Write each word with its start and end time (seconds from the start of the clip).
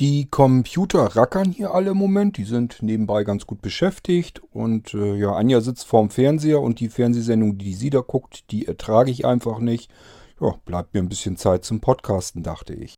Die 0.00 0.26
Computer 0.28 1.14
rackern 1.14 1.52
hier 1.52 1.72
alle 1.72 1.92
im 1.92 1.96
Moment, 1.96 2.36
die 2.36 2.42
sind 2.42 2.82
nebenbei 2.82 3.22
ganz 3.22 3.46
gut 3.46 3.62
beschäftigt 3.62 4.42
und 4.50 4.92
äh, 4.92 5.14
ja, 5.14 5.34
Anja 5.34 5.60
sitzt 5.60 5.86
vorm 5.86 6.10
Fernseher 6.10 6.60
und 6.60 6.80
die 6.80 6.88
Fernsehsendung, 6.88 7.58
die 7.58 7.74
sie 7.74 7.90
da 7.90 8.00
guckt, 8.00 8.50
die 8.50 8.66
ertrage 8.66 9.12
ich 9.12 9.24
einfach 9.24 9.60
nicht. 9.60 9.92
Ja, 10.40 10.56
bleibt 10.64 10.94
mir 10.94 11.00
ein 11.00 11.08
bisschen 11.08 11.36
Zeit 11.36 11.64
zum 11.64 11.80
Podcasten, 11.80 12.42
dachte 12.42 12.74
ich. 12.74 12.96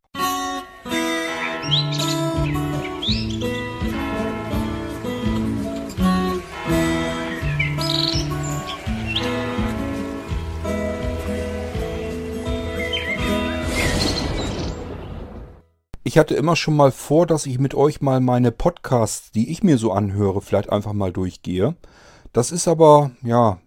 Ich 16.07 16.17
hatte 16.17 16.35
immer 16.35 16.55
schon 16.55 16.77
mal 16.77 16.93
vor, 16.93 17.27
dass 17.27 17.45
ich 17.45 17.59
mit 17.59 17.75
euch 17.75 17.99
mal 17.99 18.21
meine 18.21 18.53
Podcasts, 18.53 19.29
die 19.33 19.51
ich 19.51 19.61
mir 19.61 19.77
so 19.77 19.91
anhöre, 19.91 20.39
vielleicht 20.39 20.69
einfach 20.69 20.93
mal 20.93 21.11
durchgehe. 21.11 21.75
Das 22.31 22.53
ist 22.53 22.69
aber, 22.69 23.11
ja, 23.23 23.59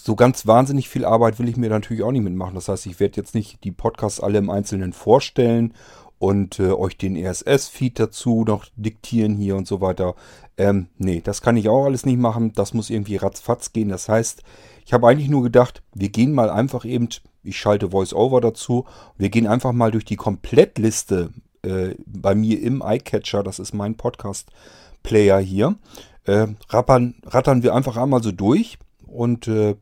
so 0.00 0.14
ganz 0.14 0.46
wahnsinnig 0.46 0.88
viel 0.88 1.04
Arbeit 1.04 1.40
will 1.40 1.48
ich 1.48 1.56
mir 1.56 1.68
natürlich 1.68 2.04
auch 2.04 2.12
nicht 2.12 2.22
mitmachen. 2.22 2.54
Das 2.54 2.68
heißt, 2.68 2.86
ich 2.86 3.00
werde 3.00 3.16
jetzt 3.16 3.34
nicht 3.34 3.64
die 3.64 3.72
Podcasts 3.72 4.20
alle 4.20 4.38
im 4.38 4.50
Einzelnen 4.50 4.92
vorstellen 4.92 5.74
und 6.20 6.60
äh, 6.60 6.70
euch 6.70 6.96
den 6.96 7.16
RSS-Feed 7.16 7.98
dazu 7.98 8.44
noch 8.46 8.66
diktieren 8.76 9.34
hier 9.34 9.56
und 9.56 9.66
so 9.66 9.80
weiter. 9.80 10.14
Ähm, 10.58 10.90
nee, 10.96 11.20
das 11.20 11.42
kann 11.42 11.56
ich 11.56 11.68
auch 11.68 11.86
alles 11.86 12.06
nicht 12.06 12.20
machen. 12.20 12.52
Das 12.52 12.72
muss 12.72 12.88
irgendwie 12.88 13.16
ratzfatz 13.16 13.72
gehen. 13.72 13.88
Das 13.88 14.08
heißt, 14.08 14.44
ich 14.86 14.92
habe 14.92 15.08
eigentlich 15.08 15.28
nur 15.28 15.42
gedacht, 15.42 15.82
wir 15.92 16.10
gehen 16.10 16.34
mal 16.34 16.50
einfach 16.50 16.84
eben, 16.84 17.08
ich 17.42 17.58
schalte 17.58 17.90
VoiceOver 17.90 18.40
dazu, 18.40 18.84
wir 19.18 19.28
gehen 19.28 19.48
einfach 19.48 19.72
mal 19.72 19.90
durch 19.90 20.04
die 20.04 20.14
Komplettliste 20.14 21.32
äh, 21.62 21.94
bei 22.06 22.34
mir 22.34 22.60
im 22.60 22.82
iCatcher, 22.84 23.42
das 23.42 23.58
ist 23.58 23.74
mein 23.74 23.96
Podcast-Player 23.96 25.38
hier, 25.38 25.76
äh, 26.24 26.48
rappern, 26.68 27.16
rattern 27.24 27.62
wir 27.62 27.74
einfach 27.74 27.96
einmal 27.96 28.22
so 28.22 28.32
durch 28.32 28.78
und 29.06 29.48
äh, 29.48 29.76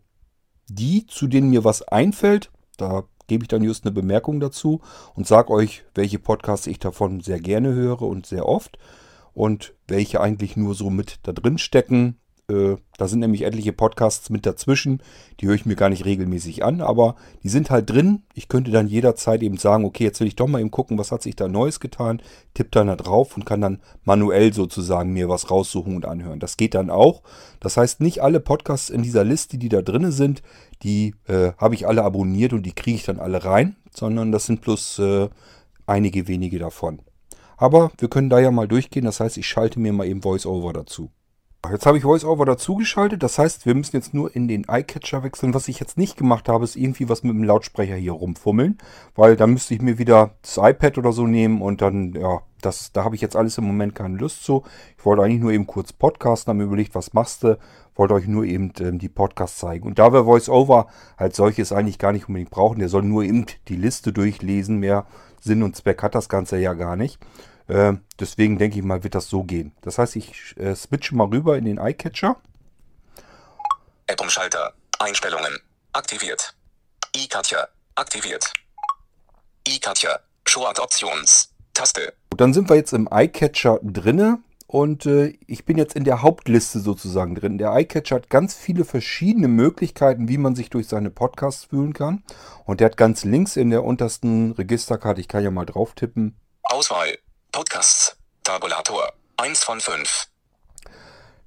die, 0.69 1.06
zu 1.06 1.27
denen 1.27 1.50
mir 1.50 1.64
was 1.64 1.83
einfällt, 1.83 2.50
da 2.77 3.05
gebe 3.27 3.44
ich 3.44 3.48
dann 3.48 3.62
just 3.62 3.84
eine 3.84 3.92
Bemerkung 3.92 4.41
dazu 4.41 4.80
und 5.14 5.27
sage 5.27 5.50
euch, 5.50 5.84
welche 5.94 6.19
Podcasts 6.19 6.66
ich 6.66 6.78
davon 6.78 7.20
sehr 7.20 7.41
gerne 7.41 7.72
höre 7.75 8.03
und 8.03 8.27
sehr 8.27 8.47
oft 8.47 8.78
und 9.34 9.75
welche 9.86 10.20
eigentlich 10.20 10.56
nur 10.56 10.75
so 10.75 10.91
mit 10.91 11.20
da 11.22 11.33
drin 11.33 11.58
stecken, 11.58 12.19
äh, 12.50 12.77
da 12.96 13.06
sind 13.06 13.20
nämlich 13.20 13.42
etliche 13.42 13.72
Podcasts 13.72 14.30
mit 14.30 14.46
dazwischen, 14.46 15.02
die 15.38 15.46
höre 15.46 15.54
ich 15.54 15.66
mir 15.66 15.77
gar 15.77 15.91
nicht 15.91 16.04
regelmäßig 16.04 16.64
an, 16.64 16.80
aber 16.80 17.14
die 17.42 17.48
sind 17.48 17.70
halt 17.70 17.91
drin. 17.91 18.22
Ich 18.34 18.48
könnte 18.48 18.70
dann 18.70 18.88
jederzeit 18.88 19.42
eben 19.42 19.58
sagen, 19.58 19.84
okay, 19.84 20.04
jetzt 20.04 20.20
will 20.20 20.27
ich 20.27 20.36
doch 20.36 20.46
mal 20.46 20.60
eben 20.60 20.70
gucken, 20.70 20.98
was 20.98 21.12
hat 21.12 21.22
sich 21.22 21.36
da 21.36 21.46
Neues 21.46 21.78
getan, 21.78 22.22
tipp 22.54 22.72
dann 22.72 22.86
da 22.86 22.96
drauf 22.96 23.36
und 23.36 23.44
kann 23.44 23.60
dann 23.60 23.80
manuell 24.04 24.52
sozusagen 24.52 25.12
mir 25.12 25.28
was 25.28 25.50
raussuchen 25.50 25.94
und 25.94 26.06
anhören. 26.06 26.41
Das 26.41 26.56
geht 26.56 26.74
dann 26.74 26.91
auch. 26.91 27.22
Das 27.60 27.76
heißt, 27.76 28.00
nicht 28.00 28.22
alle 28.22 28.41
Podcasts 28.41 28.91
in 28.91 29.02
dieser 29.02 29.24
Liste, 29.24 29.58
die 29.58 29.69
da 29.69 29.82
drin 29.82 30.10
sind, 30.10 30.42
die 30.82 31.14
äh, 31.26 31.52
habe 31.58 31.74
ich 31.74 31.86
alle 31.86 32.02
abonniert 32.02 32.52
und 32.54 32.64
die 32.64 32.72
kriege 32.72 32.96
ich 32.96 33.04
dann 33.04 33.20
alle 33.20 33.44
rein, 33.44 33.76
sondern 33.94 34.32
das 34.32 34.46
sind 34.46 34.62
bloß 34.62 34.98
äh, 35.00 35.28
einige 35.86 36.28
wenige 36.28 36.58
davon. 36.58 37.00
Aber 37.58 37.91
wir 37.98 38.08
können 38.08 38.30
da 38.30 38.38
ja 38.38 38.50
mal 38.52 38.69
durchgehen. 38.69 39.04
Das 39.04 39.20
heißt, 39.20 39.36
ich 39.36 39.46
schalte 39.46 39.80
mir 39.80 39.92
mal 39.92 40.06
eben 40.06 40.24
VoiceOver 40.24 40.72
dazu. 40.72 41.10
Jetzt 41.67 41.87
habe 41.87 41.98
ich 41.98 42.05
VoiceOver 42.05 42.45
dazugeschaltet. 42.47 43.23
Das 43.23 43.37
heißt, 43.37 43.67
wir 43.67 43.75
müssen 43.75 43.97
jetzt 43.97 44.14
nur 44.14 44.34
in 44.34 44.47
den 44.47 44.64
iCatcher 44.70 45.25
wechseln. 45.25 45.55
Was 45.55 45.67
ich 45.67 45.81
jetzt 45.81 45.98
nicht 45.98 46.17
gemacht 46.17 46.48
habe, 46.48 46.62
ist 46.62 46.77
irgendwie 46.77 47.09
was 47.09 47.25
mit 47.25 47.34
dem 47.34 47.42
Lautsprecher 47.42 47.97
hier 47.97 48.12
rumfummeln. 48.12 48.78
Weil 49.17 49.34
dann 49.34 49.50
müsste 49.50 49.75
ich 49.75 49.83
mir 49.83 49.98
wieder 49.98 50.37
das 50.41 50.56
iPad 50.56 50.98
oder 50.98 51.12
so 51.12 51.27
nehmen 51.27 51.61
und 51.61 51.83
dann, 51.83 52.12
ja, 52.12 52.42
das, 52.62 52.92
da 52.92 53.05
habe 53.05 53.17
ich 53.17 53.20
jetzt 53.20 53.34
alles 53.34 53.59
im 53.59 53.65
Moment 53.65 53.97
keine 53.97 54.17
Lust 54.17 54.45
zu. 54.45 54.62
Ich 54.97 55.05
wollte 55.05 55.23
eigentlich 55.23 55.41
nur 55.41 55.53
eben 55.53 55.67
kurz 55.67 55.92
podcasten, 55.92 56.50
habe 56.50 56.59
mir 56.59 56.65
überlegt, 56.65 56.95
was 56.95 57.12
machst 57.12 57.42
du? 57.42 57.59
Wollte 57.97 58.15
euch 58.15 58.28
nur 58.28 58.45
eben 58.45 58.72
ähm, 58.81 59.00
die 59.00 59.09
Podcasts 59.09 59.59
zeigen. 59.59 59.89
Und 59.89 59.98
da 59.98 60.12
wir 60.12 60.27
VoiceOver 60.27 60.87
als 61.16 61.37
solches 61.37 61.72
eigentlich 61.72 61.99
gar 61.99 62.12
nicht 62.12 62.28
unbedingt 62.28 62.50
brauchen, 62.50 62.78
der 62.78 62.88
soll 62.88 63.03
nur 63.03 63.25
eben 63.25 63.47
die 63.66 63.77
Liste 63.77 64.12
durchlesen. 64.12 64.78
Mehr 64.78 65.06
Sinn 65.41 65.65
und 65.65 65.75
Zweck 65.75 66.03
hat 66.05 66.15
das 66.15 66.28
Ganze 66.28 66.59
ja 66.59 66.75
gar 66.75 66.94
nicht. 66.94 67.19
Äh, 67.69 67.95
deswegen 68.19 68.59
denke 68.59 68.79
ich 68.79 68.84
mal, 68.84 69.05
wird 69.05 69.15
das 69.15 69.29
so 69.29 69.45
gehen. 69.45 69.73
Das 69.83 69.99
heißt, 69.99 70.17
ich 70.17 70.56
äh, 70.56 70.75
switche 70.75 71.15
mal 71.15 71.29
rüber 71.29 71.56
in 71.56 71.65
den 71.65 71.79
iCatcher. 71.79 72.37
App-Umschalter. 74.06 74.73
Einstellungen. 74.99 75.59
Aktiviert. 75.93 76.55
iCatcher. 77.15 77.69
Aktiviert. 77.95 78.53
iCatcher. 79.67 80.21
Short 80.47 80.81
Options. 80.81 81.53
Taste. 81.75 82.15
Dann 82.37 82.55
sind 82.55 82.71
wir 82.71 82.77
jetzt 82.77 82.93
im 82.93 83.09
iCatcher 83.12 83.79
drinne 83.83 84.39
und 84.67 85.06
äh, 85.06 85.39
ich 85.47 85.65
bin 85.65 85.77
jetzt 85.77 85.95
in 85.95 86.05
der 86.05 86.23
Hauptliste 86.23 86.81
sozusagen 86.81 87.35
drin. 87.35 87.59
Der 87.59 87.77
iCatcher 87.77 88.17
hat 88.17 88.31
ganz 88.31 88.55
viele 88.55 88.85
verschiedene 88.85 89.49
Möglichkeiten, 89.49 90.29
wie 90.29 90.39
man 90.39 90.55
sich 90.55 90.71
durch 90.71 90.89
seine 90.89 91.11
Podcasts 91.11 91.65
fühlen 91.65 91.93
kann. 91.93 92.23
Und 92.65 92.81
der 92.81 92.87
hat 92.87 92.97
ganz 92.97 93.25
links 93.25 93.56
in 93.56 93.71
der 93.71 93.85
untersten 93.85 94.53
Registerkarte, 94.53 95.21
ich 95.21 95.29
kann 95.29 95.45
ja 95.45 95.50
mal 95.50 95.67
drauf 95.67 95.95
tippen. 95.95 96.39
Auswahl. 96.62 97.19
Podcasts. 97.50 98.16
Tabulator. 98.44 99.10
1 99.38 99.64
von 99.64 99.81
5. 99.81 100.26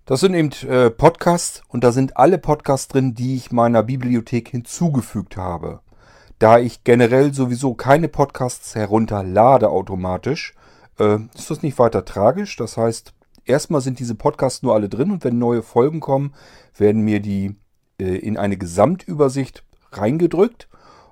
Das 0.06 0.20
sind 0.20 0.34
eben 0.34 0.52
äh, 0.68 0.90
Podcasts 0.90 1.62
und 1.68 1.84
da 1.84 1.92
sind 1.92 2.18
alle 2.18 2.40
Podcasts 2.40 2.88
drin, 2.88 3.14
die 3.14 3.36
ich 3.36 3.52
meiner 3.52 3.84
Bibliothek 3.84 4.50
hinzugefügt 4.50 5.38
habe. 5.38 5.82
Da 6.40 6.58
ich 6.58 6.84
generell 6.84 7.34
sowieso 7.34 7.76
keine 7.76 8.08
Podcasts 8.08 8.74
herunterlade 8.74 9.70
automatisch, 9.70 10.56
äh, 11.00 11.20
ist 11.36 11.52
das 11.52 11.62
nicht 11.62 11.78
weiter 11.78 12.04
tragisch. 12.04 12.56
Das 12.56 12.78
heißt, 12.78 13.14
erstmal 13.46 13.82
sind 13.82 14.00
diese 14.00 14.16
Podcasts 14.16 14.64
nur 14.64 14.74
alle 14.74 14.90
drin 14.90 15.12
und 15.12 15.24
wenn 15.24 15.38
neue 15.38 15.62
Folgen 15.62 16.00
kommen, 16.00 16.34
werden 16.76 17.02
mir 17.04 17.20
die 17.20 17.56
äh, 18.00 18.18
in 18.18 18.38
eine 18.38 18.58
Gesamtübersicht 18.58 19.64
reingedrückt. 19.92 20.68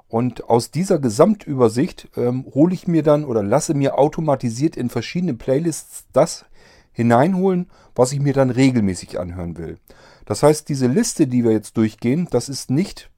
Und 0.09 0.49
aus 0.49 0.71
dieser 0.71 0.97
Gesamtübersicht 0.97 2.09
ähm, 2.17 2.45
hole 2.53 2.73
ich 2.73 2.87
mir 2.87 3.03
dann 3.03 3.23
oder 3.23 3.43
lasse 3.43 3.75
mir 3.75 3.97
automatisiert 3.97 4.75
in 4.75 4.89
verschiedene 4.89 5.35
Playlists 5.35 6.05
das 6.11 6.45
hineinholen, 6.91 7.69
was 7.95 8.11
ich 8.11 8.19
mir 8.19 8.33
dann 8.33 8.49
regelmäßig 8.49 9.19
anhören 9.19 9.57
will. 9.57 9.77
Das 10.25 10.41
heißt, 10.41 10.67
diese 10.67 10.87
Liste, 10.87 11.27
die 11.27 11.43
wir 11.43 11.51
jetzt 11.51 11.77
durchgehen, 11.77 12.27
das 12.31 12.49
ist 12.49 12.71
nicht, 12.71 13.11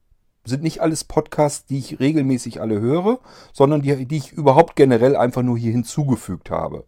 sind 0.44 0.62
nicht 0.62 0.80
alles 0.80 1.04
Podcasts, 1.04 1.64
die 1.64 1.78
ich 1.78 1.98
regelmäßig 1.98 2.60
alle 2.60 2.80
höre, 2.80 3.20
sondern 3.54 3.80
die, 3.80 4.04
die 4.04 4.16
ich 4.18 4.32
überhaupt 4.32 4.76
generell 4.76 5.16
einfach 5.16 5.42
nur 5.42 5.56
hier 5.56 5.72
hinzugefügt 5.72 6.50
habe. 6.50 6.84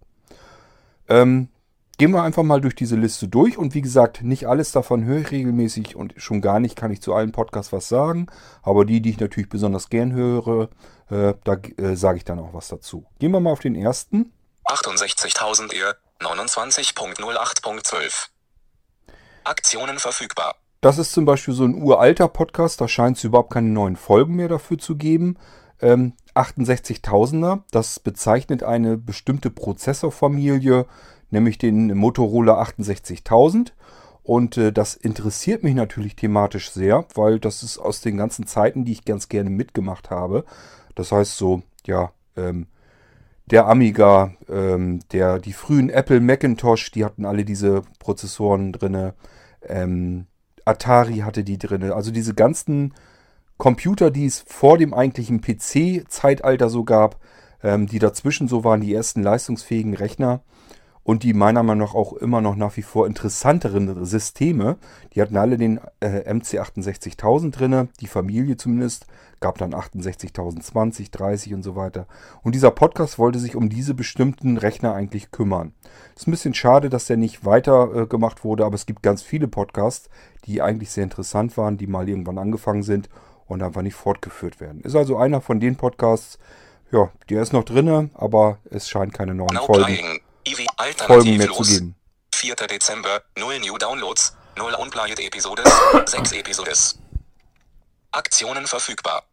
Ähm, 1.09 1.49
Gehen 1.97 2.11
wir 2.11 2.25
einfach 2.25 2.43
mal 2.43 2.61
durch 2.61 2.75
diese 2.75 2.97
Liste 2.97 3.29
durch 3.29 3.57
und 3.57 3.73
wie 3.75 3.81
gesagt, 3.81 4.23
nicht 4.23 4.49
alles 4.49 4.73
davon 4.73 5.05
höre 5.05 5.21
ich 5.21 5.31
regelmäßig 5.31 5.95
und 5.95 6.13
schon 6.17 6.41
gar 6.41 6.59
nicht 6.59 6.75
kann 6.75 6.91
ich 6.91 7.01
zu 7.01 7.15
allen 7.15 7.31
Podcasts 7.31 7.73
was 7.73 7.89
sagen, 7.89 8.27
aber 8.63 8.85
die, 8.85 9.01
die 9.01 9.11
ich 9.11 9.21
natürlich 9.21 9.49
besonders 9.49 9.91
gern 9.91 10.13
höre, 10.13 10.71
äh, 11.11 11.35
da 11.45 11.57
äh, 11.77 11.95
sage 11.95 12.19
ich 12.19 12.25
dann 12.25 12.41
auch 12.41 12.53
was 12.53 12.67
dazu. 12.67 13.07
Gehen 13.21 13.31
wir 13.31 13.39
mal 13.39 13.53
auf 13.53 13.61
den 13.61 13.77
ersten. 13.77 14.33
68.000 14.67 15.73
eher 15.73 15.95
29.08.12 16.21 18.29
Aktionen 19.45 19.99
verfügbar. 19.99 20.57
Das 20.81 20.99
ist 20.99 21.13
zum 21.13 21.25
Beispiel 21.25 21.55
so 21.55 21.65
ein 21.65 21.81
uralter 21.81 22.29
Podcast, 22.29 22.81
da 22.81 22.89
scheint 22.89 23.19
es 23.19 23.25
überhaupt 23.25 23.53
keine 23.53 23.69
neuen 23.69 23.97
Folgen 23.97 24.35
mehr 24.35 24.49
dafür 24.49 24.79
zu 24.79 24.97
geben. 24.97 25.39
Ähm, 25.81 26.15
68.000er, 26.35 27.63
das 27.71 28.01
bezeichnet 28.01 28.63
eine 28.63 28.97
bestimmte 28.97 29.51
Prozessorfamilie, 29.51 30.87
nämlich 31.35 31.59
den 31.59 31.95
Motorola 31.95 32.55
68000. 32.55 33.75
Und 34.23 34.57
äh, 34.57 34.73
das 34.73 34.95
interessiert 34.95 35.63
mich 35.63 35.75
natürlich 35.75 36.17
thematisch 36.17 36.71
sehr, 36.71 37.05
weil 37.15 37.39
das 37.39 37.63
ist 37.63 37.79
aus 37.79 38.01
den 38.01 38.17
ganzen 38.17 38.47
Zeiten, 38.47 38.87
die 38.87 38.93
ich 38.93 39.05
ganz 39.05 39.29
gerne 39.29 39.51
mitgemacht 39.51 40.11
habe. 40.11 40.45
Das 40.95 41.13
heißt 41.13 41.37
so, 41.37 41.63
ja, 41.85 42.13
ähm, 42.35 42.67
der 43.47 43.67
Amiga, 43.67 44.33
ähm, 44.49 45.01
der, 45.13 45.39
die 45.39 45.53
frühen 45.53 45.91
Apple 45.91 46.21
Macintosh, 46.21 46.91
die 46.93 47.05
hatten 47.05 47.27
alle 47.27 47.45
diese 47.45 47.83
Prozessoren 47.99 48.73
drin. 48.73 49.13
Ähm, 49.63 50.27
Atari 50.65 51.19
hatte 51.19 51.45
die 51.45 51.59
drin. 51.59 51.93
Also 51.93 52.11
diese 52.11 52.33
ganzen 52.33 52.95
Computer, 53.59 54.11
die 54.11 54.25
es 54.25 54.41
vor 54.47 54.79
dem 54.79 54.95
eigentlichen 54.95 55.43
PC-Zeitalter 55.43 56.71
so 56.71 56.85
gab, 56.85 57.21
ähm, 57.63 57.87
die 57.87 57.99
dazwischen 57.99 58.49
so 58.49 58.65
waren, 58.65 58.81
die 58.81 58.95
ersten 58.95 59.23
leistungsfähigen 59.23 59.95
Rechner, 59.95 60.43
und 61.05 61.23
die 61.23 61.35
meiner 61.35 61.63
Meinung 61.63 61.87
nach 61.87 61.95
auch 61.95 62.15
immer 62.15 62.41
noch 62.41 62.57
nach 62.57 62.77
wie 62.77 62.83
vor 62.83 63.07
interessanteren 63.07 64.05
Systeme. 64.05 64.79
Die 65.15 65.23
hatten 65.23 65.37
alle 65.37 65.59
den 65.59 65.79
äh, 66.01 66.33
MC 66.33 66.59
68000 66.59 67.59
drin, 67.59 67.89
die 68.01 68.07
Familie 68.07 68.57
zumindest, 68.57 69.07
gab 69.41 69.59
dann 69.59 69.75
68020, 69.75 71.11
30 71.11 71.55
und 71.55 71.63
so 71.63 71.77
weiter. 71.77 72.07
Und 72.43 72.55
dieser 72.55 72.71
Podcast 72.71 73.19
wollte 73.19 73.39
sich 73.39 73.55
um 73.55 73.69
diese 73.69 73.93
bestimmten 73.93 74.57
Rechner 74.57 74.95
eigentlich 74.95 75.31
kümmern. 75.31 75.75
Ist 76.17 76.27
ein 76.27 76.31
bisschen 76.31 76.55
schade, 76.55 76.89
dass 76.89 77.07
der 77.07 77.19
nicht 77.19 77.45
weiter 77.45 77.95
äh, 77.95 78.07
gemacht 78.07 78.43
wurde, 78.43 78.65
aber 78.65 78.75
es 78.75 78.87
gibt 78.87 79.03
ganz 79.03 79.23
viele 79.23 79.47
Podcasts, 79.47 80.09
die 80.47 80.63
eigentlich 80.63 80.91
sehr 80.91 81.05
interessant 81.05 81.57
waren, 81.59 81.77
die 81.77 81.87
mal 81.87 82.09
irgendwann 82.09 82.39
angefangen 82.39 82.83
sind 82.83 83.11
und 83.47 83.63
einfach 83.63 83.83
nicht 83.83 83.95
fortgeführt 83.95 84.61
werden. 84.61 84.81
Ist 84.81 84.97
also 84.97 85.19
einer 85.19 85.43
von 85.43 85.61
den 85.61 85.77
Podcasts, 85.77 86.39
Ja, 86.91 87.11
der 87.29 87.43
ist 87.43 87.53
noch 87.53 87.65
drinne, 87.65 88.09
aber 88.15 88.59
es 88.71 88.89
scheint 88.89 89.13
keine 89.13 89.35
neuen 89.35 89.59
Folgen, 89.59 89.97
playing. 89.97 90.21
Folgen 91.07 91.37
mehr 91.37 91.51
zu 91.53 91.63
geben. 91.63 91.95
4. 92.35 92.55
Dezember, 92.55 93.23
0 93.39 93.61
New 93.61 93.79
Downloads, 93.79 94.37
0 94.57 94.75
Unplayed 94.75 95.19
Episodes, 95.21 95.65
6 96.07 96.33
Episodes. 96.33 96.99
Aktionen 98.13 98.67
verfügbar. 98.67 99.25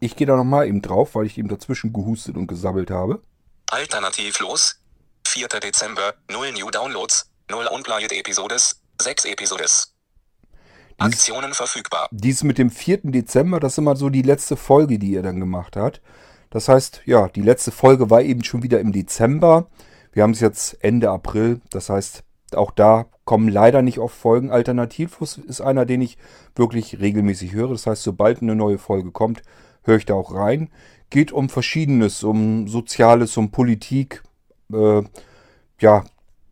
Ich 0.00 0.16
gehe 0.16 0.26
da 0.26 0.36
nochmal 0.36 0.66
eben 0.66 0.82
drauf, 0.82 1.14
weil 1.14 1.26
ich 1.26 1.38
eben 1.38 1.48
dazwischen 1.48 1.92
gehustet 1.92 2.36
und 2.36 2.46
gesabbelt 2.46 2.90
habe. 2.90 3.22
Alternativlos. 3.70 4.80
4. 5.26 5.48
Dezember, 5.48 6.14
0 6.30 6.52
New 6.52 6.70
Downloads, 6.70 7.30
0 7.50 7.66
Unplayed 7.66 8.12
Episodes, 8.12 8.80
6 9.00 9.24
Episodes. 9.26 9.92
Aktionen 10.98 11.52
verfügbar. 11.52 12.08
Dies 12.10 12.42
mit 12.42 12.58
dem 12.58 12.70
4. 12.70 13.00
Dezember, 13.04 13.60
das 13.60 13.72
ist 13.72 13.78
immer 13.78 13.96
so 13.96 14.08
die 14.08 14.22
letzte 14.22 14.56
Folge, 14.56 14.98
die 14.98 15.14
er 15.14 15.22
dann 15.22 15.40
gemacht 15.40 15.76
hat. 15.76 16.00
Das 16.50 16.68
heißt, 16.68 17.02
ja, 17.04 17.28
die 17.28 17.42
letzte 17.42 17.70
Folge 17.70 18.08
war 18.08 18.22
eben 18.22 18.44
schon 18.44 18.62
wieder 18.62 18.80
im 18.80 18.92
Dezember. 18.92 19.68
Wir 20.16 20.22
haben 20.22 20.30
es 20.30 20.40
jetzt 20.40 20.82
Ende 20.82 21.10
April. 21.10 21.60
Das 21.68 21.90
heißt, 21.90 22.24
auch 22.54 22.70
da 22.70 23.04
kommen 23.26 23.50
leider 23.50 23.82
nicht 23.82 23.98
oft 23.98 24.16
Folgen. 24.16 24.50
Alternativlos 24.50 25.36
ist 25.36 25.60
einer, 25.60 25.84
den 25.84 26.00
ich 26.00 26.16
wirklich 26.54 27.00
regelmäßig 27.00 27.52
höre. 27.52 27.68
Das 27.68 27.86
heißt, 27.86 28.02
sobald 28.02 28.40
eine 28.40 28.56
neue 28.56 28.78
Folge 28.78 29.10
kommt, 29.10 29.42
höre 29.84 29.98
ich 29.98 30.06
da 30.06 30.14
auch 30.14 30.34
rein. 30.34 30.70
Geht 31.10 31.32
um 31.32 31.50
Verschiedenes, 31.50 32.24
um 32.24 32.66
Soziales, 32.66 33.36
um 33.36 33.50
Politik. 33.50 34.22
Äh, 34.72 35.02
ja, 35.80 36.02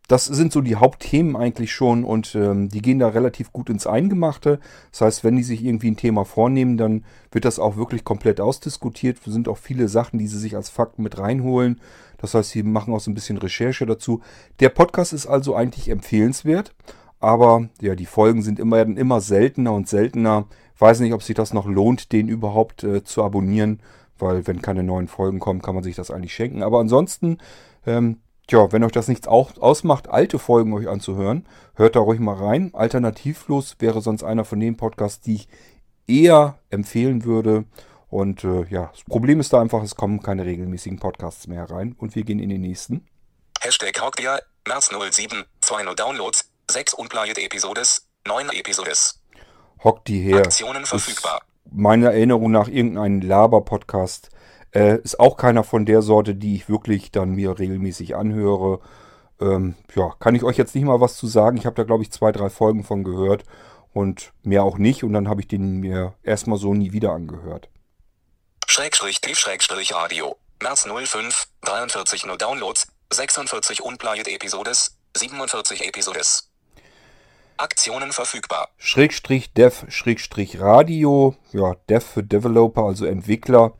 das 0.06 0.26
sind 0.26 0.52
so 0.52 0.60
die 0.60 0.76
Hauptthemen 0.76 1.34
eigentlich 1.34 1.72
schon 1.72 2.04
und 2.04 2.34
ähm, 2.34 2.68
die 2.68 2.82
gehen 2.82 2.98
da 2.98 3.08
relativ 3.08 3.52
gut 3.52 3.70
ins 3.70 3.86
Eingemachte. 3.86 4.60
Das 4.90 5.00
heißt, 5.00 5.24
wenn 5.24 5.36
die 5.36 5.42
sich 5.42 5.64
irgendwie 5.64 5.90
ein 5.90 5.96
Thema 5.96 6.24
vornehmen, 6.24 6.76
dann 6.76 7.04
wird 7.32 7.46
das 7.46 7.58
auch 7.58 7.76
wirklich 7.76 8.04
komplett 8.04 8.40
ausdiskutiert. 8.40 9.18
Es 9.26 9.32
sind 9.32 9.48
auch 9.48 9.56
viele 9.56 9.88
Sachen, 9.88 10.18
die 10.18 10.26
sie 10.26 10.38
sich 10.38 10.56
als 10.56 10.68
Fakten 10.68 11.02
mit 11.02 11.18
reinholen. 11.18 11.80
Das 12.18 12.34
heißt, 12.34 12.50
sie 12.50 12.62
machen 12.62 12.92
auch 12.92 13.00
so 13.00 13.10
ein 13.10 13.14
bisschen 13.14 13.38
Recherche 13.38 13.86
dazu. 13.86 14.20
Der 14.60 14.68
Podcast 14.68 15.14
ist 15.14 15.26
also 15.26 15.54
eigentlich 15.54 15.88
empfehlenswert, 15.88 16.74
aber 17.18 17.68
ja, 17.80 17.94
die 17.94 18.06
Folgen 18.06 18.42
sind 18.42 18.58
immer, 18.58 18.76
werden 18.76 18.98
immer 18.98 19.22
seltener 19.22 19.72
und 19.72 19.88
seltener. 19.88 20.46
Weiß 20.78 21.00
nicht, 21.00 21.14
ob 21.14 21.22
sich 21.22 21.34
das 21.34 21.54
noch 21.54 21.66
lohnt, 21.66 22.12
den 22.12 22.28
überhaupt 22.28 22.84
äh, 22.84 23.04
zu 23.04 23.24
abonnieren, 23.24 23.80
weil 24.18 24.46
wenn 24.46 24.60
keine 24.60 24.82
neuen 24.82 25.08
Folgen 25.08 25.40
kommen, 25.40 25.62
kann 25.62 25.74
man 25.74 25.84
sich 25.84 25.96
das 25.96 26.10
eigentlich 26.10 26.34
schenken. 26.34 26.62
Aber 26.62 26.80
ansonsten 26.80 27.38
ähm, 27.86 28.18
Tja, 28.46 28.70
wenn 28.72 28.84
euch 28.84 28.92
das 28.92 29.08
nichts 29.08 29.26
ausmacht, 29.26 30.08
alte 30.08 30.38
Folgen 30.38 30.74
euch 30.74 30.88
anzuhören, 30.88 31.46
hört 31.74 31.96
da 31.96 32.00
ruhig 32.00 32.20
mal 32.20 32.36
rein. 32.36 32.70
Alternativlos 32.74 33.76
wäre 33.78 34.02
sonst 34.02 34.22
einer 34.22 34.44
von 34.44 34.60
den 34.60 34.76
Podcasts, 34.76 35.20
die 35.20 35.36
ich 35.36 35.48
eher 36.06 36.58
empfehlen 36.68 37.24
würde. 37.24 37.64
Und 38.08 38.44
äh, 38.44 38.64
ja, 38.66 38.90
das 38.92 39.02
Problem 39.04 39.40
ist 39.40 39.52
da 39.52 39.60
einfach, 39.60 39.82
es 39.82 39.96
kommen 39.96 40.22
keine 40.22 40.44
regelmäßigen 40.44 40.98
Podcasts 40.98 41.46
mehr 41.46 41.68
rein. 41.70 41.96
Und 41.98 42.14
wir 42.14 42.24
gehen 42.24 42.38
in 42.38 42.50
den 42.50 42.60
nächsten. 42.60 43.06
Hashtag 43.60 43.98
Hauptjahr, 43.98 44.42
März 44.68 44.90
07, 44.90 45.44
2 45.62 45.94
Downloads, 45.94 46.50
6 46.70 46.94
Unplayed 46.94 47.38
Episodes, 47.38 48.06
9 48.26 48.50
Episodes. 48.50 49.20
Hockt 49.82 50.06
die 50.08 50.20
her. 50.20 50.38
Aktionen 50.38 50.84
verfügbar. 50.84 51.42
Meiner 51.70 52.12
Erinnerung 52.12 52.50
nach 52.50 52.68
irgendein 52.68 53.22
Laber-Podcast. 53.22 54.28
Äh, 54.74 54.98
ist 55.02 55.20
auch 55.20 55.36
keiner 55.36 55.62
von 55.62 55.86
der 55.86 56.02
Sorte, 56.02 56.34
die 56.34 56.56
ich 56.56 56.68
wirklich 56.68 57.12
dann 57.12 57.30
mir 57.30 57.58
regelmäßig 57.58 58.16
anhöre. 58.16 58.80
Ähm, 59.40 59.76
ja, 59.94 60.10
kann 60.18 60.34
ich 60.34 60.42
euch 60.42 60.56
jetzt 60.56 60.74
nicht 60.74 60.84
mal 60.84 61.00
was 61.00 61.16
zu 61.16 61.26
sagen. 61.26 61.56
Ich 61.56 61.66
habe 61.66 61.76
da, 61.76 61.84
glaube 61.84 62.02
ich, 62.02 62.10
zwei, 62.10 62.32
drei 62.32 62.50
Folgen 62.50 62.82
von 62.82 63.04
gehört 63.04 63.44
und 63.92 64.32
mehr 64.42 64.64
auch 64.64 64.76
nicht. 64.76 65.04
Und 65.04 65.12
dann 65.12 65.28
habe 65.28 65.40
ich 65.40 65.48
den 65.48 65.78
mir 65.78 66.14
erstmal 66.22 66.58
so 66.58 66.74
nie 66.74 66.92
wieder 66.92 67.12
angehört. 67.12 67.68
Schrägstrich 68.66 69.20
T 69.20 69.34
Schrägstrich 69.34 69.94
Radio. 69.94 70.36
März 70.60 70.86
05, 70.86 71.46
43 71.62 72.26
nur 72.26 72.38
Downloads, 72.38 72.88
46 73.12 73.82
Unplayed 73.82 74.26
Episodes, 74.26 74.96
47 75.16 75.86
Episodes. 75.86 76.50
Aktionen 77.56 78.10
verfügbar. 78.10 78.68
Schrägstrich 78.78 79.52
Dev, 79.52 79.84
Schrägstrich 79.88 80.60
Radio. 80.60 81.36
Ja, 81.52 81.74
Dev 81.88 82.04
für 82.04 82.24
Developer, 82.24 82.82
also 82.82 83.04
Entwickler. 83.04 83.74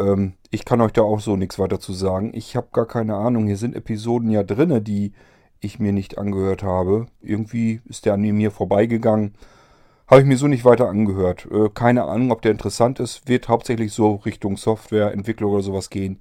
Ähm, 0.00 0.34
ich 0.50 0.64
kann 0.64 0.80
euch 0.80 0.92
da 0.92 1.02
auch 1.02 1.20
so 1.20 1.36
nichts 1.36 1.58
weiter 1.58 1.78
zu 1.78 1.92
sagen. 1.92 2.32
Ich 2.34 2.56
habe 2.56 2.68
gar 2.72 2.86
keine 2.86 3.16
Ahnung. 3.16 3.46
Hier 3.46 3.56
sind 3.56 3.76
Episoden 3.76 4.30
ja 4.30 4.42
drinne, 4.42 4.80
die 4.80 5.12
ich 5.60 5.78
mir 5.78 5.92
nicht 5.92 6.18
angehört 6.18 6.62
habe. 6.62 7.06
Irgendwie 7.20 7.80
ist 7.84 8.06
der 8.06 8.14
an 8.14 8.22
mir 8.22 8.50
vorbeigegangen. 8.50 9.34
Habe 10.06 10.22
ich 10.22 10.26
mir 10.26 10.38
so 10.38 10.48
nicht 10.48 10.64
weiter 10.64 10.88
angehört. 10.88 11.46
Äh, 11.50 11.68
keine 11.68 12.04
Ahnung, 12.04 12.32
ob 12.32 12.42
der 12.42 12.50
interessant 12.50 12.98
ist. 12.98 13.28
Wird 13.28 13.48
hauptsächlich 13.48 13.92
so 13.92 14.16
Richtung 14.16 14.56
Softwareentwicklung 14.56 15.52
oder 15.52 15.62
sowas 15.62 15.90
gehen. 15.90 16.20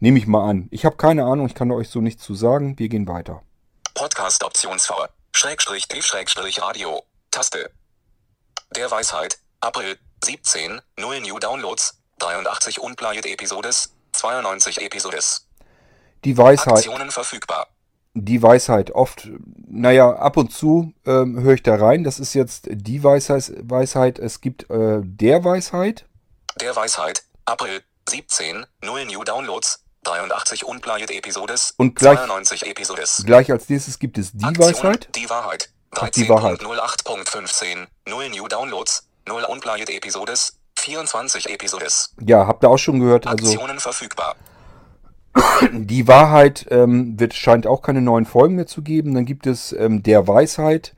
Nehme 0.00 0.18
ich 0.18 0.26
mal 0.26 0.48
an. 0.48 0.68
Ich 0.70 0.84
habe 0.84 0.96
keine 0.96 1.24
Ahnung, 1.24 1.46
ich 1.46 1.54
kann 1.54 1.70
euch 1.70 1.88
so 1.88 2.00
nichts 2.00 2.24
zu 2.24 2.34
sagen. 2.34 2.78
Wir 2.78 2.88
gehen 2.88 3.08
weiter. 3.08 3.42
Podcast 3.94 4.44
Optionsv. 4.44 4.92
Schrägstrich 5.32 5.88
T 5.88 6.02
Schrägstrich 6.02 6.60
Radio. 6.60 7.02
Taste. 7.30 7.70
Der 8.76 8.90
Weisheit. 8.90 9.38
April 9.60 9.96
17. 10.24 10.80
0 10.98 11.20
New 11.20 11.38
Downloads. 11.38 12.01
83 12.22 12.80
Unplayed 12.80 13.26
Episodes. 13.26 13.90
92 14.12 14.80
Episodes. 14.80 15.46
Die 16.24 16.36
Weisheit. 16.38 16.74
Aktionen 16.74 17.10
verfügbar. 17.10 17.68
die 18.14 18.42
Weisheit 18.42 18.90
oft, 18.92 19.28
naja, 19.68 20.10
ab 20.16 20.36
und 20.36 20.52
zu 20.52 20.92
ähm, 21.06 21.40
höre 21.40 21.54
ich 21.54 21.62
da 21.62 21.74
rein. 21.76 22.04
Das 22.04 22.20
ist 22.20 22.34
jetzt 22.34 22.68
die 22.70 23.02
Weisheit. 23.02 23.52
Weisheit. 23.62 24.18
Es 24.18 24.40
gibt 24.40 24.70
äh, 24.70 25.00
der 25.02 25.42
Weisheit. 25.44 26.04
Der 26.60 26.76
Weisheit. 26.76 27.24
April 27.46 27.82
17. 28.08 28.66
0 28.84 29.04
New 29.06 29.24
Downloads. 29.24 29.80
83 30.04 30.64
Unplayed 30.64 31.10
Episodes. 31.10 31.74
Und 31.76 31.94
gleich- 31.96 32.18
92 32.18 32.66
Episodes. 32.66 33.22
Gleich 33.24 33.50
als 33.50 33.68
nächstes 33.68 33.98
gibt 33.98 34.18
es 34.18 34.32
die 34.32 34.44
Aktionen, 34.44 34.74
Weisheit. 34.74 35.08
Die 35.14 35.30
Wahrheit. 35.30 35.70
Ach, 35.92 36.08
die 36.10 36.28
Wahrheit. 36.28 36.60
13.08.15. 36.60 37.86
0 38.08 38.28
New 38.30 38.46
Downloads. 38.48 39.06
0 39.28 39.44
Unplayed 39.44 39.88
Episodes. 39.90 40.58
24 40.82 41.48
Episodes. 41.50 42.14
Ja, 42.20 42.46
habt 42.46 42.64
ihr 42.64 42.70
auch 42.70 42.78
schon 42.78 43.00
gehört. 43.00 43.26
Also 43.26 43.46
Aktionen 43.46 43.78
verfügbar. 43.78 44.34
die 45.72 46.08
Wahrheit 46.08 46.66
ähm, 46.70 47.18
wird, 47.18 47.34
scheint 47.34 47.66
auch 47.66 47.82
keine 47.82 48.02
neuen 48.02 48.26
Folgen 48.26 48.56
mehr 48.56 48.66
zu 48.66 48.82
geben. 48.82 49.14
Dann 49.14 49.24
gibt 49.24 49.46
es 49.46 49.72
ähm, 49.72 50.02
der 50.02 50.26
Weisheit. 50.28 50.94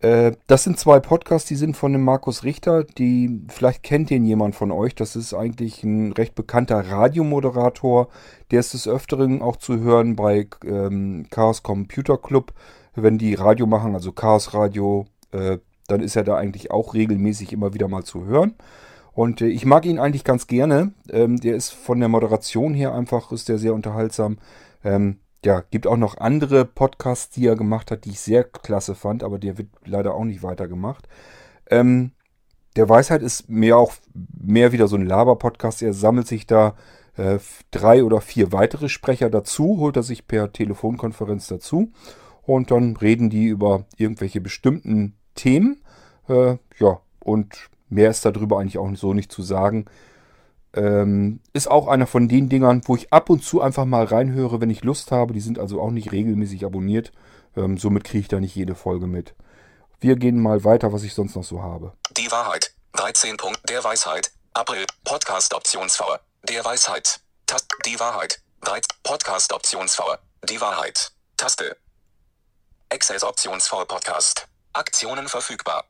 Äh, 0.00 0.32
das 0.46 0.64
sind 0.64 0.78
zwei 0.78 1.00
Podcasts, 1.00 1.48
die 1.48 1.54
sind 1.54 1.76
von 1.76 1.92
dem 1.92 2.02
Markus 2.02 2.44
Richter. 2.44 2.84
Die 2.84 3.42
vielleicht 3.48 3.82
kennt 3.82 4.10
den 4.10 4.24
jemand 4.24 4.56
von 4.56 4.72
euch. 4.72 4.94
Das 4.94 5.16
ist 5.16 5.34
eigentlich 5.34 5.84
ein 5.84 6.12
recht 6.12 6.34
bekannter 6.34 6.80
Radiomoderator. 6.80 8.08
Der 8.50 8.60
ist 8.60 8.74
des 8.74 8.88
Öfteren 8.88 9.42
auch 9.42 9.56
zu 9.56 9.78
hören 9.80 10.16
bei 10.16 10.48
ähm, 10.64 11.26
Chaos 11.30 11.62
Computer 11.62 12.16
Club, 12.16 12.52
wenn 12.94 13.18
die 13.18 13.34
Radio 13.34 13.66
machen, 13.66 13.94
also 13.94 14.12
Chaos 14.12 14.54
Radio. 14.54 15.06
Äh, 15.30 15.58
dann 15.86 16.00
ist 16.00 16.16
er 16.16 16.24
da 16.24 16.36
eigentlich 16.36 16.70
auch 16.70 16.94
regelmäßig 16.94 17.52
immer 17.52 17.74
wieder 17.74 17.88
mal 17.88 18.04
zu 18.04 18.24
hören. 18.24 18.54
Und 19.14 19.40
äh, 19.40 19.46
ich 19.46 19.64
mag 19.64 19.86
ihn 19.86 19.98
eigentlich 19.98 20.24
ganz 20.24 20.46
gerne. 20.46 20.92
Ähm, 21.10 21.40
der 21.40 21.54
ist 21.54 21.70
von 21.70 22.00
der 22.00 22.08
Moderation 22.08 22.74
her 22.74 22.94
einfach, 22.94 23.32
ist 23.32 23.48
der 23.48 23.58
sehr 23.58 23.74
unterhaltsam. 23.74 24.38
Ähm, 24.84 25.18
ja, 25.44 25.62
gibt 25.70 25.86
auch 25.86 25.96
noch 25.96 26.18
andere 26.18 26.64
Podcasts, 26.64 27.30
die 27.30 27.46
er 27.46 27.56
gemacht 27.56 27.90
hat, 27.90 28.04
die 28.04 28.10
ich 28.10 28.20
sehr 28.20 28.44
klasse 28.44 28.94
fand, 28.94 29.22
aber 29.22 29.38
der 29.38 29.58
wird 29.58 29.68
leider 29.84 30.14
auch 30.14 30.24
nicht 30.24 30.42
weitergemacht. 30.42 31.06
Ähm, 31.70 32.12
der 32.76 32.88
Weisheit 32.88 33.22
ist 33.22 33.48
mehr 33.48 33.76
auch 33.76 33.92
mehr 34.14 34.72
wieder 34.72 34.88
so 34.88 34.96
ein 34.96 35.06
Laber-Podcast. 35.06 35.82
Er 35.82 35.92
sammelt 35.92 36.26
sich 36.26 36.46
da 36.46 36.74
äh, 37.16 37.38
drei 37.70 38.02
oder 38.02 38.20
vier 38.20 38.52
weitere 38.52 38.88
Sprecher 38.88 39.30
dazu, 39.30 39.78
holt 39.78 39.96
er 39.96 40.02
sich 40.02 40.26
per 40.26 40.52
Telefonkonferenz 40.52 41.46
dazu 41.46 41.92
und 42.42 42.70
dann 42.70 42.96
reden 42.96 43.30
die 43.30 43.46
über 43.46 43.84
irgendwelche 43.96 44.40
bestimmten 44.40 45.14
Themen. 45.34 45.82
Äh, 46.28 46.56
ja, 46.78 47.00
und 47.20 47.70
mehr 47.94 48.10
ist 48.10 48.24
darüber 48.24 48.58
eigentlich 48.58 48.78
auch 48.78 48.94
so 48.96 49.14
nicht 49.14 49.32
zu 49.32 49.42
sagen. 49.42 49.86
Ähm, 50.74 51.40
ist 51.52 51.70
auch 51.70 51.86
einer 51.86 52.06
von 52.06 52.28
den 52.28 52.48
Dingern, 52.48 52.82
wo 52.86 52.96
ich 52.96 53.12
ab 53.12 53.30
und 53.30 53.44
zu 53.44 53.62
einfach 53.62 53.84
mal 53.84 54.04
reinhöre, 54.04 54.60
wenn 54.60 54.70
ich 54.70 54.82
Lust 54.82 55.12
habe. 55.12 55.32
Die 55.32 55.40
sind 55.40 55.58
also 55.58 55.80
auch 55.80 55.90
nicht 55.90 56.12
regelmäßig 56.12 56.64
abonniert. 56.64 57.12
Ähm, 57.56 57.78
somit 57.78 58.04
kriege 58.04 58.20
ich 58.20 58.28
da 58.28 58.40
nicht 58.40 58.56
jede 58.56 58.74
Folge 58.74 59.06
mit. 59.06 59.34
Wir 60.00 60.16
gehen 60.16 60.42
mal 60.42 60.64
weiter, 60.64 60.92
was 60.92 61.04
ich 61.04 61.14
sonst 61.14 61.36
noch 61.36 61.44
so 61.44 61.62
habe. 61.62 61.92
Die 62.16 62.30
Wahrheit. 62.30 62.72
13. 62.94 63.36
Punkt. 63.36 63.60
Der 63.68 63.82
Weisheit. 63.84 64.32
April. 64.52 64.84
Podcast 65.04 65.54
Optionsv. 65.54 66.02
Der 66.48 66.64
Weisheit. 66.64 67.20
Tast. 67.46 67.66
Die 67.86 67.98
Wahrheit. 68.00 68.40
13. 68.62 68.88
Podcast 69.04 69.52
Optionsv. 69.52 70.00
Die 70.48 70.60
Wahrheit. 70.60 71.12
Taste. 71.36 71.76
Access 72.92 73.22
Optionsv 73.22 73.86
Podcast. 73.86 74.48
Aktionen 74.72 75.28
verfügbar. 75.28 75.84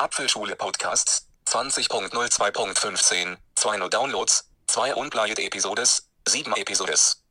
Apfelschule 0.00 0.54
Podcasts. 0.54 1.26
20.02.15. 1.48 3.36
2 3.56 3.76
nur 3.78 3.90
Downloads. 3.90 4.48
2 4.68 4.94
Unplayed 4.94 5.40
Episodes. 5.40 6.08
7 6.28 6.52
Episodes. 6.52 7.24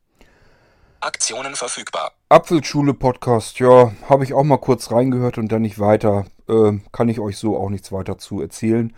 Aktionen 1.00 1.54
verfügbar. 1.54 2.12
Apfelschule 2.28 2.92
Podcast, 2.92 3.58
ja, 3.58 3.92
habe 4.10 4.24
ich 4.24 4.34
auch 4.34 4.44
mal 4.44 4.58
kurz 4.58 4.90
reingehört 4.90 5.38
und 5.38 5.50
dann 5.50 5.62
nicht 5.62 5.78
weiter. 5.78 6.26
Ähm, 6.46 6.82
kann 6.92 7.08
ich 7.08 7.20
euch 7.20 7.38
so 7.38 7.56
auch 7.56 7.70
nichts 7.70 7.90
weiter 7.90 8.18
zu 8.18 8.42
erzählen. 8.42 8.94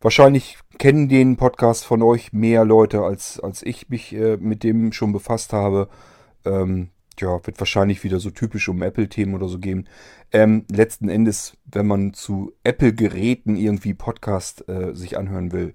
Wahrscheinlich 0.00 0.58
kennen 0.78 1.08
den 1.08 1.36
Podcast 1.36 1.84
von 1.84 2.02
euch 2.02 2.32
mehr 2.32 2.64
Leute, 2.64 3.02
als, 3.02 3.38
als 3.38 3.62
ich 3.62 3.88
mich 3.88 4.14
äh, 4.14 4.36
mit 4.36 4.64
dem 4.64 4.92
schon 4.92 5.12
befasst 5.12 5.52
habe. 5.52 5.88
Ähm, 6.44 6.90
ja, 7.20 7.44
wird 7.46 7.58
wahrscheinlich 7.58 8.04
wieder 8.04 8.20
so 8.20 8.30
typisch 8.30 8.68
um 8.68 8.82
Apple-Themen 8.82 9.34
oder 9.34 9.48
so 9.48 9.58
gehen. 9.58 9.88
Ähm, 10.32 10.64
letzten 10.70 11.08
Endes, 11.08 11.56
wenn 11.64 11.86
man 11.86 12.12
zu 12.14 12.52
Apple-Geräten 12.64 13.56
irgendwie 13.56 13.94
Podcast 13.94 14.68
äh, 14.68 14.94
sich 14.94 15.18
anhören 15.18 15.52
will, 15.52 15.74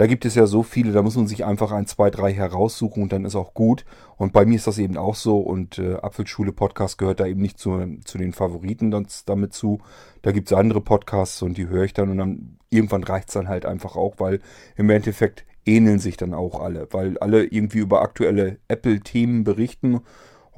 da 0.00 0.06
gibt 0.06 0.24
es 0.24 0.34
ja 0.34 0.46
so 0.46 0.62
viele, 0.62 0.92
da 0.92 1.02
muss 1.02 1.16
man 1.16 1.26
sich 1.26 1.44
einfach 1.44 1.72
ein, 1.72 1.86
zwei, 1.86 2.08
drei 2.08 2.32
heraussuchen 2.32 3.02
und 3.02 3.12
dann 3.12 3.26
ist 3.26 3.36
auch 3.36 3.52
gut. 3.52 3.84
Und 4.16 4.32
bei 4.32 4.46
mir 4.46 4.56
ist 4.56 4.66
das 4.66 4.78
eben 4.78 4.96
auch 4.96 5.14
so 5.14 5.40
und 5.40 5.78
äh, 5.78 5.96
Apfelschule 5.96 6.52
Podcast 6.52 6.96
gehört 6.96 7.20
da 7.20 7.26
eben 7.26 7.42
nicht 7.42 7.58
zu, 7.58 7.98
zu 8.06 8.16
den 8.16 8.32
Favoriten 8.32 8.90
damit 9.26 9.52
zu. 9.52 9.80
Da 10.22 10.32
gibt 10.32 10.50
es 10.50 10.56
andere 10.56 10.80
Podcasts 10.80 11.42
und 11.42 11.58
die 11.58 11.68
höre 11.68 11.84
ich 11.84 11.92
dann 11.92 12.08
und 12.08 12.16
dann 12.16 12.58
irgendwann 12.70 13.04
reicht 13.04 13.28
es 13.28 13.34
dann 13.34 13.48
halt 13.48 13.66
einfach 13.66 13.94
auch, 13.94 14.14
weil 14.16 14.40
im 14.76 14.88
Endeffekt 14.88 15.44
ähneln 15.66 15.98
sich 15.98 16.16
dann 16.16 16.32
auch 16.32 16.60
alle, 16.60 16.88
weil 16.92 17.18
alle 17.18 17.44
irgendwie 17.44 17.80
über 17.80 18.00
aktuelle 18.00 18.58
Apple-Themen 18.68 19.44
berichten 19.44 20.00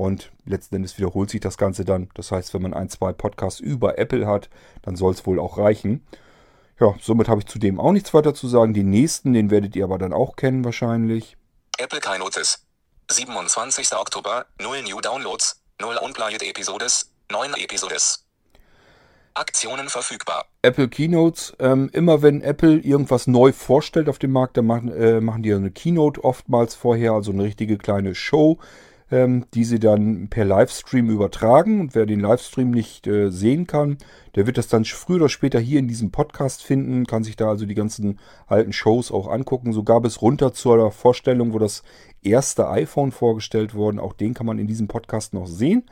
und 0.03 0.33
letzten 0.45 0.77
Endes 0.77 0.99
wiederholt 0.99 1.31
sich 1.31 1.41
das 1.41 1.57
Ganze 1.57 1.85
dann. 1.85 2.11
Das 2.15 2.33
heißt, 2.33 2.53
wenn 2.55 2.63
man 2.63 2.75
ein, 2.75 2.89
zwei 2.89 3.13
Podcasts 3.13 3.61
über 3.61 3.99
Apple 3.99 4.27
hat, 4.27 4.51
dann 4.83 4.97
soll 4.97 5.13
es 5.13 5.25
wohl 5.27 5.39
auch 5.39 5.59
reichen. 5.59 6.05
Ja, 6.81 6.97
somit 7.01 7.29
habe 7.29 7.41
ich 7.41 7.47
zudem 7.47 7.79
auch 7.79 7.93
nichts 7.93 8.13
weiter 8.13 8.35
zu 8.35 8.49
sagen. 8.49 8.75
Den 8.75 8.91
nächsten, 8.91 9.33
den 9.33 9.51
werdet 9.51 9.77
ihr 9.77 9.85
aber 9.85 9.99
dann 9.99 10.13
auch 10.13 10.35
kennen 10.35 10.65
wahrscheinlich. 10.65 11.37
Apple 11.79 12.01
Keynotes. 12.01 12.67
27. 13.11 13.93
Oktober, 13.93 14.47
0 14.61 14.83
New 14.83 15.01
Downloads, 15.01 15.63
0 15.81 15.97
Unplayed 15.99 16.43
Episodes, 16.43 17.13
9 17.31 17.55
Episodes. 17.55 18.25
Aktionen 19.35 19.89
verfügbar. 19.89 20.47
Apple 20.63 20.89
Keynotes. 20.89 21.55
Ähm, 21.59 21.91
immer 21.93 22.23
wenn 22.23 22.43
Apple 22.43 22.79
irgendwas 22.79 23.29
neu 23.29 23.53
vorstellt 23.53 24.09
auf 24.09 24.19
dem 24.19 24.33
Markt, 24.33 24.57
dann 24.57 24.67
machen, 24.67 24.93
äh, 24.93 25.21
machen 25.21 25.43
die 25.43 25.55
eine 25.55 25.71
Keynote 25.71 26.25
oftmals 26.25 26.75
vorher, 26.75 27.13
also 27.13 27.31
eine 27.31 27.45
richtige 27.45 27.79
kleine 27.79 28.15
Show, 28.15 28.59
ähm, 29.13 29.47
die 29.55 29.65
sie 29.65 29.79
dann 29.79 30.29
per 30.29 30.45
Livestream 30.45 31.11
übertragen. 31.11 31.81
Und 31.81 31.95
wer 31.95 32.07
den 32.07 32.21
Livestream 32.21 32.71
nicht 32.71 33.07
äh, 33.07 33.31
sehen 33.31 33.67
kann, 33.67 33.99
der 34.35 34.47
wird 34.47 34.59
das 34.59 34.69
dann 34.69 34.85
früher 34.85 35.17
oder 35.17 35.29
später 35.29 35.61
hier 35.61 35.79
in 35.79 35.87
diesem 35.87 36.11
Podcast 36.11 36.63
finden, 36.63 37.07
kann 37.07 37.23
sich 37.23 37.37
da 37.37 37.49
also 37.49 37.67
die 37.67 37.75
ganzen 37.75 38.19
alten 38.47 38.73
Shows 38.73 39.13
auch 39.13 39.29
angucken. 39.29 39.73
So 39.73 39.85
gab 39.85 40.05
es 40.05 40.23
runter 40.23 40.55
zur 40.55 40.91
Vorstellung, 40.91 41.53
wo 41.53 41.59
das 41.59 41.83
erste 42.23 42.69
iPhone 42.69 43.13
vorgestellt 43.13 43.75
wurde. 43.75 44.03
Auch 44.03 44.15
den 44.15 44.35
kann 44.35 44.47
man 44.47 44.59
in 44.59 44.67
diesem 44.67 44.89
Podcast 44.89 45.35
noch 45.35 45.47
sehen. 45.47 45.89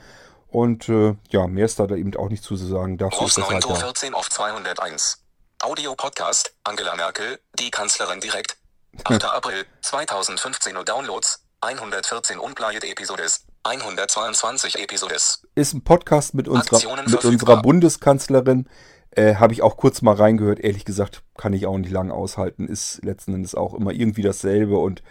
Und 0.48 0.88
äh, 0.88 1.14
ja, 1.28 1.46
mehr 1.46 1.66
ist 1.66 1.78
da 1.78 1.84
eben 1.94 2.16
auch 2.16 2.28
nicht 2.28 2.42
zu 2.42 2.56
sagen. 2.56 2.98
Dafür 2.98 3.20
Rufs 3.20 3.36
ist 3.36 3.38
das 3.38 3.50
halt 3.50 3.64
9.14 3.64 4.12
auf 4.14 4.28
201. 4.30 5.22
Audio-Podcast, 5.62 6.54
Angela 6.64 6.96
Merkel, 6.96 7.38
die 7.58 7.70
Kanzlerin 7.70 8.20
direkt. 8.20 8.56
8. 9.04 9.24
April 9.34 9.66
2015 9.82 10.76
Uhr 10.76 10.84
Downloads, 10.84 11.39
114 11.62 12.38
Unplayed 12.38 12.84
Episodes, 12.84 13.44
122 13.64 14.78
Episodes. 14.78 15.42
ist 15.54 15.74
ein 15.74 15.84
Podcast 15.84 16.32
mit 16.32 16.48
unserer, 16.48 16.96
mit 17.06 17.24
unserer 17.24 17.60
Bundeskanzlerin. 17.60 18.66
Äh, 19.10 19.34
Habe 19.34 19.52
ich 19.52 19.60
auch 19.60 19.76
kurz 19.76 20.00
mal 20.00 20.14
reingehört. 20.14 20.60
Ehrlich 20.60 20.86
gesagt, 20.86 21.22
kann 21.36 21.52
ich 21.52 21.66
auch 21.66 21.76
nicht 21.76 21.90
lange 21.90 22.14
aushalten. 22.14 22.66
Ist 22.66 23.04
letzten 23.04 23.34
Endes 23.34 23.54
auch 23.54 23.74
immer 23.74 23.90
irgendwie 23.90 24.22
dasselbe. 24.22 24.78
Und 24.78 25.02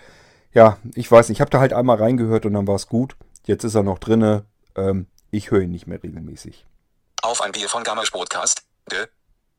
ja, 0.52 0.78
ich 0.96 1.12
weiß 1.12 1.30
nicht. 1.30 1.38
Ich 1.38 1.42
habe 1.42 1.52
da 1.52 1.60
halt 1.60 1.74
einmal 1.74 1.98
reingehört 1.98 2.46
und 2.46 2.54
dann 2.54 2.66
war 2.66 2.76
es 2.76 2.88
gut. 2.88 3.16
Jetzt 3.46 3.64
ist 3.64 3.76
er 3.76 3.84
noch 3.84 4.00
drinne. 4.00 4.46
Ähm, 4.76 5.06
ich 5.30 5.52
höre 5.52 5.62
ihn 5.62 5.72
nicht 5.72 5.86
mehr 5.86 6.02
regelmäßig. 6.02 6.66
Auf 7.22 7.42
ein 7.42 7.52
Bier 7.52 7.70
von 7.70 7.84
Gammasch 7.84 8.10
Podcast, 8.10 8.64
de 8.90 9.08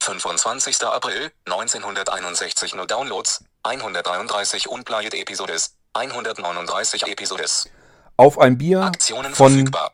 25. 0.02 0.82
April 0.82 1.30
1961 1.44 2.74
nur 2.74 2.86
Downloads, 2.86 3.44
133 3.62 4.68
Unplayed 4.68 5.14
Episodes, 5.14 5.76
139 5.92 7.08
Episodes. 7.08 7.68
Auf 8.16 8.38
ein 8.38 8.58
Bier 8.58 8.82
Aktionen 8.82 9.34
von 9.34 9.50
verfügbar. 9.50 9.90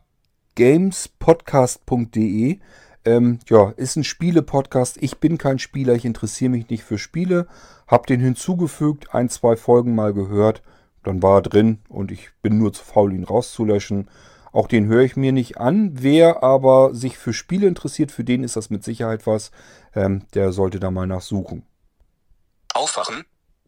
gamespodcast.de. 0.55 2.61
Ähm, 3.07 3.39
ja, 3.49 3.71
ist 3.77 3.97
ein 3.97 4.05
Spiele-Podcast. 4.05 4.99
Ich 5.01 5.21
bin 5.21 5.39
kein 5.39 5.59
Spieler, 5.59 5.95
ich 5.95 6.05
interessiere 6.05 6.51
mich 6.51 6.69
nicht 6.69 6.85
für 6.85 6.99
Spiele. 6.99 7.47
Hab 7.87 8.07
den 8.07 8.21
hinzugefügt, 8.21 9.15
ein, 9.15 9.31
zwei 9.31 9.57
Folgen 9.57 9.95
mal 9.95 10.13
gehört. 10.13 10.61
Dann 11.03 11.23
war 11.23 11.39
er 11.39 11.43
drin 11.43 11.79
und 11.89 12.11
ich 12.11 12.29
bin 12.43 12.59
nur 12.59 12.75
zu 12.75 12.85
faul, 12.85 13.15
ihn 13.15 13.25
rauszulöschen. 13.25 14.11
Auch 14.53 14.69
den 14.69 14.89
höre 14.89 15.03
ich 15.03 15.17
mir 15.17 15.33
nicht 15.33 15.57
an. 15.57 15.93
Wer 15.95 16.43
aber 16.43 16.95
sich 16.95 17.17
für 17.17 17.33
Spiele 17.33 17.69
interessiert, 17.69 18.13
für 18.13 18.25
den 18.25 18.45
ist 18.45 18.57
das 18.57 18.69
mit 18.69 18.85
Sicherheit 18.85 19.27
was. 19.27 19.51
Ähm, 19.95 20.27
der 20.35 20.53
sollte 20.53 20.79
da 20.79 20.91
mal 20.91 21.07
nachsuchen. 21.07 21.65
Aufwachen. 22.75 23.25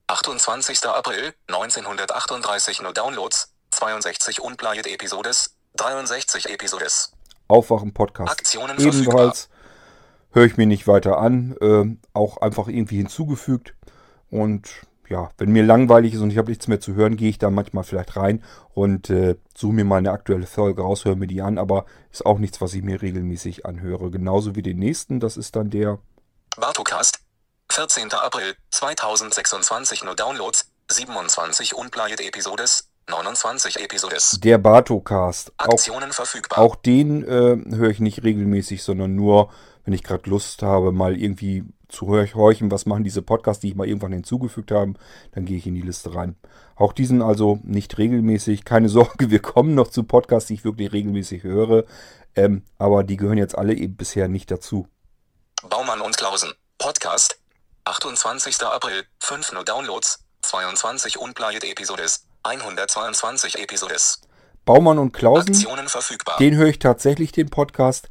28. 0.08 0.86
April 0.86 1.34
1938 1.48 2.80
nur 2.82 2.94
Downloads, 2.94 3.52
62 3.70 4.40
Unplayed 4.40 4.86
Episodes, 4.86 5.54
63 5.76 6.48
Episodes. 6.48 7.12
Aufwachen 7.46 7.92
Podcast. 7.92 8.32
Aktionen 8.32 8.78
Ebenfalls 8.78 9.50
höre 10.32 10.46
ich 10.46 10.56
mir 10.56 10.66
nicht 10.66 10.86
weiter 10.86 11.18
an. 11.18 11.56
Ähm, 11.60 12.00
auch 12.14 12.38
einfach 12.38 12.68
irgendwie 12.68 12.96
hinzugefügt. 12.96 13.74
Und 14.30 14.70
ja, 15.08 15.30
wenn 15.36 15.50
mir 15.52 15.62
langweilig 15.62 16.14
ist 16.14 16.20
und 16.20 16.30
ich 16.30 16.38
habe 16.38 16.50
nichts 16.50 16.68
mehr 16.68 16.80
zu 16.80 16.94
hören, 16.94 17.16
gehe 17.16 17.28
ich 17.28 17.38
da 17.38 17.50
manchmal 17.50 17.84
vielleicht 17.84 18.16
rein 18.16 18.42
und 18.72 19.10
äh, 19.10 19.36
suche 19.54 19.74
mir 19.74 19.84
mal 19.84 19.96
eine 19.96 20.10
aktuelle 20.10 20.46
Folge 20.46 20.82
raus, 20.82 21.04
höre 21.04 21.16
mir 21.16 21.26
die 21.26 21.42
an, 21.42 21.58
aber 21.58 21.84
ist 22.10 22.24
auch 22.24 22.38
nichts, 22.38 22.60
was 22.62 22.74
ich 22.74 22.82
mir 22.82 23.00
regelmäßig 23.00 23.66
anhöre. 23.66 24.10
Genauso 24.10 24.54
wie 24.54 24.62
den 24.62 24.78
nächsten, 24.78 25.20
das 25.20 25.36
ist 25.36 25.56
dann 25.56 25.70
der 25.70 25.98
Bartocast. 26.56 27.20
14. 27.70 28.12
April 28.12 28.54
2026 28.70 30.04
nur 30.04 30.16
Downloads, 30.16 30.70
27 30.90 31.74
Unplayed 31.74 32.20
Episodes, 32.20 32.90
29 33.08 33.76
Episodes. 33.78 34.38
der 34.40 34.58
Bartocast. 34.58 35.52
Auch, 35.58 35.66
Aktionen 35.66 36.12
verfügbar. 36.12 36.58
auch 36.58 36.76
den 36.76 37.22
äh, 37.24 37.76
höre 37.76 37.90
ich 37.90 38.00
nicht 38.00 38.22
regelmäßig, 38.24 38.82
sondern 38.82 39.14
nur, 39.14 39.50
wenn 39.84 39.94
ich 39.94 40.02
gerade 40.02 40.28
Lust 40.28 40.62
habe, 40.62 40.92
mal 40.92 41.16
irgendwie 41.16 41.64
zu 41.88 42.08
horchen, 42.08 42.70
was 42.70 42.86
machen 42.86 43.04
diese 43.04 43.22
Podcasts, 43.22 43.60
die 43.60 43.68
ich 43.68 43.74
mal 43.74 43.86
irgendwann 43.86 44.12
hinzugefügt 44.12 44.70
habe, 44.70 44.94
dann 45.32 45.44
gehe 45.44 45.56
ich 45.56 45.66
in 45.66 45.74
die 45.74 45.82
Liste 45.82 46.14
rein. 46.14 46.36
Auch 46.76 46.92
diesen 46.92 47.22
also 47.22 47.60
nicht 47.64 47.98
regelmäßig. 47.98 48.64
Keine 48.64 48.88
Sorge, 48.90 49.30
wir 49.30 49.40
kommen 49.40 49.74
noch 49.74 49.88
zu 49.88 50.04
Podcasts, 50.04 50.48
die 50.48 50.54
ich 50.54 50.64
wirklich 50.64 50.92
regelmäßig 50.92 51.42
höre. 51.42 51.84
Ähm, 52.34 52.62
aber 52.78 53.04
die 53.04 53.16
gehören 53.16 53.38
jetzt 53.38 53.56
alle 53.56 53.74
eben 53.74 53.96
bisher 53.96 54.28
nicht 54.28 54.50
dazu. 54.50 54.86
Baumann 55.68 56.00
und 56.00 56.16
Klausen. 56.16 56.52
Podcast. 56.78 57.38
28. 57.88 58.62
April. 58.64 59.04
5 59.20 59.52
nur 59.52 59.64
Downloads. 59.64 60.22
22 60.42 61.18
Unplayed 61.18 61.64
Episodes. 61.64 62.26
122 62.42 63.58
Episodes. 63.58 64.20
Baumann 64.66 64.98
und 64.98 65.12
Klausen, 65.12 65.48
Aktionen 65.54 65.88
verfügbar. 65.88 66.36
den 66.38 66.56
höre 66.56 66.68
ich 66.68 66.78
tatsächlich, 66.78 67.32
den 67.32 67.48
Podcast. 67.48 68.10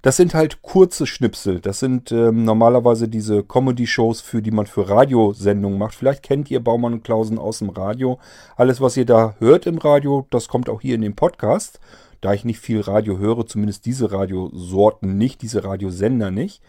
Das 0.00 0.16
sind 0.16 0.32
halt 0.32 0.62
kurze 0.62 1.06
Schnipsel. 1.06 1.60
Das 1.60 1.80
sind 1.80 2.10
ähm, 2.10 2.46
normalerweise 2.46 3.08
diese 3.08 3.44
Comedy-Shows, 3.44 4.22
für 4.22 4.40
die 4.40 4.52
man 4.52 4.64
für 4.66 4.88
Radiosendungen 4.88 5.78
macht. 5.78 5.94
Vielleicht 5.94 6.22
kennt 6.22 6.50
ihr 6.50 6.64
Baumann 6.64 6.94
und 6.94 7.04
Klausen 7.04 7.38
aus 7.38 7.58
dem 7.58 7.68
Radio. 7.68 8.18
Alles, 8.56 8.80
was 8.80 8.96
ihr 8.96 9.04
da 9.04 9.34
hört 9.38 9.66
im 9.66 9.76
Radio, 9.76 10.26
das 10.30 10.48
kommt 10.48 10.70
auch 10.70 10.80
hier 10.80 10.94
in 10.94 11.02
den 11.02 11.14
Podcast. 11.14 11.78
Da 12.22 12.32
ich 12.32 12.46
nicht 12.46 12.60
viel 12.60 12.80
Radio 12.80 13.18
höre, 13.18 13.46
zumindest 13.46 13.84
diese 13.84 14.12
Radiosorten 14.12 15.18
nicht, 15.18 15.42
diese 15.42 15.62
Radiosender 15.62 16.30
nicht, 16.30 16.62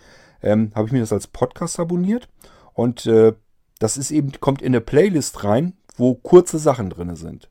ähm, 0.43 0.71
habe 0.75 0.87
ich 0.87 0.93
mir 0.93 0.99
das 0.99 1.13
als 1.13 1.27
Podcast 1.27 1.79
abonniert. 1.79 2.27
Und 2.73 3.05
äh, 3.05 3.33
das 3.79 3.97
ist 3.97 4.11
eben, 4.11 4.31
kommt 4.39 4.61
in 4.61 4.67
eine 4.67 4.81
Playlist 4.81 5.43
rein, 5.43 5.73
wo 5.97 6.15
kurze 6.15 6.59
Sachen 6.59 6.89
drin 6.89 7.15
sind. 7.15 7.49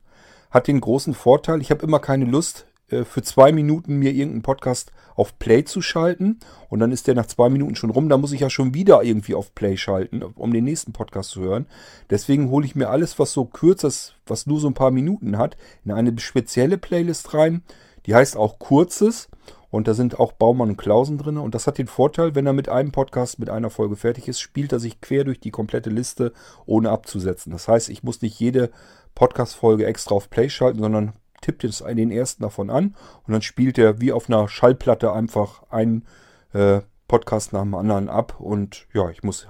Hat 0.51 0.67
den 0.67 0.81
großen 0.81 1.15
Vorteil, 1.15 1.61
ich 1.61 1.71
habe 1.71 1.85
immer 1.85 1.99
keine 1.99 2.25
Lust, 2.25 2.67
äh, 2.91 3.05
für 3.05 3.23
zwei 3.23 3.53
Minuten 3.53 3.97
mir 3.97 4.13
irgendeinen 4.13 4.43
Podcast 4.43 4.93
auf 5.15 5.39
Play 5.39 5.65
zu 5.65 5.83
schalten. 5.83 6.39
Und 6.69 6.81
dann 6.81 6.93
ist 6.93 7.07
der 7.07 7.15
nach 7.15 7.27
zwei 7.27 7.49
Minuten 7.49 7.77
schon 7.77 7.91
rum. 7.91 8.09
Da 8.09 8.17
muss 8.17 8.33
ich 8.33 8.41
ja 8.41 8.51
schon 8.51 8.75
wieder 8.75 9.03
irgendwie 9.03 9.35
auf 9.35 9.55
Play 9.55 9.77
schalten, 9.77 10.23
um 10.23 10.53
den 10.53 10.65
nächsten 10.65 10.93
Podcast 10.93 11.31
zu 11.31 11.41
hören. 11.41 11.67
Deswegen 12.09 12.51
hole 12.51 12.67
ich 12.67 12.75
mir 12.75 12.89
alles, 12.89 13.19
was 13.19 13.33
so 13.33 13.45
kürzer 13.45 13.89
ist, 13.89 14.15
was 14.27 14.47
nur 14.47 14.61
so 14.61 14.69
ein 14.69 14.75
paar 14.75 14.91
Minuten 14.91 15.39
hat, 15.39 15.57
in 15.85 15.93
eine 15.93 16.19
spezielle 16.19 16.79
Playlist 16.79 17.35
rein. 17.35 17.63
Die 18.07 18.15
heißt 18.15 18.37
auch 18.37 18.59
Kurzes. 18.59 19.29
Und 19.71 19.87
da 19.87 19.95
sind 19.95 20.19
auch 20.19 20.33
Baumann 20.33 20.71
und 20.71 20.77
Klausen 20.77 21.19
drin. 21.19 21.39
Und 21.39 21.55
das 21.55 21.67
hat 21.67 21.79
den 21.79 21.87
Vorteil, 21.87 22.35
wenn 22.35 22.47
er 22.47 22.53
mit 22.53 22.69
einem 22.69 22.93
Podcast, 22.93 23.39
mit 23.39 23.51
einer 23.51 23.71
Folge 23.71 23.97
fertig 23.97 24.29
ist, 24.29 24.41
spielt 24.41 24.73
er 24.73 24.81
sich 24.81 25.01
quer 25.01 25.25
durch 25.25 25.41
die 25.41 25.51
komplette 25.53 25.91
Liste, 25.91 26.33
ohne 26.67 26.91
abzusetzen. 26.91 27.53
Das 27.53 27.69
heißt, 27.69 27.89
ich 27.89 28.03
muss 28.03 28.21
nicht 28.23 28.39
jede 28.41 28.71
Podcast-Folge 29.15 29.87
extra 29.87 30.15
auf 30.15 30.31
Play 30.31 30.49
schalten, 30.49 30.81
sondern 30.81 31.13
tippt 31.41 31.63
jetzt 31.63 31.81
den 31.87 32.11
ersten 32.11 32.43
davon 32.43 32.71
an 32.71 32.95
und 33.27 33.33
dann 33.33 33.43
spielt 33.43 33.79
er 33.79 34.01
wie 34.01 34.13
auf 34.13 34.29
einer 34.29 34.49
Schallplatte 34.49 35.13
einfach 35.13 35.63
einen 35.71 36.05
äh, 36.53 36.81
Podcast 37.09 37.53
nach 37.53 37.63
dem 37.63 37.75
anderen 37.75 38.09
ab. 38.09 38.39
Und 38.39 38.87
ja, 38.93 39.11
ich 39.11 39.23
muss, 39.23 39.49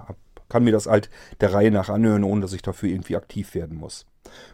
kann 0.48 0.64
mir 0.64 0.72
das 0.72 0.86
halt 0.86 1.10
der 1.40 1.52
Reihe 1.52 1.70
nach 1.70 1.88
anhören, 1.88 2.24
ohne 2.24 2.42
dass 2.42 2.52
ich 2.52 2.62
dafür 2.62 2.88
irgendwie 2.88 3.16
aktiv 3.16 3.54
werden 3.54 3.76
muss. 3.76 4.06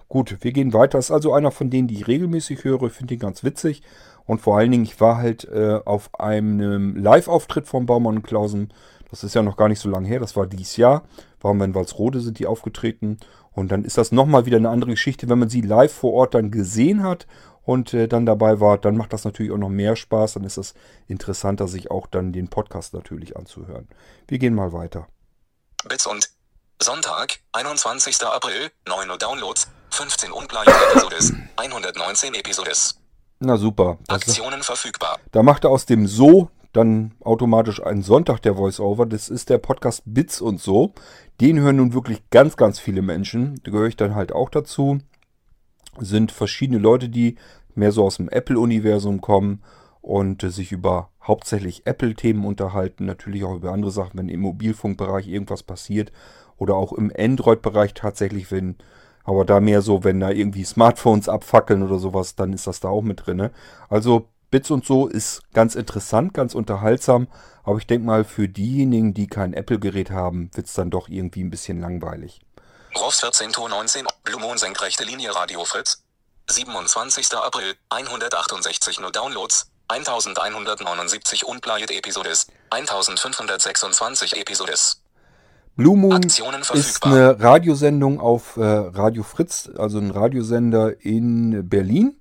Gut, 0.08 0.38
wir 0.40 0.52
gehen 0.52 0.72
weiter. 0.72 0.98
Ist 0.98 1.10
also 1.10 1.32
einer 1.32 1.50
von 1.50 1.70
denen, 1.70 1.88
die 1.88 1.96
ich 1.96 2.08
regelmäßig 2.08 2.64
höre. 2.64 2.84
Ich 2.84 2.92
finde 2.92 3.14
ihn 3.14 3.20
ganz 3.20 3.44
witzig. 3.44 3.82
Und 4.26 4.40
vor 4.40 4.58
allen 4.58 4.70
Dingen, 4.70 4.84
ich 4.84 5.00
war 5.00 5.18
halt 5.18 5.44
äh, 5.44 5.80
auf 5.84 6.10
einem 6.18 6.96
Live-Auftritt 6.96 7.66
von 7.66 7.86
Baumann 7.86 8.16
und 8.16 8.22
Klausen. 8.22 8.72
Das 9.10 9.22
ist 9.24 9.34
ja 9.34 9.42
noch 9.42 9.56
gar 9.56 9.68
nicht 9.68 9.80
so 9.80 9.88
lange 9.88 10.08
her. 10.08 10.20
Das 10.20 10.36
war 10.36 10.46
dieses 10.46 10.76
Jahr. 10.76 11.04
Waren 11.40 11.58
wir 11.58 11.64
in 11.64 11.74
Walsrode, 11.74 12.20
sind 12.20 12.38
die 12.38 12.46
aufgetreten. 12.46 13.18
Und 13.52 13.72
dann 13.72 13.84
ist 13.84 13.98
das 13.98 14.12
nochmal 14.12 14.46
wieder 14.46 14.56
eine 14.56 14.68
andere 14.68 14.90
Geschichte, 14.90 15.28
wenn 15.28 15.38
man 15.38 15.48
sie 15.48 15.62
live 15.62 15.92
vor 15.92 16.12
Ort 16.12 16.34
dann 16.34 16.50
gesehen 16.50 17.02
hat 17.02 17.26
und 17.66 17.92
äh, 17.94 18.06
dann 18.06 18.26
dabei 18.26 18.60
war, 18.60 18.78
dann 18.78 18.96
macht 18.96 19.12
das 19.12 19.24
natürlich 19.24 19.52
auch 19.52 19.58
noch 19.58 19.68
mehr 19.68 19.96
Spaß. 19.96 20.34
Dann 20.34 20.44
ist 20.44 20.56
es 20.56 20.74
interessanter, 21.08 21.66
sich 21.68 21.90
auch 21.90 22.06
dann 22.06 22.32
den 22.32 22.48
Podcast 22.48 22.94
natürlich 22.94 23.36
anzuhören. 23.36 23.88
Wir 24.28 24.38
gehen 24.38 24.54
mal 24.54 24.72
weiter. 24.72 25.08
Bits 25.88 26.06
und 26.06 26.30
Sonntag, 26.80 27.40
21. 27.52 28.22
April, 28.22 28.70
9 28.86 29.10
Uhr 29.10 29.18
Downloads, 29.18 29.68
15 29.90 30.30
ungleiche 30.30 30.70
Episodes, 30.70 31.32
119 31.56 32.34
Episodes. 32.34 33.00
Na 33.38 33.56
super. 33.56 33.98
Das, 34.06 34.22
Aktionen 34.22 34.62
verfügbar. 34.62 35.18
da 35.32 35.42
macht 35.42 35.64
er 35.64 35.70
aus 35.70 35.86
dem 35.86 36.06
So 36.06 36.50
dann 36.72 37.14
automatisch 37.20 37.82
einen 37.82 38.02
Sonntag 38.02 38.40
der 38.42 38.56
Voiceover. 38.56 39.06
Das 39.06 39.28
ist 39.28 39.48
der 39.48 39.58
Podcast 39.58 40.02
Bits 40.04 40.40
und 40.40 40.60
so. 40.60 40.92
Den 41.40 41.58
hören 41.58 41.76
nun 41.76 41.94
wirklich 41.94 42.28
ganz, 42.30 42.56
ganz 42.56 42.78
viele 42.78 43.02
Menschen. 43.02 43.60
Da 43.64 43.70
gehöre 43.70 43.88
ich 43.88 43.96
dann 43.96 44.14
halt 44.14 44.32
auch 44.32 44.50
dazu. 44.50 44.98
Sind 45.98 46.32
verschiedene 46.32 46.78
Leute, 46.78 47.08
die 47.08 47.36
mehr 47.74 47.92
so 47.92 48.04
aus 48.04 48.18
dem 48.18 48.28
Apple-Universum 48.28 49.22
kommen 49.22 49.62
und 50.02 50.42
sich 50.42 50.70
über 50.70 51.10
hauptsächlich 51.22 51.86
Apple-Themen 51.86 52.44
unterhalten. 52.44 53.06
Natürlich 53.06 53.44
auch 53.44 53.56
über 53.56 53.72
andere 53.72 53.90
Sachen, 53.90 54.18
wenn 54.18 54.28
im 54.28 54.40
Mobilfunkbereich 54.40 55.28
irgendwas 55.28 55.62
passiert 55.62 56.12
oder 56.58 56.74
auch 56.74 56.92
im 56.92 57.10
Android-Bereich 57.16 57.94
tatsächlich, 57.94 58.50
wenn, 58.50 58.76
aber 59.26 59.44
da 59.44 59.60
mehr 59.60 59.82
so, 59.82 60.04
wenn 60.04 60.20
da 60.20 60.30
irgendwie 60.30 60.64
Smartphones 60.64 61.28
abfackeln 61.28 61.82
oder 61.82 61.98
sowas, 61.98 62.36
dann 62.36 62.52
ist 62.52 62.66
das 62.66 62.80
da 62.80 62.88
auch 62.88 63.02
mit 63.02 63.26
drin. 63.26 63.50
Also 63.88 64.28
Bits 64.50 64.70
und 64.70 64.86
so 64.86 65.08
ist 65.08 65.42
ganz 65.52 65.74
interessant, 65.74 66.32
ganz 66.32 66.54
unterhaltsam, 66.54 67.26
aber 67.64 67.78
ich 67.78 67.86
denke 67.86 68.06
mal, 68.06 68.24
für 68.24 68.48
diejenigen, 68.48 69.12
die 69.12 69.26
kein 69.26 69.52
Apple-Gerät 69.52 70.10
haben, 70.10 70.50
wird 70.54 70.68
es 70.68 70.74
dann 70.74 70.90
doch 70.90 71.08
irgendwie 71.08 71.42
ein 71.42 71.50
bisschen 71.50 71.80
langweilig. 71.80 72.40
ROS 72.96 73.20
14 73.20 73.52
Tor 73.52 73.68
19, 73.68 74.06
Blue 74.22 74.40
Moon 74.40 74.56
senkrechte 74.56 75.04
Linie 75.04 75.34
Radio 75.34 75.64
Fritz. 75.64 76.02
27. 76.48 77.34
April, 77.34 77.74
168 77.90 79.00
nur 79.00 79.10
Downloads, 79.10 79.68
1179 79.88 81.44
unplayed 81.44 81.90
Episodes, 81.90 82.46
1526 82.70 84.36
Episodes. 84.36 85.02
Blue 85.76 85.94
Moon 85.94 86.22
ist 86.22 87.04
eine 87.04 87.38
Radiosendung 87.38 88.18
auf 88.18 88.56
äh, 88.56 88.64
Radio 88.64 89.22
Fritz, 89.22 89.70
also 89.76 89.98
ein 89.98 90.10
Radiosender 90.10 91.04
in 91.04 91.68
Berlin. 91.68 92.16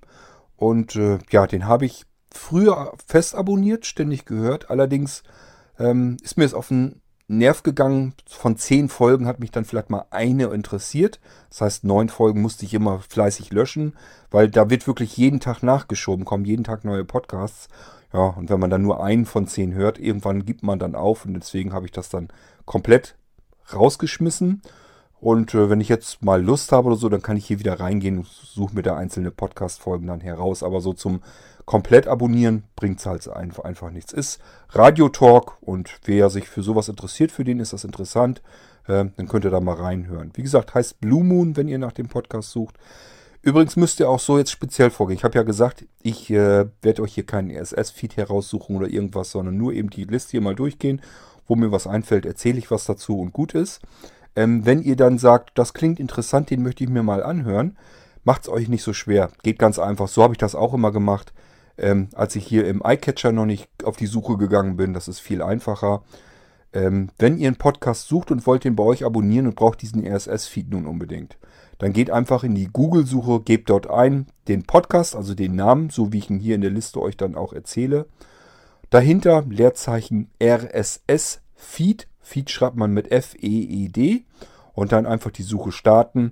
Und 0.56 0.94
äh, 0.96 1.18
ja, 1.30 1.46
den 1.46 1.66
habe 1.66 1.86
ich 1.86 2.04
früher 2.30 2.92
fest 3.06 3.34
abonniert, 3.34 3.86
ständig 3.86 4.26
gehört. 4.26 4.68
Allerdings 4.68 5.22
ähm, 5.78 6.18
ist 6.22 6.36
mir 6.36 6.44
es 6.44 6.52
auf 6.52 6.68
den 6.68 7.00
Nerv 7.28 7.62
gegangen. 7.62 8.12
Von 8.28 8.58
zehn 8.58 8.90
Folgen 8.90 9.26
hat 9.26 9.40
mich 9.40 9.52
dann 9.52 9.64
vielleicht 9.64 9.88
mal 9.88 10.04
eine 10.10 10.48
interessiert. 10.48 11.18
Das 11.48 11.62
heißt, 11.62 11.84
neun 11.84 12.10
Folgen 12.10 12.42
musste 12.42 12.66
ich 12.66 12.74
immer 12.74 13.00
fleißig 13.00 13.52
löschen, 13.52 13.96
weil 14.30 14.50
da 14.50 14.68
wird 14.68 14.86
wirklich 14.86 15.16
jeden 15.16 15.40
Tag 15.40 15.62
nachgeschoben, 15.62 16.26
kommen 16.26 16.44
jeden 16.44 16.64
Tag 16.64 16.84
neue 16.84 17.06
Podcasts. 17.06 17.68
Ja, 18.12 18.20
und 18.20 18.50
wenn 18.50 18.60
man 18.60 18.68
dann 18.68 18.82
nur 18.82 19.02
einen 19.02 19.24
von 19.24 19.46
zehn 19.46 19.72
hört, 19.72 19.98
irgendwann 19.98 20.44
gibt 20.44 20.62
man 20.62 20.78
dann 20.78 20.94
auf 20.94 21.24
und 21.24 21.32
deswegen 21.32 21.72
habe 21.72 21.86
ich 21.86 21.92
das 21.92 22.10
dann 22.10 22.28
komplett 22.66 23.16
rausgeschmissen. 23.72 24.62
Und 25.18 25.54
äh, 25.54 25.70
wenn 25.70 25.80
ich 25.80 25.88
jetzt 25.88 26.22
mal 26.22 26.42
Lust 26.42 26.72
habe 26.72 26.88
oder 26.88 26.96
so, 26.96 27.08
dann 27.08 27.22
kann 27.22 27.36
ich 27.36 27.46
hier 27.46 27.58
wieder 27.58 27.80
reingehen 27.80 28.18
und 28.18 28.26
suche 28.26 28.74
mir 28.74 28.82
da 28.82 28.96
einzelne 28.96 29.30
Podcast-Folgen 29.30 30.06
dann 30.06 30.20
heraus. 30.20 30.62
Aber 30.62 30.80
so 30.80 30.92
zum 30.92 31.22
komplett 31.64 32.06
abonnieren 32.06 32.64
bringt 32.76 33.00
es 33.00 33.06
halt 33.06 33.28
einfach, 33.28 33.64
einfach 33.64 33.90
nichts. 33.90 34.12
Ist 34.12 34.40
Radio-Talk 34.70 35.58
und 35.60 35.98
wer 36.04 36.30
sich 36.30 36.48
für 36.48 36.62
sowas 36.62 36.88
interessiert, 36.88 37.32
für 37.32 37.44
den 37.44 37.60
ist 37.60 37.72
das 37.72 37.84
interessant. 37.84 38.40
Äh, 38.86 39.06
dann 39.16 39.28
könnt 39.28 39.44
ihr 39.44 39.50
da 39.50 39.60
mal 39.60 39.74
reinhören. 39.74 40.30
Wie 40.34 40.42
gesagt, 40.42 40.74
heißt 40.74 41.00
Blue 41.00 41.24
Moon, 41.24 41.56
wenn 41.56 41.68
ihr 41.68 41.78
nach 41.78 41.92
dem 41.92 42.08
Podcast 42.08 42.52
sucht. 42.52 42.76
Übrigens 43.42 43.76
müsst 43.76 44.00
ihr 44.00 44.08
auch 44.08 44.18
so 44.18 44.38
jetzt 44.38 44.50
speziell 44.50 44.90
vorgehen. 44.90 45.18
Ich 45.18 45.24
habe 45.24 45.36
ja 45.36 45.42
gesagt, 45.42 45.84
ich 46.02 46.30
äh, 46.30 46.66
werde 46.82 47.02
euch 47.02 47.14
hier 47.14 47.26
keinen 47.26 47.50
RSS-Feed 47.50 48.16
heraussuchen 48.16 48.76
oder 48.76 48.88
irgendwas, 48.88 49.30
sondern 49.30 49.56
nur 49.56 49.72
eben 49.72 49.90
die 49.90 50.04
Liste 50.04 50.32
hier 50.32 50.40
mal 50.40 50.54
durchgehen. 50.54 51.00
Wo 51.46 51.56
mir 51.56 51.72
was 51.72 51.86
einfällt, 51.86 52.26
erzähle 52.26 52.58
ich 52.58 52.70
was 52.70 52.84
dazu 52.84 53.20
und 53.20 53.32
gut 53.32 53.54
ist. 53.54 53.80
Ähm, 54.34 54.66
wenn 54.66 54.82
ihr 54.82 54.96
dann 54.96 55.18
sagt, 55.18 55.58
das 55.58 55.74
klingt 55.74 55.98
interessant, 55.98 56.50
den 56.50 56.62
möchte 56.62 56.84
ich 56.84 56.90
mir 56.90 57.02
mal 57.02 57.22
anhören, 57.22 57.76
macht 58.24 58.42
es 58.42 58.48
euch 58.48 58.68
nicht 58.68 58.82
so 58.82 58.92
schwer. 58.92 59.30
Geht 59.42 59.58
ganz 59.58 59.78
einfach. 59.78 60.08
So 60.08 60.22
habe 60.22 60.34
ich 60.34 60.38
das 60.38 60.54
auch 60.54 60.74
immer 60.74 60.92
gemacht, 60.92 61.32
ähm, 61.78 62.08
als 62.14 62.36
ich 62.36 62.46
hier 62.46 62.66
im 62.66 62.82
iCatcher 62.84 63.32
noch 63.32 63.46
nicht 63.46 63.68
auf 63.84 63.96
die 63.96 64.06
Suche 64.06 64.36
gegangen 64.36 64.76
bin. 64.76 64.92
Das 64.92 65.08
ist 65.08 65.20
viel 65.20 65.42
einfacher. 65.42 66.02
Ähm, 66.72 67.08
wenn 67.18 67.38
ihr 67.38 67.48
einen 67.48 67.56
Podcast 67.56 68.08
sucht 68.08 68.30
und 68.30 68.46
wollt 68.46 68.64
den 68.64 68.76
bei 68.76 68.82
euch 68.82 69.04
abonnieren 69.04 69.46
und 69.46 69.56
braucht 69.56 69.80
diesen 69.80 70.06
RSS-Feed 70.06 70.70
nun 70.70 70.86
unbedingt, 70.86 71.38
dann 71.78 71.92
geht 71.92 72.10
einfach 72.10 72.44
in 72.44 72.54
die 72.54 72.68
Google-Suche, 72.70 73.40
gebt 73.40 73.70
dort 73.70 73.88
ein 73.88 74.26
den 74.48 74.64
Podcast, 74.64 75.16
also 75.16 75.34
den 75.34 75.54
Namen, 75.54 75.90
so 75.90 76.12
wie 76.12 76.18
ich 76.18 76.30
ihn 76.30 76.38
hier 76.38 76.54
in 76.54 76.60
der 76.60 76.70
Liste 76.70 77.00
euch 77.00 77.16
dann 77.16 77.34
auch 77.34 77.52
erzähle. 77.52 78.06
Dahinter 78.90 79.44
Leerzeichen 79.48 80.30
RSS 80.42 81.40
Feed. 81.54 82.06
Feed 82.20 82.50
schreibt 82.50 82.76
man 82.76 82.92
mit 82.92 83.10
F-E-E-D 83.10 84.24
und 84.74 84.92
dann 84.92 85.06
einfach 85.06 85.30
die 85.30 85.42
Suche 85.42 85.72
starten. 85.72 86.30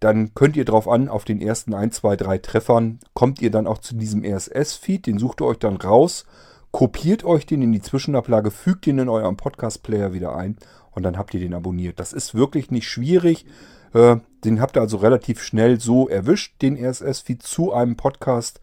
Dann 0.00 0.32
könnt 0.34 0.56
ihr 0.56 0.64
drauf 0.64 0.88
an, 0.88 1.08
auf 1.08 1.24
den 1.24 1.40
ersten 1.40 1.74
1, 1.74 1.96
2, 1.96 2.16
3 2.16 2.38
Treffern 2.38 3.00
kommt 3.14 3.42
ihr 3.42 3.50
dann 3.50 3.66
auch 3.66 3.78
zu 3.78 3.96
diesem 3.96 4.24
RSS-Feed. 4.24 5.06
Den 5.06 5.18
sucht 5.18 5.40
ihr 5.40 5.46
euch 5.46 5.58
dann 5.58 5.76
raus, 5.76 6.24
kopiert 6.70 7.24
euch 7.24 7.46
den 7.46 7.62
in 7.62 7.72
die 7.72 7.82
Zwischenablage, 7.82 8.52
fügt 8.52 8.86
den 8.86 8.98
in 8.98 9.08
eurem 9.08 9.36
Podcast-Player 9.36 10.12
wieder 10.12 10.36
ein 10.36 10.56
und 10.92 11.02
dann 11.02 11.18
habt 11.18 11.34
ihr 11.34 11.40
den 11.40 11.54
abonniert. 11.54 11.98
Das 11.98 12.12
ist 12.12 12.34
wirklich 12.34 12.70
nicht 12.70 12.88
schwierig. 12.88 13.44
Äh, 13.92 14.18
den 14.44 14.60
habt 14.60 14.76
ihr 14.76 14.82
also 14.82 14.98
relativ 14.98 15.42
schnell 15.42 15.80
so 15.80 16.08
erwischt, 16.08 16.62
den 16.62 16.76
RSS-Feed 16.76 17.42
zu 17.42 17.72
einem 17.72 17.96
Podcast. 17.96 18.60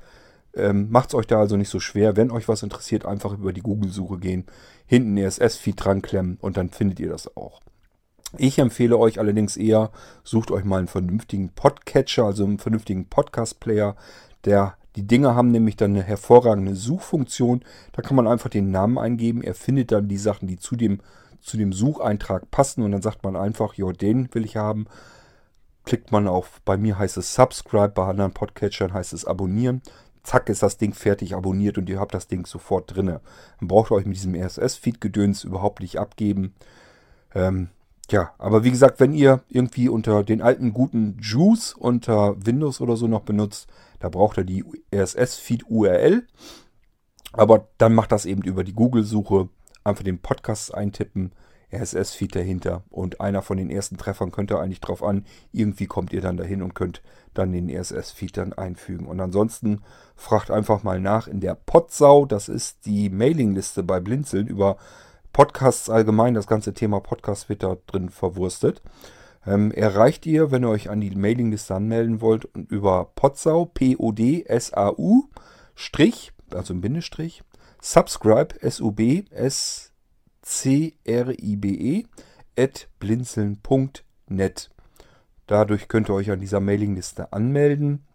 Ähm, 0.56 0.90
Macht 0.90 1.10
es 1.10 1.16
euch 1.16 1.28
da 1.28 1.40
also 1.40 1.58
nicht 1.58 1.70
so 1.70 1.80
schwer. 1.80 2.16
Wenn 2.16 2.32
euch 2.32 2.48
was 2.48 2.64
interessiert, 2.64 3.06
einfach 3.06 3.34
über 3.34 3.52
die 3.52 3.62
Google-Suche 3.62 4.18
gehen, 4.18 4.46
hinten 4.86 5.18
RSS-Feed 5.18 5.84
dran 5.84 6.02
klemmen 6.02 6.38
und 6.40 6.58
dann 6.58 6.70
findet 6.70 7.00
ihr 7.00 7.10
das 7.10 7.36
auch. 7.36 7.62
Ich 8.38 8.60
empfehle 8.60 8.98
euch 8.98 9.20
allerdings 9.20 9.56
eher, 9.58 9.92
sucht 10.24 10.52
euch 10.52 10.64
mal 10.64 10.80
einen 10.80 10.88
vernünftigen 10.88 11.50
Podcatcher, 11.50 12.26
also 12.26 12.44
einen 12.44 12.60
vernünftigen 12.60 13.08
Podcast-Player. 13.08 13.96
Der, 14.46 14.76
die 14.96 15.08
Dinge 15.08 15.36
haben 15.36 15.52
nämlich 15.52 15.76
dann 15.76 15.92
eine 15.92 16.04
hervorragende 16.04 16.76
Suchfunktion. 16.76 17.64
Da 17.94 18.02
kann 18.02 18.16
man 18.16 18.28
einfach 18.28 18.50
den 18.50 18.72
Namen 18.72 18.98
eingeben. 18.98 19.42
Er 19.42 19.56
findet 19.56 19.92
dann 19.92 20.08
die 20.08 20.18
Sachen, 20.18 20.48
die 20.48 20.58
zu 20.58 20.76
dem, 20.76 21.00
zu 21.42 21.58
dem 21.58 21.72
Sucheintrag 21.72 22.52
passen. 22.52 22.84
Und 22.84 22.92
dann 22.92 23.02
sagt 23.02 23.24
man 23.24 23.36
einfach, 23.36 23.76
ja, 23.76 23.92
den 23.92 24.34
will 24.34 24.46
ich 24.46 24.58
haben. 24.58 24.86
Klickt 25.86 26.12
man 26.12 26.28
auf, 26.28 26.62
bei 26.66 26.78
mir 26.78 26.98
heißt 26.98 27.18
es 27.18 27.36
Subscribe, 27.36 27.90
bei 27.90 28.08
anderen 28.08 28.34
Podcatchern 28.34 28.92
heißt 28.92 29.14
es 29.14 29.26
Abonnieren 29.26 29.82
zack, 30.26 30.50
ist 30.50 30.64
das 30.64 30.78
Ding 30.78 30.94
fertig 30.94 31.36
abonniert 31.36 31.78
und 31.78 31.90
ihr 31.90 32.00
habt 32.00 32.14
das 32.14 32.28
Ding 32.28 32.46
sofort 32.46 32.96
drinne. 32.96 33.22
Dann 33.60 33.68
braucht 33.68 33.92
ihr 33.92 33.96
euch 33.96 34.06
mit 34.06 34.16
diesem 34.16 34.36
RSS-Feed-Gedöns 34.36 35.44
überhaupt 35.44 35.82
nicht 35.82 36.00
abgeben. 36.00 36.54
Ähm, 37.34 37.70
ja, 38.12 38.34
aber 38.38 38.64
wie 38.64 38.72
gesagt, 38.72 39.00
wenn 39.00 39.14
ihr 39.14 39.42
irgendwie 39.50 39.90
unter 39.90 40.24
den 40.24 40.42
alten 40.42 40.74
guten 40.74 41.18
Juice 41.20 41.74
unter 41.74 42.36
Windows 42.46 42.82
oder 42.82 42.98
so 42.98 43.08
noch 43.08 43.22
benutzt, 43.22 43.68
da 44.00 44.10
braucht 44.10 44.38
ihr 44.38 44.44
die 44.44 44.64
RSS-Feed-URL. 44.94 46.28
Aber 47.34 47.68
dann 47.78 47.94
macht 47.94 48.12
das 48.12 48.26
eben 48.26 48.44
über 48.44 48.64
die 48.64 48.74
Google-Suche. 48.74 49.50
Einfach 49.84 50.04
den 50.04 50.20
Podcast 50.20 50.74
eintippen, 50.74 51.32
RSS-Feed 51.74 52.36
dahinter. 52.36 52.84
Und 52.90 53.22
einer 53.22 53.42
von 53.42 53.58
den 53.58 53.70
ersten 53.70 53.98
Treffern 53.98 54.32
könnt 54.32 54.52
ihr 54.52 54.60
eigentlich 54.60 54.82
drauf 54.82 55.04
an. 55.04 55.26
Irgendwie 55.52 55.86
kommt 55.86 56.14
ihr 56.14 56.22
dann 56.22 56.38
dahin 56.38 56.62
und 56.62 56.76
könnt 56.76 57.02
dann 57.34 57.52
den 57.52 57.70
RSS-Feed 57.70 58.38
dann 58.38 58.54
einfügen. 58.54 59.08
Und 59.08 59.20
ansonsten 59.20 59.82
fragt 60.16 60.52
einfach 60.52 60.84
mal 60.84 61.00
nach 61.00 61.28
in 61.28 61.40
der 61.40 61.56
Podsau. 61.56 62.26
Das 62.26 62.50
ist 62.50 62.86
die 62.86 63.10
Mailingliste 63.10 63.84
bei 63.84 64.00
Blinzeln 64.00 64.48
über 64.48 64.78
Podcasts 65.34 65.90
allgemein. 65.90 66.34
Das 66.34 66.48
ganze 66.48 66.74
Thema 66.74 67.02
Podcast 67.02 67.50
wird 67.50 67.64
da 67.64 67.78
drin 67.88 68.10
verwurstet. 68.10 68.82
Ähm, 69.46 69.72
erreicht 69.72 70.26
ihr, 70.26 70.50
wenn 70.50 70.64
ihr 70.64 70.70
euch 70.70 70.90
an 70.90 71.02
die 71.02 71.12
Mailingliste 71.12 71.76
anmelden 71.76 72.22
wollt, 72.22 72.48
über 72.70 73.12
Podsau, 73.16 73.66
P-O-D-S-A-U, 73.66 75.26
Strich, 75.76 76.32
also 76.52 76.74
im 76.74 76.82
Bindestrich, 76.82 77.44
Subscribe, 77.82 78.60
S-U-B, 78.62 79.26
S-C-R-I-B-E, 79.30 79.95
at 82.58 82.88
blinzeln.net. 83.00 84.70
Dadurch 85.48 85.88
könnt 85.88 86.10
ihr 86.10 86.14
euch 86.14 86.32
an 86.32 86.40
dieser 86.40 86.60
Mailingliste 86.60 87.34
anmelden. 87.34 88.06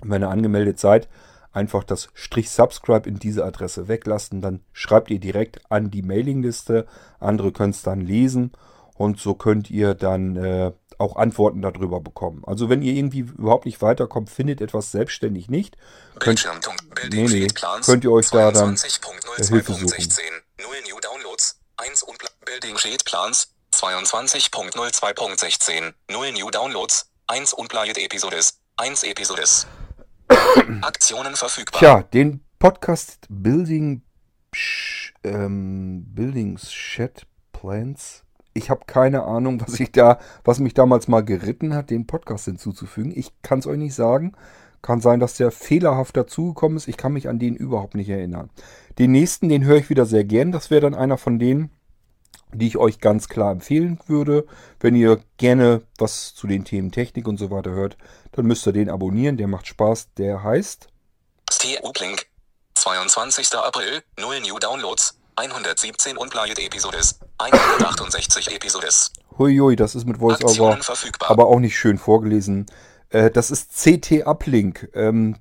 Und 0.00 0.10
wenn 0.10 0.22
ihr 0.22 0.30
angemeldet 0.30 0.78
seid, 0.78 1.08
einfach 1.52 1.84
das 1.84 2.08
Strich 2.14 2.50
Subscribe 2.50 3.08
in 3.08 3.18
diese 3.18 3.44
Adresse 3.44 3.88
weglassen. 3.88 4.40
Dann 4.40 4.60
schreibt 4.72 5.10
ihr 5.10 5.20
direkt 5.20 5.60
an 5.70 5.90
die 5.90 6.02
Mailingliste. 6.02 6.86
Andere 7.20 7.52
können 7.52 7.70
es 7.70 7.82
dann 7.82 8.00
lesen 8.00 8.52
und 8.96 9.18
so 9.18 9.34
könnt 9.34 9.70
ihr 9.70 9.94
dann 9.94 10.36
äh, 10.36 10.72
auch 10.98 11.16
Antworten 11.16 11.62
darüber 11.62 12.00
bekommen. 12.00 12.42
Also 12.46 12.68
wenn 12.68 12.82
ihr 12.82 12.92
irgendwie 12.94 13.20
überhaupt 13.20 13.66
nicht 13.66 13.80
weiterkommt, 13.82 14.30
findet 14.30 14.60
etwas 14.60 14.92
selbstständig 14.92 15.48
nicht, 15.48 15.76
könnt, 16.18 16.46
nee, 17.10 17.26
nee, 17.26 17.48
könnt 17.84 18.04
ihr 18.04 18.12
euch 18.12 18.30
da 18.30 18.52
dann 18.52 18.74
äh, 18.74 18.78
Hilfe 19.44 19.74
suchen. 19.74 20.08
0 20.58 20.66
New 20.88 21.00
Downloads. 21.00 21.58
1 21.76 22.04
und 22.04 22.18
Building 22.44 22.78
Sheet 22.78 23.04
Plans 23.04 23.52
22.02.16 23.74 25.92
0 26.08 26.32
New 26.32 26.48
Downloads 26.50 27.10
1 27.26 27.52
Unplayed 27.54 27.98
Episodes 27.98 28.60
1 28.76 29.02
Episodes 29.02 29.66
Aktionen 30.82 31.34
verfügbar. 31.34 31.80
Tja, 31.80 32.02
den 32.02 32.44
Podcast 32.58 33.26
Building 33.28 34.02
ähm, 35.24 36.04
Buildings 36.14 36.72
Shed 36.72 37.26
Plans. 37.52 38.22
Ich 38.54 38.70
habe 38.70 38.82
keine 38.86 39.24
Ahnung, 39.24 39.60
was 39.60 39.78
ich 39.80 39.90
da, 39.90 40.18
was 40.44 40.60
mich 40.60 40.74
damals 40.74 41.08
mal 41.08 41.24
geritten 41.24 41.74
hat, 41.74 41.90
den 41.90 42.06
Podcast 42.06 42.44
hinzuzufügen. 42.46 43.12
Ich 43.14 43.32
kann 43.42 43.58
es 43.58 43.66
euch 43.66 43.78
nicht 43.78 43.94
sagen. 43.94 44.32
Kann 44.80 45.00
sein, 45.00 45.18
dass 45.18 45.36
der 45.36 45.50
fehlerhaft 45.50 46.16
dazugekommen 46.16 46.76
ist. 46.76 46.88
Ich 46.88 46.96
kann 46.96 47.12
mich 47.12 47.28
an 47.28 47.38
den 47.38 47.56
überhaupt 47.56 47.94
nicht 47.94 48.08
erinnern. 48.08 48.50
Den 48.98 49.10
nächsten, 49.12 49.48
den 49.48 49.64
höre 49.64 49.78
ich 49.78 49.90
wieder 49.90 50.06
sehr 50.06 50.24
gern. 50.24 50.52
Das 50.52 50.70
wäre 50.70 50.82
dann 50.82 50.94
einer 50.94 51.18
von 51.18 51.38
denen, 51.38 51.70
die 52.52 52.68
ich 52.68 52.76
euch 52.76 53.00
ganz 53.00 53.28
klar 53.28 53.50
empfehlen 53.50 53.98
würde. 54.06 54.46
Wenn 54.78 54.94
ihr 54.94 55.20
gerne 55.36 55.82
was 55.98 56.34
zu 56.34 56.46
den 56.46 56.64
Themen 56.64 56.92
Technik 56.92 57.26
und 57.26 57.38
so 57.38 57.50
weiter 57.50 57.72
hört, 57.72 57.96
dann 58.32 58.46
müsst 58.46 58.66
ihr 58.66 58.72
den 58.72 58.90
abonnieren. 58.90 59.36
Der 59.36 59.48
macht 59.48 59.66
Spaß. 59.66 60.14
Der 60.14 60.44
heißt 60.44 60.86
Steve 61.50 61.82
Uplink 61.82 62.26
22. 62.74 63.54
April 63.54 64.02
0 64.20 64.40
New 64.42 64.58
Downloads 64.58 65.18
117 65.36 66.16
Unplayed 66.16 66.58
Episodes 66.58 67.18
168 67.38 68.54
Episodes 68.54 69.12
Huiui, 69.38 69.76
das 69.76 69.94
ist 69.94 70.06
mit 70.06 70.20
VoiceOver 70.20 70.78
aber 71.20 71.46
auch 71.46 71.58
nicht 71.58 71.76
schön 71.76 71.98
vorgelesen. 71.98 72.66
Äh, 73.10 73.30
das 73.30 73.50
ist 73.50 73.72
CT 73.72 74.26
Uplink. 74.26 74.90
Ähm, 74.94 75.36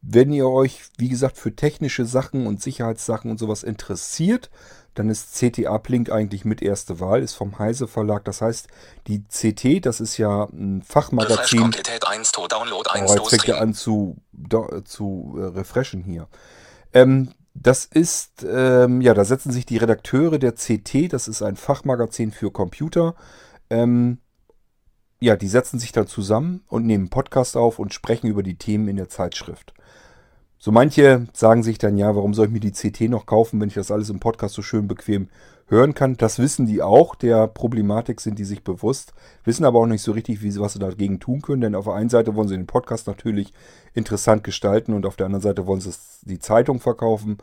wenn 0.00 0.32
ihr 0.32 0.48
euch, 0.48 0.82
wie 0.96 1.08
gesagt, 1.08 1.36
für 1.36 1.54
technische 1.54 2.04
Sachen 2.04 2.46
und 2.46 2.62
Sicherheitssachen 2.62 3.30
und 3.30 3.38
sowas 3.38 3.64
interessiert, 3.64 4.50
dann 4.94 5.10
ist 5.10 5.34
CT 5.34 5.66
Uplink 5.66 6.10
eigentlich 6.10 6.44
mit 6.44 6.62
erste 6.62 7.00
Wahl, 7.00 7.22
ist 7.22 7.34
vom 7.34 7.58
Heise 7.58 7.88
Verlag. 7.88 8.24
Das 8.24 8.40
heißt, 8.40 8.68
die 9.06 9.24
CT, 9.24 9.84
das 9.84 10.00
ist 10.00 10.16
ja 10.16 10.44
ein 10.44 10.78
Refresh 10.78 10.92
Fachmagazin. 10.92 11.60
Komplett 11.60 12.06
1 12.06 12.32
to 12.32 12.46
Download 12.46 12.88
1 12.90 13.10
Oh, 13.10 13.14
jetzt 13.14 13.30
fängt 13.30 13.48
er 13.48 13.54
Stream 13.54 13.68
an 13.68 13.74
zu, 13.74 14.16
zu 14.84 15.36
äh, 15.38 15.44
refreshen 15.58 16.02
hier. 16.02 16.28
Ähm, 16.92 17.32
das 17.62 17.84
ist, 17.84 18.46
ähm, 18.48 19.00
ja, 19.00 19.14
da 19.14 19.24
setzen 19.24 19.52
sich 19.52 19.66
die 19.66 19.76
Redakteure 19.76 20.38
der 20.38 20.52
CT, 20.52 21.12
das 21.12 21.28
ist 21.28 21.42
ein 21.42 21.56
Fachmagazin 21.56 22.30
für 22.30 22.50
Computer, 22.50 23.14
ähm, 23.70 24.18
ja, 25.20 25.36
die 25.36 25.48
setzen 25.48 25.78
sich 25.78 25.92
dann 25.92 26.06
zusammen 26.06 26.62
und 26.68 26.86
nehmen 26.86 27.10
Podcast 27.10 27.56
auf 27.56 27.78
und 27.78 27.92
sprechen 27.92 28.28
über 28.28 28.42
die 28.42 28.56
Themen 28.56 28.88
in 28.88 28.96
der 28.96 29.08
Zeitschrift. 29.08 29.74
So 30.58 30.72
manche 30.72 31.26
sagen 31.32 31.62
sich 31.62 31.78
dann, 31.78 31.96
ja, 31.96 32.14
warum 32.14 32.34
soll 32.34 32.46
ich 32.46 32.52
mir 32.52 32.60
die 32.60 32.72
CT 32.72 33.02
noch 33.08 33.26
kaufen, 33.26 33.60
wenn 33.60 33.68
ich 33.68 33.74
das 33.74 33.90
alles 33.90 34.10
im 34.10 34.20
Podcast 34.20 34.54
so 34.54 34.62
schön 34.62 34.88
bequem 34.88 35.28
hören 35.68 35.94
kann. 35.94 36.16
Das 36.16 36.38
wissen 36.38 36.66
die 36.66 36.82
auch, 36.82 37.14
der 37.14 37.46
Problematik 37.46 38.20
sind 38.20 38.38
die 38.38 38.44
sich 38.44 38.64
bewusst, 38.64 39.14
wissen 39.44 39.64
aber 39.64 39.78
auch 39.78 39.86
nicht 39.86 40.02
so 40.02 40.12
richtig, 40.12 40.42
wie 40.42 40.50
sie, 40.50 40.60
was 40.60 40.72
sie 40.72 40.78
dagegen 40.78 41.20
tun 41.20 41.42
können, 41.42 41.60
denn 41.60 41.74
auf 41.74 41.84
der 41.84 41.94
einen 41.94 42.08
Seite 42.08 42.34
wollen 42.34 42.48
sie 42.48 42.56
den 42.56 42.66
Podcast 42.66 43.06
natürlich 43.06 43.52
interessant 43.94 44.44
gestalten 44.44 44.94
und 44.94 45.06
auf 45.06 45.16
der 45.16 45.26
anderen 45.26 45.42
Seite 45.42 45.66
wollen 45.66 45.80
sie 45.80 45.92
die 46.22 46.38
Zeitung 46.38 46.80
verkaufen. 46.80 47.38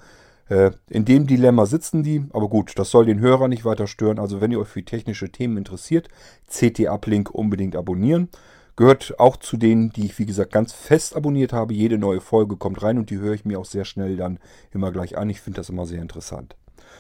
Äh, 0.50 0.72
in 0.90 1.06
dem 1.06 1.28
Dilemma 1.28 1.66
sitzen 1.66 2.04
die, 2.04 2.26
aber 2.32 2.50
gut, 2.50 2.74
das 2.78 2.92
soll 2.92 3.06
den 3.06 3.20
Hörer 3.20 3.48
nicht 3.48 3.66
weiter 3.66 3.88
stören. 3.88 4.20
Also 4.20 4.42
wenn 4.42 4.52
ihr 4.52 4.60
euch 4.60 4.68
für 4.68 4.84
technische 4.84 5.32
Themen 5.32 5.58
interessiert, 5.58 6.10
CT 6.50 6.88
Uplink 6.88 7.32
unbedingt 7.32 7.76
abonnieren. 7.76 8.30
Gehört 8.78 9.20
auch 9.20 9.38
zu 9.38 9.56
denen, 9.56 9.92
die 9.92 10.06
ich 10.06 10.20
wie 10.20 10.26
gesagt 10.26 10.52
ganz 10.52 10.74
fest 10.74 11.16
abonniert 11.16 11.54
habe. 11.54 11.74
Jede 11.74 11.98
neue 11.98 12.20
Folge 12.20 12.58
kommt 12.58 12.84
rein 12.84 12.98
und 12.98 13.10
die 13.10 13.20
höre 13.20 13.34
ich 13.34 13.46
mir 13.46 13.58
auch 13.58 13.66
sehr 13.66 13.86
schnell 13.86 14.18
dann 14.18 14.38
immer 14.74 14.92
gleich 14.92 15.18
an. 15.18 15.30
Ich 15.30 15.40
finde 15.40 15.62
das 15.62 15.70
immer 15.70 15.86
sehr 15.86 16.02
interessant. 16.02 16.58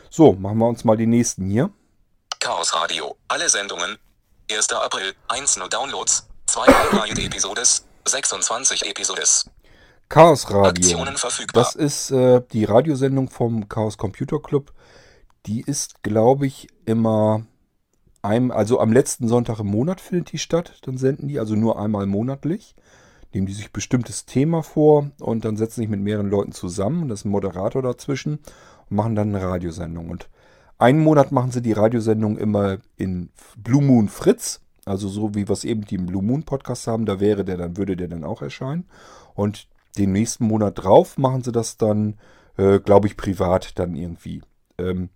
So, 0.10 0.34
machen 0.34 0.58
wir 0.58 0.68
uns 0.68 0.84
mal 0.84 0.98
die 0.98 1.08
nächsten 1.08 1.50
hier. 1.50 1.72
Chaos 2.40 2.74
Radio. 2.76 3.16
Alle 3.28 3.50
Sendungen. 3.50 3.98
1. 4.52 4.72
April. 4.74 5.14
1 5.28 5.58
No 5.58 5.68
Downloads. 5.68 6.28
2 6.48 6.62
Unplayed 6.62 7.20
Episodes. 7.20 7.86
26 8.06 8.86
Episodes. 8.86 9.50
Chaos 10.10 10.52
Radio. 10.52 11.04
Das 11.54 11.74
ist 11.74 12.12
äh, 12.12 12.42
die 12.54 12.66
Radiosendung 12.66 13.30
vom 13.30 13.68
Chaos 13.68 13.98
Computer 13.98 14.40
Club. 14.40 14.72
Die 15.48 15.62
ist, 15.62 16.04
glaube 16.04 16.46
ich, 16.46 16.68
immer 16.86 17.46
einem, 18.22 18.52
also 18.52 18.80
am 18.80 18.94
letzten 18.94 19.28
Sonntag 19.28 19.60
im 19.60 19.68
Monat 19.68 20.02
findet 20.02 20.32
die 20.32 20.38
statt. 20.38 20.80
Dann 20.84 20.98
senden 20.98 21.28
die 21.28 21.40
also 21.40 21.56
nur 21.56 21.80
einmal 21.80 22.06
monatlich. 22.06 22.76
Nehmen 23.34 23.48
die 23.48 23.54
sich 23.54 23.74
bestimmtes 23.74 24.26
Thema 24.26 24.64
vor 24.64 25.12
und 25.20 25.44
dann 25.44 25.58
setzen 25.58 25.82
sich 25.82 25.90
mit 25.90 26.00
mehreren 26.00 26.30
Leuten 26.30 26.52
zusammen. 26.52 27.08
Da 27.08 27.16
ist 27.16 27.26
ein 27.26 27.32
Moderator 27.32 27.82
dazwischen 27.82 28.40
und 28.90 28.98
machen 28.98 29.16
dann 29.16 29.36
eine 29.36 29.46
Radiosendung. 29.46 30.10
Und 30.10 30.30
einen 30.78 31.00
Monat 31.00 31.32
machen 31.32 31.52
sie 31.52 31.62
die 31.62 31.74
Radiosendung 31.74 32.38
immer 32.38 32.78
in 32.98 33.30
Blue 33.58 33.84
Moon 33.84 34.10
Fritz. 34.10 34.62
Also 34.86 35.08
so 35.08 35.34
wie 35.34 35.44
es 35.44 35.64
eben 35.64 35.86
die 35.86 35.96
im 35.96 36.06
Blue 36.06 36.24
Moon 36.24 36.44
Podcast 36.44 36.88
haben, 36.88 37.06
da 37.06 37.20
wäre 37.20 37.44
der 37.44 37.58
dann, 37.58 37.78
würde 37.78 37.96
der 37.96 38.08
dann 38.08 38.24
auch 38.24 38.42
erscheinen. 38.42 38.86
Und 39.34 39.68
den 39.98 40.12
nächsten 40.12 40.46
Monat 40.46 40.84
drauf 40.84 41.18
machen 41.18 41.44
sie 41.44 41.52
das 41.52 41.78
dann, 41.78 42.18
äh, 42.58 42.80
glaube 42.80 43.08
ich, 43.08 43.18
privat 43.18 43.80
dann 43.80 43.96
irgendwie. 43.96 44.42
Ähm, 44.78 45.10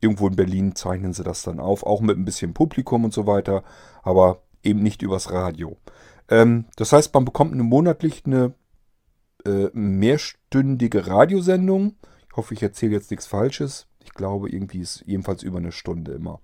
irgendwo 0.00 0.28
in 0.28 0.36
Berlin 0.36 0.74
zeichnen 0.74 1.12
sie 1.12 1.24
das 1.24 1.42
dann 1.42 1.60
auf, 1.60 1.84
auch 1.84 2.00
mit 2.00 2.18
ein 2.18 2.24
bisschen 2.24 2.54
Publikum 2.54 3.04
und 3.04 3.12
so 3.12 3.26
weiter, 3.26 3.62
aber 4.02 4.42
eben 4.62 4.82
nicht 4.82 5.02
übers 5.02 5.30
Radio. 5.30 5.76
Ähm, 6.28 6.66
das 6.76 6.92
heißt, 6.92 7.12
man 7.14 7.24
bekommt 7.24 7.52
eine 7.52 7.62
monatlich 7.62 8.24
eine 8.26 8.54
äh, 9.44 9.68
mehrstündige 9.72 11.06
Radiosendung. 11.06 11.96
Hoffe, 12.36 12.54
ich 12.54 12.62
erzähle 12.62 12.92
jetzt 12.92 13.10
nichts 13.10 13.26
Falsches. 13.26 13.86
Ich 14.02 14.12
glaube, 14.12 14.50
irgendwie 14.50 14.80
ist 14.80 15.02
jedenfalls 15.06 15.42
über 15.42 15.58
eine 15.58 15.72
Stunde 15.72 16.12
immer. 16.12 16.40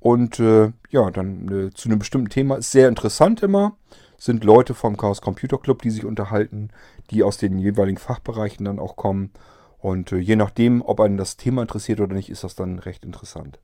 Und 0.00 0.38
äh, 0.38 0.72
ja, 0.90 1.10
dann 1.10 1.68
äh, 1.68 1.74
zu 1.74 1.88
einem 1.88 1.98
bestimmten 1.98 2.30
Thema 2.30 2.56
ist 2.56 2.70
sehr 2.70 2.88
interessant 2.88 3.42
immer. 3.42 3.76
Sind 4.16 4.44
Leute 4.44 4.74
vom 4.74 4.96
Chaos 4.96 5.20
Computer 5.20 5.58
Club, 5.58 5.82
die 5.82 5.90
sich 5.90 6.04
unterhalten, 6.04 6.70
die 7.10 7.22
aus 7.22 7.36
den 7.36 7.58
jeweiligen 7.58 7.98
Fachbereichen 7.98 8.64
dann 8.64 8.78
auch 8.78 8.96
kommen. 8.96 9.32
Und 9.78 10.12
äh, 10.12 10.18
je 10.18 10.36
nachdem, 10.36 10.82
ob 10.82 11.00
einen 11.00 11.16
das 11.16 11.36
Thema 11.36 11.62
interessiert 11.62 12.00
oder 12.00 12.14
nicht, 12.14 12.30
ist 12.30 12.44
das 12.44 12.54
dann 12.54 12.78
recht 12.78 13.04
interessant. 13.04 13.60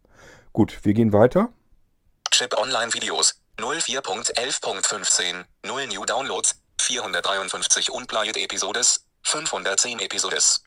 Gut, 0.53 0.85
wir 0.85 0.94
gehen 0.94 1.12
weiter. 1.12 1.50
Chip 2.31 2.57
Online 2.57 2.92
Videos. 2.92 3.40
04.11.15. 3.59 5.44
0 5.66 5.87
New 5.88 6.05
Downloads. 6.05 6.61
453 6.81 7.90
Unplayed 7.90 8.37
Episodes. 8.37 9.07
510 9.22 10.00
Episodes. 10.00 10.62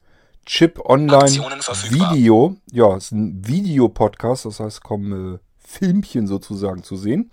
Chip 0.47 0.79
Online. 0.85 1.29
Video. 1.29 2.55
Ja, 2.71 2.95
ist 2.95 3.11
ein 3.11 3.45
Videopodcast, 3.45 4.45
das 4.45 4.61
heißt, 4.61 4.81
kommen 4.81 5.35
äh, 5.35 5.39
Filmchen 5.57 6.25
sozusagen 6.25 6.83
zu 6.83 6.95
sehen. 6.95 7.29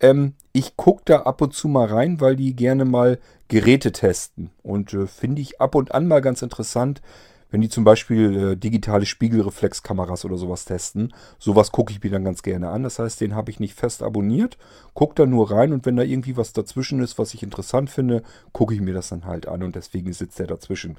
Ähm, 0.00 0.34
ich 0.52 0.76
gucke 0.76 1.02
da 1.06 1.20
ab 1.20 1.40
und 1.40 1.54
zu 1.54 1.66
mal 1.66 1.86
rein, 1.86 2.20
weil 2.20 2.36
die 2.36 2.54
gerne 2.54 2.84
mal 2.84 3.18
Geräte 3.48 3.90
testen. 3.92 4.50
Und 4.62 4.92
äh, 4.92 5.06
finde 5.06 5.40
ich 5.40 5.62
ab 5.62 5.74
und 5.74 5.92
an 5.92 6.06
mal 6.06 6.20
ganz 6.20 6.42
interessant, 6.42 7.00
wenn 7.50 7.62
die 7.62 7.70
zum 7.70 7.84
Beispiel 7.84 8.36
äh, 8.36 8.56
digitale 8.56 9.06
Spiegelreflexkameras 9.06 10.26
oder 10.26 10.36
sowas 10.36 10.66
testen. 10.66 11.14
Sowas 11.38 11.72
gucke 11.72 11.90
ich 11.90 12.02
mir 12.02 12.10
dann 12.10 12.24
ganz 12.24 12.42
gerne 12.42 12.68
an. 12.68 12.82
Das 12.82 12.98
heißt, 12.98 13.18
den 13.22 13.34
habe 13.34 13.50
ich 13.50 13.60
nicht 13.60 13.76
fest 13.76 14.02
abonniert. 14.02 14.58
Gucke 14.92 15.14
da 15.14 15.24
nur 15.24 15.50
rein 15.50 15.72
und 15.72 15.86
wenn 15.86 15.96
da 15.96 16.02
irgendwie 16.02 16.36
was 16.36 16.52
dazwischen 16.52 17.00
ist, 17.00 17.18
was 17.18 17.32
ich 17.32 17.42
interessant 17.42 17.88
finde, 17.88 18.22
gucke 18.52 18.74
ich 18.74 18.82
mir 18.82 18.92
das 18.92 19.08
dann 19.08 19.24
halt 19.24 19.48
an 19.48 19.62
und 19.62 19.74
deswegen 19.74 20.12
sitzt 20.12 20.38
der 20.38 20.48
dazwischen. 20.48 20.98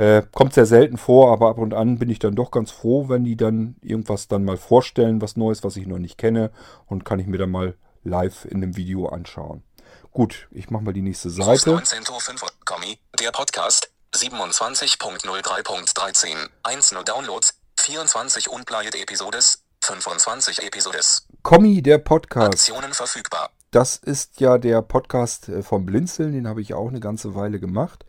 Äh, 0.00 0.22
kommt 0.32 0.54
sehr 0.54 0.64
selten 0.64 0.96
vor, 0.96 1.30
aber 1.30 1.50
ab 1.50 1.58
und 1.58 1.74
an 1.74 1.98
bin 1.98 2.08
ich 2.08 2.18
dann 2.18 2.34
doch 2.34 2.50
ganz 2.50 2.70
froh, 2.70 3.10
wenn 3.10 3.22
die 3.22 3.36
dann 3.36 3.76
irgendwas 3.82 4.28
dann 4.28 4.46
mal 4.46 4.56
vorstellen, 4.56 5.20
was 5.20 5.36
Neues, 5.36 5.62
was 5.62 5.76
ich 5.76 5.86
noch 5.86 5.98
nicht 5.98 6.16
kenne 6.16 6.50
und 6.86 7.04
kann 7.04 7.18
ich 7.18 7.26
mir 7.26 7.36
dann 7.36 7.50
mal 7.50 7.76
live 8.02 8.46
in 8.46 8.62
einem 8.62 8.78
Video 8.78 9.10
anschauen. 9.10 9.62
Gut, 10.10 10.48
ich 10.52 10.70
mache 10.70 10.84
mal 10.84 10.94
die 10.94 11.02
nächste 11.02 11.28
Seite. 11.28 11.72
19.05 11.72 12.50
Kommi, 12.64 12.98
der 13.20 13.30
Podcast, 13.30 13.90
27.03.13, 14.14 16.48
1 16.62 16.92
No 16.92 17.02
Downloads, 17.02 17.60
24 17.78 18.48
Unplayed 18.48 18.94
Episodes, 18.94 19.64
25 19.84 20.62
Episodes. 20.62 21.26
Kommi, 21.42 21.82
der 21.82 21.98
Podcast. 21.98 22.54
Aktionen 22.54 22.94
verfügbar. 22.94 23.50
Das 23.70 23.96
ist 23.96 24.40
ja 24.40 24.56
der 24.56 24.80
Podcast 24.80 25.50
äh, 25.50 25.62
vom 25.62 25.84
Blinzeln, 25.84 26.32
den 26.32 26.48
habe 26.48 26.62
ich 26.62 26.72
auch 26.72 26.88
eine 26.88 27.00
ganze 27.00 27.34
Weile 27.34 27.60
gemacht. 27.60 28.06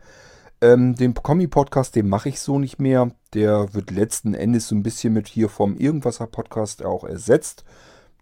Ähm, 0.62 0.94
den 0.94 1.12
Kommi-Podcast, 1.12 1.96
den 1.96 2.08
mache 2.08 2.28
ich 2.28 2.40
so 2.40 2.60
nicht 2.60 2.78
mehr. 2.78 3.10
Der 3.34 3.74
wird 3.74 3.90
letzten 3.90 4.32
Endes 4.32 4.68
so 4.68 4.76
ein 4.76 4.84
bisschen 4.84 5.12
mit 5.12 5.26
hier 5.26 5.48
vom 5.48 5.76
Irgendwasser-Podcast 5.76 6.84
auch 6.84 7.02
ersetzt. 7.02 7.64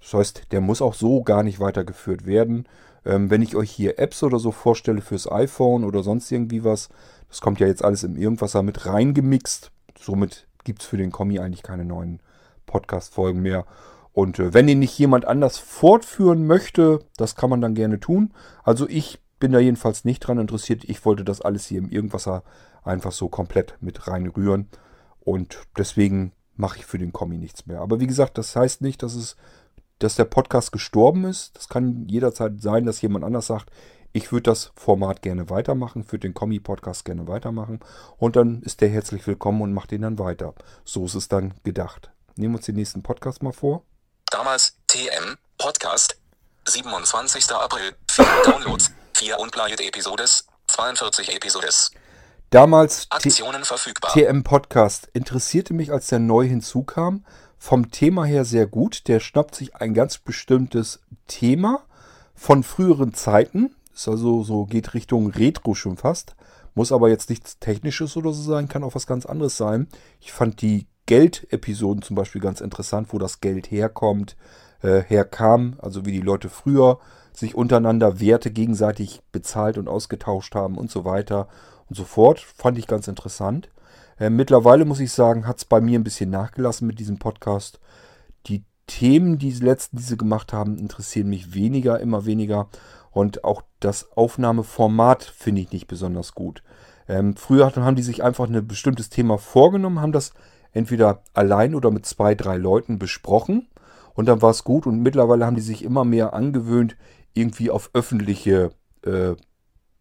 Das 0.01 0.15
heißt, 0.15 0.43
der 0.51 0.63
muss 0.63 0.81
auch 0.81 0.95
so 0.95 1.23
gar 1.23 1.43
nicht 1.43 1.61
weitergeführt 1.61 2.25
werden. 2.25 2.67
Ähm, 3.05 3.29
wenn 3.29 3.43
ich 3.43 3.57
euch 3.57 3.71
hier 3.71 3.99
Apps 3.99 4.23
oder 4.23 4.39
so 4.39 4.53
vorstelle 4.53 5.03
fürs 5.03 5.31
iPhone 5.31 5.85
oder 5.85 6.03
sonst 6.03 6.33
irgendwie 6.33 6.65
was, 6.65 6.89
das 7.29 7.43
kommt 7.43 7.61
ja 7.61 7.67
jetzt 7.67 7.85
alles 7.85 8.05
im 8.05 8.17
Irgendwasser 8.17 8.63
mit 8.63 8.87
reingemixt. 8.87 9.71
Somit 9.99 10.49
gibt 10.65 10.81
es 10.81 10.89
für 10.89 10.97
den 10.97 11.13
Kommi 11.13 11.41
eigentlich 11.41 11.63
keine 11.63 11.85
neuen 11.85 12.23
Podcast-Folgen 12.65 13.43
mehr. 13.43 13.67
Und 14.15 14.39
äh, 14.39 14.55
wenn 14.55 14.67
ihn 14.67 14.79
nicht 14.79 14.99
jemand 14.99 15.27
anders 15.27 15.59
fortführen 15.59 16.47
möchte, 16.47 17.01
das 17.19 17.37
kann 17.37 17.51
man 17.51 17.61
dann 17.61 17.75
gerne 17.75 18.01
tun. 18.01 18.33
Also 18.65 18.89
ich 18.89 19.21
bin 19.41 19.53
da 19.53 19.59
jedenfalls 19.59 20.05
nicht 20.05 20.21
dran 20.21 20.39
interessiert. 20.39 20.85
Ich 20.85 21.05
wollte 21.05 21.25
das 21.25 21.41
alles 21.41 21.67
hier 21.67 21.79
im 21.79 21.91
Irgendwasser 21.91 22.45
einfach 22.85 23.13
so 23.13 23.29
komplett 23.29 23.75
mit 23.81 24.07
reinrühren. 24.07 24.69
Und 25.19 25.59
deswegen 25.77 26.33
mache 26.55 26.79
ich 26.79 26.87
für 26.87 26.99
den 26.99 27.13
Kommi 27.13 27.39
nichts 27.39 27.67
mehr. 27.67 27.81
Aber 27.81 27.99
wie 27.99 28.07
gesagt, 28.07 28.39
das 28.39 28.55
heißt 28.55 28.83
nicht, 28.83 29.03
dass 29.03 29.15
es, 29.15 29.37
dass 29.99 30.15
der 30.15 30.25
Podcast 30.25 30.73
gestorben 30.73 31.25
ist. 31.25 31.57
Das 31.57 31.69
kann 31.69 32.07
jederzeit 32.09 32.61
sein, 32.61 32.85
dass 32.85 33.01
jemand 33.03 33.25
anders 33.25 33.47
sagt, 33.47 33.71
ich 34.13 34.33
würde 34.33 34.51
das 34.51 34.73
Format 34.75 35.23
gerne 35.23 35.51
weitermachen, 35.51 36.05
für 36.05 36.19
den 36.19 36.35
Kommi-Podcast 36.35 37.05
gerne 37.05 37.29
weitermachen. 37.29 37.81
Und 38.19 38.37
dann 38.37 38.61
ist 38.63 38.81
der 38.81 38.89
herzlich 38.89 39.27
willkommen 39.27 39.63
und 39.63 39.73
macht 39.73 39.93
den 39.93 40.03
dann 40.03 40.19
weiter. 40.19 40.55
So 40.85 41.05
ist 41.05 41.15
es 41.15 41.29
dann 41.29 41.55
gedacht. 41.65 42.11
Nehmen 42.37 42.55
wir 42.55 42.59
uns 42.59 42.67
den 42.67 42.77
nächsten 42.77 43.03
Podcast 43.03 43.43
mal 43.43 43.53
vor. 43.53 43.85
Damals 44.31 44.77
TM 44.89 45.37
Podcast 45.59 46.17
27. 46.67 47.51
April 47.53 47.95
4 48.11 48.27
Downloads 48.45 48.91
4 49.21 49.39
unplayed 49.39 49.79
Episodes 49.83 50.47
42 50.69 51.37
Episodes 51.37 51.91
Damals 52.49 53.07
Aktionen 53.11 53.65
verfügbar 53.65 54.15
TM 54.15 54.43
Podcast 54.45 55.11
interessierte 55.13 55.75
mich, 55.75 55.93
als 55.93 56.07
der 56.07 56.21
neu 56.21 56.47
hinzukam. 56.47 57.27
Vom 57.59 57.91
Thema 57.91 58.25
her 58.25 58.47
sehr 58.47 58.67
gut. 58.67 59.09
Der 59.09 59.21
schnappt 59.21 59.57
sich 59.57 59.77
ein 59.77 59.93
ganz 59.93 60.17
bestimmtes 60.17 61.01
Thema 61.27 61.85
von 62.35 62.63
früheren 62.63 63.13
Zeiten. 63.13 63.77
Ist 63.95 64.09
also 64.09 64.43
so, 64.43 64.65
geht 64.65 64.95
Richtung 64.95 65.31
Retro 65.33 65.75
schon 65.75 65.99
fast. 65.99 66.35
Muss 66.73 66.91
aber 66.91 67.11
jetzt 67.11 67.29
nichts 67.29 67.59
Technisches 67.59 68.17
oder 68.17 68.33
so 68.33 68.41
sein, 68.43 68.69
kann 68.69 68.85
auch 68.85 68.95
was 68.95 69.07
ganz 69.07 69.27
anderes 69.27 69.55
sein. 69.55 69.87
Ich 70.21 70.33
fand 70.33 70.63
die 70.63 70.87
Geld-Episoden 71.05 72.01
zum 72.01 72.17
Beispiel 72.17 72.41
ganz 72.41 72.63
interessant, 72.63 73.09
wo 73.11 73.19
das 73.19 73.43
Geld 73.43 73.71
herkommt, 73.71 74.35
äh, 74.81 75.03
herkam, 75.03 75.77
also 75.83 76.07
wie 76.07 76.13
die 76.13 76.23
Leute 76.23 76.49
früher 76.49 77.01
sich 77.33 77.55
untereinander 77.55 78.21
Werte 78.21 78.51
gegenseitig 78.51 79.23
bezahlt 79.33 79.79
und 79.79 79.89
ausgetauscht 79.89 80.55
haben 80.55 80.77
und 80.77 80.91
so 80.91 81.05
weiter 81.05 81.49
und 81.89 81.97
so 81.97 82.05
fort. 82.05 82.41
Fand 82.41 82.79
ich 82.79 82.87
ganz 82.87 83.09
interessant. 83.09 83.69
Äh, 84.19 84.31
mittlerweile 84.31 84.85
muss 84.85 85.01
ich 85.01 85.13
sagen, 85.13 85.47
hat 85.47 85.59
es 85.59 85.65
bei 85.65 85.81
mir 85.81 85.99
ein 85.99 86.05
bisschen 86.05 86.31
nachgelassen 86.31 86.87
mit 86.87 86.99
diesem 86.99 87.19
Podcast. 87.19 87.81
Die 88.47 88.65
Themen, 88.87 89.39
die 89.39 89.53
letzten, 89.53 89.97
die 89.97 90.03
sie 90.03 90.17
gemacht 90.17 90.53
haben, 90.53 90.77
interessieren 90.77 91.29
mich 91.29 91.55
weniger, 91.55 92.01
immer 92.01 92.27
weniger. 92.27 92.69
Und 93.11 93.45
auch 93.45 93.63
das 93.81 94.13
Aufnahmeformat 94.13 95.25
finde 95.25 95.63
ich 95.63 95.73
nicht 95.73 95.87
besonders 95.87 96.35
gut. 96.35 96.63
Ähm, 97.09 97.35
früher 97.37 97.75
haben 97.75 97.97
die 97.97 98.03
sich 98.03 98.23
einfach 98.23 98.49
ein 98.49 98.67
bestimmtes 98.67 99.11
Thema 99.11 99.39
vorgenommen, 99.39 100.01
haben 100.01 100.13
das 100.13 100.33
entweder 100.73 101.23
allein 101.35 101.75
oder 101.75 101.91
mit 101.91 102.07
zwei, 102.07 102.35
drei 102.35 102.57
Leuten 102.57 102.99
besprochen 102.99 103.69
und 104.15 104.27
dann 104.27 104.43
war 104.43 104.51
es 104.51 104.65
gut. 104.65 104.87
Und 104.87 105.01
mittlerweile 105.01 105.47
haben 105.47 105.57
die 105.57 105.63
sich 105.63 105.83
immer 105.83 106.05
mehr 106.05 106.35
angewöhnt, 106.35 106.97
irgendwie 107.35 107.71
auf 107.71 107.91
öffentliche 107.93 108.71
äh, 109.05 109.35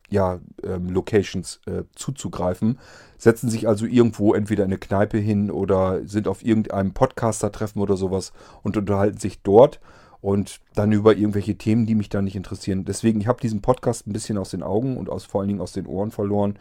ja, 0.09 0.39
ähm, 0.63 0.89
Locations 0.89 1.61
äh, 1.67 1.83
zuzugreifen. 1.95 2.79
Setzen 3.17 3.49
sich 3.49 3.67
also 3.67 3.85
irgendwo 3.85 4.33
entweder 4.33 4.63
in 4.63 4.71
eine 4.71 4.79
Kneipe 4.79 5.17
hin 5.17 5.51
oder 5.51 6.05
sind 6.07 6.27
auf 6.27 6.43
irgendeinem 6.43 6.93
Podcaster-Treffen 6.93 7.81
oder 7.81 7.95
sowas 7.95 8.33
und 8.63 8.75
unterhalten 8.77 9.19
sich 9.19 9.41
dort 9.41 9.79
und 10.21 10.59
dann 10.73 10.91
über 10.91 11.15
irgendwelche 11.15 11.57
Themen, 11.57 11.85
die 11.85 11.95
mich 11.95 12.09
da 12.09 12.21
nicht 12.21 12.35
interessieren. 12.35 12.85
Deswegen, 12.85 13.21
ich 13.21 13.27
habe 13.27 13.39
diesen 13.39 13.61
Podcast 13.61 14.07
ein 14.07 14.13
bisschen 14.13 14.37
aus 14.37 14.49
den 14.49 14.63
Augen 14.63 14.97
und 14.97 15.09
aus, 15.09 15.25
vor 15.25 15.41
allen 15.41 15.47
Dingen 15.47 15.61
aus 15.61 15.73
den 15.73 15.87
Ohren 15.87 16.11
verloren. 16.11 16.57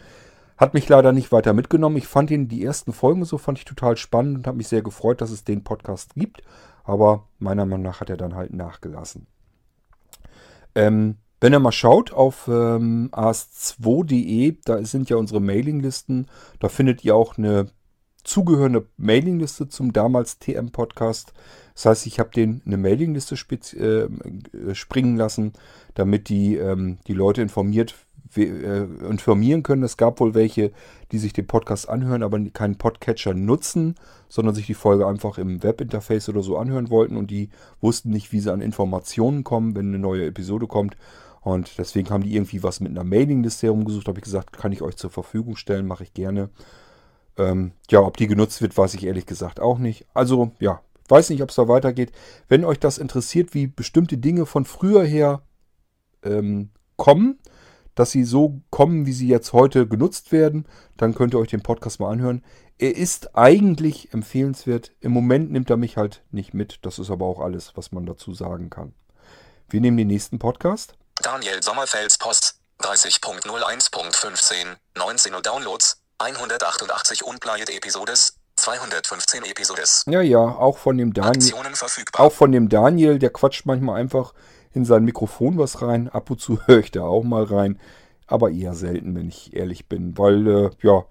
Hat 0.56 0.74
mich 0.74 0.88
leider 0.88 1.12
nicht 1.12 1.32
weiter 1.32 1.52
mitgenommen. 1.52 1.96
Ich 1.96 2.06
fand 2.06 2.30
ihn, 2.30 2.48
die 2.48 2.64
ersten 2.64 2.92
Folgen 2.92 3.24
so, 3.24 3.38
fand 3.38 3.58
ich 3.58 3.64
total 3.64 3.96
spannend 3.96 4.38
und 4.38 4.46
habe 4.46 4.56
mich 4.56 4.68
sehr 4.68 4.82
gefreut, 4.82 5.20
dass 5.20 5.30
es 5.30 5.44
den 5.44 5.64
Podcast 5.64 6.14
gibt. 6.14 6.42
Aber 6.84 7.28
meiner 7.38 7.64
Meinung 7.64 7.84
nach 7.84 8.00
hat 8.00 8.10
er 8.10 8.16
dann 8.16 8.34
halt 8.34 8.52
nachgelassen. 8.52 9.26
Ähm, 10.74 11.16
wenn 11.40 11.52
ihr 11.52 11.60
mal 11.60 11.72
schaut 11.72 12.12
auf 12.12 12.48
ähm, 12.48 13.10
as2.de, 13.12 14.56
da 14.64 14.84
sind 14.84 15.08
ja 15.08 15.16
unsere 15.16 15.40
Mailinglisten. 15.40 16.26
Da 16.58 16.68
findet 16.68 17.04
ihr 17.04 17.14
auch 17.14 17.38
eine 17.38 17.70
zugehörende 18.24 18.86
Mailingliste 18.96 19.68
zum 19.68 19.92
damals 19.92 20.38
TM-Podcast. 20.38 21.32
Das 21.74 21.86
heißt, 21.86 22.06
ich 22.06 22.18
habe 22.18 22.30
den 22.30 22.60
eine 22.66 22.76
Mailingliste 22.76 23.36
äh, 23.36 24.74
springen 24.74 25.16
lassen, 25.16 25.52
damit 25.94 26.28
die, 26.28 26.56
ähm, 26.56 26.98
die 27.06 27.14
Leute 27.14 27.40
informiert 27.40 27.92
äh, 27.92 28.07
informieren 28.36 29.62
können. 29.62 29.82
Es 29.82 29.96
gab 29.96 30.20
wohl 30.20 30.34
welche, 30.34 30.72
die 31.12 31.18
sich 31.18 31.32
den 31.32 31.46
Podcast 31.46 31.88
anhören, 31.88 32.22
aber 32.22 32.38
keinen 32.50 32.76
Podcatcher 32.76 33.34
nutzen, 33.34 33.94
sondern 34.28 34.54
sich 34.54 34.66
die 34.66 34.74
Folge 34.74 35.06
einfach 35.06 35.38
im 35.38 35.62
Webinterface 35.62 36.28
oder 36.28 36.42
so 36.42 36.58
anhören 36.58 36.90
wollten 36.90 37.16
und 37.16 37.30
die 37.30 37.50
wussten 37.80 38.10
nicht, 38.10 38.32
wie 38.32 38.40
sie 38.40 38.52
an 38.52 38.60
Informationen 38.60 39.44
kommen, 39.44 39.74
wenn 39.74 39.88
eine 39.88 39.98
neue 39.98 40.26
Episode 40.26 40.66
kommt. 40.66 40.96
Und 41.40 41.78
deswegen 41.78 42.10
haben 42.10 42.24
die 42.24 42.34
irgendwie 42.34 42.62
was 42.62 42.80
mit 42.80 42.90
einer 42.90 43.04
Mailingliste 43.04 43.68
herumgesucht. 43.68 44.08
Habe 44.08 44.18
ich 44.18 44.24
gesagt, 44.24 44.52
kann 44.52 44.72
ich 44.72 44.82
euch 44.82 44.96
zur 44.96 45.10
Verfügung 45.10 45.56
stellen, 45.56 45.86
mache 45.86 46.02
ich 46.02 46.12
gerne. 46.12 46.50
Ähm, 47.38 47.72
ja, 47.90 48.00
ob 48.00 48.16
die 48.16 48.26
genutzt 48.26 48.60
wird, 48.60 48.76
weiß 48.76 48.94
ich 48.94 49.06
ehrlich 49.06 49.24
gesagt 49.24 49.60
auch 49.60 49.78
nicht. 49.78 50.06
Also 50.12 50.50
ja, 50.58 50.82
weiß 51.08 51.30
nicht, 51.30 51.42
ob 51.42 51.50
es 51.50 51.56
da 51.56 51.68
weitergeht. 51.68 52.12
Wenn 52.48 52.64
euch 52.64 52.78
das 52.78 52.98
interessiert, 52.98 53.54
wie 53.54 53.66
bestimmte 53.66 54.18
Dinge 54.18 54.46
von 54.46 54.64
früher 54.64 55.04
her 55.04 55.42
ähm, 56.22 56.70
kommen, 56.96 57.38
dass 57.98 58.10
sie 58.10 58.24
so 58.24 58.60
kommen, 58.70 59.06
wie 59.06 59.12
sie 59.12 59.28
jetzt 59.28 59.52
heute 59.52 59.86
genutzt 59.88 60.30
werden, 60.30 60.66
dann 60.96 61.14
könnt 61.14 61.34
ihr 61.34 61.38
euch 61.38 61.48
den 61.48 61.62
Podcast 61.62 61.98
mal 62.00 62.12
anhören. 62.12 62.44
Er 62.78 62.96
ist 62.96 63.36
eigentlich 63.36 64.12
empfehlenswert. 64.12 64.92
Im 65.00 65.10
Moment 65.10 65.50
nimmt 65.50 65.68
er 65.68 65.76
mich 65.76 65.96
halt 65.96 66.22
nicht 66.30 66.54
mit. 66.54 66.78
Das 66.82 67.00
ist 67.00 67.10
aber 67.10 67.26
auch 67.26 67.40
alles, 67.40 67.72
was 67.76 67.90
man 67.90 68.06
dazu 68.06 68.32
sagen 68.34 68.70
kann. 68.70 68.94
Wir 69.68 69.80
nehmen 69.80 69.96
den 69.96 70.06
nächsten 70.06 70.38
Podcast. 70.38 70.92
Daniel 71.22 71.60
Sommerfels 71.60 72.18
Post 72.18 72.60
30.01.15 72.80 74.54
19 74.96 75.34
Uhr 75.34 75.42
Downloads 75.42 76.00
188 76.18 77.24
unplayed 77.24 77.68
Episodes 77.68 78.34
215 78.56 79.44
Episodes 79.44 80.04
Ja, 80.06 80.20
ja, 80.20 80.38
auch 80.38 80.78
von 80.78 80.98
dem 80.98 81.12
Daniel. 81.12 81.54
Auch 82.12 82.32
von 82.32 82.52
dem 82.52 82.68
Daniel, 82.68 83.18
der 83.18 83.30
quatscht 83.30 83.66
manchmal 83.66 84.00
einfach 84.00 84.34
in 84.78 84.84
sein 84.84 85.04
Mikrofon 85.04 85.58
was 85.58 85.82
rein. 85.82 86.08
Ab 86.08 86.30
und 86.30 86.40
zu 86.40 86.58
höre 86.66 86.78
ich 86.78 86.90
da 86.90 87.02
auch 87.02 87.24
mal 87.24 87.44
rein. 87.44 87.78
Aber 88.26 88.50
eher 88.50 88.74
selten, 88.74 89.14
wenn 89.14 89.28
ich 89.28 89.54
ehrlich 89.54 89.88
bin. 89.88 90.16
Weil, 90.16 90.46
äh, 90.46 90.70
ja, 90.82 91.04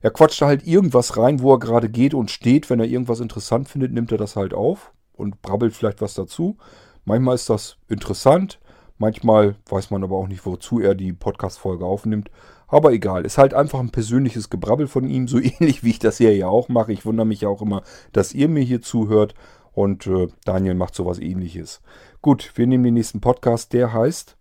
er 0.00 0.10
quatscht 0.10 0.42
da 0.42 0.46
halt 0.46 0.66
irgendwas 0.66 1.16
rein, 1.16 1.40
wo 1.40 1.52
er 1.52 1.58
gerade 1.58 1.88
geht 1.88 2.12
und 2.12 2.30
steht. 2.30 2.68
Wenn 2.68 2.80
er 2.80 2.86
irgendwas 2.86 3.20
interessant 3.20 3.68
findet, 3.68 3.92
nimmt 3.92 4.12
er 4.12 4.18
das 4.18 4.36
halt 4.36 4.52
auf 4.52 4.92
und 5.14 5.40
brabbelt 5.40 5.74
vielleicht 5.74 6.02
was 6.02 6.14
dazu. 6.14 6.56
Manchmal 7.04 7.36
ist 7.36 7.48
das 7.48 7.76
interessant. 7.88 8.58
Manchmal 8.98 9.56
weiß 9.68 9.90
man 9.90 10.04
aber 10.04 10.16
auch 10.16 10.28
nicht, 10.28 10.46
wozu 10.46 10.80
er 10.80 10.94
die 10.94 11.12
Podcast-Folge 11.12 11.84
aufnimmt. 11.84 12.30
Aber 12.68 12.92
egal, 12.92 13.24
ist 13.24 13.38
halt 13.38 13.54
einfach 13.54 13.80
ein 13.80 13.90
persönliches 13.90 14.50
Gebrabbel 14.50 14.86
von 14.88 15.08
ihm, 15.08 15.28
so 15.28 15.38
ähnlich 15.40 15.84
wie 15.84 15.90
ich 15.90 15.98
das 15.98 16.18
hier 16.18 16.34
ja 16.36 16.48
auch 16.48 16.68
mache. 16.68 16.92
Ich 16.92 17.04
wundere 17.04 17.26
mich 17.26 17.42
ja 17.42 17.48
auch 17.48 17.62
immer, 17.62 17.82
dass 18.12 18.34
ihr 18.34 18.48
mir 18.48 18.62
hier 18.62 18.82
zuhört. 18.82 19.34
Und 19.72 20.06
äh, 20.06 20.28
Daniel 20.44 20.74
macht 20.74 20.94
sowas 20.94 21.18
ähnliches. 21.18 21.82
Gut, 22.24 22.52
wir 22.54 22.66
nehmen 22.66 22.84
den 22.84 22.94
nächsten 22.94 23.20
Podcast, 23.20 23.74
der 23.74 23.92
heißt. 23.92 24.38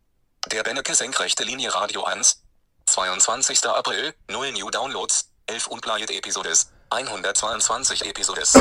Der 0.53 0.63
Bennecke 0.63 0.95
Senkrechte 0.95 1.43
Linie 1.43 1.75
Radio 1.75 2.05
1 2.05 2.41
22. 2.85 3.65
April 3.65 4.13
0 4.31 4.53
New 4.53 4.69
Downloads 4.69 5.29
11 5.47 5.67
unplayed 5.67 6.09
Episodes 6.09 6.71
122 6.91 8.05
Episodes 8.05 8.53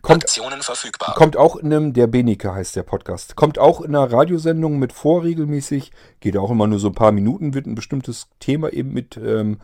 Kommt, 0.00 0.22
Aktionen 0.22 0.62
verfügbar 0.62 1.16
kommt 1.16 1.36
auch 1.36 1.56
in 1.56 1.72
einem, 1.72 1.92
der 1.92 2.06
Benike 2.06 2.54
heißt 2.54 2.76
der 2.76 2.84
Podcast. 2.84 3.34
Kommt 3.34 3.58
auch 3.58 3.80
in 3.80 3.96
einer 3.96 4.12
Radiosendung 4.12 4.78
mit 4.78 4.92
vor 4.92 5.24
regelmäßig. 5.24 5.90
Geht 6.20 6.36
auch 6.36 6.52
immer 6.52 6.68
nur 6.68 6.78
so 6.78 6.90
ein 6.90 6.94
paar 6.94 7.10
Minuten, 7.10 7.52
wird 7.52 7.66
ein 7.66 7.74
bestimmtes 7.74 8.28
Thema 8.38 8.72
eben 8.72 8.92
mit, 8.92 9.16
ähm, 9.16 9.60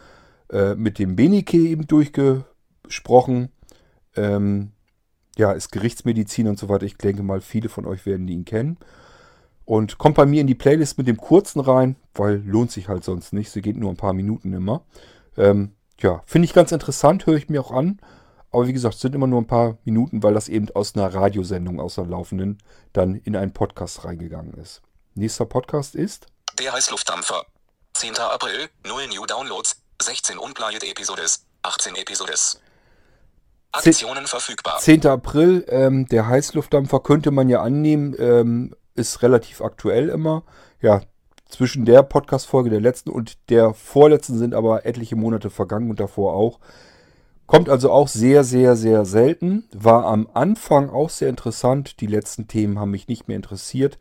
äh, 0.51 0.75
mit 0.75 0.99
dem 0.99 1.15
Benike 1.15 1.57
eben 1.57 1.87
durchgesprochen. 1.87 3.53
Ähm, 4.17 4.73
ja, 5.41 5.53
ist 5.53 5.73
Gerichtsmedizin 5.73 6.49
und 6.49 6.59
so 6.59 6.69
weiter. 6.69 6.85
Ich 6.85 6.97
denke 6.97 7.23
mal, 7.23 7.41
viele 7.41 7.71
von 7.71 7.87
euch 7.87 8.05
werden 8.05 8.29
ihn 8.29 8.45
kennen. 8.45 8.77
Und 9.65 9.99
kommt 9.99 10.17
bei 10.17 10.27
mir 10.27 10.43
in 10.43 10.47
die 10.47 10.55
Playlist 10.55 10.99
mit 10.99 11.09
dem 11.09 11.17
kurzen 11.17 11.61
rein, 11.61 11.97
weil 12.15 12.43
lohnt 12.45 12.71
sich 12.71 12.89
halt 12.89 13.05
sonst 13.05 13.33
nicht. 13.33 13.51
Sie 13.51 13.63
geht 13.63 13.77
nur 13.77 13.91
ein 13.91 13.97
paar 13.97 14.13
Minuten 14.13 14.53
immer. 14.53 14.85
Ähm, 15.39 15.73
ja, 15.99 16.23
finde 16.27 16.45
ich 16.45 16.53
ganz 16.53 16.73
interessant, 16.73 17.27
höre 17.27 17.37
ich 17.37 17.49
mir 17.49 17.63
auch 17.63 17.71
an. 17.71 18.01
Aber 18.51 18.67
wie 18.67 18.73
gesagt, 18.73 18.97
es 18.97 19.01
sind 19.01 19.15
immer 19.15 19.29
nur 19.29 19.41
ein 19.41 19.47
paar 19.47 19.79
Minuten, 19.85 20.23
weil 20.23 20.35
das 20.35 20.49
eben 20.49 20.69
aus 20.75 20.95
einer 20.95 21.15
Radiosendung, 21.15 21.81
aus 21.81 21.95
der 21.95 22.05
laufenden, 22.05 22.59
dann 22.93 23.15
in 23.15 23.35
einen 23.35 23.53
Podcast 23.53 24.05
reingegangen 24.05 24.55
ist. 24.55 24.83
Nächster 25.15 25.47
Podcast 25.47 25.95
ist 25.95 26.27
Der 26.59 26.73
Heißluftdampfer 26.73 27.47
10. 27.95 28.17
April 28.19 28.69
0 28.87 29.07
New 29.09 29.25
Downloads 29.25 29.81
16 30.03 30.37
unplayed 30.37 30.83
Episodes 30.83 31.47
18 31.63 31.95
Episodes 31.97 32.61
Aktionen 33.73 34.27
verfügbar 34.27 34.79
10. 34.79 35.07
April. 35.07 35.65
Ähm, 35.69 36.07
der 36.07 36.27
Heißluftdampfer 36.27 37.01
könnte 37.01 37.31
man 37.31 37.49
ja 37.49 37.63
annehmen, 37.63 38.15
ähm, 38.19 38.75
ist 38.95 39.23
relativ 39.23 39.61
aktuell 39.61 40.09
immer. 40.09 40.43
Ja, 40.81 41.03
zwischen 41.49 41.85
der 41.85 42.03
Podcast-Folge 42.03 42.71
der 42.71 42.81
letzten 42.81 43.11
und 43.11 43.51
der 43.51 43.75
vorletzten 43.75 44.39
sind 44.39 44.55
aber 44.55 44.87
etliche 44.87 45.17
Monate 45.17 45.51
vergangen 45.51 45.91
und 45.91 46.01
davor 46.01 46.35
auch. 46.35 46.59
Kommt 47.47 47.69
also 47.69 47.91
auch 47.91 48.07
sehr, 48.07 48.45
sehr, 48.45 48.77
sehr 48.77 49.05
selten. 49.05 49.65
War 49.73 50.05
am 50.05 50.29
Anfang 50.35 50.89
auch 50.89 51.11
sehr 51.11 51.29
interessant. 51.29 52.01
Die 52.01 52.07
letzten 52.07 52.47
Themen 52.47 52.79
haben 52.79 52.93
mich 52.93 53.09
nicht 53.09 53.27
mehr 53.27 53.37
interessiert. 53.37 53.99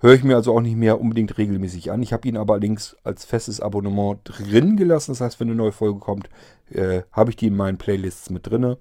Höre 0.00 0.12
ich 0.12 0.22
mir 0.22 0.36
also 0.36 0.54
auch 0.54 0.60
nicht 0.60 0.76
mehr 0.76 1.00
unbedingt 1.00 1.38
regelmäßig 1.38 1.90
an. 1.90 2.02
Ich 2.02 2.12
habe 2.12 2.28
ihn 2.28 2.36
aber 2.36 2.54
allerdings 2.54 2.96
als 3.04 3.24
festes 3.24 3.60
Abonnement 3.60 4.20
drin 4.22 4.76
gelassen. 4.76 5.12
Das 5.12 5.22
heißt, 5.22 5.40
wenn 5.40 5.48
eine 5.48 5.56
neue 5.56 5.72
Folge 5.72 5.98
kommt, 5.98 6.28
äh, 6.72 7.02
habe 7.12 7.30
ich 7.30 7.36
die 7.36 7.48
in 7.48 7.56
meinen 7.56 7.78
Playlists 7.78 8.30
mit 8.30 8.46
drin. 8.46 8.76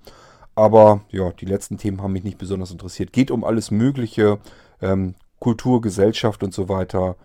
Aber 0.56 1.02
ja, 1.10 1.32
die 1.32 1.46
letzten 1.46 1.78
Themen 1.78 2.02
haben 2.02 2.14
mich 2.14 2.24
nicht 2.24 2.38
besonders 2.40 2.72
interessiert. 2.72 3.14
Geht 3.14 3.30
um 3.32 3.44
alles 3.44 3.70
Mögliche, 3.72 4.40
ähm, 4.82 5.16
Kultur, 5.40 5.82
Gesellschaft 5.82 6.44
und 6.44 6.54
so 6.54 6.68
weiter. 6.68 7.16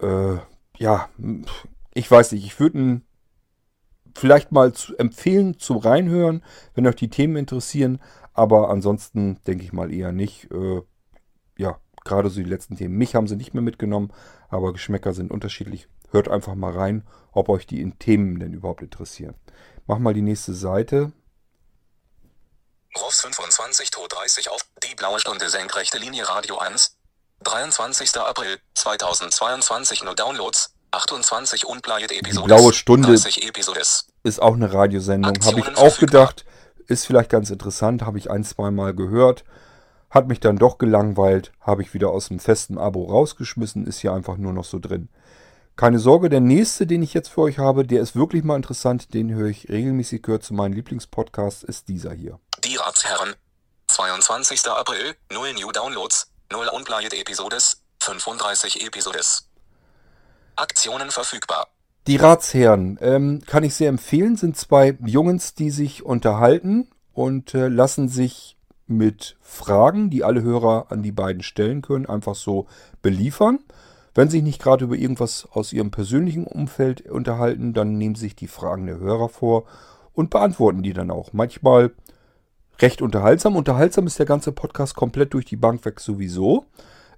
Äh, 0.00 0.36
ja, 0.78 1.08
ich 1.92 2.10
weiß 2.10 2.32
nicht, 2.32 2.44
ich 2.46 2.58
würde 2.58 3.02
vielleicht 4.14 4.52
mal 4.52 4.72
zu 4.72 4.96
empfehlen 4.96 5.58
zum 5.58 5.76
Reinhören, 5.78 6.42
wenn 6.74 6.86
euch 6.86 6.96
die 6.96 7.10
Themen 7.10 7.36
interessieren. 7.36 8.00
Aber 8.32 8.70
ansonsten 8.70 9.40
denke 9.46 9.64
ich 9.64 9.72
mal 9.72 9.92
eher 9.92 10.12
nicht. 10.12 10.50
Äh, 10.50 10.82
ja, 11.58 11.78
gerade 12.04 12.30
so 12.30 12.40
die 12.40 12.48
letzten 12.48 12.76
Themen. 12.76 12.96
Mich 12.96 13.14
haben 13.14 13.26
sie 13.26 13.36
nicht 13.36 13.52
mehr 13.52 13.62
mitgenommen, 13.62 14.12
aber 14.48 14.72
Geschmäcker 14.72 15.12
sind 15.12 15.30
unterschiedlich. 15.30 15.88
Hört 16.10 16.28
einfach 16.28 16.54
mal 16.54 16.72
rein, 16.72 17.06
ob 17.32 17.48
euch 17.48 17.66
die 17.66 17.90
Themen 17.98 18.40
denn 18.40 18.52
überhaupt 18.52 18.82
interessieren. 18.82 19.34
Mach 19.86 19.98
mal 19.98 20.14
die 20.14 20.22
nächste 20.22 20.54
Seite. 20.54 21.12
Ross 22.96 23.20
25 23.20 23.90
to 23.90 24.06
30 24.08 24.50
auf 24.50 24.62
die 24.82 24.94
blaue 24.94 25.20
Stunde 25.20 25.48
senkrechte 25.48 25.98
Linie 25.98 26.28
Radio 26.28 26.58
1. 26.58 26.96
23. 27.44 28.16
April 28.16 28.58
2022 28.74 30.04
nur 30.04 30.14
Downloads. 30.14 30.74
28 30.90 31.66
Unplayed 31.66 32.10
Episodes. 32.10 32.42
Die 32.42 32.46
blaue 32.46 32.72
Stunde 32.72 33.08
30 33.08 33.46
Episodes. 33.46 34.08
ist 34.22 34.40
auch 34.40 34.54
eine 34.54 34.72
Radiosendung. 34.72 35.34
Habe 35.44 35.60
ich 35.60 35.76
auch 35.76 35.98
gedacht, 35.98 36.44
ist 36.86 37.06
vielleicht 37.06 37.30
ganz 37.30 37.50
interessant. 37.50 38.02
Habe 38.02 38.18
ich 38.18 38.30
ein, 38.30 38.44
zwei 38.44 38.70
Mal 38.70 38.94
gehört. 38.94 39.44
Hat 40.10 40.28
mich 40.28 40.40
dann 40.40 40.56
doch 40.56 40.78
gelangweilt. 40.78 41.52
Habe 41.60 41.82
ich 41.82 41.92
wieder 41.92 42.10
aus 42.10 42.28
dem 42.28 42.40
festen 42.40 42.78
Abo 42.78 43.04
rausgeschmissen. 43.04 43.86
Ist 43.86 43.98
hier 43.98 44.12
einfach 44.12 44.38
nur 44.38 44.54
noch 44.54 44.64
so 44.64 44.78
drin. 44.78 45.10
Keine 45.78 46.00
Sorge, 46.00 46.28
der 46.28 46.40
nächste, 46.40 46.88
den 46.88 47.02
ich 47.02 47.14
jetzt 47.14 47.28
für 47.28 47.42
euch 47.42 47.58
habe, 47.58 47.86
der 47.86 48.02
ist 48.02 48.16
wirklich 48.16 48.42
mal 48.42 48.56
interessant. 48.56 49.14
Den 49.14 49.32
höre 49.32 49.46
ich 49.46 49.68
regelmäßig, 49.68 50.22
gehört 50.22 50.42
zu 50.42 50.52
meinen 50.52 50.74
Lieblingspodcasts, 50.74 51.62
ist 51.62 51.86
dieser 51.86 52.12
hier. 52.12 52.40
Die 52.64 52.74
Ratsherren. 52.74 53.36
22. 53.86 54.66
April, 54.66 55.14
0 55.32 55.52
New 55.54 55.70
Downloads, 55.70 56.32
0 56.50 56.66
Unplayed 56.74 57.14
Episodes, 57.14 57.80
35 58.00 58.84
Episodes. 58.84 59.48
Aktionen 60.56 61.12
verfügbar. 61.12 61.68
Die 62.08 62.16
Ratsherren 62.16 62.98
ähm, 63.00 63.44
kann 63.46 63.62
ich 63.62 63.76
sehr 63.76 63.88
empfehlen, 63.88 64.36
sind 64.36 64.56
zwei 64.56 64.98
Jungens, 65.06 65.54
die 65.54 65.70
sich 65.70 66.04
unterhalten 66.04 66.90
und 67.12 67.54
äh, 67.54 67.68
lassen 67.68 68.08
sich 68.08 68.56
mit 68.88 69.36
Fragen, 69.40 70.10
die 70.10 70.24
alle 70.24 70.42
Hörer 70.42 70.86
an 70.90 71.04
die 71.04 71.12
beiden 71.12 71.44
stellen 71.44 71.82
können, 71.82 72.06
einfach 72.06 72.34
so 72.34 72.66
beliefern. 73.00 73.60
Wenn 74.18 74.28
sie 74.28 74.38
sich 74.38 74.42
nicht 74.42 74.60
gerade 74.60 74.84
über 74.84 74.96
irgendwas 74.96 75.46
aus 75.52 75.72
ihrem 75.72 75.92
persönlichen 75.92 76.44
Umfeld 76.44 77.08
unterhalten, 77.08 77.72
dann 77.72 77.98
nehmen 77.98 78.16
sie 78.16 78.22
sich 78.22 78.34
die 78.34 78.48
Fragen 78.48 78.86
der 78.86 78.98
Hörer 78.98 79.28
vor 79.28 79.62
und 80.12 80.30
beantworten 80.30 80.82
die 80.82 80.92
dann 80.92 81.12
auch. 81.12 81.32
Manchmal 81.32 81.92
recht 82.80 83.00
unterhaltsam. 83.00 83.54
Unterhaltsam 83.54 84.08
ist 84.08 84.18
der 84.18 84.26
ganze 84.26 84.50
Podcast 84.50 84.96
komplett 84.96 85.34
durch 85.34 85.44
die 85.44 85.54
Bank 85.54 85.84
weg 85.84 86.00
sowieso. 86.00 86.64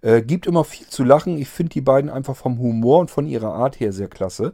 Äh, 0.02 0.20
gibt 0.20 0.46
immer 0.46 0.62
viel 0.62 0.88
zu 0.88 1.02
lachen. 1.02 1.38
Ich 1.38 1.48
finde 1.48 1.72
die 1.72 1.80
beiden 1.80 2.10
einfach 2.10 2.36
vom 2.36 2.58
Humor 2.58 2.98
und 2.98 3.10
von 3.10 3.26
ihrer 3.26 3.54
Art 3.54 3.80
her 3.80 3.94
sehr 3.94 4.08
klasse. 4.08 4.52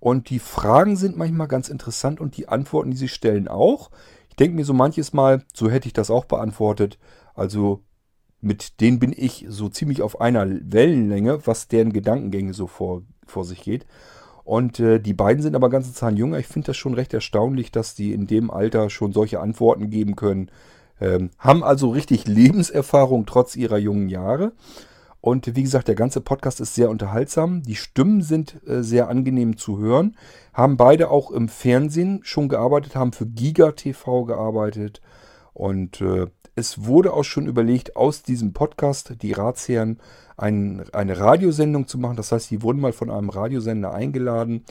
Und 0.00 0.30
die 0.30 0.40
Fragen 0.40 0.96
sind 0.96 1.16
manchmal 1.16 1.46
ganz 1.46 1.68
interessant 1.68 2.20
und 2.20 2.36
die 2.36 2.48
Antworten, 2.48 2.90
die 2.90 2.96
sie 2.96 3.06
stellen, 3.06 3.46
auch. 3.46 3.92
Ich 4.30 4.34
denke 4.34 4.56
mir 4.56 4.64
so 4.64 4.74
manches 4.74 5.12
Mal, 5.12 5.44
so 5.54 5.70
hätte 5.70 5.86
ich 5.86 5.92
das 5.92 6.10
auch 6.10 6.24
beantwortet. 6.24 6.98
Also 7.36 7.84
mit 8.44 8.80
denen 8.80 8.98
bin 8.98 9.14
ich 9.16 9.46
so 9.48 9.68
ziemlich 9.68 10.02
auf 10.02 10.20
einer 10.20 10.46
Wellenlänge, 10.46 11.46
was 11.46 11.68
deren 11.68 11.92
Gedankengänge 11.92 12.54
so 12.54 12.66
vor, 12.66 13.02
vor 13.26 13.44
sich 13.44 13.62
geht. 13.62 13.86
Und 14.44 14.78
äh, 14.78 15.00
die 15.00 15.14
beiden 15.14 15.42
sind 15.42 15.56
aber 15.56 15.70
ganze 15.70 15.94
Zahn 15.94 16.16
jünger. 16.16 16.38
Ich 16.38 16.46
finde 16.46 16.66
das 16.66 16.76
schon 16.76 16.94
recht 16.94 17.14
erstaunlich, 17.14 17.72
dass 17.72 17.94
die 17.94 18.12
in 18.12 18.26
dem 18.26 18.50
Alter 18.50 18.90
schon 18.90 19.12
solche 19.12 19.40
Antworten 19.40 19.88
geben 19.88 20.16
können. 20.16 20.50
Ähm, 21.00 21.30
haben 21.38 21.64
also 21.64 21.90
richtig 21.90 22.26
Lebenserfahrung 22.28 23.24
trotz 23.24 23.56
ihrer 23.56 23.78
jungen 23.78 24.10
Jahre. 24.10 24.52
Und 25.22 25.56
wie 25.56 25.62
gesagt, 25.62 25.88
der 25.88 25.94
ganze 25.94 26.20
Podcast 26.20 26.60
ist 26.60 26.74
sehr 26.74 26.90
unterhaltsam. 26.90 27.62
Die 27.62 27.76
Stimmen 27.76 28.20
sind 28.20 28.60
äh, 28.68 28.82
sehr 28.82 29.08
angenehm 29.08 29.56
zu 29.56 29.78
hören. 29.78 30.16
Haben 30.52 30.76
beide 30.76 31.10
auch 31.10 31.30
im 31.30 31.48
Fernsehen 31.48 32.20
schon 32.22 32.50
gearbeitet, 32.50 32.94
haben 32.94 33.14
für 33.14 33.24
Giga 33.24 33.72
TV 33.72 34.24
gearbeitet. 34.24 35.00
Und 35.54 36.02
äh, 36.02 36.26
es 36.54 36.84
wurde 36.84 37.12
auch 37.12 37.24
schon 37.24 37.46
überlegt, 37.46 37.96
aus 37.96 38.22
diesem 38.22 38.52
Podcast, 38.52 39.14
die 39.22 39.32
Ratsherren, 39.32 39.98
ein, 40.36 40.84
eine 40.92 41.18
Radiosendung 41.18 41.86
zu 41.86 41.98
machen. 41.98 42.16
Das 42.16 42.32
heißt, 42.32 42.50
die 42.50 42.62
wurden 42.62 42.80
mal 42.80 42.92
von 42.92 43.10
einem 43.10 43.30
Radiosender 43.30 43.92
eingeladen 43.92 44.64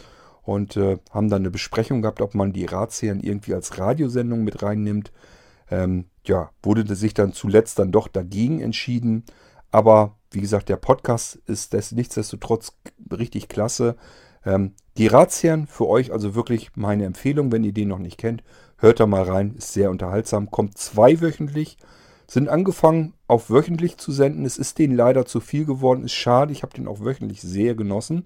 und 0.44 0.78
äh, 0.78 0.98
haben 1.12 1.30
dann 1.30 1.42
eine 1.42 1.52
Besprechung 1.52 2.02
gehabt, 2.02 2.22
ob 2.22 2.36
man 2.36 2.54
die 2.54 2.66
Ratsherren 2.66 3.22
irgendwie 3.22 3.54
als 3.54 3.78
Radiosendung 3.78 4.44
mit 4.44 4.62
reinnimmt. 4.62 5.12
Ähm, 5.72 6.06
ja, 6.26 6.52
wurde 6.62 6.96
sich 6.96 7.14
dann 7.14 7.34
zuletzt 7.34 7.80
dann 7.80 7.92
doch 7.92 8.08
dagegen 8.08 8.60
entschieden. 8.60 9.24
Aber 9.72 10.18
wie 10.32 10.42
gesagt, 10.42 10.70
der 10.70 10.78
Podcast 10.78 11.36
ist 11.46 11.74
des, 11.74 11.92
nichtsdestotrotz 11.92 12.78
richtig 13.12 13.48
klasse. 13.48 13.96
Ähm, 14.46 14.74
die 14.98 15.08
Ratsherren 15.08 15.68
für 15.68 15.88
euch 15.88 16.12
also 16.12 16.36
wirklich 16.36 16.72
meine 16.76 17.06
Empfehlung, 17.06 17.52
wenn 17.52 17.64
ihr 17.64 17.74
den 17.74 17.88
noch 17.88 18.00
nicht 18.00 18.18
kennt. 18.18 18.44
Hört 18.84 19.00
da 19.00 19.08
mal 19.08 19.24
rein, 19.24 19.56
ist 19.56 19.72
sehr 19.72 19.90
unterhaltsam. 19.90 20.52
Kommt 20.52 20.78
zweiwöchentlich, 20.78 21.78
sind 22.28 22.50
angefangen 22.50 23.14
auf 23.28 23.50
wöchentlich 23.50 23.96
zu 23.96 24.12
senden. 24.12 24.44
Es 24.44 24.58
ist 24.58 24.78
denen 24.78 24.94
leider 24.94 25.26
zu 25.26 25.40
viel 25.40 25.64
geworden, 25.64 26.04
ist 26.04 26.12
schade. 26.12 26.52
Ich 26.52 26.64
habe 26.64 26.74
den 26.74 26.90
auch 26.90 27.00
wöchentlich 27.00 27.42
sehr 27.42 27.76
genossen. 27.76 28.26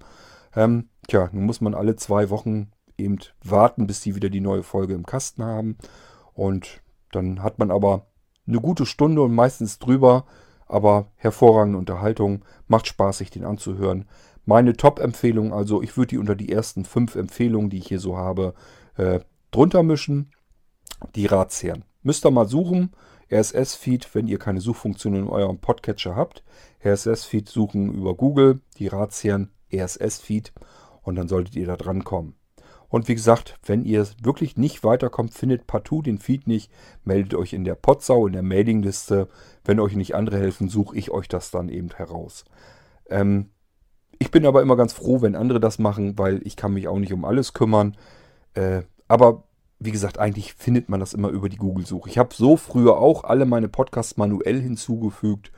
Ähm, 0.56 0.90
tja, 1.08 1.30
nun 1.32 1.46
muss 1.46 1.62
man 1.62 1.76
alle 1.76 1.96
zwei 1.96 2.32
Wochen 2.32 2.72
eben 2.98 3.20
warten, 3.44 3.86
bis 3.86 4.02
die 4.02 4.16
wieder 4.16 4.32
die 4.32 4.42
neue 4.42 4.64
Folge 4.64 4.96
im 4.96 5.06
Kasten 5.06 5.44
haben. 5.44 5.78
Und 6.34 6.82
dann 7.12 7.44
hat 7.44 7.60
man 7.60 7.70
aber 7.70 8.08
eine 8.48 8.60
gute 8.60 8.88
Stunde 8.88 9.22
und 9.22 9.36
meistens 9.36 9.78
drüber. 9.78 10.26
Aber 10.66 11.12
hervorragende 11.18 11.78
Unterhaltung. 11.78 12.44
Macht 12.68 12.88
Spaß, 12.88 13.20
sich 13.20 13.30
den 13.30 13.46
anzuhören. 13.46 14.06
Meine 14.48 14.76
Top-Empfehlung, 14.76 15.54
also 15.54 15.84
ich 15.84 15.98
würde 15.98 16.08
die 16.08 16.18
unter 16.18 16.34
die 16.34 16.52
ersten 16.52 16.84
fünf 16.84 17.16
Empfehlungen, 17.16 17.70
die 17.70 17.78
ich 17.78 17.90
hier 17.90 18.00
so 18.00 18.18
habe, 18.18 18.56
äh, 18.96 19.20
drunter 19.52 19.84
mischen. 19.84 20.32
Die 21.16 21.26
Ratsherren. 21.26 21.84
Müsst 22.04 22.26
ihr 22.26 22.32
mal 22.32 22.48
suchen. 22.48 22.92
RSS-Feed, 23.32 24.14
wenn 24.16 24.28
ihr 24.28 24.40
keine 24.40 24.62
Suchfunktion 24.62 25.16
in 25.16 25.28
eurem 25.28 25.60
Podcatcher 25.60 26.16
habt. 26.16 26.44
RSS-Feed 26.84 27.50
suchen 27.50 27.94
über 27.94 28.16
Google, 28.16 28.62
die 28.78 28.88
Ratsherren 28.88 29.52
RSS-Feed 29.74 30.54
und 31.02 31.16
dann 31.16 31.28
solltet 31.28 31.56
ihr 31.56 31.68
da 31.68 31.76
dran 31.76 32.04
kommen. 32.04 32.36
Und 32.90 33.08
wie 33.10 33.16
gesagt, 33.16 33.60
wenn 33.66 33.84
ihr 33.84 34.08
wirklich 34.22 34.56
nicht 34.56 34.84
weiterkommt, 34.84 35.34
findet 35.34 35.68
partout 35.68 36.04
den 36.04 36.20
Feed 36.20 36.48
nicht, 36.48 36.72
meldet 37.04 37.36
euch 37.36 37.52
in 37.52 37.66
der 37.66 37.76
Potsau, 37.76 38.28
in 38.28 38.34
der 38.34 38.44
Mailingliste. 38.44 39.28
Wenn 39.66 39.80
euch 39.80 39.96
nicht 39.96 40.16
andere 40.16 40.38
helfen, 40.38 40.70
suche 40.70 40.96
ich 40.98 41.12
euch 41.12 41.28
das 41.28 41.52
dann 41.52 41.68
eben 41.68 41.90
heraus. 41.90 42.46
Ähm, 43.10 43.50
ich 44.20 44.32
bin 44.32 44.46
aber 44.46 44.62
immer 44.62 44.78
ganz 44.78 44.94
froh, 44.94 45.22
wenn 45.22 45.36
andere 45.36 45.60
das 45.60 45.80
machen, 45.80 46.18
weil 46.18 46.42
ich 46.46 46.56
kann 46.56 46.74
mich 46.74 46.88
auch 46.88 47.00
nicht 47.00 47.12
um 47.12 47.26
alles 47.26 47.54
kümmern. 47.54 47.98
Äh, 48.54 48.84
aber 49.10 49.44
wie 49.80 49.92
gesagt, 49.92 50.18
eigentlich 50.18 50.54
findet 50.56 50.90
man 50.90 51.00
das 51.00 51.14
immer 51.14 51.30
über 51.30 51.50
die 51.50 51.58
Google-Suche. 51.58 52.10
Ich 52.10 52.18
habe 52.18 52.34
so 52.34 52.58
früher 52.58 52.98
auch 52.98 53.24
alle 53.24 53.46
meine 53.46 53.70
Podcasts 53.70 54.18
manuell 54.18 54.60
hinzugefügt 54.60 55.52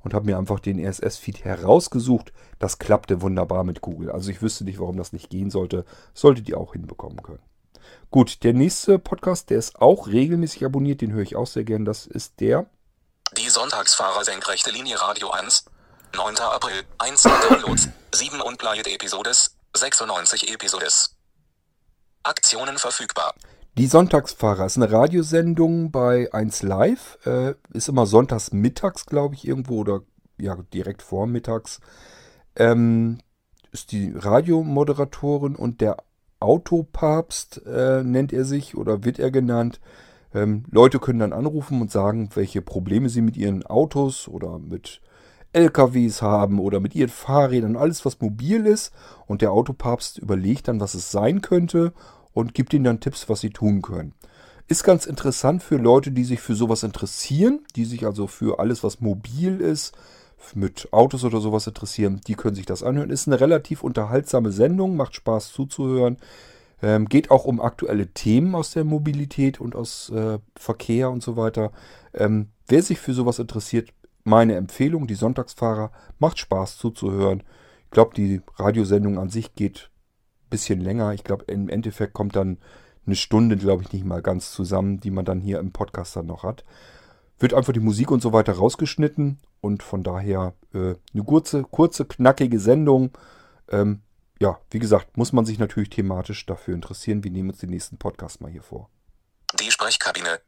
und 0.00 0.14
habe 0.14 0.26
mir 0.26 0.38
einfach 0.38 0.60
den 0.60 0.84
RSS-Feed 0.84 1.44
herausgesucht. 1.44 2.32
Das 2.58 2.78
klappte 2.78 3.20
wunderbar 3.20 3.64
mit 3.64 3.80
Google. 3.80 4.10
Also 4.10 4.30
ich 4.30 4.42
wüsste 4.42 4.64
nicht, 4.64 4.78
warum 4.78 4.96
das 4.96 5.12
nicht 5.12 5.30
gehen 5.30 5.50
sollte. 5.50 5.84
Solltet 6.12 6.48
ihr 6.48 6.58
auch 6.58 6.74
hinbekommen 6.74 7.22
können. 7.22 7.42
Gut, 8.10 8.44
der 8.44 8.52
nächste 8.52 8.98
Podcast, 8.98 9.50
der 9.50 9.58
ist 9.58 9.80
auch 9.80 10.06
regelmäßig 10.06 10.64
abonniert, 10.64 11.00
den 11.00 11.12
höre 11.12 11.22
ich 11.22 11.36
auch 11.36 11.46
sehr 11.46 11.64
gern. 11.64 11.84
Das 11.84 12.06
ist 12.06 12.40
der. 12.40 12.66
Die 13.36 13.48
Sonntagsfahrer 13.48 14.24
senkrechte 14.24 14.70
Linie 14.70 15.00
Radio 15.00 15.30
1. 15.30 15.64
9. 16.14 16.36
April, 16.36 16.84
1 16.98 17.22
Downloads, 17.22 17.88
7 18.14 18.40
Unplayed 18.40 18.86
Episodes, 18.86 19.56
96 19.74 20.52
Episodes. 20.52 21.16
Aktionen 22.22 22.78
verfügbar. 22.78 23.34
Die 23.76 23.88
Sonntagsfahrer 23.88 24.66
ist 24.66 24.76
eine 24.76 24.92
Radiosendung 24.92 25.90
bei 25.90 26.32
1 26.32 26.62
Live. 26.62 27.18
Äh, 27.26 27.54
ist 27.72 27.88
immer 27.88 28.06
sonntags 28.06 28.52
mittags, 28.52 29.04
glaube 29.04 29.34
ich, 29.34 29.48
irgendwo 29.48 29.80
oder 29.80 30.02
ja, 30.38 30.56
direkt 30.72 31.02
vormittags. 31.02 31.80
Ähm, 32.54 33.18
ist 33.72 33.90
die 33.90 34.12
Radiomoderatorin 34.14 35.56
und 35.56 35.80
der 35.80 35.96
Autopapst 36.38 37.66
äh, 37.66 38.04
nennt 38.04 38.32
er 38.32 38.44
sich 38.44 38.76
oder 38.76 39.02
wird 39.02 39.18
er 39.18 39.32
genannt. 39.32 39.80
Ähm, 40.32 40.64
Leute 40.70 41.00
können 41.00 41.18
dann 41.18 41.32
anrufen 41.32 41.80
und 41.80 41.90
sagen, 41.90 42.30
welche 42.34 42.62
Probleme 42.62 43.08
sie 43.08 43.22
mit 43.22 43.36
ihren 43.36 43.66
Autos 43.66 44.28
oder 44.28 44.60
mit 44.60 45.00
LKWs 45.52 46.22
haben 46.22 46.60
oder 46.60 46.78
mit 46.78 46.94
ihren 46.94 47.10
Fahrrädern, 47.10 47.76
alles 47.76 48.04
was 48.04 48.20
mobil 48.20 48.66
ist. 48.66 48.92
Und 49.26 49.42
der 49.42 49.50
Autopapst 49.50 50.18
überlegt 50.18 50.68
dann, 50.68 50.78
was 50.78 50.94
es 50.94 51.10
sein 51.10 51.40
könnte 51.40 51.92
und 52.34 52.52
gibt 52.52 52.74
ihnen 52.74 52.84
dann 52.84 53.00
Tipps, 53.00 53.28
was 53.28 53.40
sie 53.40 53.50
tun 53.50 53.80
können. 53.80 54.12
Ist 54.66 54.84
ganz 54.84 55.06
interessant 55.06 55.62
für 55.62 55.76
Leute, 55.76 56.10
die 56.10 56.24
sich 56.24 56.40
für 56.40 56.54
sowas 56.54 56.82
interessieren, 56.82 57.60
die 57.76 57.84
sich 57.84 58.04
also 58.04 58.26
für 58.26 58.58
alles, 58.58 58.82
was 58.82 59.00
mobil 59.00 59.60
ist, 59.60 59.94
mit 60.54 60.92
Autos 60.92 61.24
oder 61.24 61.40
sowas 61.40 61.66
interessieren, 61.66 62.20
die 62.26 62.34
können 62.34 62.54
sich 62.54 62.66
das 62.66 62.82
anhören. 62.82 63.08
Ist 63.10 63.26
eine 63.26 63.40
relativ 63.40 63.82
unterhaltsame 63.82 64.52
Sendung, 64.52 64.96
macht 64.96 65.14
Spaß 65.14 65.52
zuzuhören. 65.52 66.18
Ähm, 66.82 67.08
geht 67.08 67.30
auch 67.30 67.46
um 67.46 67.60
aktuelle 67.60 68.08
Themen 68.08 68.54
aus 68.54 68.72
der 68.72 68.84
Mobilität 68.84 69.60
und 69.60 69.74
aus 69.74 70.10
äh, 70.10 70.38
Verkehr 70.54 71.10
und 71.10 71.22
so 71.22 71.36
weiter. 71.36 71.72
Ähm, 72.12 72.48
wer 72.66 72.82
sich 72.82 72.98
für 72.98 73.14
sowas 73.14 73.38
interessiert, 73.38 73.90
meine 74.24 74.56
Empfehlung, 74.56 75.06
die 75.06 75.14
Sonntagsfahrer, 75.14 75.92
macht 76.18 76.38
Spaß 76.38 76.76
zuzuhören. 76.76 77.42
Ich 77.84 77.90
glaube, 77.90 78.14
die 78.14 78.42
Radiosendung 78.56 79.18
an 79.18 79.30
sich 79.30 79.54
geht 79.54 79.90
bisschen 80.50 80.80
länger. 80.80 81.12
Ich 81.12 81.24
glaube, 81.24 81.44
im 81.48 81.68
Endeffekt 81.68 82.12
kommt 82.12 82.36
dann 82.36 82.58
eine 83.06 83.16
Stunde, 83.16 83.56
glaube 83.56 83.82
ich, 83.82 83.92
nicht 83.92 84.04
mal 84.04 84.22
ganz 84.22 84.52
zusammen, 84.52 85.00
die 85.00 85.10
man 85.10 85.24
dann 85.24 85.40
hier 85.40 85.58
im 85.58 85.72
Podcast 85.72 86.16
dann 86.16 86.26
noch 86.26 86.42
hat. 86.42 86.64
Wird 87.38 87.54
einfach 87.54 87.72
die 87.72 87.80
Musik 87.80 88.10
und 88.10 88.22
so 88.22 88.32
weiter 88.32 88.54
rausgeschnitten 88.54 89.40
und 89.60 89.82
von 89.82 90.02
daher 90.02 90.54
äh, 90.72 90.94
eine 91.12 91.24
kurze, 91.24 91.62
kurze, 91.62 92.04
knackige 92.04 92.60
Sendung. 92.60 93.10
Ähm, 93.68 94.02
ja, 94.40 94.60
wie 94.70 94.78
gesagt, 94.78 95.16
muss 95.16 95.32
man 95.32 95.44
sich 95.44 95.58
natürlich 95.58 95.90
thematisch 95.90 96.46
dafür 96.46 96.74
interessieren. 96.74 97.24
Wir 97.24 97.30
nehmen 97.30 97.50
uns 97.50 97.58
den 97.58 97.70
nächsten 97.70 97.98
Podcast 97.98 98.40
mal 98.40 98.50
hier 98.50 98.62
vor. 98.62 98.88
Die 99.60 99.70
Sprechkabine. 99.70 100.40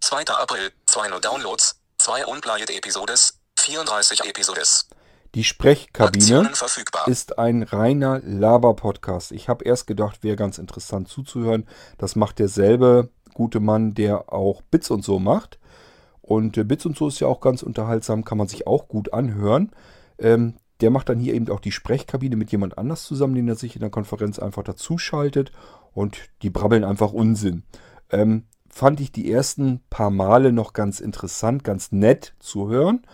2. 0.00 0.26
April, 0.26 0.70
2 0.86 1.08
No 1.08 1.18
Downloads, 1.18 1.80
2 1.98 2.26
Unplayed 2.26 2.70
Episodes, 2.70 3.40
34 3.58 4.24
Episodes. 4.24 4.86
Die 5.34 5.42
Sprechkabine 5.42 6.48
ist 7.06 7.40
ein 7.40 7.64
reiner 7.64 8.20
Laber-Podcast. 8.20 9.32
Ich 9.32 9.48
habe 9.48 9.64
erst 9.64 9.88
gedacht, 9.88 10.22
wäre 10.22 10.36
ganz 10.36 10.58
interessant 10.58 11.08
zuzuhören. 11.08 11.66
Das 11.98 12.14
macht 12.14 12.38
derselbe 12.38 13.10
gute 13.34 13.58
Mann, 13.58 13.94
der 13.94 14.32
auch 14.32 14.62
Bits 14.62 14.92
und 14.92 15.04
so 15.04 15.18
macht. 15.18 15.58
Und 16.22 16.56
äh, 16.56 16.62
Bits 16.62 16.86
und 16.86 16.96
so 16.96 17.08
ist 17.08 17.18
ja 17.18 17.26
auch 17.26 17.40
ganz 17.40 17.64
unterhaltsam, 17.64 18.24
kann 18.24 18.38
man 18.38 18.46
sich 18.46 18.68
auch 18.68 18.86
gut 18.86 19.12
anhören. 19.12 19.72
Ähm, 20.18 20.54
der 20.80 20.90
macht 20.90 21.08
dann 21.08 21.18
hier 21.18 21.34
eben 21.34 21.50
auch 21.50 21.60
die 21.60 21.72
Sprechkabine 21.72 22.36
mit 22.36 22.52
jemand 22.52 22.78
anders 22.78 23.02
zusammen, 23.02 23.34
den 23.34 23.48
er 23.48 23.56
sich 23.56 23.74
in 23.74 23.80
der 23.80 23.90
Konferenz 23.90 24.38
einfach 24.38 24.62
dazuschaltet. 24.62 25.50
Und 25.92 26.16
die 26.42 26.50
brabbeln 26.50 26.84
einfach 26.84 27.12
Unsinn. 27.12 27.64
Ähm, 28.10 28.44
fand 28.68 29.00
ich 29.00 29.10
die 29.10 29.32
ersten 29.32 29.82
paar 29.90 30.10
Male 30.10 30.52
noch 30.52 30.74
ganz 30.74 31.00
interessant, 31.00 31.64
ganz 31.64 31.90
nett 31.90 32.34
zu 32.38 32.68
hören. 32.68 33.04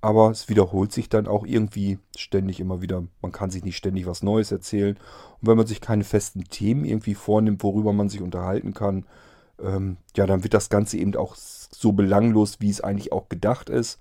Aber 0.00 0.30
es 0.30 0.48
wiederholt 0.48 0.92
sich 0.92 1.08
dann 1.08 1.26
auch 1.26 1.44
irgendwie 1.44 1.98
ständig 2.16 2.60
immer 2.60 2.80
wieder. 2.80 3.02
Man 3.20 3.32
kann 3.32 3.50
sich 3.50 3.64
nicht 3.64 3.76
ständig 3.76 4.06
was 4.06 4.22
Neues 4.22 4.52
erzählen. 4.52 4.96
Und 5.40 5.48
wenn 5.48 5.56
man 5.56 5.66
sich 5.66 5.80
keine 5.80 6.04
festen 6.04 6.44
Themen 6.44 6.84
irgendwie 6.84 7.14
vornimmt, 7.14 7.62
worüber 7.62 7.92
man 7.92 8.08
sich 8.08 8.20
unterhalten 8.20 8.74
kann, 8.74 9.06
ähm, 9.60 9.96
ja, 10.16 10.26
dann 10.26 10.44
wird 10.44 10.54
das 10.54 10.68
Ganze 10.68 10.98
eben 10.98 11.16
auch 11.16 11.34
so 11.34 11.92
belanglos, 11.92 12.60
wie 12.60 12.70
es 12.70 12.80
eigentlich 12.80 13.12
auch 13.12 13.28
gedacht 13.28 13.70
ist. 13.70 13.98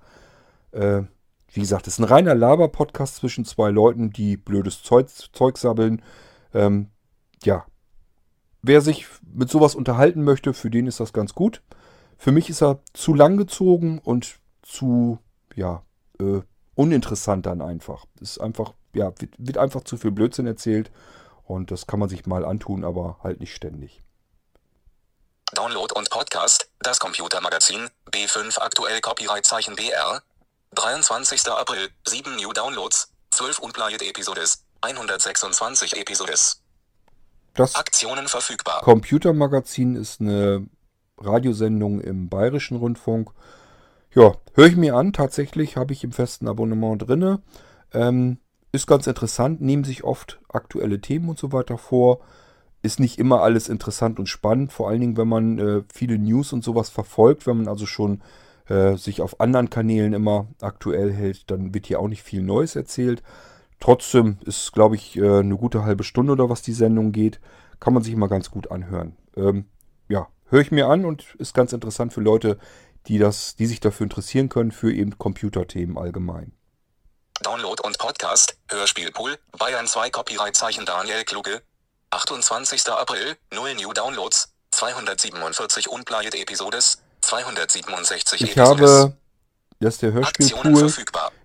Äh, 0.72 1.04
wie 1.52 1.62
gesagt, 1.62 1.88
es 1.88 1.94
ist 1.94 2.00
ein 2.00 2.06
reiner 2.06 2.36
Laber-Podcast 2.36 3.16
zwischen 3.16 3.46
zwei 3.46 3.70
Leuten, 3.70 4.12
die 4.12 4.38
blödes 4.38 4.84
Zeug, 4.84 5.10
Zeug 5.10 5.58
sabbeln. 5.58 6.04
Ähm, 6.54 6.90
ja, 7.44 7.66
wer 8.62 8.82
sich 8.82 9.08
mit 9.24 9.50
sowas 9.50 9.74
unterhalten 9.74 10.24
möchte, 10.24 10.54
für 10.54 10.70
den 10.70 10.88
ist 10.88 11.00
das 11.00 11.14
ganz 11.14 11.34
gut. 11.34 11.64
Für 12.18 12.32
mich 12.32 12.50
ist 12.50 12.62
er 12.62 12.80
zu 12.94 13.14
lang 13.14 13.38
gezogen 13.38 14.00
und 14.00 14.40
zu, 14.62 15.20
ja, 15.56 15.84
äh, 16.20 16.42
uninteressant 16.76 17.46
dann 17.46 17.62
einfach. 17.62 18.06
Ist 18.20 18.40
einfach, 18.40 18.74
ja, 18.94 19.12
wird, 19.20 19.34
wird 19.38 19.58
einfach 19.58 19.84
zu 19.84 19.98
viel 19.98 20.12
Blödsinn 20.12 20.48
erzählt 20.48 20.92
und 21.44 21.72
das 21.72 21.88
kann 21.88 22.00
man 22.00 22.10
sich 22.10 22.26
mal 22.26 22.46
antun, 22.46 22.84
aber 22.84 23.20
halt 23.24 23.40
nicht 23.40 23.56
ständig. 23.56 24.02
Download 25.54 25.94
und 25.96 26.10
Podcast, 26.10 26.70
das 26.80 27.00
Computermagazin, 27.00 27.90
B5 28.12 28.60
aktuell 28.60 29.00
Copyright-Zeichen 29.00 29.76
BR. 29.76 30.22
23. 30.76 31.48
April, 31.48 31.90
7 32.06 32.36
New 32.36 32.52
Downloads, 32.52 33.14
12 33.32 33.60
Unplayed 33.60 34.02
Episodes, 34.02 34.66
126 34.82 35.96
Episodes. 35.96 36.62
Das 37.54 37.76
Aktionen 37.76 38.28
verfügbar. 38.28 38.82
Computermagazin 38.82 39.96
ist 39.96 40.20
eine 40.22 40.68
Radiosendung 41.18 42.02
im 42.02 42.30
Bayerischen 42.30 42.78
Rundfunk. 42.78 43.32
Ja, 44.14 44.34
höre 44.54 44.68
ich 44.68 44.78
mir 44.78 44.96
an. 44.96 45.14
Tatsächlich 45.14 45.78
habe 45.78 45.94
ich 45.94 46.04
im 46.04 46.12
festen 46.12 46.48
Abonnement 46.48 47.08
drinne. 47.08 47.42
Ähm, 47.94 48.38
ist 48.72 48.88
ganz 48.88 49.08
interessant, 49.08 49.62
nehmen 49.62 49.84
sich 49.84 50.04
oft 50.04 50.40
aktuelle 50.50 51.00
Themen 51.00 51.30
und 51.30 51.40
so 51.40 51.52
weiter 51.52 51.78
vor. 51.78 52.20
Ist 52.82 53.00
nicht 53.00 53.20
immer 53.20 53.42
alles 53.42 53.70
interessant 53.70 54.20
und 54.20 54.28
spannend, 54.28 54.72
vor 54.72 54.90
allen 54.90 55.02
Dingen, 55.02 55.18
wenn 55.18 55.28
man 55.28 55.60
äh, 55.60 55.84
viele 55.94 56.18
News 56.18 56.54
und 56.54 56.64
sowas 56.64 56.90
verfolgt, 56.90 57.48
wenn 57.48 57.58
man 57.58 57.68
also 57.68 57.86
schon 57.86 58.22
äh, 58.68 58.96
sich 58.96 59.22
auf 59.22 59.40
anderen 59.40 59.70
Kanälen 59.70 60.14
immer 60.14 60.48
aktuell 60.62 61.12
hält, 61.12 61.50
dann 61.50 61.74
wird 61.74 61.88
hier 61.88 62.00
auch 62.00 62.08
nicht 62.08 62.24
viel 62.24 62.42
Neues 62.42 62.76
erzählt. 62.76 63.24
Trotzdem 63.80 64.38
ist, 64.46 64.74
glaube 64.74 64.96
ich, 64.96 65.18
äh, 65.18 65.40
eine 65.40 65.56
gute 65.58 65.84
halbe 65.84 66.04
Stunde 66.04 66.34
oder 66.34 66.50
was 66.50 66.62
die 66.62 66.74
Sendung 66.74 67.12
geht. 67.12 67.40
Kann 67.80 67.94
man 67.94 68.04
sich 68.04 68.14
immer 68.14 68.28
ganz 68.28 68.52
gut 68.52 68.72
anhören. 68.72 69.16
Ähm, 69.36 69.66
ja, 70.08 70.28
höre 70.50 70.62
ich 70.62 70.72
mir 70.72 70.88
an 70.88 71.06
und 71.06 71.36
ist 71.36 71.54
ganz 71.54 71.74
interessant 71.74 72.14
für 72.14 72.22
Leute, 72.22 72.58
die, 73.08 73.18
das, 73.18 73.56
die 73.56 73.66
sich 73.66 73.80
dafür 73.80 74.06
interessieren 74.06 74.50
können, 74.50 74.72
für 74.72 74.94
eben 74.94 75.18
Computerthemen 75.18 75.98
allgemein. 75.98 76.52
Download 77.42 77.82
und 77.84 77.98
Podcast, 77.98 78.58
Hörspielpool, 78.70 79.38
Bayern 79.58 79.88
2 79.88 80.10
Copyright-Zeichen 80.10 80.86
Daniel 80.86 81.24
Kluge. 81.24 81.62
28. 82.10 82.88
April, 82.90 83.36
0 83.54 83.76
New 83.76 83.94
Downloads, 83.94 84.54
247 84.72 85.90
Unplayed 85.90 86.36
Episodes, 86.36 87.02
267 87.22 88.42
Ich 88.42 88.52
Episodes. 88.56 88.90
habe, 88.90 89.18
das 89.80 89.96
ist 89.96 90.02
der 90.04 90.14
Hörspielpool. 90.14 90.94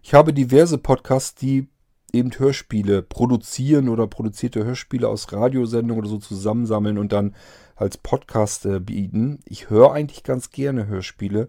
Ich 0.03 0.15
habe 0.15 0.33
diverse 0.33 0.79
Podcasts, 0.79 1.35
die 1.35 1.69
eben 2.13 2.31
Hörspiele 2.39 3.03
produzieren 3.03 3.89
oder 3.89 4.07
produzierte 4.07 4.65
Hörspiele 4.65 5.09
aus 5.09 5.33
Radiosendungen 5.33 6.05
oder 6.05 6.11
so 6.11 6.19
zusammensammeln 6.19 6.99
und 6.99 7.13
dann 7.13 7.35
als 7.77 7.97
Podcast 7.97 8.67
äh, 8.67 8.81
bieten. 8.81 9.41
Ich 9.45 9.71
höre 9.71 9.93
eigentlich 9.93 10.23
ganz 10.23 10.51
gerne 10.51 10.87
Hörspiele. 10.87 11.49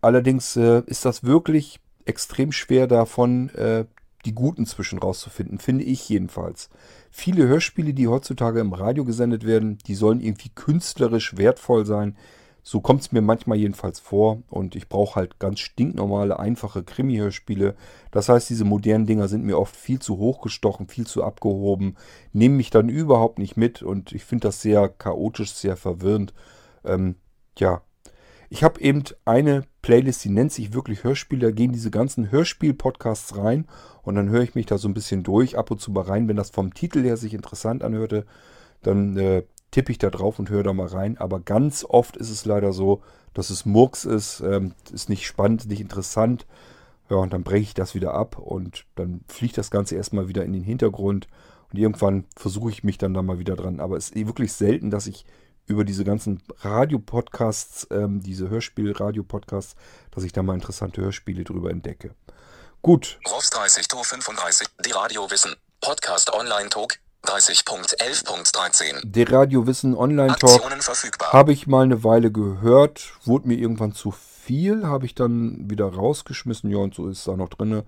Allerdings 0.00 0.56
äh, 0.56 0.82
ist 0.86 1.04
das 1.04 1.24
wirklich 1.24 1.80
extrem 2.04 2.52
schwer 2.52 2.86
davon, 2.86 3.50
äh, 3.50 3.84
die 4.24 4.34
guten 4.34 4.66
zwischen 4.66 4.98
rauszufinden, 4.98 5.58
finde 5.58 5.84
ich 5.84 6.08
jedenfalls. 6.08 6.68
Viele 7.10 7.46
Hörspiele, 7.46 7.94
die 7.94 8.08
heutzutage 8.08 8.60
im 8.60 8.72
Radio 8.72 9.04
gesendet 9.04 9.46
werden, 9.46 9.78
die 9.86 9.94
sollen 9.94 10.20
irgendwie 10.20 10.50
künstlerisch 10.54 11.36
wertvoll 11.36 11.86
sein. 11.86 12.16
So 12.68 12.80
kommt 12.80 13.02
es 13.02 13.12
mir 13.12 13.22
manchmal 13.22 13.58
jedenfalls 13.58 14.00
vor 14.00 14.42
und 14.50 14.74
ich 14.74 14.88
brauche 14.88 15.14
halt 15.14 15.38
ganz 15.38 15.60
stinknormale, 15.60 16.40
einfache 16.40 16.82
Krimi-Hörspiele. 16.82 17.76
Das 18.10 18.28
heißt, 18.28 18.50
diese 18.50 18.64
modernen 18.64 19.06
Dinger 19.06 19.28
sind 19.28 19.44
mir 19.44 19.56
oft 19.56 19.76
viel 19.76 20.00
zu 20.00 20.18
hochgestochen, 20.18 20.88
viel 20.88 21.06
zu 21.06 21.22
abgehoben, 21.22 21.96
nehmen 22.32 22.56
mich 22.56 22.70
dann 22.70 22.88
überhaupt 22.88 23.38
nicht 23.38 23.56
mit 23.56 23.82
und 23.82 24.10
ich 24.10 24.24
finde 24.24 24.48
das 24.48 24.62
sehr 24.62 24.88
chaotisch, 24.88 25.52
sehr 25.52 25.76
verwirrend. 25.76 26.34
Ähm, 26.84 27.14
ja, 27.56 27.82
ich 28.50 28.64
habe 28.64 28.80
eben 28.80 29.04
eine 29.24 29.62
Playlist, 29.80 30.24
die 30.24 30.30
nennt 30.30 30.50
sich 30.50 30.74
wirklich 30.74 31.04
Hörspiele. 31.04 31.46
Da 31.46 31.52
gehen 31.52 31.70
diese 31.70 31.92
ganzen 31.92 32.32
Hörspiel-Podcasts 32.32 33.36
rein 33.36 33.68
und 34.02 34.16
dann 34.16 34.28
höre 34.28 34.42
ich 34.42 34.56
mich 34.56 34.66
da 34.66 34.76
so 34.76 34.88
ein 34.88 34.94
bisschen 34.94 35.22
durch, 35.22 35.56
ab 35.56 35.70
und 35.70 35.80
zu 35.80 35.92
mal 35.92 36.02
rein. 36.02 36.26
Wenn 36.26 36.36
das 36.36 36.50
vom 36.50 36.74
Titel 36.74 37.04
her 37.04 37.16
sich 37.16 37.32
interessant 37.32 37.84
anhörte, 37.84 38.26
dann 38.82 39.16
äh, 39.16 39.44
tippe 39.70 39.92
ich 39.92 39.98
da 39.98 40.10
drauf 40.10 40.38
und 40.38 40.50
höre 40.50 40.62
da 40.62 40.72
mal 40.72 40.86
rein. 40.86 41.18
Aber 41.18 41.40
ganz 41.40 41.84
oft 41.84 42.16
ist 42.16 42.30
es 42.30 42.44
leider 42.44 42.72
so, 42.72 43.02
dass 43.34 43.50
es 43.50 43.66
Murks 43.66 44.04
ist, 44.04 44.40
ähm, 44.40 44.74
ist 44.92 45.08
nicht 45.08 45.26
spannend, 45.26 45.66
nicht 45.66 45.80
interessant. 45.80 46.46
Ja, 47.08 47.16
und 47.16 47.32
dann 47.32 47.44
breche 47.44 47.62
ich 47.62 47.74
das 47.74 47.94
wieder 47.94 48.14
ab 48.14 48.38
und 48.38 48.84
dann 48.96 49.20
fliegt 49.28 49.58
das 49.58 49.70
Ganze 49.70 49.94
erstmal 49.94 50.28
wieder 50.28 50.44
in 50.44 50.52
den 50.52 50.64
Hintergrund. 50.64 51.28
Und 51.72 51.78
irgendwann 51.78 52.24
versuche 52.36 52.70
ich 52.70 52.84
mich 52.84 52.98
dann 52.98 53.14
da 53.14 53.22
mal 53.22 53.38
wieder 53.38 53.56
dran. 53.56 53.80
Aber 53.80 53.96
es 53.96 54.10
ist 54.10 54.26
wirklich 54.26 54.52
selten, 54.52 54.90
dass 54.90 55.06
ich 55.06 55.24
über 55.66 55.84
diese 55.84 56.04
ganzen 56.04 56.42
Radio-Podcasts, 56.60 57.88
ähm, 57.90 58.22
diese 58.22 58.48
Hörspiel-Radio-Podcasts, 58.48 59.74
dass 60.12 60.24
ich 60.24 60.32
da 60.32 60.42
mal 60.42 60.54
interessante 60.54 61.02
Hörspiele 61.02 61.44
drüber 61.44 61.70
entdecke. 61.70 62.14
Gut, 62.82 63.18
Rofs 63.28 63.50
30 63.50 63.88
to 63.88 64.02
35, 64.02 64.68
die 64.84 64.92
Radio 64.92 65.28
Wissen, 65.30 65.56
Podcast 65.80 66.32
Online 66.32 66.68
Talk, 66.68 66.98
30.11.13. 67.26 69.02
der 69.04 69.32
Radiowissen 69.32 69.96
Aktionen 70.20 70.80
verfügbar. 70.80 71.32
habe 71.32 71.52
ich 71.52 71.66
mal 71.66 71.84
eine 71.84 72.04
Weile 72.04 72.32
gehört, 72.32 73.12
wurde 73.24 73.48
mir 73.48 73.58
irgendwann 73.58 73.92
zu 73.92 74.12
viel, 74.12 74.86
habe 74.86 75.06
ich 75.06 75.14
dann 75.14 75.68
wieder 75.70 75.86
rausgeschmissen. 75.86 76.70
Ja, 76.70 76.78
und 76.78 76.94
so 76.94 77.08
ist 77.08 77.18
es 77.18 77.24
da 77.24 77.36
noch 77.36 77.48
drin. 77.48 77.82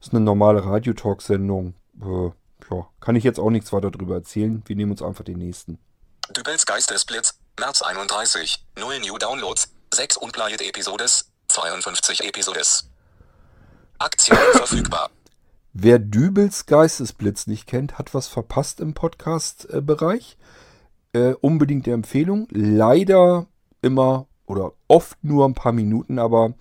Ist 0.00 0.12
eine 0.12 0.20
normale 0.20 0.64
Radio-Talk-Sendung. 0.64 1.74
Äh, 2.00 2.30
ja, 2.70 2.86
kann 3.00 3.16
ich 3.16 3.24
jetzt 3.24 3.40
auch 3.40 3.50
nichts 3.50 3.72
weiter 3.72 3.90
drüber 3.90 4.16
erzählen. 4.16 4.62
Wir 4.66 4.76
nehmen 4.76 4.92
uns 4.92 5.02
einfach 5.02 5.24
den 5.24 5.38
nächsten. 5.38 5.78
Dübels 6.36 6.66
Geistesblitz, 6.66 7.34
März 7.58 7.82
31, 7.82 8.64
0 8.78 9.00
New 9.00 9.18
Downloads, 9.18 9.72
6 9.92 10.16
Unplayed 10.18 10.62
Episodes, 10.62 11.30
52 11.48 12.24
Episodes. 12.24 12.88
Aktionen 13.98 14.52
verfügbar. 14.52 15.10
Wer 15.74 15.98
Dübels 15.98 16.66
Geistesblitz 16.66 17.46
nicht 17.46 17.66
kennt, 17.66 17.98
hat 17.98 18.12
was 18.12 18.28
verpasst 18.28 18.78
im 18.80 18.92
Podcast-Bereich. 18.92 20.36
Äh, 21.14 21.32
unbedingte 21.40 21.92
Empfehlung. 21.92 22.46
Leider 22.50 23.46
immer 23.80 24.26
oder 24.44 24.72
oft 24.88 25.24
nur 25.24 25.46
ein 25.46 25.54
paar 25.54 25.72
Minuten, 25.72 26.18
aber 26.18 26.52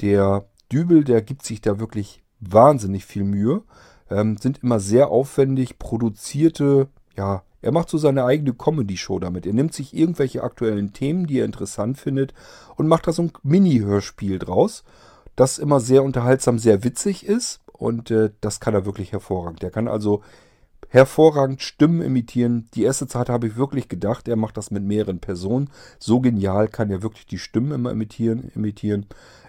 der 0.00 0.44
Dübel, 0.70 1.02
der 1.02 1.20
gibt 1.20 1.44
sich 1.44 1.62
da 1.62 1.80
wirklich 1.80 2.22
wahnsinnig 2.38 3.04
viel 3.04 3.24
Mühe. 3.24 3.62
Ähm, 4.08 4.36
sind 4.36 4.62
immer 4.62 4.78
sehr 4.78 5.08
aufwendig 5.08 5.80
produzierte, 5.80 6.88
ja, 7.16 7.42
Er 7.60 7.72
macht 7.72 7.88
so 7.88 7.96
seine 7.96 8.24
eigene 8.24 8.52
Comedy-Show 8.52 9.18
damit. 9.18 9.46
Er 9.46 9.54
nimmt 9.54 9.72
sich 9.72 9.96
irgendwelche 9.96 10.42
aktuellen 10.42 10.92
Themen, 10.92 11.26
die 11.26 11.38
er 11.40 11.46
interessant 11.46 11.96
findet, 11.98 12.34
und 12.76 12.86
macht 12.86 13.06
da 13.06 13.12
so 13.12 13.22
ein 13.22 13.32
Mini-Hörspiel 13.42 14.38
draus, 14.38 14.84
das 15.34 15.58
immer 15.58 15.80
sehr 15.80 16.04
unterhaltsam, 16.04 16.58
sehr 16.58 16.84
witzig 16.84 17.26
ist. 17.26 17.63
Und 17.84 18.10
äh, 18.10 18.30
das 18.40 18.60
kann 18.60 18.72
er 18.72 18.86
wirklich 18.86 19.12
hervorragend. 19.12 19.62
Er 19.62 19.70
kann 19.70 19.88
also 19.88 20.22
hervorragend 20.88 21.60
Stimmen 21.60 22.00
imitieren. 22.00 22.66
Die 22.72 22.84
erste 22.84 23.06
Zeit 23.06 23.28
habe 23.28 23.46
ich 23.46 23.56
wirklich 23.56 23.90
gedacht, 23.90 24.26
er 24.26 24.36
macht 24.36 24.56
das 24.56 24.70
mit 24.70 24.84
mehreren 24.84 25.18
Personen. 25.18 25.68
So 25.98 26.20
genial 26.20 26.68
kann 26.68 26.90
er 26.90 27.02
wirklich 27.02 27.26
die 27.26 27.36
Stimmen 27.36 27.72
immer 27.72 27.90
imitieren. 27.90 28.50
imitieren. 28.54 29.04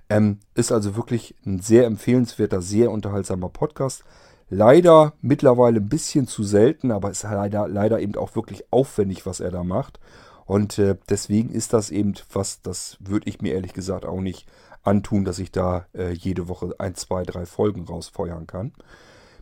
Ähm, 0.09 0.39
ist 0.53 0.73
also 0.73 0.97
wirklich 0.97 1.33
ein 1.45 1.61
sehr 1.61 1.85
empfehlenswerter, 1.85 2.61
sehr 2.61 2.91
unterhaltsamer 2.91 3.47
Podcast. 3.47 4.03
Leider 4.49 5.13
mittlerweile 5.21 5.79
ein 5.79 5.87
bisschen 5.87 6.27
zu 6.27 6.43
selten, 6.43 6.91
aber 6.91 7.11
ist 7.11 7.23
leider, 7.23 7.69
leider 7.69 8.01
eben 8.01 8.15
auch 8.15 8.35
wirklich 8.35 8.65
aufwendig, 8.69 9.25
was 9.25 9.39
er 9.39 9.51
da 9.51 9.63
macht. 9.63 9.97
Und 10.45 10.77
äh, 10.77 10.97
deswegen 11.07 11.51
ist 11.51 11.71
das 11.71 11.89
eben 11.89 12.15
was, 12.33 12.61
das 12.61 12.97
würde 12.99 13.29
ich 13.29 13.41
mir 13.41 13.53
ehrlich 13.53 13.73
gesagt 13.73 14.05
auch 14.05 14.19
nicht 14.19 14.45
antun, 14.85 15.25
dass 15.25 15.39
ich 15.39 15.51
da 15.51 15.87
äh, 15.93 16.11
jede 16.11 16.47
Woche 16.47 16.75
ein, 16.77 16.95
zwei, 16.95 17.23
drei 17.23 17.45
Folgen 17.45 17.85
rausfeuern 17.85 18.47
kann. 18.47 18.73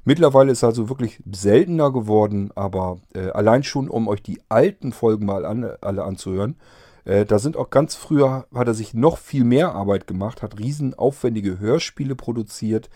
Mittlerweile 0.05 0.51
ist 0.51 0.63
also 0.63 0.89
wirklich 0.89 1.21
seltener 1.31 1.91
geworden, 1.91 2.51
aber 2.55 2.99
äh, 3.13 3.29
allein 3.29 3.63
schon, 3.63 3.89
um 3.89 4.07
euch 4.07 4.21
die 4.21 4.41
alten 4.49 4.91
Folgen 4.91 5.25
mal 5.25 5.45
an, 5.45 5.63
alle 5.81 6.03
anzuhören, 6.03 6.57
äh, 7.05 7.25
da 7.25 7.39
sind 7.39 7.57
auch 7.57 7.69
ganz 7.69 7.95
früher, 7.95 8.45
hat 8.53 8.67
er 8.67 8.73
sich 8.73 8.93
noch 8.93 9.17
viel 9.17 9.43
mehr 9.43 9.75
Arbeit 9.75 10.07
gemacht, 10.07 10.41
hat 10.41 10.59
riesen 10.59 10.93
aufwendige 10.93 11.59
Hörspiele 11.59 12.15
produziert. 12.15 12.89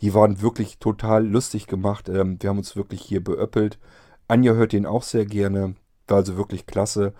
Die 0.00 0.14
waren 0.14 0.42
wirklich 0.42 0.78
total 0.78 1.26
lustig 1.26 1.66
gemacht. 1.66 2.08
Ähm, 2.08 2.36
wir 2.40 2.50
haben 2.50 2.58
uns 2.58 2.76
wirklich 2.76 3.02
hier 3.02 3.22
beöppelt. 3.22 3.78
Anja 4.28 4.52
hört 4.52 4.72
den 4.72 4.86
auch 4.86 5.02
sehr 5.02 5.24
gerne. 5.24 5.74
War 6.06 6.18
also 6.18 6.36
wirklich 6.36 6.66
klasse. 6.66 7.12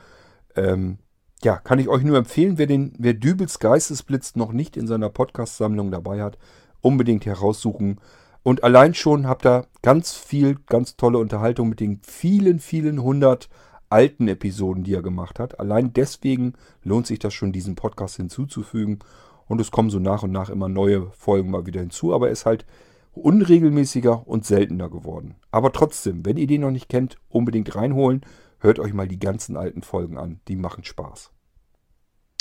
Ähm, 0.54 0.98
ja, 1.42 1.56
kann 1.56 1.78
ich 1.78 1.88
euch 1.88 2.02
nur 2.02 2.16
empfehlen, 2.16 2.58
wer, 2.58 2.66
den, 2.66 2.92
wer 2.98 3.14
Dübels 3.14 3.58
Geistesblitz 3.58 4.36
noch 4.36 4.52
nicht 4.52 4.76
in 4.76 4.86
seiner 4.86 5.10
Podcast-Sammlung 5.10 5.90
dabei 5.90 6.22
hat, 6.22 6.38
unbedingt 6.80 7.26
heraussuchen. 7.26 8.00
Und 8.42 8.64
allein 8.64 8.94
schon 8.94 9.26
habt 9.26 9.44
ihr 9.44 9.66
ganz 9.82 10.12
viel, 10.12 10.56
ganz 10.66 10.96
tolle 10.96 11.18
Unterhaltung 11.18 11.68
mit 11.68 11.80
den 11.80 12.00
vielen, 12.02 12.60
vielen 12.60 13.02
hundert 13.02 13.48
alten 13.90 14.28
Episoden, 14.28 14.84
die 14.84 14.94
er 14.94 15.02
gemacht 15.02 15.38
hat. 15.38 15.60
Allein 15.60 15.92
deswegen 15.92 16.54
lohnt 16.82 17.06
sich 17.06 17.18
das 17.18 17.34
schon, 17.34 17.52
diesen 17.52 17.74
Podcast 17.74 18.16
hinzuzufügen. 18.16 19.00
Und 19.46 19.60
es 19.60 19.70
kommen 19.70 19.90
so 19.90 19.98
nach 19.98 20.22
und 20.22 20.32
nach 20.32 20.50
immer 20.50 20.68
neue 20.68 21.10
Folgen 21.12 21.50
mal 21.50 21.66
wieder 21.66 21.80
hinzu. 21.80 22.14
Aber 22.14 22.26
er 22.26 22.32
ist 22.32 22.46
halt 22.46 22.66
unregelmäßiger 23.14 24.26
und 24.26 24.44
seltener 24.44 24.90
geworden. 24.90 25.36
Aber 25.50 25.72
trotzdem, 25.72 26.24
wenn 26.24 26.36
ihr 26.36 26.46
den 26.46 26.62
noch 26.62 26.70
nicht 26.70 26.88
kennt, 26.88 27.16
unbedingt 27.28 27.74
reinholen. 27.74 28.22
Hört 28.60 28.78
euch 28.78 28.92
mal 28.92 29.08
die 29.08 29.18
ganzen 29.18 29.56
alten 29.56 29.82
Folgen 29.82 30.18
an. 30.18 30.40
Die 30.48 30.56
machen 30.56 30.84
Spaß. 30.84 31.30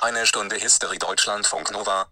Eine 0.01 0.25
Stunde 0.25 0.55
History 0.55 0.97
Deutschlandfunk 0.97 1.71
Nova. 1.71 2.07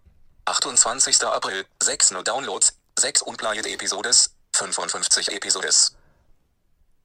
28. 0.46 1.22
April, 1.24 1.64
6 1.82 2.10
nur 2.10 2.22
Downloads, 2.22 2.78
6 2.98 3.22
unplayed 3.22 3.66
Episodes, 3.66 4.36
55 4.54 5.32
Episodes. 5.32 5.96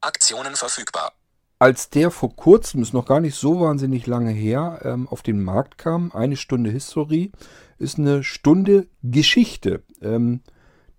Aktionen 0.02 0.56
verfügbar 0.56 1.14
als 1.60 1.90
der 1.90 2.10
vor 2.10 2.36
kurzem, 2.36 2.82
ist 2.82 2.94
noch 2.94 3.06
gar 3.06 3.20
nicht 3.20 3.36
so 3.36 3.60
wahnsinnig 3.60 4.08
lange 4.08 4.32
her, 4.32 4.80
ähm, 4.84 5.10
auf 5.10 5.22
den 5.22 5.44
Markt 5.44 5.78
kam, 5.78 6.12
eine 6.14 6.38
Stunde 6.38 6.72
History, 6.72 7.32
ist 7.78 8.00
eine 8.00 8.24
Stunde 8.24 8.88
Geschichte. 9.04 9.84
Ähm, 10.02 10.42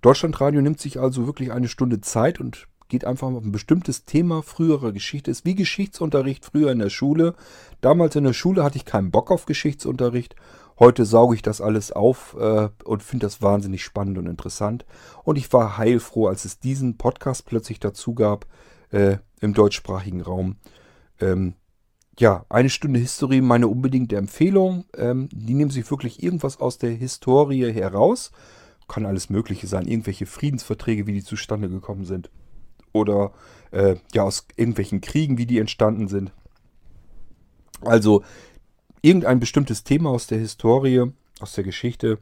Deutschlandradio 0.03 0.61
nimmt 0.61 0.78
sich 0.78 1.01
also 1.01 1.26
wirklich 1.26 1.51
eine 1.51 1.68
Stunde 1.68 2.03
Zeit 2.03 2.40
und 2.40 2.68
geht 2.91 3.07
einfach 3.07 3.28
auf 3.28 3.43
ein 3.43 3.53
bestimmtes 3.53 4.05
Thema 4.05 4.43
früherer 4.43 4.93
Geschichte. 4.93 5.30
Ist 5.30 5.47
wie 5.47 5.55
Geschichtsunterricht 5.55 6.45
früher 6.45 6.70
in 6.70 6.80
der 6.80 6.91
Schule. 6.91 7.34
Damals 7.80 8.16
in 8.16 8.24
der 8.24 8.34
Schule 8.34 8.62
hatte 8.62 8.76
ich 8.76 8.84
keinen 8.84 9.11
Bock 9.11 9.30
auf 9.30 9.47
Geschichtsunterricht. 9.47 10.36
Heute 10.78 11.05
sauge 11.05 11.34
ich 11.34 11.43
das 11.43 11.61
alles 11.61 11.93
auf 11.93 12.36
äh, 12.38 12.68
und 12.84 13.03
finde 13.03 13.26
das 13.26 13.41
wahnsinnig 13.41 13.84
spannend 13.84 14.18
und 14.18 14.26
interessant. 14.26 14.84
Und 15.24 15.36
ich 15.36 15.53
war 15.53 15.78
heilfroh, 15.78 16.26
als 16.26 16.45
es 16.45 16.59
diesen 16.59 16.97
Podcast 16.99 17.47
plötzlich 17.47 17.80
dazu 17.80 18.14
gab 18.14 18.47
äh, 18.91 19.18
im 19.41 19.55
deutschsprachigen 19.55 20.20
Raum. 20.20 20.57
Ähm, 21.20 21.55
ja, 22.18 22.45
eine 22.49 22.70
Stunde 22.70 22.99
History, 22.99 23.41
meine 23.41 23.68
unbedingte 23.68 24.16
Empfehlung. 24.16 24.84
Ähm, 24.97 25.28
die 25.32 25.55
nehmen 25.55 25.70
sich 25.70 25.91
wirklich 25.91 26.22
irgendwas 26.22 26.61
aus 26.61 26.78
der 26.78 26.91
Historie 26.91 27.72
heraus. 27.72 28.32
Kann 28.88 29.07
alles 29.07 29.30
Mögliche 29.30 29.66
sein. 29.66 29.86
Irgendwelche 29.86 30.26
Friedensverträge, 30.26 31.07
wie 31.07 31.12
die 31.12 31.24
zustande 31.24 31.68
gekommen 31.68 32.05
sind. 32.05 32.30
Oder 32.93 33.32
äh, 33.70 33.97
ja, 34.14 34.24
aus 34.24 34.47
irgendwelchen 34.57 35.01
Kriegen, 35.01 35.38
wie 35.38 35.47
die 35.47 35.59
entstanden 35.59 36.09
sind. 36.09 36.32
Also 37.82 38.22
irgendein 39.03 39.41
bestimmtes 39.41 39.84
Thema 39.84 40.11
aus 40.11 40.26
der 40.26 40.38
Historie, 40.38 41.12
aus 41.41 41.55
der 41.55 41.64
Geschichte. 41.64 42.18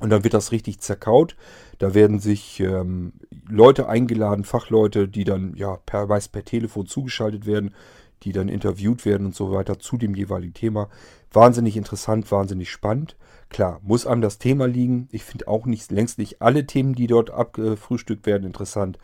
Und 0.00 0.10
dann 0.10 0.22
wird 0.22 0.34
das 0.34 0.52
richtig 0.52 0.80
zerkaut. 0.80 1.36
Da 1.78 1.94
werden 1.94 2.20
sich 2.20 2.60
ähm, 2.60 3.12
Leute 3.48 3.88
eingeladen, 3.88 4.44
Fachleute, 4.44 5.08
die 5.08 5.24
dann 5.24 5.54
ja 5.56 5.76
per, 5.86 6.06
meist 6.06 6.32
per 6.32 6.44
Telefon 6.44 6.86
zugeschaltet 6.86 7.46
werden, 7.46 7.74
die 8.22 8.32
dann 8.32 8.48
interviewt 8.48 9.04
werden 9.04 9.26
und 9.26 9.34
so 9.34 9.52
weiter 9.52 9.78
zu 9.78 9.96
dem 9.96 10.14
jeweiligen 10.14 10.54
Thema. 10.54 10.88
Wahnsinnig 11.32 11.76
interessant, 11.76 12.30
wahnsinnig 12.30 12.70
spannend. 12.70 13.16
Klar, 13.48 13.80
muss 13.82 14.06
einem 14.06 14.20
das 14.20 14.38
Thema 14.38 14.66
liegen. 14.66 15.08
Ich 15.10 15.24
finde 15.24 15.48
auch 15.48 15.66
nicht, 15.66 15.90
längst 15.90 16.18
nicht 16.18 16.42
alle 16.42 16.66
Themen, 16.66 16.94
die 16.94 17.06
dort 17.06 17.30
abgefrühstückt 17.30 18.26
werden, 18.26 18.44
interessant. 18.44 18.98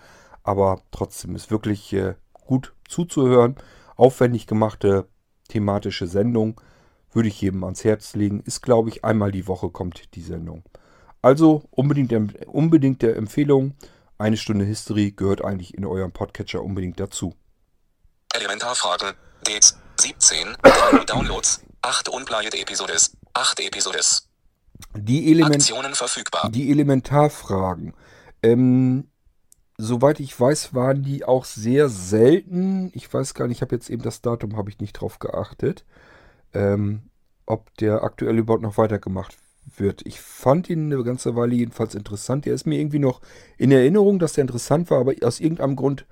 Aber 0.45 0.83
trotzdem 0.93 1.35
ist 1.35 1.51
wirklich 1.51 1.93
äh, 1.93 2.15
gut 2.33 2.75
zuzuhören. 2.89 3.57
Aufwendig 3.97 4.47
gemachte 4.47 5.09
thematische 5.49 6.07
Sendung 6.07 6.61
würde 7.13 7.29
ich 7.29 7.41
jedem 7.41 7.65
ans 7.65 7.85
Herz 7.85 8.15
legen. 8.15 8.41
Ist, 8.41 8.61
glaube 8.61 8.91
ich, 8.91 9.05
einmal 9.05 9.33
die 9.33 9.47
Woche 9.47 9.71
kommt 9.71 10.15
die 10.15 10.23
Sendung. 10.23 10.63
Also 11.23 11.65
unbedingt, 11.71 12.13
unbedingt 12.47 13.03
der 13.03 13.17
Empfehlung. 13.17 13.75
Eine 14.19 14.37
Stunde 14.37 14.65
History 14.65 15.13
gehört 15.13 15.45
eigentlich 15.45 15.75
in 15.75 15.87
eurem 15.87 16.13
Podcatcher 16.13 16.63
unbedingt 16.63 17.01
dazu. 17.01 17.35
Elementarfragen. 18.35 19.15
Dates 19.45 19.79
17. 20.01 20.57
Downloads. 21.07 21.63
8 21.83 22.09
unplayed 22.09 22.55
Episodes. 22.55 23.17
8 23.33 23.61
Episodes. 23.61 24.29
Die, 24.97 25.31
Element 25.31 25.57
Aktionen 25.57 25.95
verfügbar. 25.95 26.51
die 26.51 26.71
Elementarfragen. 26.71 27.95
Ähm, 28.43 29.11
soweit 29.79 30.21
ich 30.21 30.39
weiß, 30.39 30.75
waren 30.75 31.03
die 31.03 31.25
auch 31.25 31.45
sehr 31.45 31.89
selten. 31.89 32.91
Ich 32.95 33.13
weiß 33.13 33.35
gar 33.35 33.49
nicht, 33.49 33.59
ich 33.59 33.63
habe 33.63 33.75
jetzt 33.75 33.91
eben 33.91 34.03
das 34.03 34.23
Datum, 34.23 34.57
habe 34.57 34.71
ich 34.71 34.81
nicht 34.81 34.95
drauf 34.95 35.19
geachtet. 35.19 35.85
Ähm, 36.53 37.03
ob 37.47 37.75
der 37.77 38.03
aktuell 38.03 38.39
überhaupt 38.39 38.63
noch 38.63 38.79
weitergemacht 38.79 39.37
wird. 39.77 40.03
Ich 40.07 40.21
fand 40.21 40.71
ihn 40.71 40.93
eine 40.93 41.03
ganze 41.05 41.37
Weile 41.37 41.55
jedenfalls 41.55 41.95
interessant. 41.95 42.47
Er 42.47 42.55
ist 42.55 42.67
mir 42.67 42.79
irgendwie 42.79 42.99
noch 42.99 43.21
in 43.59 43.71
Erinnerung, 43.71 44.19
dass 44.19 44.35
der 44.35 44.43
interessant 44.43 44.91
war, 44.91 45.01
aber 45.01 45.15
aus 45.23 45.41
irgendeinem 45.41 45.77
Grund 45.77 46.07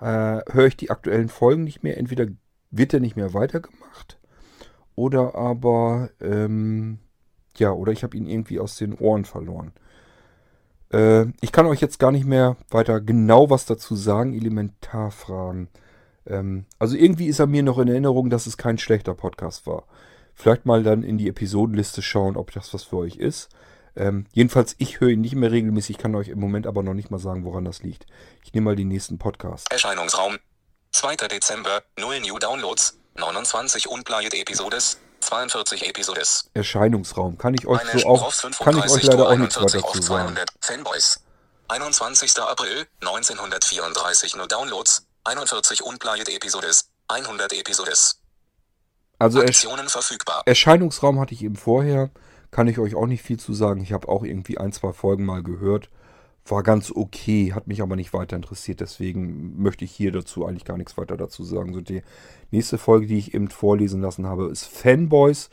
äh, 0.00 0.40
höre 0.50 0.66
ich 0.66 0.76
die 0.76 0.90
aktuellen 0.90 1.28
Folgen 1.28 1.64
nicht 1.64 1.82
mehr. 1.82 1.96
Entweder 1.98 2.26
wird 2.70 2.94
er 2.94 3.00
nicht 3.00 3.16
mehr 3.16 3.34
weitergemacht 3.34 4.18
oder 4.96 5.34
aber, 5.34 6.10
ähm, 6.20 6.98
ja, 7.56 7.72
oder 7.72 7.92
ich 7.92 8.02
habe 8.02 8.16
ihn 8.16 8.26
irgendwie 8.26 8.60
aus 8.60 8.76
den 8.76 8.94
Ohren 8.94 9.24
verloren. 9.24 9.72
Äh, 10.94 11.26
ich 11.40 11.50
kann 11.50 11.66
euch 11.66 11.80
jetzt 11.80 11.98
gar 11.98 12.12
nicht 12.12 12.24
mehr 12.24 12.56
weiter 12.70 13.00
genau 13.00 13.50
was 13.50 13.66
dazu 13.66 13.96
sagen. 13.96 14.32
Elementarfragen. 14.32 15.68
Ähm, 16.26 16.66
also 16.78 16.96
irgendwie 16.96 17.26
ist 17.26 17.40
er 17.40 17.46
mir 17.46 17.62
noch 17.62 17.78
in 17.78 17.88
Erinnerung, 17.88 18.30
dass 18.30 18.46
es 18.46 18.56
kein 18.56 18.78
schlechter 18.78 19.14
Podcast 19.14 19.66
war. 19.66 19.84
Vielleicht 20.34 20.66
mal 20.66 20.82
dann 20.82 21.02
in 21.02 21.18
die 21.18 21.28
Episodenliste 21.28 22.00
schauen, 22.02 22.36
ob 22.36 22.52
das 22.52 22.72
was 22.72 22.84
für 22.84 22.98
euch 22.98 23.16
ist. 23.16 23.48
Ähm, 23.96 24.26
jedenfalls, 24.32 24.74
ich 24.78 25.00
höre 25.00 25.10
ihn 25.10 25.20
nicht 25.20 25.34
mehr 25.34 25.52
regelmäßig. 25.52 25.96
Ich 25.96 26.02
kann 26.02 26.14
euch 26.14 26.28
im 26.28 26.40
Moment 26.40 26.66
aber 26.66 26.82
noch 26.82 26.94
nicht 26.94 27.10
mal 27.10 27.18
sagen, 27.18 27.44
woran 27.44 27.64
das 27.64 27.82
liegt. 27.82 28.06
Ich 28.44 28.52
nehme 28.52 28.64
mal 28.64 28.76
den 28.76 28.88
nächsten 28.88 29.18
Podcast. 29.18 29.70
Erscheinungsraum. 29.70 30.38
2. 30.92 31.16
Dezember, 31.28 31.82
0 31.98 32.20
New 32.20 32.38
Downloads, 32.38 32.98
29 33.16 33.88
unplayed 33.88 34.32
Episodes, 34.32 35.00
42 35.24 35.88
Episodes. 35.88 36.50
Erscheinungsraum. 36.54 37.38
Kann 37.38 37.54
ich 37.54 37.66
euch 37.66 37.80
Eine 37.80 38.00
so 38.00 38.08
auch, 38.08 38.32
kann 38.60 38.78
ich 38.78 38.90
euch 38.90 39.02
leider 39.02 39.28
auch 39.28 39.36
nichts 39.36 39.56
weiter 39.56 39.80
zu 39.86 40.02
sagen. 40.02 40.34
200 40.34 40.50
Fanboys. 40.60 41.20
21. 41.68 42.38
April, 42.38 42.86
1934 43.00 44.36
nur 44.36 44.46
Downloads, 44.46 45.06
41 45.24 45.82
unplayed 45.82 46.28
Episodes, 46.28 46.90
100 47.08 47.52
Episodes. 47.54 48.20
Also 49.18 49.40
Aktionen 49.40 49.88
verfügbar. 49.88 50.42
Erscheinungsraum 50.44 51.18
hatte 51.20 51.32
ich 51.32 51.42
eben 51.42 51.56
vorher. 51.56 52.10
Kann 52.50 52.68
ich 52.68 52.78
euch 52.78 52.94
auch 52.94 53.06
nicht 53.06 53.22
viel 53.22 53.38
zu 53.38 53.54
sagen. 53.54 53.80
Ich 53.82 53.92
habe 53.92 54.08
auch 54.08 54.22
irgendwie 54.22 54.58
ein, 54.58 54.72
zwei 54.72 54.92
Folgen 54.92 55.24
mal 55.24 55.42
gehört. 55.42 55.88
War 56.46 56.62
ganz 56.62 56.92
okay, 56.94 57.52
hat 57.54 57.66
mich 57.68 57.80
aber 57.80 57.96
nicht 57.96 58.12
weiter 58.12 58.36
interessiert. 58.36 58.80
Deswegen 58.80 59.60
möchte 59.62 59.84
ich 59.84 59.92
hier 59.92 60.12
dazu 60.12 60.44
eigentlich 60.44 60.66
gar 60.66 60.76
nichts 60.76 60.98
weiter 60.98 61.16
dazu 61.16 61.42
sagen. 61.42 61.72
So 61.72 61.80
die 61.80 62.02
nächste 62.50 62.76
Folge, 62.76 63.06
die 63.06 63.18
ich 63.18 63.34
eben 63.34 63.48
vorlesen 63.48 64.02
lassen 64.02 64.26
habe, 64.26 64.46
ist 64.46 64.66
Fanboys. 64.66 65.48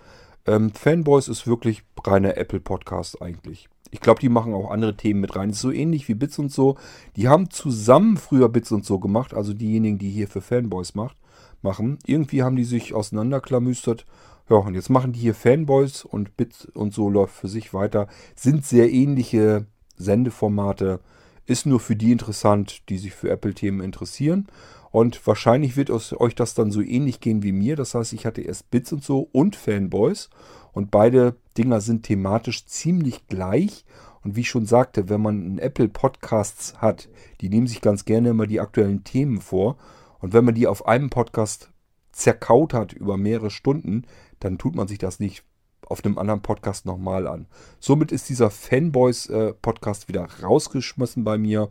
Ähm, 0.46 0.72
Fanboys 0.72 1.28
ist 1.28 1.48
wirklich 1.48 1.84
reiner 2.04 2.36
Apple-Podcast 2.36 3.22
eigentlich. 3.22 3.70
ich 3.92 4.00
glaube, 4.00 4.22
die 4.22 4.30
machen 4.30 4.54
auch 4.54 4.72
andere 4.72 4.96
Themen 4.98 5.22
mit 5.22 5.36
rein. 5.36 5.52
Ist 5.52 5.60
so 5.60 5.72
ähnlich 5.72 6.08
wie 6.08 6.16
Bits 6.16 6.40
und 6.40 6.52
so. 6.52 6.78
Die 7.16 7.28
haben 7.28 7.50
zusammen 7.50 8.18
früher 8.18 8.50
Bits 8.50 8.72
und 8.72 8.86
so 8.86 9.00
gemacht, 9.00 9.34
also 9.34 9.54
diejenigen, 9.54 9.98
die 9.98 10.10
hier 10.10 10.28
für 10.28 10.42
Fanboys 10.42 10.96
macht, 10.96 11.18
machen. 11.62 12.00
Irgendwie 12.06 12.42
haben 12.44 12.56
die 12.56 12.64
sich 12.64 12.94
auseinanderklamüstert. 12.94 14.06
Ja, 14.50 14.58
und 14.58 14.76
jetzt 14.76 14.90
machen 14.90 15.14
die 15.14 15.20
hier 15.20 15.36
Fanboys 15.36 16.04
und 16.04 16.36
Bits 16.38 16.66
und 16.66 16.94
so 16.94 17.10
läuft 17.10 17.36
für 17.36 17.48
sich 17.48 17.74
weiter. 17.74 18.08
Sind 18.36 18.66
sehr 18.66 18.92
ähnliche 18.92 19.68
Sendeformate. 19.98 21.00
Ist 21.46 21.66
nur 21.66 21.80
für 21.80 21.96
die 21.96 22.12
interessant, 22.12 22.88
die 22.90 22.98
sich 22.98 23.14
für 23.14 23.30
Apple-Themen 23.30 23.82
interessieren. 23.82 24.48
Und 24.92 25.26
wahrscheinlich 25.26 25.78
wird 25.78 25.90
euch 25.90 26.36
das 26.36 26.54
dann 26.54 26.72
so 26.72 26.82
ähnlich 26.82 27.20
gehen 27.20 27.44
wie 27.44 27.52
mir. 27.52 27.76
Das 27.76 27.96
heißt, 27.96 28.14
ich 28.14 28.26
hatte 28.26 28.42
erst 28.42 28.70
Bits 28.72 28.92
und 28.92 29.04
so 29.04 29.30
und 29.32 29.56
Fanboys. 29.56 30.30
Und 30.74 30.92
beide 30.92 31.36
Dinger 31.58 31.82
sind 31.82 32.04
thematisch 32.04 32.66
ziemlich 32.66 33.28
gleich. 33.28 33.86
Und 34.24 34.36
wie 34.36 34.42
ich 34.42 34.50
schon 34.50 34.66
sagte, 34.66 35.10
wenn 35.10 35.22
man 35.22 35.44
einen 35.44 35.60
Apple 35.60 35.88
Podcasts 35.88 36.76
hat, 36.78 37.10
die 37.40 37.50
nehmen 37.50 37.68
sich 37.68 37.82
ganz 37.82 38.06
gerne 38.06 38.30
immer 38.30 38.48
die 38.48 38.60
aktuellen 38.60 39.04
Themen 39.04 39.42
vor. 39.42 39.78
Und 40.20 40.34
wenn 40.34 40.46
man 40.46 40.56
die 40.56 40.68
auf 40.68 40.86
einem 40.86 41.10
Podcast 41.10 41.72
zerkaut 42.12 42.74
hat 42.74 42.94
über 42.94 43.18
mehrere 43.18 43.50
Stunden, 43.50 44.04
dann 44.40 44.58
tut 44.58 44.76
man 44.76 44.88
sich 44.88 45.00
das 45.00 45.20
nicht 45.20 45.44
auf 45.92 46.04
einem 46.04 46.18
anderen 46.18 46.42
Podcast 46.42 46.86
nochmal 46.86 47.28
an. 47.28 47.48
Somit 47.80 48.12
ist 48.12 48.30
dieser 48.30 48.50
Fanboys-Podcast 48.50 50.06
äh, 50.06 50.08
wieder 50.08 50.28
rausgeschmissen 50.42 51.24
bei 51.24 51.38
mir. 51.38 51.70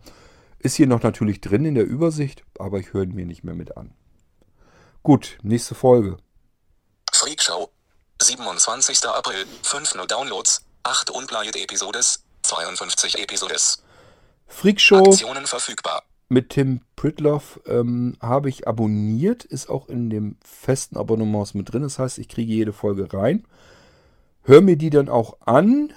Ist 0.58 0.76
hier 0.76 0.86
noch 0.86 1.02
natürlich 1.02 1.40
drin 1.40 1.64
in 1.64 1.74
der 1.74 1.86
Übersicht, 1.86 2.44
aber 2.58 2.78
ich 2.78 2.92
höre 2.92 3.04
ihn 3.04 3.14
mir 3.14 3.26
nicht 3.26 3.44
mehr 3.44 3.54
mit 3.54 3.76
an. 3.76 3.94
Gut, 5.02 5.38
nächste 5.42 5.74
Folge. 5.74 6.18
Freakshow. 7.12 7.70
27. 8.22 9.04
April, 9.06 9.46
5 9.62 9.94
No 9.94 10.04
Downloads, 10.04 10.62
8 10.82 11.10
Unplayed 11.10 11.56
Episodes, 11.56 12.22
52 12.42 13.18
Episodes. 13.18 13.82
Freakshow. 14.46 14.98
Aktionen 14.98 15.46
verfügbar. 15.46 16.02
Mit 16.28 16.50
Tim 16.50 16.82
Pritloff 16.94 17.60
ähm, 17.66 18.16
habe 18.20 18.50
ich 18.50 18.68
abonniert, 18.68 19.44
ist 19.44 19.68
auch 19.68 19.88
in 19.88 20.10
dem 20.10 20.36
festen 20.44 20.96
Abonnement 20.96 21.54
mit 21.54 21.72
drin. 21.72 21.82
Das 21.82 21.98
heißt, 21.98 22.18
ich 22.18 22.28
kriege 22.28 22.52
jede 22.52 22.72
Folge 22.72 23.12
rein. 23.12 23.44
Hör 24.42 24.60
mir 24.60 24.76
die 24.76 24.90
dann 24.90 25.08
auch 25.08 25.38
an, 25.40 25.92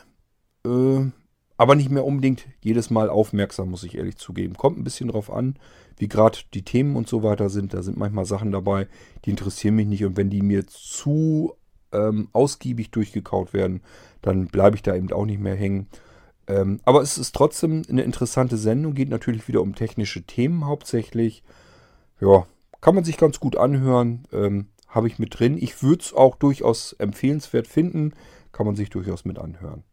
äh, 0.66 1.12
aber 1.58 1.76
nicht 1.76 1.90
mehr 1.90 2.06
unbedingt 2.06 2.46
jedes 2.62 2.90
Mal 2.90 3.10
aufmerksam, 3.10 3.70
muss 3.70 3.84
ich 3.84 3.96
ehrlich 3.96 4.18
zugeben. 4.18 4.56
Kommt 4.56 4.78
ein 4.78 4.84
bisschen 4.84 5.10
drauf 5.10 5.32
an, 5.32 5.56
wie 5.98 6.08
gerade 6.08 6.40
die 6.54 6.64
Themen 6.64 6.96
und 6.96 7.08
so 7.08 7.24
weiter 7.24 7.50
sind. 7.50 7.74
Da 7.74 7.84
sind 7.84 7.98
manchmal 7.98 8.26
Sachen 8.26 8.52
dabei, 8.52 8.88
die 9.26 9.30
interessieren 9.30 9.76
mich 9.76 9.88
nicht. 9.88 10.04
Und 10.04 10.18
wenn 10.18 10.30
die 10.30 10.42
mir 10.42 10.68
zu 10.68 11.54
ähm, 11.94 12.30
ausgiebig 12.34 12.92
durchgekaut 12.92 13.54
werden, 13.54 13.82
dann 14.22 14.48
bleibe 14.48 14.76
ich 14.76 14.82
da 14.82 14.96
eben 14.96 15.12
auch 15.14 15.26
nicht 15.26 15.40
mehr 15.40 15.56
hängen. 15.56 15.88
Ähm, 16.48 16.82
aber 16.84 17.02
es 17.02 17.18
ist 17.18 17.34
trotzdem 17.34 17.84
eine 17.88 18.04
interessante 18.04 18.58
Sendung, 18.58 18.94
geht 18.94 19.10
natürlich 19.10 19.48
wieder 19.48 19.62
um 19.62 19.76
technische 19.76 20.24
Themen 20.24 20.66
hauptsächlich. 20.66 21.44
Ja, 22.20 22.46
kann 22.82 22.96
man 22.96 23.06
sich 23.06 23.18
ganz 23.18 23.40
gut 23.40 23.56
anhören. 23.56 24.28
Ähm, 24.34 24.68
Habe 24.94 25.08
ich 25.08 25.20
mit 25.20 25.40
drin. 25.40 25.58
Ich 25.58 25.82
würde 25.82 26.04
es 26.04 26.14
auch 26.14 26.36
durchaus 26.36 26.94
empfehlenswert 26.94 27.68
finden 27.68 28.14
kann 28.54 28.66
man 28.66 28.76
sich 28.76 28.90
durchaus 28.90 29.26
mit 29.26 29.38
anhören. 29.38 29.84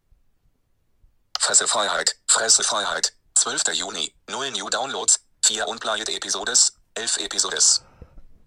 Fressefreiheit, 1.40 2.16
Fressefreiheit, 2.28 3.14
12. 3.34 3.62
Juni, 3.72 4.12
0 4.30 4.51
New 4.53 4.68
Downloads, 4.68 5.26
4 5.46 5.66
Unplayed 5.66 6.09
Episodes, 6.11 6.74
11 6.94 7.16
Episodes. 7.24 7.84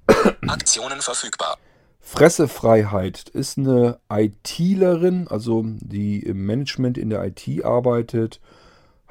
Aktionen 0.48 1.02
verfügbar. 1.02 1.58
Fressefreiheit 2.00 3.30
ist 3.30 3.58
eine 3.58 4.00
ITlerin, 4.10 5.28
also 5.28 5.64
die 5.66 6.20
im 6.20 6.46
Management 6.46 6.98
in 6.98 7.10
der 7.10 7.24
IT 7.26 7.66
arbeitet, 7.66 8.40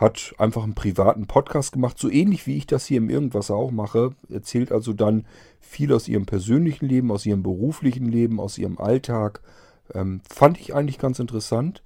hat 0.03 0.35
einfach 0.37 0.65
einen 0.65 0.75
privaten 0.75 1.27
Podcast 1.27 1.73
gemacht, 1.73 1.99
so 1.99 2.11
ähnlich 2.11 2.47
wie 2.47 2.57
ich 2.57 2.67
das 2.67 2.87
hier 2.87 2.99
im 2.99 3.09
Irgendwas 3.09 3.51
auch 3.51 3.71
mache. 3.71 4.11
Erzählt 4.29 4.73
also 4.73 4.93
dann 4.93 5.25
viel 5.61 5.93
aus 5.93 6.09
ihrem 6.09 6.27
persönlichen 6.27 6.87
Leben, 6.87 7.11
aus 7.11 7.25
ihrem 7.25 7.43
beruflichen 7.43 8.07
Leben, 8.07 8.41
aus 8.41 8.59
ihrem 8.59 8.79
Alltag 8.79 9.41
ähm, 9.95 10.21
fand 10.29 10.61
ich 10.61 10.75
eigentlich 10.75 10.99
ganz 10.99 11.19
interessant. 11.19 11.83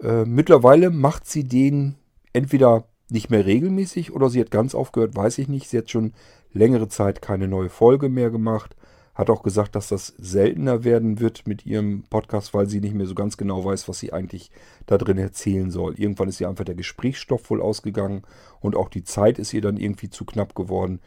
Äh, 0.00 0.24
mittlerweile 0.24 0.90
macht 0.90 1.26
sie 1.26 1.44
den 1.44 1.96
entweder 2.32 2.84
nicht 3.10 3.30
mehr 3.30 3.46
regelmäßig 3.46 4.12
oder 4.12 4.28
sie 4.28 4.40
hat 4.40 4.50
ganz 4.50 4.74
aufgehört, 4.74 5.16
weiß 5.16 5.38
ich 5.38 5.48
nicht. 5.48 5.68
Sie 5.68 5.78
hat 5.78 5.90
schon 5.90 6.12
längere 6.52 6.88
Zeit 6.88 7.22
keine 7.22 7.48
neue 7.48 7.70
Folge 7.70 8.08
mehr 8.08 8.30
gemacht. 8.30 8.76
Hat 9.18 9.30
auch 9.30 9.42
gesagt, 9.42 9.74
dass 9.74 9.88
das 9.88 10.14
seltener 10.16 10.84
werden 10.84 11.18
wird 11.18 11.48
mit 11.48 11.66
ihrem 11.66 12.04
Podcast, 12.08 12.54
weil 12.54 12.68
sie 12.68 12.80
nicht 12.80 12.94
mehr 12.94 13.06
so 13.06 13.16
ganz 13.16 13.36
genau 13.36 13.64
weiß, 13.64 13.88
was 13.88 13.98
sie 13.98 14.12
eigentlich 14.12 14.52
da 14.86 14.96
drin 14.96 15.18
erzählen 15.18 15.72
soll. 15.72 15.98
Irgendwann 15.98 16.28
ist 16.28 16.40
ihr 16.40 16.48
einfach 16.48 16.64
der 16.64 16.76
Gesprächsstoff 16.76 17.50
wohl 17.50 17.60
ausgegangen 17.60 18.22
und 18.60 18.76
auch 18.76 18.88
die 18.88 19.02
Zeit 19.02 19.40
ist 19.40 19.52
ihr 19.52 19.60
dann 19.60 19.76
irgendwie 19.76 20.08
zu 20.08 20.24
knapp 20.24 20.54
geworden. 20.54 21.00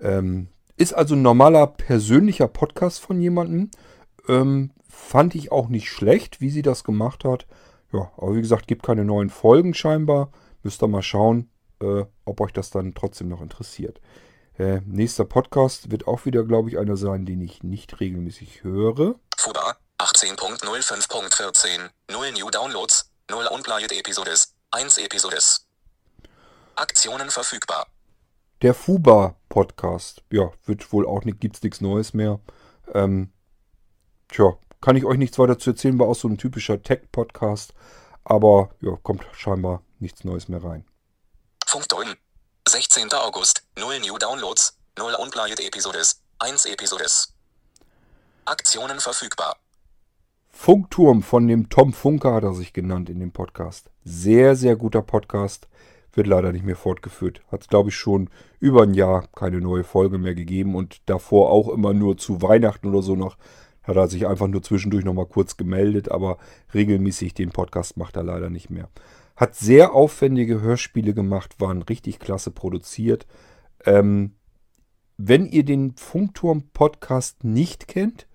Ähm, 0.00 0.48
ist 0.78 0.94
also 0.94 1.14
ein 1.14 1.20
normaler 1.20 1.66
persönlicher 1.66 2.48
Podcast 2.48 3.00
von 3.00 3.20
jemandem. 3.20 3.70
Ähm, 4.28 4.70
Fand 4.88 5.34
ich 5.34 5.52
auch 5.52 5.68
nicht 5.68 5.90
schlecht, 5.90 6.40
wie 6.40 6.48
sie 6.48 6.62
das 6.62 6.84
gemacht 6.84 7.26
hat. 7.26 7.46
Ja, 7.92 8.10
aber 8.16 8.34
wie 8.34 8.40
gesagt, 8.40 8.66
gibt 8.66 8.82
keine 8.82 9.04
neuen 9.04 9.28
Folgen 9.28 9.74
scheinbar. 9.74 10.30
Müsst 10.62 10.82
ihr 10.82 10.88
mal 10.88 11.02
schauen, 11.02 11.50
äh, 11.82 12.04
ob 12.24 12.40
euch 12.40 12.54
das 12.54 12.70
dann 12.70 12.94
trotzdem 12.94 13.28
noch 13.28 13.42
interessiert. 13.42 14.00
Äh, 14.58 14.80
nächster 14.86 15.26
Podcast 15.26 15.90
wird 15.90 16.06
auch 16.06 16.24
wieder, 16.24 16.42
glaube 16.44 16.70
ich, 16.70 16.78
einer 16.78 16.96
sein, 16.96 17.26
den 17.26 17.42
ich 17.42 17.62
nicht 17.62 18.00
regelmäßig 18.00 18.64
höre. 18.64 19.16
Fuba 19.36 19.76
18.05.14, 19.98 21.90
0 22.10 22.32
New 22.32 22.50
Downloads, 22.50 23.10
0 23.30 23.46
Unplayed 23.52 23.92
Episodes, 23.92 24.54
1 24.70 24.96
Episodes. 24.98 25.66
Aktionen 26.74 27.30
verfügbar. 27.30 27.86
Der 28.62 28.72
Fuba 28.72 29.36
Podcast, 29.50 30.22
ja, 30.30 30.50
wird 30.64 30.90
wohl 30.90 31.06
auch 31.06 31.24
nicht, 31.24 31.38
gibt's 31.40 31.62
nichts 31.62 31.82
Neues 31.82 32.14
mehr. 32.14 32.40
Ähm, 32.94 33.32
tja, 34.28 34.56
kann 34.80 34.96
ich 34.96 35.04
euch 35.04 35.18
nichts 35.18 35.38
weiter 35.38 35.58
zu 35.58 35.70
erzählen, 35.70 35.98
war 35.98 36.08
auch 36.08 36.16
so 36.16 36.28
ein 36.28 36.38
typischer 36.38 36.82
Tech-Podcast. 36.82 37.74
Aber 38.24 38.70
ja, 38.80 38.96
kommt 39.02 39.26
scheinbar 39.32 39.82
nichts 39.98 40.24
Neues 40.24 40.48
mehr 40.48 40.64
rein. 40.64 40.86
Funkturm. 41.66 42.14
16. 42.68 43.12
August. 43.12 43.62
0 43.78 44.00
New 44.00 44.18
Downloads. 44.18 44.76
0 44.98 45.14
Unplayed 45.22 45.60
Episodes. 45.60 46.20
1 46.40 46.66
Episodes. 46.66 47.32
Aktionen 48.44 48.98
verfügbar. 48.98 49.54
Funkturm 50.50 51.22
von 51.22 51.46
dem 51.46 51.68
Tom 51.68 51.92
Funker 51.92 52.34
hat 52.34 52.42
er 52.42 52.54
sich 52.54 52.72
genannt 52.72 53.08
in 53.08 53.20
dem 53.20 53.30
Podcast. 53.30 53.90
Sehr, 54.02 54.56
sehr 54.56 54.74
guter 54.74 55.02
Podcast. 55.02 55.68
Wird 56.12 56.26
leider 56.26 56.50
nicht 56.50 56.64
mehr 56.64 56.74
fortgeführt. 56.74 57.40
Hat 57.52 57.60
es, 57.60 57.68
glaube 57.68 57.90
ich, 57.90 57.94
schon 57.94 58.30
über 58.58 58.82
ein 58.82 58.94
Jahr 58.94 59.28
keine 59.28 59.60
neue 59.60 59.84
Folge 59.84 60.18
mehr 60.18 60.34
gegeben 60.34 60.74
und 60.74 61.08
davor 61.08 61.52
auch 61.52 61.68
immer 61.68 61.94
nur 61.94 62.18
zu 62.18 62.42
Weihnachten 62.42 62.88
oder 62.88 63.02
so 63.02 63.14
noch 63.14 63.36
hat 63.84 63.94
er 63.94 64.08
sich 64.08 64.26
einfach 64.26 64.48
nur 64.48 64.64
zwischendurch 64.64 65.04
nochmal 65.04 65.26
kurz 65.26 65.56
gemeldet, 65.56 66.10
aber 66.10 66.38
regelmäßig 66.74 67.34
den 67.34 67.50
Podcast 67.50 67.96
macht 67.96 68.16
er 68.16 68.24
leider 68.24 68.50
nicht 68.50 68.70
mehr. 68.70 68.88
Hat 69.36 69.54
sehr 69.54 69.92
aufwendige 69.92 70.60
Hörspiele 70.60 71.14
gemacht, 71.14 71.60
waren 71.60 71.82
richtig 71.82 72.18
klasse 72.18 72.50
produziert. 72.50 73.26
Ähm, 73.84 74.32
wenn 75.18 75.46
ihr 75.46 75.64
den 75.64 75.94
Funkturm-Podcast 75.96 77.44
nicht 77.44 77.88
kennt, 77.88 78.26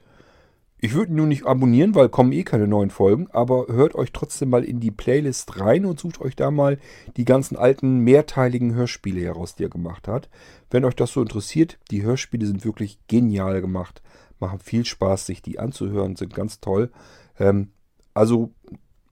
ich 0.84 0.94
würde 0.94 1.12
ihn 1.12 1.18
nur 1.18 1.28
nicht 1.28 1.46
abonnieren, 1.46 1.94
weil 1.94 2.10
kommen 2.10 2.32
eh 2.32 2.44
keine 2.44 2.68
neuen 2.68 2.90
Folgen, 2.90 3.28
aber 3.32 3.68
hört 3.68 3.94
euch 3.94 4.12
trotzdem 4.12 4.50
mal 4.50 4.64
in 4.64 4.80
die 4.80 4.90
Playlist 4.90 5.60
rein 5.60 5.86
und 5.86 6.00
sucht 6.00 6.22
euch 6.22 6.36
da 6.36 6.50
mal 6.50 6.80
die 7.18 7.26
ganzen 7.26 7.56
alten 7.56 8.00
mehrteiligen 8.00 8.74
Hörspiele 8.74 9.22
heraus, 9.22 9.56
die 9.56 9.66
er 9.66 9.70
gemacht 9.70 10.08
hat. 10.08 10.30
Wenn 10.72 10.86
euch 10.86 10.96
das 10.96 11.12
so 11.12 11.22
interessiert, 11.22 11.78
die 11.92 12.02
Hörspiele 12.02 12.48
sind 12.48 12.66
wirklich 12.66 13.00
genial 13.08 13.62
gemacht 13.62 14.02
machen 14.42 14.60
viel 14.60 14.84
Spaß, 14.84 15.28
sich 15.28 15.42
die 15.42 15.60
anzuhören, 15.60 16.18
sind 16.18 16.34
ganz 16.34 16.60
toll. 16.60 16.92
Ähm, 17.40 17.72
also, 18.14 18.52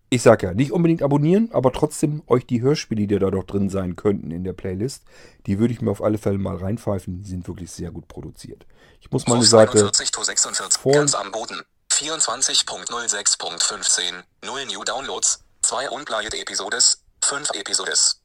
ich 0.10 0.24
sage 0.24 0.48
ja, 0.48 0.54
nicht 0.54 0.72
unbedingt 0.72 1.04
abonnieren, 1.04 1.50
aber 1.52 1.72
trotzdem 1.72 2.24
euch 2.28 2.46
die 2.46 2.62
Hörspiele, 2.62 3.06
die 3.06 3.20
da 3.20 3.30
doch 3.30 3.44
drin 3.44 3.70
sein 3.70 3.96
könnten 3.96 4.32
in 4.32 4.44
der 4.44 4.54
Playlist, 4.54 5.04
die 5.46 5.60
würde 5.60 5.74
ich 5.74 5.82
mir 5.82 5.92
auf 5.92 6.02
alle 6.02 6.18
Fälle 6.18 6.40
mal 6.40 6.56
reinpfeifen. 6.56 7.22
Die 7.22 7.30
sind 7.30 7.48
wirklich 7.48 7.72
sehr 7.72 7.92
gut 7.92 8.08
produziert. 8.08 8.66
Ich 9.02 9.12
muss 9.12 9.28
meine 9.28 9.44
Seite 9.44 9.74
41 9.74 10.16
46, 10.16 10.92
ganz 10.92 11.14
am 11.14 11.32
Boden. 11.32 11.62
24.06.15, 11.92 14.24
0 14.46 14.66
New 14.66 14.84
Downloads, 14.84 15.44
2 15.64 15.90
Unplayed 15.90 16.34
Episodes, 16.34 17.04
5 17.24 17.52
Episodes. 17.54 18.22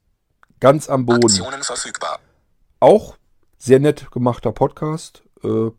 Ganz 0.60 0.88
am 0.88 1.04
Boden. 1.04 1.24
Aktionen 1.24 1.62
verfügbar. 1.62 2.20
Auch 2.80 3.16
sehr 3.58 3.80
nett 3.80 4.10
gemachter 4.10 4.52
Podcast. 4.52 5.22
Äh, 5.42 5.70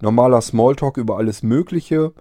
normaler 0.00 0.42
Smalltalk 0.42 0.96
über 0.96 1.18
alles 1.18 1.42
Mögliche. 1.42 2.12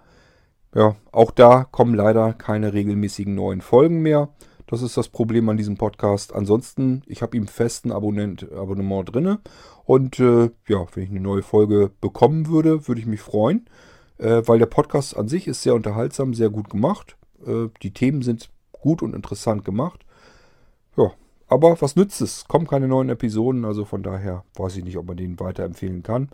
Ja, 0.75 0.95
auch 1.13 1.31
da 1.31 1.63
kommen 1.63 1.95
leider 1.95 2.33
keine 2.33 2.73
regelmäßigen 2.73 3.33
neuen 3.33 3.61
Folgen 3.61 4.01
mehr. 4.01 4.29
Das 4.67 4.81
ist 4.81 4.97
das 4.97 5.07
Problem 5.07 5.47
an 5.47 5.57
diesem 5.57 5.77
Podcast. 5.77 6.35
Ansonsten, 6.35 7.01
ich 7.07 7.21
habe 7.21 7.37
ihm 7.37 7.47
festen 7.47 7.91
Abonnent, 7.91 8.51
Abonnement 8.51 9.13
drin. 9.13 9.37
Und 9.85 10.19
äh, 10.19 10.49
ja, 10.67 10.85
wenn 10.93 11.03
ich 11.03 11.09
eine 11.11 11.21
neue 11.21 11.43
Folge 11.43 11.91
bekommen 12.01 12.47
würde, 12.47 12.87
würde 12.87 12.99
ich 12.99 13.07
mich 13.07 13.21
freuen. 13.21 13.65
Äh, 14.17 14.41
weil 14.45 14.59
der 14.59 14.65
Podcast 14.65 15.15
an 15.15 15.29
sich 15.29 15.47
ist 15.47 15.61
sehr 15.61 15.75
unterhaltsam, 15.75 16.33
sehr 16.33 16.49
gut 16.49 16.69
gemacht. 16.69 17.15
Äh, 17.45 17.69
die 17.81 17.93
Themen 17.93 18.21
sind 18.21 18.49
gut 18.73 19.01
und 19.01 19.15
interessant 19.15 19.63
gemacht. 19.63 20.05
aber 21.47 21.79
was 21.81 21.95
nützt 21.95 22.21
es? 22.21 22.47
Kommen 22.47 22.67
keine 22.67 22.87
neuen 22.87 23.09
Episoden, 23.09 23.65
also 23.65 23.85
von 23.85 24.03
daher 24.03 24.43
weiß 24.55 24.77
ich 24.77 24.83
nicht, 24.83 24.97
ob 24.97 25.07
man 25.07 25.17
den 25.17 25.39
weiterempfehlen 25.39 26.03
kann. 26.03 26.29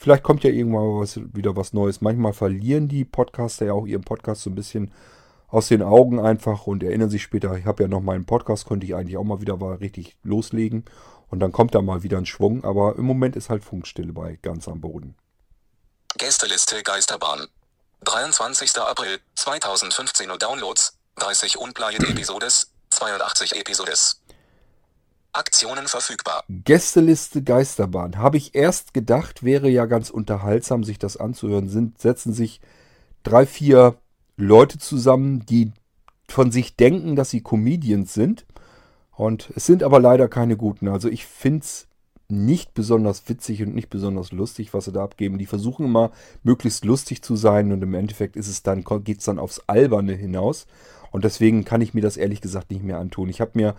Vielleicht 0.00 0.22
kommt 0.22 0.44
ja 0.44 0.50
irgendwann 0.50 0.98
was, 0.98 1.20
wieder 1.34 1.56
was 1.56 1.74
Neues. 1.74 2.00
Manchmal 2.00 2.32
verlieren 2.32 2.88
die 2.88 3.04
Podcaster 3.04 3.66
ja 3.66 3.74
auch 3.74 3.84
ihren 3.84 4.00
Podcast 4.00 4.40
so 4.40 4.48
ein 4.48 4.54
bisschen 4.54 4.94
aus 5.48 5.68
den 5.68 5.82
Augen 5.82 6.18
einfach 6.18 6.66
und 6.66 6.82
erinnern 6.82 7.10
sich 7.10 7.22
später, 7.22 7.54
ich 7.58 7.66
habe 7.66 7.82
ja 7.82 7.88
noch 7.88 8.00
meinen 8.00 8.24
Podcast, 8.24 8.66
könnte 8.66 8.86
ich 8.86 8.94
eigentlich 8.94 9.18
auch 9.18 9.24
mal 9.24 9.42
wieder 9.42 9.58
mal 9.58 9.74
richtig 9.74 10.16
loslegen. 10.22 10.86
Und 11.28 11.40
dann 11.40 11.52
kommt 11.52 11.74
da 11.74 11.82
mal 11.82 12.02
wieder 12.02 12.16
ein 12.16 12.24
Schwung, 12.24 12.64
aber 12.64 12.96
im 12.96 13.04
Moment 13.04 13.36
ist 13.36 13.50
halt 13.50 13.62
Funkstille 13.62 14.14
bei 14.14 14.38
ganz 14.40 14.68
am 14.68 14.80
Boden. 14.80 15.16
Gästeliste 16.16 16.82
Geisterbahn. 16.82 17.46
23. 18.04 18.78
April 18.78 19.18
2015 19.34 20.30
Uhr 20.30 20.38
Downloads, 20.38 20.96
30 21.16 21.58
Unplayed 21.58 22.08
Episodes, 22.08 22.72
82 22.88 23.54
Episodes. 23.54 24.19
Aktionen 25.32 25.86
verfügbar. 25.86 26.44
Gästeliste 26.48 27.42
Geisterbahn. 27.42 28.18
Habe 28.18 28.36
ich 28.36 28.54
erst 28.54 28.94
gedacht, 28.94 29.42
wäre 29.42 29.68
ja 29.68 29.86
ganz 29.86 30.10
unterhaltsam, 30.10 30.84
sich 30.84 30.98
das 30.98 31.16
anzuhören. 31.16 31.68
Sind, 31.68 32.00
setzen 32.00 32.32
sich 32.32 32.60
drei, 33.22 33.46
vier 33.46 33.96
Leute 34.36 34.78
zusammen, 34.78 35.44
die 35.46 35.72
von 36.28 36.50
sich 36.50 36.76
denken, 36.76 37.16
dass 37.16 37.30
sie 37.30 37.42
Comedians 37.42 38.14
sind. 38.14 38.46
Und 39.12 39.50
es 39.54 39.66
sind 39.66 39.82
aber 39.82 40.00
leider 40.00 40.28
keine 40.28 40.56
guten. 40.56 40.88
Also 40.88 41.08
ich 41.08 41.26
finde 41.26 41.60
es 41.60 41.86
nicht 42.28 42.74
besonders 42.74 43.28
witzig 43.28 43.62
und 43.62 43.74
nicht 43.74 43.90
besonders 43.90 44.32
lustig, 44.32 44.72
was 44.72 44.84
sie 44.84 44.92
da 44.92 45.02
abgeben. 45.02 45.38
Die 45.38 45.46
versuchen 45.46 45.86
immer 45.86 46.12
möglichst 46.42 46.84
lustig 46.84 47.22
zu 47.22 47.36
sein 47.36 47.72
und 47.72 47.82
im 47.82 47.94
Endeffekt 47.94 48.36
ist 48.36 48.48
es 48.48 48.62
dann, 48.62 48.84
geht 49.04 49.18
es 49.18 49.24
dann 49.24 49.38
aufs 49.38 49.60
Alberne 49.66 50.14
hinaus. 50.14 50.66
Und 51.10 51.24
deswegen 51.24 51.64
kann 51.64 51.80
ich 51.80 51.92
mir 51.92 52.02
das 52.02 52.16
ehrlich 52.16 52.40
gesagt 52.40 52.70
nicht 52.70 52.84
mehr 52.84 52.98
antun. 52.98 53.28
Ich 53.28 53.40
habe 53.40 53.52
mir 53.54 53.74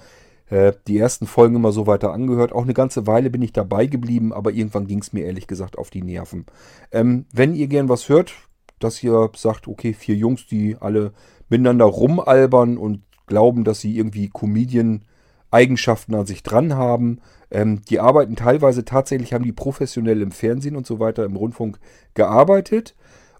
äh, 0.52 0.74
die 0.86 0.97
ersten 0.97 1.26
Folgen 1.26 1.56
immer 1.56 1.72
so 1.72 1.88
weiter 1.88 2.12
angehört. 2.12 2.52
Auch 2.52 2.64
eine 2.64 2.74
ganze 2.74 3.08
Weile 3.08 3.30
bin 3.30 3.41
ich 3.41 3.54
dabei 3.54 3.88
geblieben, 3.88 4.34
aber 4.34 4.52
irgendwann 4.52 4.86
ging 4.86 4.99
es 4.99 5.14
mir 5.14 5.26
ehrlich 5.26 5.47
gesagt 5.47 5.78
auf 5.78 5.89
die 5.89 6.04
Nerven. 6.04 6.45
Ähm, 6.91 7.26
wenn 7.32 7.56
ihr 7.56 7.68
gern 7.68 7.88
was 7.88 8.10
hört, 8.10 8.34
dass 8.80 9.02
ihr 9.02 9.30
sagt, 9.36 9.68
okay, 9.68 9.93
vier 9.93 10.16
Jungs, 10.16 10.45
die 10.47 10.76
alle 10.80 11.14
miteinander 11.47 11.86
rumalbern 11.86 12.78
und 12.78 13.02
glauben, 13.28 13.64
dass 13.64 13.80
sie 13.80 13.97
irgendwie 13.97 14.30
Comedian-Eigenschaften 14.30 16.16
an 16.16 16.26
sich 16.26 16.43
dran 16.43 16.76
haben. 16.76 17.22
Ähm, 17.49 17.84
die 17.89 18.02
arbeiten 18.02 18.36
teilweise 18.36 18.84
tatsächlich, 18.84 19.34
haben 19.34 19.45
die 19.45 19.54
professionell 19.54 20.22
im 20.22 20.32
Fernsehen 20.32 20.76
und 20.76 20.86
so 20.86 20.99
weiter, 20.99 21.24
im 21.24 21.38
Rundfunk 21.38 21.80
gearbeitet. 22.14 22.93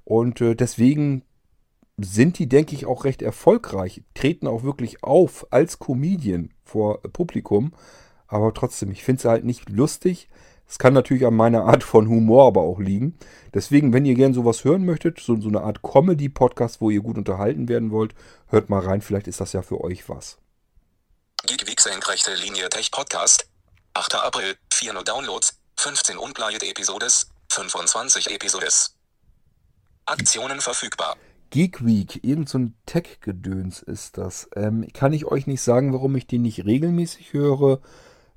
Und 0.06 0.40
äh, 0.40 0.56
deswegen 0.56 1.24
sind 2.04 2.40
die, 2.40 2.48
denke 2.48 2.76
ich, 2.76 2.86
auch 2.86 3.04
recht 3.04 3.22
erfolgreich, 3.22 4.04
treten 4.14 4.48
auch 4.48 4.64
wirklich 4.64 5.04
auf 5.04 5.48
als 5.52 5.80
Comedian 5.80 6.54
vor 6.64 7.02
Publikum. 7.02 7.74
Aber 8.28 8.54
trotzdem, 8.54 8.92
ich 8.92 9.04
finde 9.04 9.20
es 9.20 9.26
halt 9.26 9.44
nicht 9.44 9.70
lustig. 9.70 10.30
Es 10.68 10.80
kann 10.80 10.94
natürlich 10.94 11.26
an 11.26 11.36
meiner 11.36 11.66
Art 11.66 11.84
von 11.84 12.08
Humor 12.08 12.48
aber 12.48 12.62
auch 12.62 12.80
liegen. 12.80 13.18
Deswegen, 13.54 13.92
wenn 13.92 14.06
ihr 14.06 14.16
gern 14.16 14.34
sowas 14.34 14.64
hören 14.64 14.86
möchtet, 14.86 15.20
so, 15.20 15.40
so 15.40 15.50
eine 15.50 15.62
Art 15.64 15.82
Comedy-Podcast, 15.82 16.80
wo 16.80 16.90
ihr 16.90 17.02
gut 17.02 17.18
unterhalten 17.18 17.68
werden 17.68 17.92
wollt, 17.92 18.16
hört 18.48 18.70
mal 18.70 18.80
rein, 18.80 19.02
vielleicht 19.02 19.28
ist 19.28 19.42
das 19.42 19.52
ja 19.52 19.64
für 19.64 19.82
euch 19.82 20.08
was. 20.08 20.38
Geekweek 21.46 21.82
senkrechte 21.82 22.34
Linie 22.36 22.70
Tech 22.70 22.90
Podcast. 22.92 23.48
8. 23.94 24.16
April, 24.16 24.56
4 24.74 24.96
Uhr 24.96 25.04
Downloads, 25.04 25.60
15 25.78 26.18
Unplayed 26.18 26.64
Episodes, 26.64 27.28
25 27.50 28.32
Episodes. 28.32 28.96
Aktionen 30.06 30.62
verfügbar. 30.62 31.18
Geek 31.52 31.86
Week, 31.86 32.24
irgend 32.24 32.50
so 32.50 32.58
ein 32.58 32.76
Tech-Gedöns 32.86 33.82
ist 33.82 34.18
das. 34.18 34.50
Ähm, 34.56 34.88
kann 34.94 35.12
ich 35.12 35.26
euch 35.26 35.48
nicht 35.48 35.62
sagen, 35.62 35.94
warum 35.94 36.16
ich 36.16 36.26
den 36.26 36.42
nicht 36.44 36.66
regelmäßig 36.66 37.34
höre. 37.34 37.82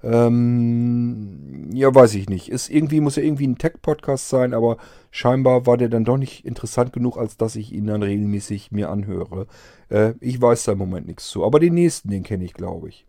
Ähm, 0.03 1.71
ja, 1.73 1.95
weiß 1.95 2.15
ich 2.15 2.29
nicht. 2.29 2.49
Ist 2.49 2.69
irgendwie, 2.69 3.01
muss 3.01 3.15
ja 3.17 3.23
irgendwie 3.23 3.47
ein 3.47 3.57
Tech-Podcast 3.57 4.29
sein, 4.29 4.53
aber 4.53 4.79
scheinbar 5.12 5.65
war 5.65 5.77
der 5.77 5.89
dann 5.89 6.05
doch 6.05 6.17
nicht 6.17 6.45
interessant 6.45 6.93
genug, 6.93 7.17
als 7.17 7.37
dass 7.37 7.55
ich 7.55 7.73
ihn 7.73 7.87
dann 7.87 8.03
regelmäßig 8.03 8.73
mir 8.73 8.91
anhöre. 8.91 9.47
Äh, 9.89 10.15
ich 10.21 10.43
weiß 10.43 10.65
da 10.65 10.73
im 10.73 10.79
Moment 10.79 11.07
nichts 11.07 11.29
zu. 11.29 11.45
Aber 11.45 11.61
den 11.61 11.75
nächsten, 11.75 12.11
den 12.11 12.25
kenne 12.25 12.45
ich, 12.45 12.53
glaube 12.53 12.89
ich. 12.89 13.07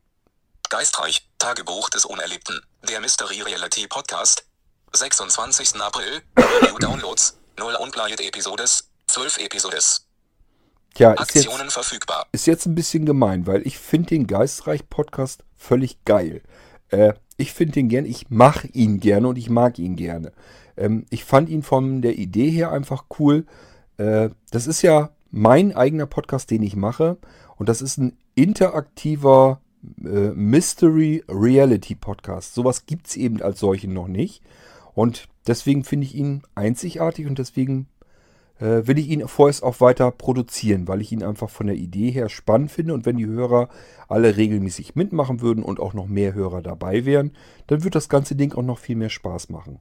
Geistreich, 0.70 1.28
Tagebuch 1.40 1.90
des 1.90 2.06
Unerlebten, 2.06 2.62
der 2.88 3.02
Mystery 3.02 3.42
Reality 3.42 3.88
Podcast. 3.88 4.46
26. 4.94 5.82
April, 5.82 6.22
New 6.70 6.78
Downloads, 6.78 7.38
0 7.58 7.76
Unplayed 7.82 8.22
Episodes, 8.22 8.90
12 9.08 9.38
Episodes. 9.40 10.08
Tja, 10.94 11.12
ist 11.12 11.20
Aktionen 11.20 11.64
jetzt, 11.64 11.74
verfügbar. 11.74 12.28
ist 12.32 12.48
jetzt 12.48 12.66
ein 12.66 12.76
bisschen 12.76 13.06
gemein, 13.06 13.48
weil 13.48 13.66
ich 13.68 13.78
finde 13.78 14.10
den 14.10 14.28
Geistreich-Podcast 14.28 15.44
völlig 15.58 16.04
geil. 16.06 16.42
Äh, 16.90 17.14
ich 17.38 17.52
finde 17.52 17.74
den 17.74 17.90
gern, 17.90 18.06
ich 18.06 18.30
mache 18.30 18.68
ihn 18.68 19.00
gerne 19.00 19.28
und 19.28 19.38
ich 19.38 19.50
mag 19.50 19.78
ihn 19.78 19.96
gerne. 19.96 20.32
Ähm, 20.78 21.06
ich 21.10 21.26
fand 21.26 21.50
ihn 21.50 21.64
von 21.64 22.02
der 22.02 22.18
Idee 22.18 22.50
her 22.50 22.72
einfach 22.72 23.06
cool. 23.20 23.46
Äh, 23.98 24.30
das 24.52 24.68
ist 24.68 24.82
ja 24.82 25.10
mein 25.32 25.76
eigener 25.76 26.06
Podcast, 26.06 26.50
den 26.50 26.64
ich 26.64 26.76
mache. 26.76 27.18
Und 27.58 27.68
das 27.68 27.82
ist 27.82 27.98
ein 27.98 28.18
interaktiver 28.36 29.60
äh, 30.04 30.32
Mystery 30.32 31.24
Reality 31.28 31.96
Podcast. 31.96 32.54
Sowas 32.54 32.86
gibt 32.86 33.08
es 33.08 33.18
eben 33.18 33.42
als 33.42 33.60
solchen 33.60 33.94
noch 33.94 34.08
nicht. 34.08 34.42
Und 34.94 35.28
deswegen 35.46 35.84
finde 35.84 36.08
ich 36.08 36.16
ihn 36.16 36.44
einzigartig 36.56 37.28
und 37.28 37.38
deswegen 37.38 37.88
will 38.60 38.98
ich 38.98 39.10
ihn 39.10 39.28
vorerst 39.28 39.64
auch 39.64 39.82
weiter 39.82 40.12
produzieren, 40.12 40.88
weil 40.88 41.02
ich 41.02 41.12
ihn 41.12 41.24
einfach 41.24 41.50
von 41.50 41.68
der 41.68 41.76
Idee 41.76 42.12
her 42.12 42.30
spannend 42.30 42.72
finde. 42.72 42.94
Und 42.94 43.06
wenn 43.06 43.18
die 43.18 43.26
Hörer 43.26 43.70
alle 44.08 44.38
regelmäßig 44.38 44.96
mitmachen 44.96 45.42
würden 45.42 45.64
und 45.64 45.80
auch 45.80 45.94
noch 45.94 46.08
mehr 46.08 46.34
Hörer 46.34 46.62
dabei 46.62 47.06
wären, 47.06 47.32
dann 47.68 47.84
wird 47.84 47.96
das 47.96 48.08
ganze 48.08 48.36
Ding 48.36 48.54
auch 48.54 48.64
noch 48.64 48.80
viel 48.80 48.96
mehr 48.96 49.10
Spaß 49.10 49.50
machen. 49.50 49.80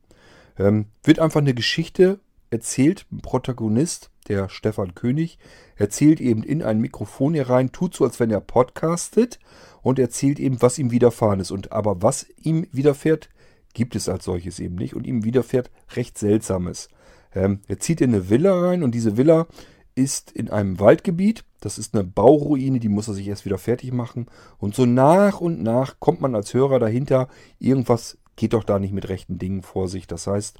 Ähm, 0.58 0.86
wird 1.02 1.18
einfach 1.18 1.40
eine 1.40 1.54
Geschichte 1.54 2.18
erzählt, 2.50 3.06
ein 3.12 3.20
Protagonist, 3.20 4.10
der 4.28 4.48
Stefan 4.48 4.94
König, 4.94 5.38
erzählt 5.76 6.20
eben 6.20 6.42
in 6.42 6.62
ein 6.62 6.80
Mikrofon 6.80 7.34
herein, 7.34 7.72
tut 7.72 7.94
so, 7.94 8.04
als 8.04 8.20
wenn 8.20 8.30
er 8.30 8.40
podcastet 8.40 9.38
und 9.82 9.98
erzählt 9.98 10.40
eben, 10.40 10.62
was 10.62 10.78
ihm 10.78 10.90
widerfahren 10.90 11.40
ist. 11.40 11.50
Und 11.50 11.72
aber 11.72 12.02
was 12.02 12.26
ihm 12.42 12.66
widerfährt, 12.72 13.28
gibt 13.74 13.96
es 13.96 14.08
als 14.08 14.24
solches 14.24 14.60
eben 14.60 14.76
nicht. 14.76 14.94
Und 14.94 15.06
ihm 15.06 15.24
widerfährt 15.24 15.70
recht 15.94 16.16
Seltsames. 16.16 16.88
Ähm, 17.34 17.60
er 17.68 17.78
zieht 17.78 18.00
in 18.00 18.14
eine 18.14 18.30
Villa 18.30 18.58
rein 18.58 18.82
und 18.82 18.94
diese 18.94 19.16
Villa 19.16 19.46
ist 19.94 20.32
in 20.32 20.50
einem 20.50 20.80
Waldgebiet. 20.80 21.44
Das 21.60 21.78
ist 21.78 21.94
eine 21.94 22.04
Bauruine, 22.04 22.80
die 22.80 22.88
muss 22.88 23.08
er 23.08 23.14
sich 23.14 23.28
erst 23.28 23.44
wieder 23.44 23.58
fertig 23.58 23.92
machen. 23.92 24.26
Und 24.58 24.74
so 24.74 24.86
nach 24.86 25.40
und 25.40 25.62
nach 25.62 26.00
kommt 26.00 26.20
man 26.20 26.34
als 26.34 26.52
Hörer 26.52 26.78
dahinter, 26.78 27.28
irgendwas 27.58 28.18
geht 28.36 28.52
doch 28.52 28.64
da 28.64 28.78
nicht 28.78 28.92
mit 28.92 29.08
rechten 29.08 29.38
Dingen 29.38 29.62
vor 29.62 29.88
sich. 29.88 30.06
Das 30.06 30.26
heißt, 30.26 30.58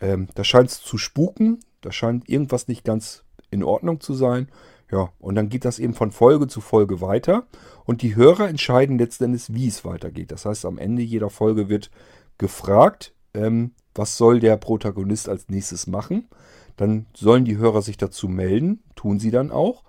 ähm, 0.00 0.28
da 0.34 0.44
scheint 0.44 0.70
es 0.70 0.82
zu 0.82 0.98
spuken, 0.98 1.60
da 1.80 1.92
scheint 1.92 2.28
irgendwas 2.28 2.68
nicht 2.68 2.84
ganz 2.84 3.24
in 3.50 3.62
Ordnung 3.62 4.00
zu 4.00 4.14
sein. 4.14 4.48
Ja, 4.92 5.12
und 5.18 5.34
dann 5.34 5.48
geht 5.48 5.64
das 5.64 5.78
eben 5.78 5.94
von 5.94 6.12
Folge 6.12 6.46
zu 6.46 6.60
Folge 6.60 7.00
weiter. 7.00 7.46
Und 7.84 8.02
die 8.02 8.16
Hörer 8.16 8.48
entscheiden 8.48 8.98
letztendlich, 8.98 9.52
wie 9.52 9.66
es 9.66 9.84
weitergeht. 9.84 10.30
Das 10.30 10.44
heißt, 10.44 10.66
am 10.66 10.78
Ende 10.78 11.02
jeder 11.02 11.30
Folge 11.30 11.68
wird 11.68 11.90
gefragt, 12.36 13.13
ähm, 13.34 13.72
was 13.94 14.16
soll 14.16 14.40
der 14.40 14.56
Protagonist 14.56 15.28
als 15.28 15.48
nächstes 15.48 15.86
machen. 15.86 16.28
Dann 16.76 17.06
sollen 17.14 17.44
die 17.44 17.56
Hörer 17.56 17.82
sich 17.82 17.96
dazu 17.96 18.28
melden, 18.28 18.82
tun 18.96 19.18
sie 19.20 19.30
dann 19.30 19.50
auch. 19.50 19.84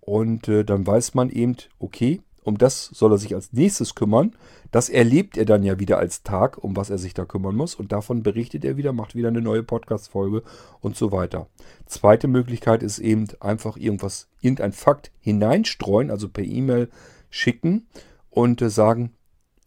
Und 0.00 0.48
äh, 0.48 0.64
dann 0.64 0.86
weiß 0.86 1.14
man 1.14 1.30
eben, 1.30 1.56
okay, 1.78 2.20
um 2.44 2.58
das 2.58 2.90
soll 2.92 3.12
er 3.12 3.18
sich 3.18 3.34
als 3.34 3.52
nächstes 3.52 3.94
kümmern. 3.94 4.36
Das 4.70 4.90
erlebt 4.90 5.38
er 5.38 5.46
dann 5.46 5.62
ja 5.62 5.78
wieder 5.80 5.98
als 5.98 6.22
Tag, 6.24 6.62
um 6.62 6.76
was 6.76 6.90
er 6.90 6.98
sich 6.98 7.14
da 7.14 7.24
kümmern 7.24 7.56
muss. 7.56 7.74
Und 7.74 7.90
davon 7.90 8.22
berichtet 8.22 8.64
er 8.64 8.76
wieder, 8.76 8.92
macht 8.92 9.14
wieder 9.14 9.28
eine 9.28 9.40
neue 9.40 9.62
Podcast-Folge 9.62 10.42
und 10.80 10.94
so 10.94 11.10
weiter. 11.10 11.48
Zweite 11.86 12.28
Möglichkeit 12.28 12.82
ist 12.82 12.98
eben 12.98 13.28
einfach 13.40 13.78
irgendwas, 13.78 14.28
irgendein 14.42 14.72
Fakt 14.72 15.10
hineinstreuen, 15.20 16.10
also 16.10 16.28
per 16.28 16.44
E-Mail 16.44 16.90
schicken 17.30 17.86
und 18.28 18.60
äh, 18.60 18.68
sagen, 18.68 19.14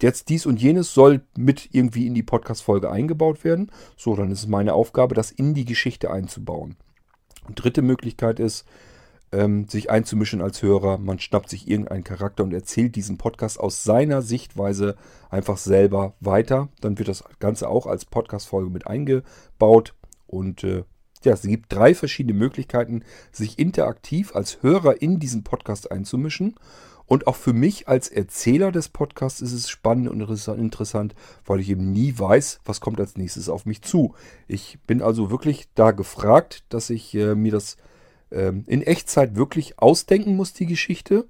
jetzt 0.01 0.29
dies 0.29 0.45
und 0.45 0.61
jenes 0.61 0.93
soll 0.93 1.21
mit 1.37 1.69
irgendwie 1.71 2.07
in 2.07 2.13
die 2.13 2.23
Podcast-Folge 2.23 2.91
eingebaut 2.91 3.43
werden. 3.43 3.71
So, 3.95 4.15
dann 4.15 4.31
ist 4.31 4.39
es 4.39 4.47
meine 4.47 4.73
Aufgabe, 4.73 5.15
das 5.15 5.31
in 5.31 5.53
die 5.53 5.65
Geschichte 5.65 6.11
einzubauen. 6.11 6.75
Und 7.47 7.63
dritte 7.63 7.81
Möglichkeit 7.81 8.39
ist, 8.39 8.65
ähm, 9.31 9.67
sich 9.67 9.89
einzumischen 9.89 10.41
als 10.41 10.61
Hörer. 10.61 10.97
Man 10.97 11.19
schnappt 11.19 11.49
sich 11.49 11.67
irgendeinen 11.67 12.03
Charakter 12.03 12.43
und 12.43 12.53
erzählt 12.53 12.95
diesen 12.95 13.17
Podcast 13.17 13.59
aus 13.59 13.83
seiner 13.83 14.21
Sichtweise 14.21 14.95
einfach 15.29 15.57
selber 15.57 16.13
weiter. 16.19 16.69
Dann 16.81 16.97
wird 16.97 17.09
das 17.09 17.23
Ganze 17.39 17.69
auch 17.69 17.87
als 17.87 18.05
Podcast-Folge 18.05 18.69
mit 18.69 18.87
eingebaut. 18.87 19.95
Und 20.27 20.63
äh, 20.63 20.83
ja, 21.23 21.33
es 21.33 21.41
gibt 21.41 21.73
drei 21.73 21.93
verschiedene 21.93 22.37
Möglichkeiten, 22.37 23.03
sich 23.31 23.59
interaktiv 23.59 24.35
als 24.35 24.61
Hörer 24.61 25.01
in 25.01 25.19
diesen 25.19 25.43
Podcast 25.43 25.91
einzumischen. 25.91 26.55
Und 27.08 27.26
auch 27.26 27.36
für 27.38 27.53
mich 27.53 27.88
als 27.88 28.10
Erzähler 28.10 28.72
des 28.72 28.89
Podcasts 28.89 29.41
ist 29.41 29.53
es 29.53 29.70
spannend 29.70 30.10
und 30.10 30.22
interessant, 30.60 31.16
weil 31.45 31.62
ich 31.62 31.70
eben 31.70 31.91
nie 31.91 32.14
weiß, 32.18 32.60
was 32.66 32.82
kommt 32.82 32.99
als 32.99 33.16
nächstes 33.16 33.49
auf 33.49 33.66
mich 33.66 33.82
zu. 33.82 34.14
Ich 34.47 34.78
bin 34.86 35.01
also 35.01 35.32
wirklich 35.32 35.70
da 35.74 35.91
gefragt, 35.91 36.66
dass 36.70 36.89
ich 36.89 37.16
äh, 37.16 37.34
mir 37.34 37.53
das 37.53 37.78
ähm, 38.30 38.66
in 38.68 38.82
Echtzeit 38.82 39.36
wirklich 39.36 39.80
ausdenken 39.80 40.36
muss, 40.36 40.51
die 40.51 40.66
Geschichte. 40.66 41.26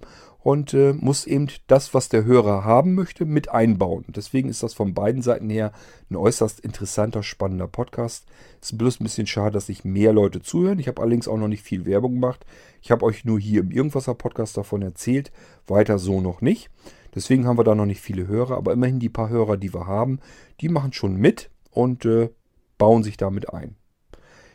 Und 0.48 0.74
äh, 0.74 0.93
muss 0.93 1.28
eben 1.28 1.48
das, 1.68 1.93
was 1.93 2.08
der 2.08 2.24
Hörer 2.24 2.64
haben 2.64 2.95
möchte, 2.95 3.26
mit 3.26 3.50
einbauen. 3.50 4.06
Deswegen 4.08 4.48
ist 4.48 4.64
das 4.64 4.74
von 4.74 4.93
beiden 4.93 5.22
Seiten 5.22 5.50
her 5.50 5.74
ein 6.10 6.16
äußerst 6.16 6.62
interessanter, 6.62 7.22
spannender 7.22 7.68
Podcast. 7.68 8.26
Ist 8.62 8.78
bloß 8.78 9.02
ein 9.02 9.04
bisschen 9.04 9.28
schade, 9.28 9.52
dass 9.52 9.68
nicht 9.68 9.84
mehr 9.84 10.14
Leute 10.14 10.41
zuhören. 10.41 10.80
Ich 10.80 10.88
habe 10.88 11.02
allerdings 11.02 11.28
auch 11.28 11.36
noch 11.36 11.50
nicht 11.50 11.64
viel 11.64 11.86
Werbung 11.86 12.14
gemacht. 12.14 12.45
Ich 12.82 12.91
habe 12.91 13.04
euch 13.04 13.26
nur 13.26 13.38
hier 13.38 13.60
im 13.60 13.72
Irgendwasser 13.72 14.14
Podcast 14.14 14.56
davon 14.56 14.82
erzählt. 14.84 15.34
Weiter 15.68 16.00
so 16.00 16.22
noch 16.22 16.39
nicht. 16.39 16.70
Deswegen 17.14 17.45
haben 17.45 17.58
wir 17.58 17.66
da 17.66 17.76
noch 17.76 17.86
nicht 17.86 18.00
viele 18.00 18.28
Hörer, 18.28 18.56
aber 18.56 18.72
immerhin 18.72 19.00
die 19.00 19.10
paar 19.10 19.28
Hörer, 19.28 19.58
die 19.58 19.74
wir 19.74 19.86
haben, 19.86 20.22
die 20.62 20.70
machen 20.70 20.93
schon 20.93 21.18
mit 21.18 21.50
und 21.72 22.06
äh, 22.06 22.30
bauen 22.78 23.04
sich 23.04 23.18
damit 23.18 23.54
ein. 23.54 23.76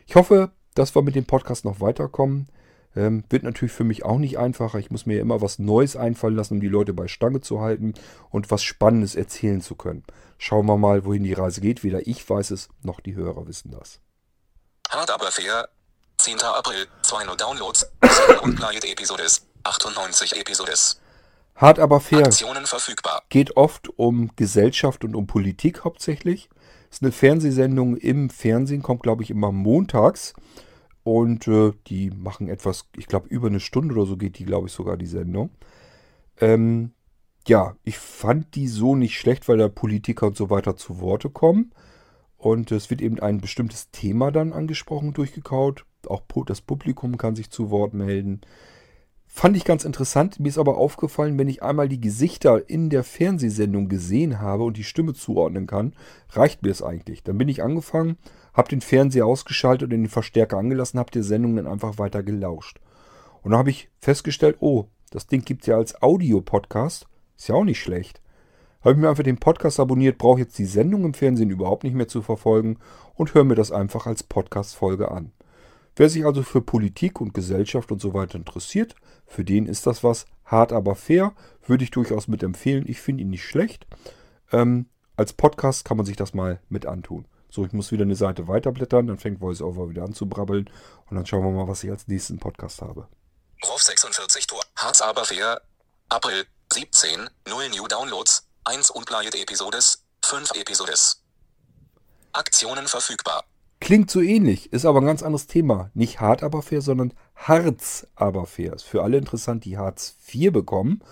Ich 0.07 0.15
hoffe, 0.15 0.53
dass 0.73 0.95
wir 0.95 1.03
mit 1.03 1.13
dem 1.13 1.25
Podcast 1.25 1.65
noch 1.65 1.81
weiterkommen. 1.81 2.47
Ähm, 2.95 3.23
wird 3.29 3.43
natürlich 3.43 3.73
für 3.73 3.83
mich 3.83 4.05
auch 4.05 4.17
nicht 4.17 4.37
einfacher. 4.37 4.77
Ich 4.79 4.91
muss 4.91 5.05
mir 5.05 5.19
immer 5.19 5.41
was 5.41 5.59
Neues 5.59 5.95
einfallen 5.95 6.35
lassen, 6.35 6.55
um 6.55 6.61
die 6.61 6.67
Leute 6.67 6.93
bei 6.93 7.07
Stange 7.07 7.41
zu 7.41 7.61
halten 7.61 7.93
und 8.29 8.51
was 8.51 8.63
Spannendes 8.63 9.15
erzählen 9.15 9.61
zu 9.61 9.75
können. 9.75 10.03
Schauen 10.37 10.65
wir 10.65 10.77
mal, 10.77 11.05
wohin 11.05 11.23
die 11.23 11.33
Reise 11.33 11.61
geht. 11.61 11.83
Weder 11.83 12.05
ich 12.07 12.29
weiß 12.29 12.51
es, 12.51 12.69
noch 12.81 12.99
die 12.99 13.15
Hörer 13.15 13.47
wissen 13.47 13.71
das. 13.71 13.99
Hard 14.89 15.09
aber 15.09 15.31
fair. 15.31 15.69
10. 16.17 16.39
April, 16.41 16.87
2 17.01 17.27
Uhr 17.27 17.35
Downloads, 17.35 17.85
7 18.01 18.39
Unplayed 18.39 18.85
Episodes, 18.85 19.45
98 19.63 20.39
Episodes. 20.39 21.01
Hart 21.55 21.79
aber 21.79 21.99
fair 21.99 22.25
Aktionen 22.25 22.65
verfügbar. 22.65 23.23
geht 23.29 23.57
oft 23.57 23.89
um 23.97 24.35
Gesellschaft 24.35 25.03
und 25.03 25.15
um 25.15 25.27
Politik 25.27 25.83
hauptsächlich. 25.83 26.49
Ist 26.89 27.01
eine 27.01 27.11
Fernsehsendung 27.11 27.97
im 27.97 28.29
Fernsehen, 28.29 28.83
kommt 28.83 29.03
glaube 29.03 29.23
ich 29.23 29.31
immer 29.31 29.51
montags. 29.51 30.33
Und 31.03 31.47
äh, 31.47 31.73
die 31.87 32.11
machen 32.11 32.47
etwas, 32.47 32.87
ich 32.95 33.07
glaube 33.07 33.27
über 33.27 33.47
eine 33.47 33.59
Stunde 33.59 33.93
oder 33.93 34.05
so 34.05 34.17
geht 34.17 34.39
die, 34.39 34.45
glaube 34.45 34.67
ich, 34.67 34.73
sogar 34.73 34.97
die 34.97 35.05
Sendung. 35.05 35.49
Ähm, 36.39 36.91
ja, 37.47 37.75
ich 37.83 37.97
fand 37.97 38.55
die 38.55 38.67
so 38.67 38.95
nicht 38.95 39.17
schlecht, 39.17 39.49
weil 39.49 39.57
da 39.57 39.67
Politiker 39.67 40.27
und 40.27 40.37
so 40.37 40.49
weiter 40.49 40.77
zu 40.77 40.99
Worte 41.01 41.29
kommen. 41.29 41.73
Und 42.37 42.71
es 42.71 42.89
wird 42.89 43.01
eben 43.01 43.19
ein 43.19 43.39
bestimmtes 43.39 43.91
Thema 43.91 44.31
dann 44.31 44.53
angesprochen, 44.53 45.13
durchgekaut. 45.13 45.85
Auch 46.07 46.23
das 46.45 46.61
Publikum 46.61 47.17
kann 47.17 47.35
sich 47.35 47.49
zu 47.49 47.69
Wort 47.69 47.93
melden. 47.93 48.41
Fand 49.25 49.57
ich 49.57 49.65
ganz 49.65 49.83
interessant. 49.83 50.39
Mir 50.39 50.49
ist 50.49 50.57
aber 50.57 50.77
aufgefallen, 50.77 51.39
wenn 51.39 51.47
ich 51.47 51.63
einmal 51.63 51.89
die 51.89 51.99
Gesichter 51.99 52.69
in 52.69 52.89
der 52.89 53.03
Fernsehsendung 53.03 53.89
gesehen 53.89 54.39
habe 54.39 54.63
und 54.63 54.77
die 54.77 54.83
Stimme 54.83 55.13
zuordnen 55.13 55.67
kann, 55.67 55.95
reicht 56.29 56.61
mir 56.61 56.69
es 56.69 56.83
eigentlich. 56.83 57.23
Dann 57.23 57.37
bin 57.37 57.49
ich 57.49 57.63
angefangen, 57.63 58.17
habe 58.53 58.69
den 58.69 58.81
Fernseher 58.81 59.25
ausgeschaltet 59.25 59.85
und 59.85 59.89
den 59.91 60.09
Verstärker 60.09 60.57
angelassen, 60.57 60.99
habe 60.99 61.11
die 61.11 61.23
Sendung 61.23 61.55
dann 61.55 61.67
einfach 61.67 61.97
weiter 61.97 62.23
gelauscht. 62.23 62.79
Und 63.41 63.51
dann 63.51 63.59
habe 63.59 63.71
ich 63.71 63.89
festgestellt, 63.99 64.57
oh, 64.59 64.87
das 65.11 65.27
Ding 65.27 65.43
gibt 65.43 65.61
es 65.61 65.67
ja 65.67 65.75
als 65.75 66.01
Audio-Podcast. 66.01 67.07
Ist 67.37 67.49
ja 67.49 67.55
auch 67.55 67.63
nicht 67.63 67.81
schlecht. 67.81 68.21
Habe 68.81 68.91
ich 68.91 68.97
mir 68.97 69.09
einfach 69.09 69.23
den 69.23 69.37
Podcast 69.37 69.79
abonniert, 69.79 70.17
brauche 70.17 70.39
jetzt 70.39 70.57
die 70.57 70.65
Sendung 70.65 71.05
im 71.05 71.13
Fernsehen 71.13 71.49
überhaupt 71.49 71.83
nicht 71.83 71.93
mehr 71.93 72.07
zu 72.07 72.21
verfolgen 72.21 72.77
und 73.15 73.33
höre 73.33 73.43
mir 73.43 73.55
das 73.55 73.71
einfach 73.71 74.07
als 74.07 74.23
Podcast-Folge 74.23 75.09
an. 75.09 75.31
Wer 75.95 76.09
sich 76.09 76.25
also 76.25 76.41
für 76.41 76.61
Politik 76.61 77.21
und 77.21 77.33
Gesellschaft 77.33 77.91
und 77.91 78.01
so 78.01 78.13
weiter 78.13 78.35
interessiert, 78.35 78.95
für 79.25 79.45
den 79.45 79.67
ist 79.67 79.85
das 79.87 80.03
was. 80.03 80.25
Hart 80.43 80.73
aber 80.73 80.95
fair, 80.95 81.33
würde 81.65 81.83
ich 81.83 81.91
durchaus 81.91 82.27
mit 82.27 82.43
empfehlen. 82.43 82.83
Ich 82.87 82.99
finde 82.99 83.23
ihn 83.23 83.29
nicht 83.29 83.45
schlecht. 83.45 83.87
Ähm, 84.51 84.87
als 85.15 85.33
Podcast 85.33 85.85
kann 85.85 85.97
man 85.97 86.05
sich 86.05 86.15
das 86.15 86.33
mal 86.33 86.59
mit 86.69 86.85
antun. 86.85 87.25
So, 87.53 87.63
ich 87.63 87.71
muss 87.71 87.91
wieder 87.91 88.01
eine 88.01 88.15
Seite 88.15 88.47
weiterblättern, 88.47 89.05
dann 89.05 89.19
fängt 89.19 89.39
VoiceOver 89.39 89.87
wieder 89.87 90.01
an 90.01 90.15
zu 90.15 90.25
brabbeln 90.25 90.67
und 91.07 91.15
dann 91.15 91.27
schauen 91.27 91.43
wir 91.43 91.51
mal, 91.51 91.67
was 91.67 91.83
ich 91.83 91.91
als 91.91 92.07
nächsten 92.07 92.39
Podcast 92.39 92.81
habe. 92.81 93.07
Ruf 93.63 93.79
46 93.79 94.47
Tor. 94.47 94.63
Harz 94.75 95.01
aber 95.01 95.23
fair. 95.23 95.61
April, 96.09 96.45
17, 96.73 97.29
0 97.47 97.69
New 97.69 97.87
Downloads, 97.87 98.47
1 98.63 98.89
Unplayed 98.89 99.35
Episodes, 99.35 100.03
5 100.25 100.49
Episodes. 100.55 101.21
Aktionen 102.31 102.87
verfügbar. 102.87 103.43
Klingt 103.79 104.09
so 104.09 104.21
ähnlich, 104.21 104.73
ist 104.73 104.87
aber 104.87 105.01
ein 105.01 105.05
ganz 105.05 105.21
anderes 105.21 105.45
Thema. 105.45 105.91
Nicht 105.93 106.21
hart 106.21 106.41
aber 106.41 106.63
fair, 106.63 106.81
sondern 106.81 107.13
Harz 107.35 108.07
aber 108.15 108.47
fair. 108.47 108.73
Ist 108.73 108.85
für 108.85 109.03
alle 109.03 109.17
interessant, 109.17 109.63
die 109.65 109.77
Hartz 109.77 110.15
IV 110.27 110.51
bekommen 110.51 111.03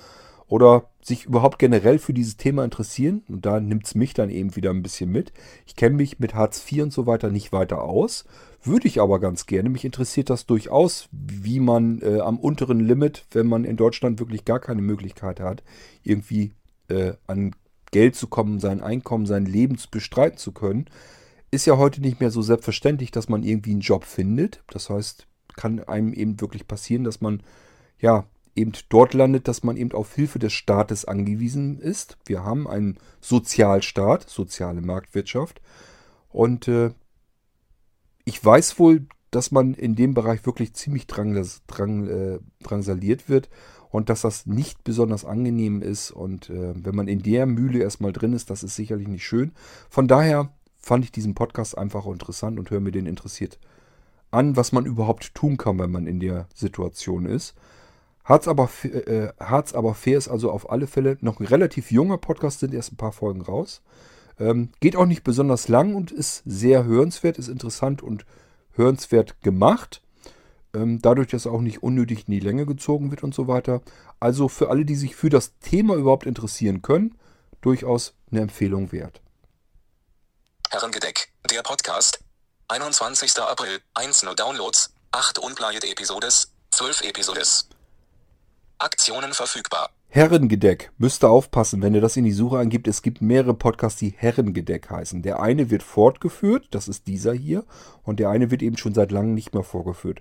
oder 0.52 0.90
sich 1.02 1.28
überhaupt 1.28 1.60
generell 1.60 1.98
für 1.98 2.12
dieses 2.12 2.36
Thema 2.36 2.66
interessieren. 2.66 3.24
Und 3.30 3.46
da 3.46 3.62
nimmt 3.62 3.86
es 3.86 3.96
mich 3.96 4.14
dann 4.14 4.30
eben 4.30 4.58
wieder 4.58 4.72
ein 4.72 4.84
bisschen 4.84 5.10
mit. 5.10 5.32
Ich 5.66 5.78
kenne 5.78 5.96
mich 5.96 6.20
mit 6.20 6.36
Hartz 6.36 6.70
IV 6.70 6.84
und 6.84 6.94
so 6.94 7.08
weiter 7.08 7.30
nicht 7.30 7.54
weiter 7.54 7.82
aus. 7.82 8.26
Würde 8.62 8.86
ich 8.90 9.00
aber 9.00 9.22
ganz 9.22 9.46
gerne. 9.46 9.70
Mich 9.70 9.86
interessiert 9.86 10.30
das 10.30 10.46
durchaus, 10.46 11.08
wie 11.14 11.62
man 11.62 12.02
äh, 12.02 12.20
am 12.20 12.38
unteren 12.38 12.82
Limit, 12.82 13.24
wenn 13.32 13.48
man 13.48 13.64
in 13.64 13.78
Deutschland 13.78 14.20
wirklich 14.20 14.44
gar 14.44 14.60
keine 14.60 14.82
Möglichkeit 14.82 15.40
hat, 15.40 15.64
irgendwie 16.04 16.52
äh, 16.90 17.14
an 17.28 17.56
Geld 17.92 18.18
zu 18.18 18.28
kommen, 18.28 18.60
sein 18.60 18.82
Einkommen, 18.82 19.26
sein 19.26 19.46
Leben 19.46 19.78
zu 19.78 19.90
bestreiten 19.90 20.38
zu 20.38 20.52
können, 20.52 20.88
ist 21.50 21.66
ja 21.66 21.78
heute 21.78 22.02
nicht 22.02 22.20
mehr 22.20 22.30
so 22.30 22.42
selbstverständlich, 22.42 23.12
dass 23.12 23.30
man 23.30 23.44
irgendwie 23.44 23.72
einen 23.72 23.80
Job 23.80 24.04
findet. 24.04 24.66
Das 24.70 24.90
heißt, 24.90 25.28
kann 25.56 25.80
einem 25.80 26.12
eben 26.12 26.42
wirklich 26.42 26.68
passieren, 26.68 27.06
dass 27.06 27.22
man 27.22 27.42
ja 28.00 28.26
eben 28.56 28.74
dort 28.90 29.14
landet, 29.14 29.48
dass 29.48 29.64
man 29.64 29.78
eben 29.78 29.92
auf 29.94 30.14
Hilfe 30.14 30.40
des 30.40 30.54
Staates 30.54 31.06
angewiesen 31.06 31.80
ist. 31.80 32.18
Wir 32.26 32.44
haben 32.44 32.68
einen 32.68 32.98
Sozialstaat, 33.20 34.30
soziale 34.30 34.82
Marktwirtschaft. 34.82 35.62
Und 36.30 36.68
äh, 36.68 36.92
ich 38.26 38.44
weiß 38.44 38.80
wohl, 38.80 39.08
dass 39.32 39.52
man 39.52 39.74
in 39.74 39.96
dem 39.96 40.14
Bereich 40.14 40.46
wirklich 40.46 40.74
ziemlich 40.74 41.08
drang, 41.08 41.42
drang, 41.68 42.08
äh, 42.08 42.40
drangsaliert 42.62 43.30
wird 43.30 43.50
und 43.90 44.10
dass 44.10 44.22
das 44.22 44.46
nicht 44.46 44.84
besonders 44.84 45.26
angenehm 45.26 45.82
ist. 45.82 46.12
Und 46.12 46.50
äh, 46.50 46.74
wenn 46.76 46.96
man 46.96 47.08
in 47.08 47.22
der 47.22 47.46
Mühle 47.46 47.80
erstmal 47.80 48.12
drin 48.12 48.34
ist, 48.34 48.50
das 48.50 48.64
ist 48.64 48.76
sicherlich 48.76 49.08
nicht 49.08 49.26
schön. 49.26 49.54
Von 49.90 50.08
daher 50.08 50.54
fand 50.78 51.06
ich 51.06 51.12
diesen 51.12 51.36
Podcast 51.36 51.78
einfach 51.78 52.06
interessant 52.06 52.60
und 52.60 52.70
höre 52.70 52.80
mir 52.80 52.92
den 52.92 53.06
interessiert 53.06 53.60
an, 54.32 54.56
was 54.56 54.72
man 54.72 54.86
überhaupt 54.86 55.36
tun 55.36 55.58
kann, 55.58 55.78
wenn 55.78 55.92
man 55.92 56.08
in 56.08 56.20
der 56.20 56.48
Situation 56.56 57.26
ist. 57.26 57.54
Harz 58.24 58.48
aber, 58.48 58.70
äh, 58.84 59.30
Harz 59.40 59.74
aber 59.74 59.96
fair 59.96 60.18
ist 60.18 60.28
also 60.28 60.52
auf 60.52 60.70
alle 60.70 60.88
Fälle 60.88 61.18
noch 61.22 61.40
ein 61.40 61.46
relativ 61.46 61.92
junger 61.92 62.18
Podcast, 62.18 62.60
sind 62.60 62.74
erst 62.74 62.94
ein 62.94 62.98
paar 62.98 63.12
Folgen 63.12 63.42
raus. 63.42 63.82
Ähm, 64.40 64.70
geht 64.80 64.96
auch 64.96 65.06
nicht 65.06 65.24
besonders 65.24 65.68
lang 65.68 65.96
und 65.96 66.12
ist 66.12 66.44
sehr 66.46 66.84
hörenswert, 66.84 67.38
ist 67.38 67.48
interessant 67.48 68.02
und 68.02 68.26
hörenswert 68.74 69.42
gemacht. 69.42 70.02
Ähm, 70.74 71.02
dadurch, 71.02 71.28
dass 71.28 71.48
auch 71.48 71.62
nicht 71.62 71.84
unnötig 71.84 72.28
in 72.28 72.34
die 72.34 72.40
Länge 72.40 72.66
gezogen 72.66 73.12
wird 73.12 73.24
und 73.24 73.36
so 73.36 73.48
weiter. 73.48 73.82
Also 74.20 74.48
für 74.48 74.70
alle, 74.70 74.86
die 74.86 74.96
sich 74.96 75.16
für 75.16 75.30
das 75.30 75.58
Thema 75.60 75.96
überhaupt 75.96 76.26
interessieren 76.26 76.82
können, 76.82 77.18
durchaus 77.62 78.14
eine 78.32 78.42
Empfehlung 78.42 78.92
wert. 78.92 79.22
Herrengedeck, 80.70 81.30
der 81.50 81.62
Podcast. 81.64 82.20
21. 82.70 83.38
April, 83.40 83.82
1 83.96 84.24
nur 84.24 84.36
Downloads, 84.36 84.94
8 85.12 85.40
Unplayed 85.40 85.84
Episodes, 85.84 86.54
12 86.72 87.02
Episodes. 87.02 87.68
Aktionen 88.82 89.34
verfügbar. 89.34 89.90
Herrengedeck. 90.08 90.92
Müsst 90.98 91.24
ihr 91.24 91.30
aufpassen, 91.30 91.82
wenn 91.82 91.94
ihr 91.94 92.02
das 92.02 92.18
in 92.18 92.26
die 92.26 92.34
Suche 92.34 92.58
angibt. 92.58 92.88
Es 92.88 93.02
gibt 93.02 93.22
mehrere 93.22 93.54
Podcasts, 93.54 94.00
die 94.00 94.14
Herrengedeck 94.18 94.90
heißen. 94.90 95.22
Der 95.22 95.40
eine 95.40 95.70
wird 95.70 95.84
fortgeführt, 95.84 96.68
das 96.72 96.88
ist 96.88 97.08
dieser 97.08 97.34
hier. 97.34 97.64
Und 98.04 98.20
der 98.20 98.30
eine 98.30 98.52
wird 98.52 98.62
eben 98.62 98.78
schon 98.78 98.94
seit 98.94 99.12
langem 99.12 99.34
nicht 99.34 99.54
mehr 99.54 99.64
vorgeführt. 99.64 100.20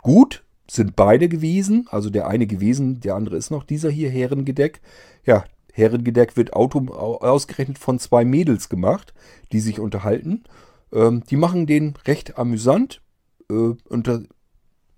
Gut 0.00 0.44
sind 0.70 0.96
beide 0.96 1.28
gewesen. 1.28 1.86
Also 1.90 2.08
der 2.08 2.26
eine 2.26 2.46
gewesen, 2.46 3.00
der 3.00 3.14
andere 3.14 3.36
ist 3.36 3.50
noch 3.50 3.64
dieser 3.64 3.90
hier, 3.90 4.08
Herrengedeck. 4.08 4.80
Ja, 5.26 5.44
Herrengedeck 5.72 6.36
wird 6.36 6.54
ausgerechnet 6.54 7.78
von 7.78 7.98
zwei 7.98 8.24
Mädels 8.24 8.68
gemacht, 8.68 9.12
die 9.52 9.60
sich 9.60 9.80
unterhalten. 9.80 10.44
Ähm, 10.92 11.24
die 11.28 11.36
machen 11.36 11.66
den 11.66 11.94
recht 12.06 12.38
amüsant, 12.38 13.02
äh, 13.50 13.74
unter, 13.88 14.22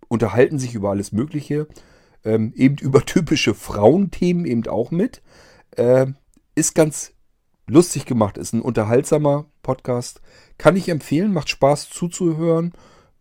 unterhalten 0.09 0.59
sich 0.59 0.74
über 0.74 0.91
alles 0.91 1.12
Mögliche 1.12 1.66
ähm, 2.25 2.53
eben 2.57 2.77
über 2.77 3.05
typische 3.05 3.55
Frauenthemen 3.55 4.47
eben 4.47 4.66
auch 4.66 4.91
mit. 4.91 5.22
Äh, 5.77 6.07
ist 6.55 6.75
ganz 6.75 7.12
lustig 7.66 8.07
gemacht, 8.07 8.39
ist 8.39 8.53
ein 8.53 8.62
unterhaltsamer 8.62 9.47
Podcast. 9.62 10.20
Kann 10.59 10.77
ich 10.77 10.89
empfehlen, 10.89 11.33
macht 11.33 11.49
Spaß 11.49 11.91
zuzuhören. 11.91 12.72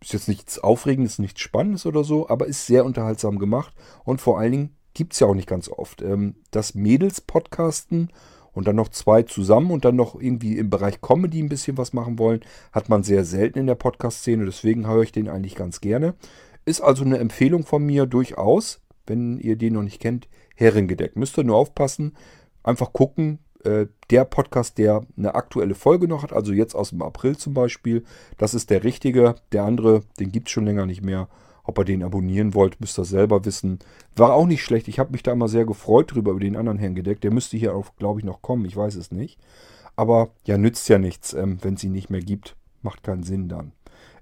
Ist 0.02 0.14
jetzt 0.14 0.28
nichts 0.28 0.60
Aufregendes, 0.60 1.18
nichts 1.18 1.42
Spannendes 1.42 1.86
oder 1.86 2.04
so, 2.04 2.30
aber 2.30 2.46
ist 2.46 2.68
sehr 2.68 2.84
unterhaltsam 2.86 3.40
gemacht. 3.40 3.74
Und 4.04 4.20
vor 4.20 4.38
allen 4.38 4.52
Dingen 4.52 4.76
gibt 4.94 5.14
es 5.14 5.20
ja 5.20 5.28
auch 5.28 5.36
nicht 5.36 5.48
ganz 5.48 5.70
oft. 5.70 6.02
Ähm, 6.02 6.36
das 6.52 6.76
Mädels-Podcasten 6.76 8.10
und 8.52 8.68
dann 8.68 8.76
noch 8.76 8.90
zwei 8.90 9.24
zusammen 9.24 9.72
und 9.72 9.86
dann 9.86 9.96
noch 9.96 10.20
irgendwie 10.20 10.58
im 10.58 10.70
Bereich 10.70 11.02
Comedy 11.02 11.42
ein 11.42 11.50
bisschen 11.50 11.78
was 11.78 11.94
machen 11.94 12.20
wollen, 12.20 12.42
hat 12.72 12.90
man 12.90 13.04
sehr 13.04 13.26
selten 13.26 13.60
in 13.60 13.68
der 13.68 13.76
Podcast-Szene. 13.76 14.46
Deswegen 14.46 14.88
höre 14.88 15.04
ich 15.04 15.12
den 15.12 15.30
eigentlich 15.30 15.56
ganz 15.56 15.82
gerne. 15.82 16.16
Ist 16.66 16.82
also 16.82 17.04
eine 17.04 17.18
Empfehlung 17.18 17.66
von 17.66 17.84
mir 17.84 18.06
durchaus 18.06 18.82
wenn 19.08 19.40
ihr 19.40 19.56
den 19.56 19.74
noch 19.74 19.84
nicht 19.84 20.02
kennt, 20.02 20.28
Herrengedeck. 20.56 21.16
Müsst 21.16 21.38
ihr 21.38 21.44
nur 21.44 21.58
aufpassen, 21.58 22.16
einfach 22.64 22.94
gucken. 22.94 23.40
Äh, 23.64 23.88
der 24.10 24.26
Podcast, 24.26 24.78
der 24.78 25.06
eine 25.18 25.36
aktuelle 25.36 25.76
Folge 25.76 26.08
noch 26.08 26.24
hat, 26.24 26.34
also 26.34 26.52
jetzt 26.52 26.76
aus 26.76 26.90
dem 26.90 27.02
April 27.02 27.38
zum 27.38 27.54
Beispiel, 27.54 28.04
das 28.38 28.54
ist 28.54 28.70
der 28.70 28.84
richtige. 28.84 29.36
Der 29.52 29.64
andere, 29.64 30.04
den 30.20 30.32
gibt 30.32 30.48
es 30.48 30.52
schon 30.52 30.66
länger 30.66 30.86
nicht 30.86 31.02
mehr. 31.02 31.30
Ob 31.66 31.80
ihr 31.80 31.86
den 31.86 32.04
abonnieren 32.04 32.54
wollt, 32.54 32.82
müsst 32.82 33.00
ihr 33.00 33.06
selber 33.06 33.46
wissen. 33.46 33.80
War 34.18 34.34
auch 34.34 34.46
nicht 34.46 34.64
schlecht. 34.64 34.90
Ich 34.90 35.00
habe 35.00 35.14
mich 35.14 35.24
da 35.24 35.32
immer 35.32 35.48
sehr 35.48 35.66
gefreut 35.66 36.14
drüber, 36.14 36.32
über 36.32 36.42
den 36.42 36.58
anderen 36.58 36.78
Herrn 36.78 36.94
gedeckt. 36.94 37.24
Der 37.24 37.32
müsste 37.32 37.56
hier 37.56 37.74
auch, 37.74 37.96
glaube 37.98 38.20
ich, 38.20 38.26
noch 38.26 38.42
kommen. 38.42 38.66
Ich 38.66 38.76
weiß 38.76 38.96
es 38.96 39.12
nicht. 39.12 39.40
Aber 39.96 40.32
ja, 40.46 40.58
nützt 40.58 40.90
ja 40.90 40.98
nichts, 40.98 41.34
ähm, 41.34 41.60
wenn 41.62 41.76
es 41.76 41.84
ihn 41.84 41.94
nicht 41.94 42.10
mehr 42.10 42.20
gibt. 42.20 42.58
Macht 42.82 43.04
keinen 43.04 43.24
Sinn 43.24 43.48
dann. 43.48 43.72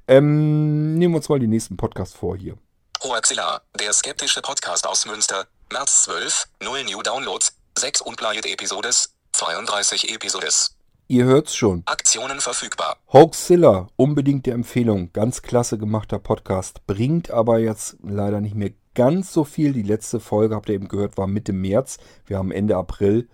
Ähm, 0.07 0.97
nehmen 0.97 1.13
wir 1.13 1.17
uns 1.17 1.29
mal 1.29 1.39
den 1.39 1.49
nächsten 1.49 1.77
Podcast 1.77 2.15
vor 2.15 2.37
hier. 2.37 2.57
Hoaxilla, 3.03 3.61
der 3.79 3.93
skeptische 3.93 4.43
Podcast 4.43 4.85
aus 4.85 5.07
Münster. 5.07 5.47
März 5.73 6.03
12, 6.03 6.45
0 6.63 6.83
New 6.83 7.01
Downloads, 7.01 7.57
6 7.75 8.01
unplayed 8.01 8.45
Episodes, 8.45 9.15
32 9.31 10.13
Episodes. 10.13 10.77
Ihr 11.07 11.25
hört's 11.25 11.55
schon. 11.55 11.81
Aktionen 11.87 12.39
verfügbar. 12.41 12.97
Hoaxilla, 13.11 13.87
unbedingte 13.95 14.51
Empfehlung. 14.51 15.11
Ganz 15.13 15.41
klasse 15.41 15.79
gemachter 15.79 16.19
Podcast. 16.19 16.85
Bringt 16.85 17.31
aber 17.31 17.57
jetzt 17.57 17.97
leider 18.03 18.39
nicht 18.39 18.53
mehr 18.53 18.69
ganz 18.93 19.33
so 19.33 19.45
viel. 19.45 19.73
Die 19.73 19.81
letzte 19.81 20.19
Folge, 20.19 20.53
habt 20.53 20.69
ihr 20.69 20.75
eben 20.75 20.87
gehört, 20.87 21.17
war 21.17 21.25
Mitte 21.25 21.53
März. 21.53 21.97
Wir 22.27 22.37
haben 22.37 22.51
Ende 22.51 22.77
April. 22.77 23.27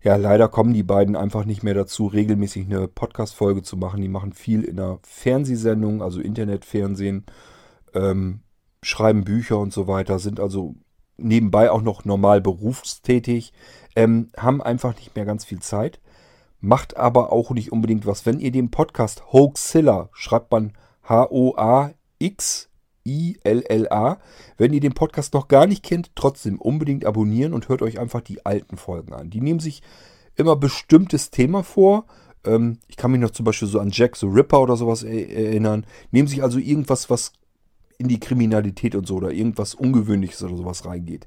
Ja, 0.00 0.16
leider 0.16 0.48
kommen 0.48 0.72
die 0.72 0.82
beiden 0.82 1.14
einfach 1.14 1.44
nicht 1.44 1.62
mehr 1.62 1.74
dazu, 1.74 2.06
regelmäßig 2.06 2.64
eine 2.64 2.88
Podcast-Folge 2.88 3.60
zu 3.60 3.76
machen. 3.76 4.00
Die 4.00 4.08
machen 4.08 4.32
viel 4.32 4.64
in 4.64 4.76
der 4.76 4.98
Fernsehsendung, 5.02 6.00
also 6.00 6.20
Internetfernsehen, 6.20 7.26
ähm, 7.92 8.40
schreiben 8.84 9.24
Bücher 9.24 9.58
und 9.58 9.72
so 9.72 9.88
weiter, 9.88 10.18
sind 10.18 10.40
also 10.40 10.74
nebenbei 11.16 11.70
auch 11.70 11.82
noch 11.82 12.04
normal 12.04 12.40
berufstätig, 12.40 13.52
ähm, 13.96 14.30
haben 14.36 14.60
einfach 14.62 14.96
nicht 14.96 15.14
mehr 15.16 15.24
ganz 15.24 15.44
viel 15.44 15.60
Zeit, 15.60 16.00
macht 16.60 16.96
aber 16.96 17.32
auch 17.32 17.50
nicht 17.50 17.72
unbedingt 17.72 18.06
was. 18.06 18.26
Wenn 18.26 18.40
ihr 18.40 18.50
den 18.50 18.70
Podcast 18.70 19.32
Hoaxilla, 19.32 20.08
schreibt 20.12 20.50
man 20.50 20.72
H-O-A-X-I-L-L-A, 21.08 21.96
wenn 24.56 24.72
ihr 24.72 24.80
den 24.80 24.94
Podcast 24.94 25.34
noch 25.34 25.48
gar 25.48 25.66
nicht 25.66 25.82
kennt, 25.82 26.12
trotzdem 26.14 26.60
unbedingt 26.60 27.04
abonnieren 27.04 27.52
und 27.52 27.68
hört 27.68 27.82
euch 27.82 27.98
einfach 27.98 28.22
die 28.22 28.44
alten 28.46 28.76
Folgen 28.76 29.12
an. 29.12 29.30
Die 29.30 29.40
nehmen 29.40 29.60
sich 29.60 29.82
immer 30.36 30.56
bestimmtes 30.56 31.30
Thema 31.30 31.62
vor. 31.62 32.06
Ähm, 32.44 32.78
ich 32.88 32.96
kann 32.96 33.12
mich 33.12 33.20
noch 33.20 33.30
zum 33.30 33.44
Beispiel 33.44 33.68
so 33.68 33.78
an 33.78 33.90
Jack 33.92 34.16
the 34.16 34.26
Ripper 34.26 34.60
oder 34.60 34.76
sowas 34.76 35.02
erinnern. 35.02 35.86
Nehmen 36.10 36.28
sich 36.28 36.42
also 36.42 36.58
irgendwas, 36.58 37.08
was 37.10 37.32
in 38.04 38.08
die 38.08 38.20
Kriminalität 38.20 38.94
und 38.94 39.06
so 39.06 39.16
oder 39.16 39.32
irgendwas 39.32 39.74
Ungewöhnliches 39.74 40.42
oder 40.42 40.56
sowas 40.56 40.84
reingeht. 40.84 41.26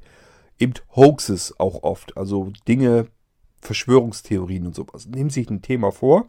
Eben 0.59 0.73
Hoaxes 0.95 1.59
auch 1.59 1.83
oft, 1.83 2.15
also 2.15 2.51
Dinge, 2.67 3.07
Verschwörungstheorien 3.61 4.67
und 4.67 4.75
sowas. 4.75 5.07
Nehmen 5.07 5.31
sich 5.31 5.49
ein 5.49 5.61
Thema 5.61 5.91
vor, 5.91 6.27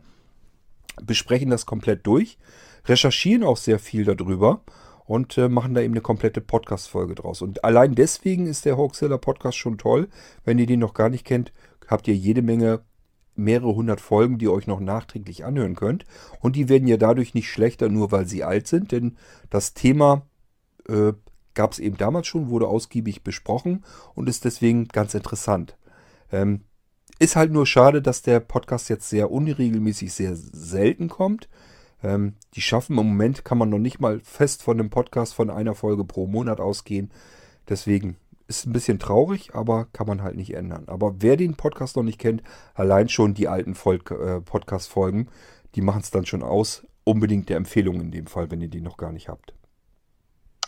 besprechen 1.02 1.50
das 1.50 1.66
komplett 1.66 2.06
durch, 2.06 2.38
recherchieren 2.86 3.44
auch 3.44 3.58
sehr 3.58 3.78
viel 3.78 4.04
darüber 4.04 4.62
und 5.04 5.36
äh, 5.38 5.48
machen 5.48 5.74
da 5.74 5.82
eben 5.82 5.94
eine 5.94 6.00
komplette 6.00 6.40
Podcast-Folge 6.40 7.14
draus. 7.14 7.42
Und 7.42 7.64
allein 7.64 7.94
deswegen 7.94 8.46
ist 8.46 8.64
der 8.64 8.76
Hoaxilla 8.76 9.18
Podcast 9.18 9.58
schon 9.58 9.78
toll. 9.78 10.08
Wenn 10.44 10.58
ihr 10.58 10.66
den 10.66 10.80
noch 10.80 10.94
gar 10.94 11.10
nicht 11.10 11.24
kennt, 11.24 11.52
habt 11.86 12.08
ihr 12.08 12.14
jede 12.14 12.42
Menge 12.42 12.80
mehrere 13.34 13.74
hundert 13.74 14.00
Folgen, 14.00 14.38
die 14.38 14.46
ihr 14.46 14.52
euch 14.52 14.66
noch 14.66 14.80
nachträglich 14.80 15.44
anhören 15.44 15.76
könnt. 15.76 16.04
Und 16.40 16.56
die 16.56 16.68
werden 16.68 16.88
ja 16.88 16.96
dadurch 16.96 17.34
nicht 17.34 17.50
schlechter, 17.50 17.88
nur 17.88 18.10
weil 18.10 18.26
sie 18.26 18.44
alt 18.44 18.66
sind, 18.66 18.92
denn 18.92 19.16
das 19.48 19.74
Thema 19.74 20.27
äh, 20.88 21.12
gab 21.54 21.72
es 21.72 21.78
eben 21.78 21.96
damals 21.96 22.26
schon, 22.26 22.50
wurde 22.50 22.68
ausgiebig 22.68 23.22
besprochen 23.22 23.84
und 24.14 24.28
ist 24.28 24.44
deswegen 24.44 24.88
ganz 24.88 25.14
interessant. 25.14 25.76
Ähm, 26.30 26.62
ist 27.18 27.36
halt 27.36 27.50
nur 27.50 27.66
schade, 27.66 28.00
dass 28.00 28.22
der 28.22 28.38
Podcast 28.40 28.88
jetzt 28.88 29.08
sehr 29.08 29.30
unregelmäßig, 29.30 30.12
sehr 30.12 30.36
selten 30.36 31.08
kommt. 31.08 31.48
Ähm, 32.02 32.36
die 32.54 32.60
schaffen 32.60 32.96
im 32.96 33.06
Moment, 33.06 33.44
kann 33.44 33.58
man 33.58 33.70
noch 33.70 33.78
nicht 33.78 33.98
mal 33.98 34.20
fest 34.20 34.62
von 34.62 34.78
einem 34.78 34.90
Podcast 34.90 35.34
von 35.34 35.50
einer 35.50 35.74
Folge 35.74 36.04
pro 36.04 36.28
Monat 36.28 36.60
ausgehen. 36.60 37.10
Deswegen 37.68 38.16
ist 38.46 38.66
ein 38.66 38.72
bisschen 38.72 39.00
traurig, 39.00 39.54
aber 39.54 39.88
kann 39.92 40.06
man 40.06 40.22
halt 40.22 40.36
nicht 40.36 40.54
ändern. 40.54 40.84
Aber 40.86 41.16
wer 41.18 41.36
den 41.36 41.56
Podcast 41.56 41.96
noch 41.96 42.04
nicht 42.04 42.20
kennt, 42.20 42.42
allein 42.74 43.08
schon 43.08 43.34
die 43.34 43.48
alten 43.48 43.72
äh, 43.72 44.40
Podcast-Folgen, 44.40 45.28
die 45.74 45.82
machen 45.82 46.02
es 46.02 46.10
dann 46.10 46.24
schon 46.24 46.44
aus. 46.44 46.86
Unbedingt 47.02 47.48
der 47.48 47.56
Empfehlung 47.56 48.00
in 48.00 48.10
dem 48.10 48.26
Fall, 48.26 48.50
wenn 48.50 48.60
ihr 48.60 48.68
die 48.68 48.80
noch 48.80 48.96
gar 48.96 49.12
nicht 49.12 49.28
habt. 49.28 49.57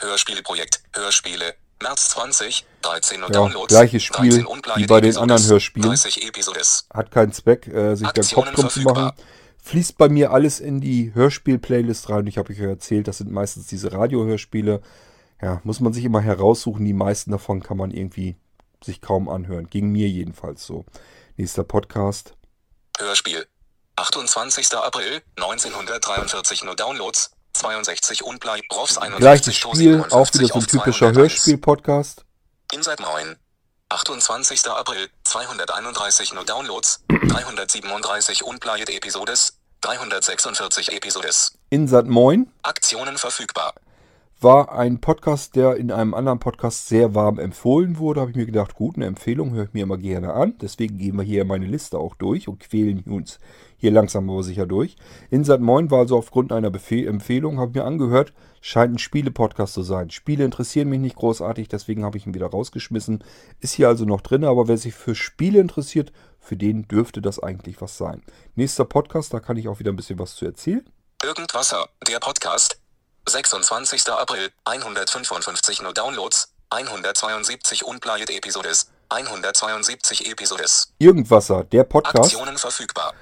Hörspieleprojekt, 0.01 0.83
Hörspiele, 0.95 1.55
März 1.83 2.11
20, 2.11 2.67
13 2.83 3.21
Ja, 3.21 3.29
Downloads, 3.29 3.69
gleiches 3.69 4.03
Spiel 4.03 4.31
13 4.31 4.47
unplayed 4.47 4.79
wie 4.79 4.87
bei 4.87 5.01
den 5.01 5.17
anderen 5.17 5.45
Hörspielen. 5.45 5.89
30 5.89 6.27
Episodes. 6.29 6.87
Hat 6.93 7.11
keinen 7.11 7.33
Zweck, 7.33 7.67
äh, 7.69 7.95
sich 7.95 8.09
da 8.09 8.21
einen 8.21 8.31
Kopf 8.31 8.47
Aktionen 8.49 8.55
drum 8.55 8.69
zu 8.69 8.81
machen. 8.81 9.13
Fließt 9.63 9.99
bei 9.99 10.09
mir 10.09 10.33
alles 10.33 10.59
in 10.59 10.81
die 10.81 11.13
Hörspiel-Playlist 11.15 12.09
rein. 12.09 12.27
Ich 12.27 12.39
habe 12.39 12.53
euch 12.53 12.59
ja 12.59 12.69
erzählt, 12.69 13.09
das 13.09 13.19
sind 13.19 13.31
meistens 13.31 13.67
diese 13.67 13.93
Radiohörspiele. 13.93 14.81
Ja, 15.43 15.61
muss 15.65 15.81
man 15.81 15.93
sich 15.93 16.05
immer 16.05 16.21
heraussuchen. 16.21 16.85
Die 16.85 16.93
meisten 16.93 17.31
davon 17.31 17.63
kann 17.63 17.77
man 17.77 17.91
irgendwie 17.91 18.37
sich 18.83 19.01
kaum 19.01 19.29
anhören. 19.29 19.69
Ging 19.69 19.91
mir 19.91 20.09
jedenfalls 20.09 20.67
so. 20.67 20.85
Nächster 21.37 21.65
Podcast. 21.65 22.35
Hörspiel. 22.99 23.47
28. 23.97 24.73
April 24.75 25.23
1943 25.37 26.65
nur 26.65 26.75
Downloads, 26.75 27.33
62 27.61 28.25
unplayed 28.25 28.67
Profs 28.71 28.97
41 28.97 29.21
Gleiches 29.21 29.61
to 29.61 29.75
Spiel, 29.75 29.93
57 29.93 30.13
auch 30.13 30.35
wieder 30.35 30.47
so 30.47 30.55
ein 30.55 30.67
typischer 30.67 31.13
201. 31.13 31.17
Hörspiel-Podcast. 31.17 32.25
Inside 32.73 33.03
9. 33.03 33.37
28. 33.91 34.67
April 34.69 35.09
231 35.25 36.33
nur 36.33 36.45
Downloads, 36.45 37.05
337 37.09 38.45
unplayed 38.45 38.89
Episodes, 38.89 39.59
346 39.83 40.93
Episodes. 40.93 41.59
Insat 41.69 42.07
Moin 42.07 42.51
Aktionen 42.63 43.19
verfügbar. 43.19 43.75
war 44.41 44.73
ein 44.73 45.03
Podcast, 45.03 45.55
der 45.55 45.77
in 45.77 45.93
einem 45.93 46.15
anderen 46.15 46.39
Podcast 46.39 46.89
sehr 46.89 47.15
warm 47.15 47.39
empfohlen 47.39 47.99
wurde. 47.99 48.23
Habe 48.23 48.31
ich 48.31 48.37
mir 48.39 48.47
gedacht, 48.47 48.75
gut, 48.75 48.97
eine 48.97 49.05
Empfehlung 49.05 49.53
höre 49.53 49.65
ich 49.65 49.75
mir 49.75 49.83
immer 49.83 49.99
gerne 49.99 50.33
an. 50.33 50.57
Deswegen 50.63 50.97
gehen 50.97 51.17
wir 51.17 51.25
hier 51.25 51.45
meine 51.45 51.67
Liste 51.67 51.99
auch 51.99 52.15
durch 52.15 52.49
und 52.49 52.61
quälen 52.61 53.03
uns 53.03 53.39
hier 53.81 53.91
langsam 53.91 54.28
aber 54.28 54.43
sicher 54.43 54.66
durch. 54.66 54.97
Insat 55.31 55.61
Moin 55.61 55.91
war 55.91 56.01
also 56.01 56.18
aufgrund 56.18 56.53
einer 56.53 56.70
Befehl 56.70 57.09
Empfehlung, 57.09 57.59
habe 57.59 57.70
ich 57.70 57.76
mir 57.76 57.85
angehört, 57.85 58.35
scheint 58.61 58.95
ein 58.95 58.99
Spiele-Podcast 58.99 59.72
zu 59.72 59.83
sein. 59.83 60.11
Spiele 60.11 60.45
interessieren 60.45 60.91
mich 60.91 61.01
nicht 61.01 61.16
großartig, 61.16 61.68
deswegen 61.68 62.05
habe 62.05 62.18
ich 62.18 62.26
ihn 62.26 62.35
wieder 62.35 62.49
rausgeschmissen. 62.49 63.24
Ist 63.59 63.72
hier 63.72 63.89
also 63.89 64.05
noch 64.05 64.20
drin, 64.20 64.45
aber 64.45 64.68
wer 64.68 64.76
sich 64.76 64.95
für 64.95 65.14
Spiele 65.14 65.61
interessiert, 65.61 66.12
für 66.39 66.57
den 66.57 66.89
dürfte 66.89 67.22
das 67.22 67.43
eigentlich 67.43 67.81
was 67.81 67.97
sein. 67.97 68.22
Nächster 68.55 68.85
Podcast, 68.85 69.33
da 69.33 69.41
kann 69.41 69.57
ich 69.57 69.66
auch 69.66 69.78
wieder 69.78 69.93
ein 69.93 69.97
bisschen 69.97 70.18
was 70.18 70.37
zu 70.37 70.45
erzählen. 70.45 70.85
Irgendwasser, 71.22 71.89
der 72.07 72.20
Podcast. 72.20 72.78
26. 73.26 74.09
April, 74.09 74.51
155 74.64 75.81
nur 75.81 75.95
Downloads, 75.95 76.53
172 76.68 77.87
unplayed 77.87 78.28
Episodes, 78.28 78.91
172 79.09 80.31
Episodes. 80.31 80.93
Irgendwasser, 80.99 81.64
der 81.64 81.85
Podcast. 81.85 82.35
Aktionen 82.35 82.59
verfügbar. 82.59 83.14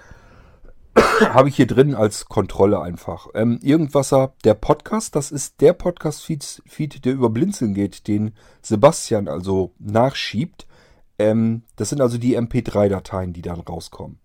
habe 1.21 1.49
ich 1.49 1.57
hier 1.57 1.67
drin 1.67 1.95
als 1.95 2.27
Kontrolle 2.27 2.81
einfach. 2.81 3.29
Ähm, 3.35 3.59
Irgendwasser, 3.63 4.35
der 4.45 4.55
Podcast, 4.55 5.15
das 5.17 5.31
ist 5.31 5.61
der 5.61 5.73
Podcast-Feed, 5.73 6.63
Feed, 6.67 7.05
der 7.05 7.13
über 7.13 7.31
Blinzeln 7.31 7.75
geht, 7.75 8.09
den 8.09 8.33
Sebastian 8.63 9.29
also 9.29 9.73
nachschiebt. 9.79 10.67
Ähm, 11.19 11.63
das 11.77 11.91
sind 11.91 12.01
also 12.01 12.19
die 12.19 12.39
MP3-Dateien, 12.39 13.33
die 13.33 13.43
dann 13.43 13.61
rauskommen. 13.61 14.19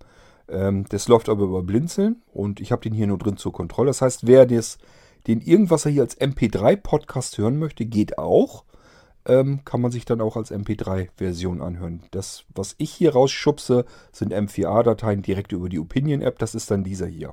Ähm, 0.48 0.86
das 0.90 1.08
läuft 1.08 1.30
aber 1.30 1.44
über 1.44 1.64
Blinzeln 1.64 2.22
und 2.32 2.60
ich 2.60 2.72
habe 2.72 2.82
den 2.82 2.94
hier 2.94 3.08
nur 3.08 3.18
drin 3.18 3.38
zur 3.38 3.54
Kontrolle. 3.54 3.88
Das 3.88 4.02
heißt, 4.02 4.28
wer 4.28 4.46
des, 4.46 4.78
den 5.28 5.42
Irgendwasser 5.42 5.90
hier 5.90 6.04
als 6.04 6.20
MP3-Podcast 6.20 7.38
hören 7.38 7.58
möchte, 7.58 7.86
geht 7.86 8.18
auch. 8.18 8.64
Ähm, 9.26 9.64
kann 9.64 9.80
man 9.80 9.92
sich 9.92 10.06
dann 10.06 10.20
auch 10.20 10.36
als 10.36 10.52
MP3-Version 10.52 11.62
anhören. 11.62 12.04
Das, 12.12 12.44
was 12.50 12.76
ich 12.78 12.92
hier 12.92 13.14
rausschubse, 13.14 13.86
sind 14.12 14.34
M4A-Dateien 14.34 15.22
direkt 15.22 15.54
über 15.54 15.70
die 15.70 15.80
Opinion-App. 15.80 16.40
Das 16.40 16.56
ist 16.56 16.70
dann 16.70 16.84
dieser 16.84 17.08
hier. 17.08 17.32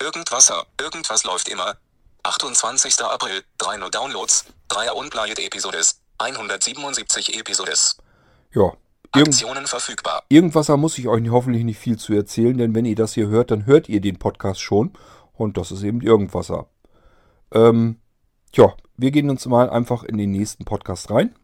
Irgendwasser, 0.00 0.66
irgendwas 0.80 1.24
läuft 1.24 1.48
immer. 1.48 1.76
28. 2.22 3.00
April, 3.02 3.42
3 3.58 3.78
nur 3.78 3.90
Downloads, 3.90 4.44
3 4.68 4.92
unplayed 4.92 5.38
Episodes, 5.38 6.00
177 6.18 7.38
Episodes. 7.38 7.96
Ja, 8.52 8.72
irgend, 9.14 9.28
Aktionen 9.28 9.66
verfügbar. 9.66 10.24
Irgendwasser 10.28 10.76
muss 10.76 10.98
ich 10.98 11.08
euch 11.08 11.28
hoffentlich 11.30 11.64
nicht 11.64 11.78
viel 11.78 11.98
zu 11.98 12.12
erzählen, 12.12 12.56
denn 12.58 12.74
wenn 12.74 12.84
ihr 12.84 12.96
das 12.96 13.14
hier 13.14 13.28
hört, 13.28 13.50
dann 13.50 13.66
hört 13.66 13.88
ihr 13.88 14.00
den 14.00 14.18
Podcast 14.18 14.60
schon. 14.60 14.92
Und 15.32 15.56
das 15.56 15.72
ist 15.72 15.82
eben 15.82 16.02
Irgendwasser. 16.02 16.66
Ähm, 17.52 18.00
tja, 18.52 18.74
wir 19.00 19.10
gehen 19.10 19.30
uns 19.30 19.46
mal 19.46 19.70
einfach 19.70 20.02
in 20.02 20.18
den 20.18 20.30
nächsten 20.30 20.66
Podcast 20.66 21.10
rein. 21.10 21.34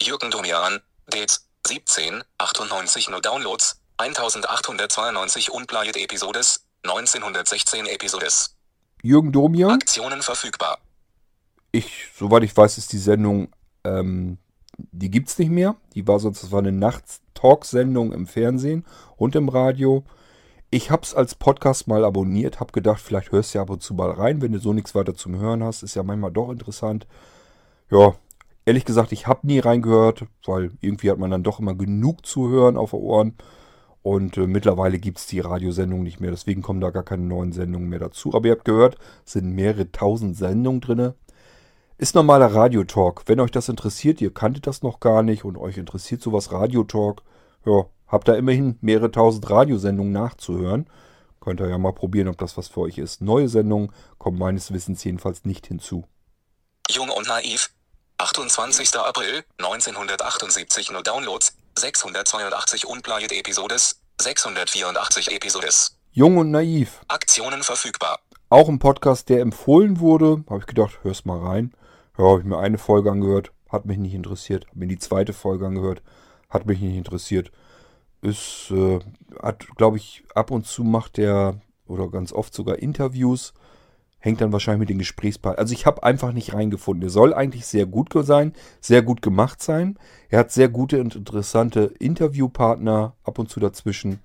Jürgen 0.00 0.30
Domian, 0.30 0.80
Dates, 1.06 1.48
17, 1.66 2.22
98 2.38 3.10
nur 3.10 3.20
Downloads, 3.20 3.80
1892 3.96 5.50
unplayed 5.50 5.96
Episodes, 5.96 6.64
1916 6.84 7.86
Episodes. 7.86 8.56
Jürgen 9.02 9.32
Domian. 9.32 9.72
Aktionen 9.72 10.22
verfügbar. 10.22 10.78
Ich, 11.72 12.06
soweit 12.16 12.44
ich 12.44 12.56
weiß, 12.56 12.78
ist 12.78 12.92
die 12.92 12.98
Sendung, 12.98 13.48
ähm, 13.82 14.38
die 14.76 15.10
gibt's 15.10 15.36
nicht 15.38 15.50
mehr. 15.50 15.74
Die 15.94 16.06
war 16.06 16.20
sonst, 16.20 16.44
das 16.44 16.52
war 16.52 16.60
eine 16.60 16.70
Nachts-Talk-Sendung 16.70 18.12
im 18.12 18.28
Fernsehen 18.28 18.86
und 19.16 19.34
im 19.34 19.48
Radio. 19.48 20.04
Ich 20.74 20.90
hab's 20.90 21.14
als 21.14 21.36
Podcast 21.36 21.86
mal 21.86 22.04
abonniert, 22.04 22.58
hab 22.58 22.72
gedacht, 22.72 23.00
vielleicht 23.00 23.30
hörst 23.30 23.54
du 23.54 23.58
ja 23.58 23.62
ab 23.62 23.70
und 23.70 23.80
zu 23.80 23.94
mal 23.94 24.10
rein, 24.10 24.42
wenn 24.42 24.50
du 24.50 24.58
so 24.58 24.72
nichts 24.72 24.92
weiter 24.96 25.14
zum 25.14 25.38
Hören 25.38 25.62
hast. 25.62 25.84
Ist 25.84 25.94
ja 25.94 26.02
manchmal 26.02 26.32
doch 26.32 26.50
interessant. 26.50 27.06
ja, 27.92 28.16
ehrlich 28.64 28.84
gesagt, 28.84 29.12
ich 29.12 29.28
habe 29.28 29.46
nie 29.46 29.60
reingehört, 29.60 30.24
weil 30.44 30.72
irgendwie 30.80 31.12
hat 31.12 31.18
man 31.18 31.30
dann 31.30 31.44
doch 31.44 31.60
immer 31.60 31.76
genug 31.76 32.26
zu 32.26 32.48
hören 32.48 32.76
auf 32.76 32.90
den 32.90 32.98
Ohren. 32.98 33.34
Und 34.02 34.36
äh, 34.36 34.48
mittlerweile 34.48 34.98
gibt 34.98 35.18
es 35.18 35.28
die 35.28 35.38
Radiosendung 35.38 36.02
nicht 36.02 36.18
mehr, 36.18 36.32
deswegen 36.32 36.60
kommen 36.60 36.80
da 36.80 36.90
gar 36.90 37.04
keine 37.04 37.22
neuen 37.22 37.52
Sendungen 37.52 37.88
mehr 37.88 38.00
dazu. 38.00 38.34
Aber 38.34 38.46
ihr 38.48 38.52
habt 38.54 38.64
gehört, 38.64 38.96
es 39.24 39.34
sind 39.34 39.54
mehrere 39.54 39.92
tausend 39.92 40.36
Sendungen 40.36 40.80
drin. 40.80 41.12
Ist 41.98 42.16
normaler 42.16 42.52
Radiotalk. 42.52 43.22
Wenn 43.26 43.38
euch 43.38 43.52
das 43.52 43.68
interessiert, 43.68 44.20
ihr 44.20 44.34
kanntet 44.34 44.66
das 44.66 44.82
noch 44.82 44.98
gar 44.98 45.22
nicht 45.22 45.44
und 45.44 45.56
euch 45.56 45.78
interessiert 45.78 46.20
sowas 46.20 46.50
Radiotalk, 46.50 47.22
ja, 47.64 47.84
habt 48.06 48.28
da 48.28 48.34
immerhin 48.34 48.78
mehrere 48.80 49.10
tausend 49.10 49.48
Radiosendungen 49.48 50.12
nachzuhören. 50.12 50.86
Könnt 51.40 51.60
ihr 51.60 51.68
ja 51.68 51.78
mal 51.78 51.92
probieren, 51.92 52.28
ob 52.28 52.38
das 52.38 52.56
was 52.56 52.68
für 52.68 52.80
euch 52.80 52.98
ist. 52.98 53.20
Neue 53.20 53.48
Sendungen 53.48 53.92
kommen 54.18 54.38
meines 54.38 54.72
Wissens 54.72 55.04
jedenfalls 55.04 55.44
nicht 55.44 55.66
hinzu. 55.66 56.04
Jung 56.90 57.10
und 57.10 57.28
naiv. 57.28 57.70
28. 58.18 58.96
April 58.96 59.44
1978 59.58 60.90
nur 60.92 61.02
Downloads 61.02 61.56
682 61.76 62.86
Unplayed 62.86 63.32
Episodes 63.32 64.00
684 64.20 65.32
Episodes. 65.32 65.98
Jung 66.12 66.38
und 66.38 66.50
naiv. 66.50 67.00
Aktionen 67.08 67.62
verfügbar. 67.62 68.20
Auch 68.48 68.68
ein 68.68 68.78
Podcast, 68.78 69.28
der 69.28 69.40
empfohlen 69.40 69.98
wurde. 69.98 70.44
Habe 70.48 70.60
ich 70.60 70.66
gedacht, 70.66 71.00
hör's 71.02 71.24
mal 71.24 71.40
rein. 71.40 71.74
Ja, 72.16 72.24
habe 72.24 72.40
ich 72.40 72.46
mir 72.46 72.58
eine 72.58 72.78
Folge 72.78 73.10
angehört. 73.10 73.50
Hat 73.68 73.84
mich 73.84 73.98
nicht 73.98 74.14
interessiert. 74.14 74.66
Habe 74.68 74.78
mir 74.78 74.86
die 74.86 74.98
zweite 74.98 75.32
Folge 75.32 75.66
angehört. 75.66 76.02
Hat 76.48 76.66
mich 76.66 76.78
nicht 76.80 76.96
interessiert. 76.96 77.50
Ist, 78.24 78.70
äh, 78.70 78.98
hat, 79.42 79.66
glaube 79.76 79.98
ich, 79.98 80.24
ab 80.34 80.50
und 80.50 80.66
zu 80.66 80.82
macht 80.82 81.18
der, 81.18 81.60
oder 81.86 82.08
ganz 82.08 82.32
oft 82.32 82.54
sogar 82.54 82.78
Interviews 82.78 83.52
hängt 84.24 84.40
dann 84.40 84.52
wahrscheinlich 84.52 84.80
mit 84.80 84.88
den 84.88 84.98
Gesprächspartnern. 84.98 85.60
Also 85.62 85.74
ich 85.74 85.84
habe 85.84 86.02
einfach 86.02 86.32
nicht 86.32 86.54
reingefunden. 86.54 87.06
Er 87.06 87.10
soll 87.10 87.34
eigentlich 87.34 87.66
sehr 87.66 87.84
gut 87.84 88.08
sein, 88.24 88.54
sehr 88.80 89.02
gut 89.02 89.20
gemacht 89.20 89.62
sein. 89.62 89.98
Er 90.30 90.38
hat 90.38 90.50
sehr 90.50 90.70
gute 90.70 90.98
und 91.02 91.14
interessante 91.14 91.92
Interviewpartner 91.98 93.14
ab 93.22 93.38
und 93.38 93.50
zu 93.50 93.60
dazwischen. 93.60 94.20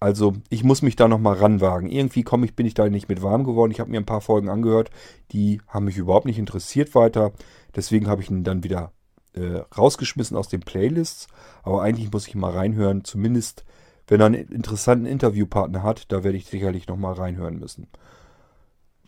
Also 0.00 0.34
ich 0.50 0.64
muss 0.64 0.82
mich 0.82 0.96
da 0.96 1.08
nochmal 1.08 1.36
ranwagen. 1.36 1.88
Irgendwie 1.88 2.24
komme 2.24 2.44
ich, 2.44 2.56
bin 2.56 2.66
ich 2.66 2.74
da 2.74 2.90
nicht 2.90 3.08
mit 3.08 3.22
warm 3.22 3.44
geworden. 3.44 3.72
Ich 3.72 3.80
habe 3.80 3.90
mir 3.90 3.98
ein 3.98 4.06
paar 4.06 4.20
Folgen 4.20 4.50
angehört, 4.50 4.90
die 5.32 5.62
haben 5.66 5.86
mich 5.86 5.96
überhaupt 5.96 6.26
nicht 6.26 6.38
interessiert 6.38 6.94
weiter. 6.94 7.32
Deswegen 7.74 8.06
habe 8.06 8.20
ich 8.20 8.30
ihn 8.30 8.44
dann 8.44 8.64
wieder 8.64 8.92
äh, 9.34 9.62
rausgeschmissen 9.76 10.36
aus 10.36 10.48
den 10.48 10.60
Playlists. 10.60 11.28
Aber 11.62 11.82
eigentlich 11.82 12.10
muss 12.12 12.26
ich 12.26 12.34
mal 12.34 12.52
reinhören. 12.52 13.04
Zumindest, 13.04 13.64
wenn 14.06 14.20
er 14.20 14.26
einen 14.26 14.48
interessanten 14.48 15.06
Interviewpartner 15.06 15.82
hat, 15.82 16.10
da 16.12 16.24
werde 16.24 16.38
ich 16.38 16.46
sicherlich 16.46 16.88
nochmal 16.88 17.14
reinhören 17.14 17.58
müssen. 17.58 17.88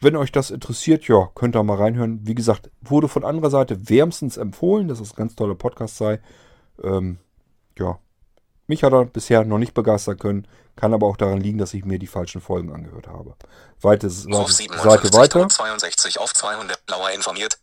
Wenn 0.00 0.16
euch 0.16 0.32
das 0.32 0.50
interessiert, 0.50 1.06
ja, 1.08 1.28
könnt 1.34 1.56
ihr 1.56 1.62
mal 1.62 1.76
reinhören. 1.76 2.20
Wie 2.26 2.34
gesagt, 2.34 2.70
wurde 2.80 3.08
von 3.08 3.24
anderer 3.24 3.50
Seite 3.50 3.88
wärmstens 3.88 4.38
empfohlen, 4.38 4.88
dass 4.88 5.00
es 5.00 5.12
ein 5.12 5.16
ganz 5.16 5.34
toller 5.34 5.54
Podcast 5.54 5.98
sei. 5.98 6.20
Ähm, 6.82 7.18
ja, 7.78 7.98
mich 8.70 8.84
hat 8.84 8.92
er 8.92 9.04
bisher 9.04 9.44
noch 9.44 9.58
nicht 9.58 9.74
begeistern 9.74 10.16
können. 10.16 10.46
Kann 10.76 10.94
aber 10.94 11.08
auch 11.08 11.16
daran 11.16 11.40
liegen, 11.40 11.58
dass 11.58 11.74
ich 11.74 11.84
mir 11.84 11.98
die 11.98 12.06
falschen 12.06 12.40
Folgen 12.40 12.72
angehört 12.72 13.08
habe. 13.08 13.34
Weite, 13.80 14.06
Auf 14.06 14.52
Seite 14.52 15.12
weiter. 15.12 15.48
62 15.48 16.20
auf 16.20 16.32
200. 16.32 16.80
Lauer 16.88 17.10
informiert. 17.10 17.58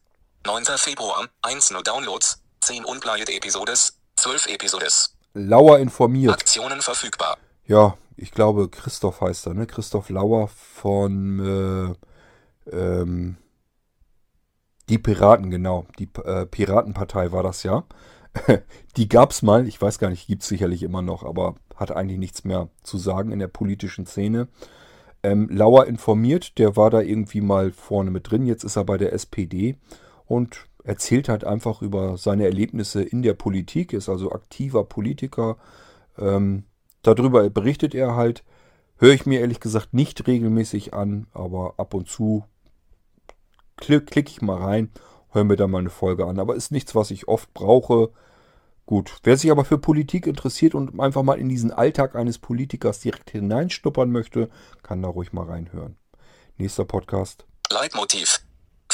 9. 0.45 0.65
Februar. 0.77 1.27
1 1.43 1.71
nur 1.71 1.81
Downloads. 1.81 2.41
10 2.67 2.83
Unplayed 2.83 3.29
Episodes. 3.29 3.97
12 4.17 4.47
Episodes. 4.47 5.15
Lauer 5.33 5.79
informiert. 5.79 6.33
Aktionen 6.33 6.81
verfügbar. 6.81 7.37
Ja, 7.65 7.97
ich 8.17 8.31
glaube, 8.31 8.67
Christoph 8.67 9.21
heißt 9.21 9.47
er, 9.47 9.53
ne? 9.53 9.67
Christoph 9.67 10.09
Lauer 10.09 10.49
von 10.49 11.95
äh, 12.69 12.75
ähm, 12.75 13.37
die 14.89 14.97
Piraten, 14.97 15.49
genau. 15.49 15.85
Die 15.97 16.09
äh, 16.25 16.45
Piratenpartei 16.45 17.31
war 17.31 17.41
das 17.41 17.63
ja. 17.63 17.85
die 18.97 19.07
gab 19.07 19.31
es 19.31 19.43
mal, 19.43 19.65
ich 19.65 19.81
weiß 19.81 19.97
gar 19.97 20.09
nicht, 20.09 20.27
gibt 20.27 20.41
es 20.41 20.49
sicherlich 20.49 20.83
immer 20.83 21.01
noch, 21.01 21.23
aber 21.23 21.55
hat 21.73 21.91
eigentlich 21.91 22.19
nichts 22.19 22.43
mehr 22.43 22.67
zu 22.83 22.97
sagen 22.97 23.31
in 23.31 23.39
der 23.39 23.47
politischen 23.47 24.05
Szene. 24.05 24.49
Ähm, 25.23 25.47
Lauer 25.49 25.85
informiert, 25.85 26.57
der 26.57 26.75
war 26.75 26.89
da 26.89 26.99
irgendwie 26.99 27.39
mal 27.39 27.71
vorne 27.71 28.11
mit 28.11 28.29
drin, 28.29 28.45
jetzt 28.45 28.65
ist 28.65 28.75
er 28.75 28.83
bei 28.83 28.97
der 28.97 29.13
SPD 29.13 29.77
und 30.25 30.67
erzählt 30.87 31.27
halt 31.27 31.43
einfach 31.43 31.81
über 31.81 32.17
seine 32.17 32.45
Erlebnisse 32.45 33.03
in 33.03 33.21
der 33.21 33.33
Politik, 33.33 33.91
ist 33.91 34.07
also 34.07 34.31
aktiver 34.31 34.85
Politiker. 34.85 35.57
Ähm, 36.17 36.63
darüber 37.01 37.49
berichtet 37.49 37.93
er 37.93 38.15
halt. 38.15 38.43
Höre 38.97 39.13
ich 39.13 39.25
mir 39.25 39.41
ehrlich 39.41 39.59
gesagt 39.59 39.93
nicht 39.93 40.25
regelmäßig 40.25 40.93
an, 40.93 41.27
aber 41.33 41.75
ab 41.77 41.93
und 41.93 42.09
zu 42.09 42.45
klicke 43.75 44.05
klick 44.05 44.29
ich 44.31 44.41
mal 44.41 44.57
rein, 44.57 44.89
höre 45.31 45.43
mir 45.43 45.55
da 45.57 45.67
mal 45.67 45.79
eine 45.79 45.89
Folge 45.89 46.25
an. 46.25 46.39
Aber 46.39 46.55
ist 46.55 46.71
nichts, 46.71 46.95
was 46.95 47.11
ich 47.11 47.27
oft 47.27 47.53
brauche. 47.53 48.11
Gut, 48.85 49.17
wer 49.23 49.35
sich 49.35 49.51
aber 49.51 49.65
für 49.65 49.77
Politik 49.77 50.25
interessiert 50.25 50.73
und 50.73 50.99
einfach 51.01 51.21
mal 51.21 51.37
in 51.37 51.49
diesen 51.49 51.71
Alltag 51.71 52.15
eines 52.15 52.39
Politikers 52.39 53.01
direkt 53.01 53.29
hineinschnuppern 53.31 54.09
möchte, 54.09 54.49
kann 54.81 55.01
da 55.01 55.09
ruhig 55.09 55.33
mal 55.33 55.45
reinhören. 55.45 55.97
Nächster 56.55 56.85
Podcast. 56.85 57.45
Leitmotiv. 57.69 58.46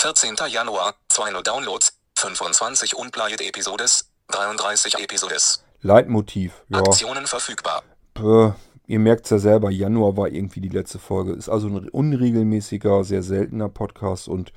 14. 0.04 0.36
Januar, 0.50 0.96
200 1.08 1.48
Downloads, 1.48 1.94
25 2.18 2.98
Unplayed 2.98 3.40
Episodes, 3.40 4.12
33 4.32 4.96
Episodes. 4.96 5.64
Leitmotiv, 5.82 6.52
ja. 6.68 6.80
Aktionen 6.80 7.26
verfügbar. 7.26 7.84
Äh, 8.18 8.52
ihr 8.86 9.00
merkt 9.00 9.24
es 9.24 9.30
ja 9.30 9.38
selber, 9.40 9.72
Januar 9.72 10.18
war 10.18 10.28
irgendwie 10.28 10.60
die 10.60 10.68
letzte 10.68 11.00
Folge. 11.00 11.32
Ist 11.32 11.48
also 11.48 11.68
ein 11.68 11.88
unregelmäßiger, 11.88 13.06
sehr 13.06 13.24
seltener 13.24 13.70
Podcast 13.70 14.28
und 14.28 14.52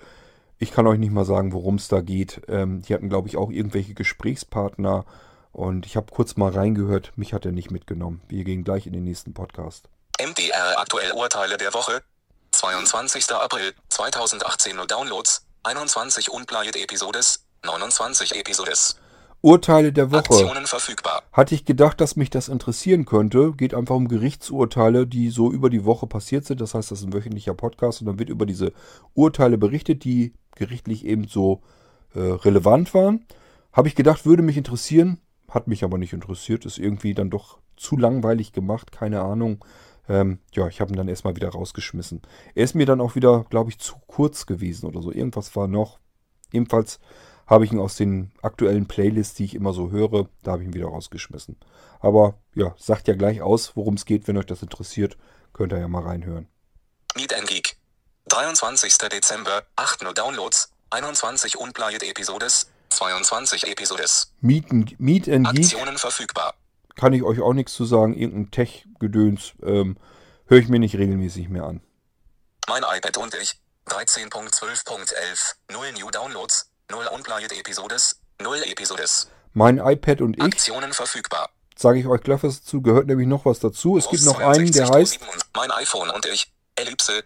ich 0.59 0.73
kann 0.73 0.89
euch 0.89 0.99
nicht 0.99 1.13
mal 1.13 1.25
sagen, 1.25 1.53
worum 1.53 1.77
es 1.77 1.87
da 1.87 2.01
geht. 2.01 2.41
Ähm, 2.49 2.83
die 2.83 2.93
hatten, 2.93 3.09
glaube 3.09 3.29
ich, 3.29 3.37
auch 3.37 3.53
irgendwelche 3.53 3.95
Gesprächspartner. 3.95 5.05
Und 5.53 5.87
ich 5.87 5.97
habe 5.97 6.11
kurz 6.11 6.37
mal 6.37 6.51
reingehört. 6.51 7.13
Mich 7.15 7.33
hat 7.33 7.47
er 7.47 7.53
nicht 7.53 7.71
mitgenommen. 7.71 8.21
Wir 8.27 8.43
gehen 8.43 8.65
gleich 8.65 8.89
in 8.89 8.95
den 8.95 9.05
nächsten 9.05 9.33
Podcast. 9.33 9.89
MDR 10.21 10.81
aktuell 10.81 11.13
Urteile 11.13 11.57
der 11.57 11.73
Woche. 11.73 12.03
22. 12.57 13.31
April 13.33 13.75
2018 13.91 14.77
nur 14.77 14.87
Downloads. 14.87 15.47
21 15.65 16.31
Unplayed 16.31 16.75
Episodes. 16.77 17.45
29 17.67 18.35
Episodes. 18.35 18.97
Urteile 19.43 19.93
der 19.93 20.11
Woche. 20.11 20.51
Hatte 21.33 21.55
ich 21.55 21.67
gedacht, 21.67 22.01
dass 22.01 22.17
mich 22.17 22.31
das 22.31 22.49
interessieren 22.49 23.05
könnte. 23.05 23.53
Geht 23.53 23.75
einfach 23.75 23.95
um 23.95 24.09
Gerichtsurteile, 24.09 25.07
die 25.07 25.29
so 25.29 25.53
über 25.53 25.69
die 25.69 25.85
Woche 25.85 26.07
passiert 26.07 26.47
sind. 26.47 26.63
Das 26.63 26.73
heißt, 26.73 26.91
das 26.91 27.01
ist 27.01 27.05
ein 27.05 27.13
wöchentlicher 27.13 27.53
Podcast 27.53 28.01
und 28.01 28.07
dann 28.07 28.19
wird 28.19 28.31
über 28.31 28.47
diese 28.47 28.73
Urteile 29.13 29.59
berichtet, 29.59 30.05
die 30.05 30.33
gerichtlich 30.55 31.05
eben 31.05 31.29
so 31.29 31.61
äh, 32.15 32.21
relevant 32.21 32.95
waren. 32.95 33.27
Habe 33.71 33.89
ich 33.89 33.95
gedacht, 33.95 34.25
würde 34.25 34.43
mich 34.43 34.57
interessieren. 34.57 35.21
Hat 35.51 35.69
mich 35.69 35.85
aber 35.85 35.99
nicht 35.99 36.15
interessiert. 36.15 36.65
Ist 36.65 36.79
irgendwie 36.79 37.13
dann 37.13 37.29
doch 37.29 37.59
zu 37.77 37.99
langweilig 37.99 38.53
gemacht. 38.53 38.93
Keine 38.93 39.21
Ahnung. 39.21 39.63
Ähm, 40.09 40.39
ja, 40.53 40.69
ich 40.69 40.81
habe 40.81 40.93
ihn 40.93 40.97
dann 40.97 41.09
erstmal 41.09 41.37
wieder 41.37 41.49
rausgeschmissen. 41.49 42.23
Er 42.55 42.65
ist 42.65 42.75
mir 42.75 42.87
dann 42.87 43.01
auch 43.01 43.15
wieder, 43.15 43.45
glaube 43.51 43.71
ich, 43.71 43.79
zu 43.79 43.97
kurz 44.07 44.47
gewesen 44.47 44.87
oder 44.87 45.03
so. 45.03 45.13
Irgendwas 45.13 45.55
war 45.57 45.69
noch. 45.69 45.99
Ebenfalls 46.53 47.01
habe 47.47 47.65
ich 47.65 47.73
ihn 47.73 47.79
aus 47.79 47.97
den 47.97 48.33
aktuellen 48.43 48.87
Playlists, 48.87 49.35
die 49.35 49.45
ich 49.45 49.55
immer 49.55 49.73
so 49.73 49.91
höre, 49.91 50.29
da 50.43 50.53
habe 50.53 50.63
ich 50.63 50.69
ihn 50.69 50.75
wieder 50.75 50.89
rausgeschmissen. 50.89 51.57
Aber 52.01 52.39
ja, 52.55 52.75
sagt 52.79 53.09
ja 53.09 53.15
gleich 53.15 53.41
aus, 53.41 53.77
worum 53.77 53.95
es 53.95 54.05
geht, 54.05 54.27
wenn 54.29 54.37
euch 54.37 54.47
das 54.47 54.63
interessiert. 54.63 55.17
Könnt 55.53 55.73
ihr 55.73 55.79
ja 55.79 55.89
mal 55.89 56.03
reinhören. 56.03 56.49
Meet 57.15 57.35
and 57.35 57.47
Geek. 57.47 57.77
23. 58.29 58.99
Dezember, 58.99 59.63
8 59.77 60.05
Uhr 60.05 60.13
Downloads, 60.13 60.71
21 60.91 61.57
Unplayed 61.59 62.03
Episodes, 62.03 62.69
22 62.91 63.65
Episodes. 63.69 64.33
Meet, 64.41 64.71
and, 64.71 65.01
Meet 65.01 65.29
and 65.29 65.47
Geek. 65.53 65.65
Aktionen 65.65 65.97
verfügbar. 65.97 66.55
Kann 66.97 67.13
ich 67.13 67.23
euch 67.23 67.41
auch 67.41 67.53
nichts 67.53 67.75
zu 67.75 67.85
sagen. 67.85 68.15
Irgendein 68.15 68.51
Tech-Gedöns 68.51 69.53
ähm, 69.63 69.97
höre 70.47 70.59
ich 70.59 70.69
mir 70.69 70.79
nicht 70.79 70.97
regelmäßig 70.97 71.49
mehr 71.49 71.65
an. 71.65 71.81
Mein 72.69 72.83
iPad 72.83 73.17
und 73.19 73.35
ich. 73.35 73.61
13.12.11. 73.89 75.55
0 75.73 75.93
New 75.93 76.11
Downloads. 76.11 76.71
0 76.91 77.07
Unplayed 77.15 77.53
Episodes. 77.53 78.21
0 78.43 78.63
Episodes. 78.65 79.31
Mein 79.53 79.79
iPad 79.79 80.23
und 80.23 80.37
ich. 80.37 80.43
Aktionen 80.43 80.93
verfügbar. 80.93 81.51
Sage 81.77 82.01
ich 82.01 82.07
euch 82.07 82.23
gleich 82.23 82.43
was 82.43 82.63
dazu. 82.63 82.83
Gehört 82.83 83.07
nämlich 83.07 83.29
noch 83.29 83.45
was 83.45 83.61
dazu. 83.61 83.99
Es 83.99 84.09
gibt 84.09 84.25
noch 84.25 84.41
einen, 84.41 84.73
der 84.73 84.89
heißt. 84.89 85.21
Mein 85.55 85.71
iPhone 85.71 86.11
und 86.11 86.27
ich. 86.27 86.51
Ellipse. 86.75 87.23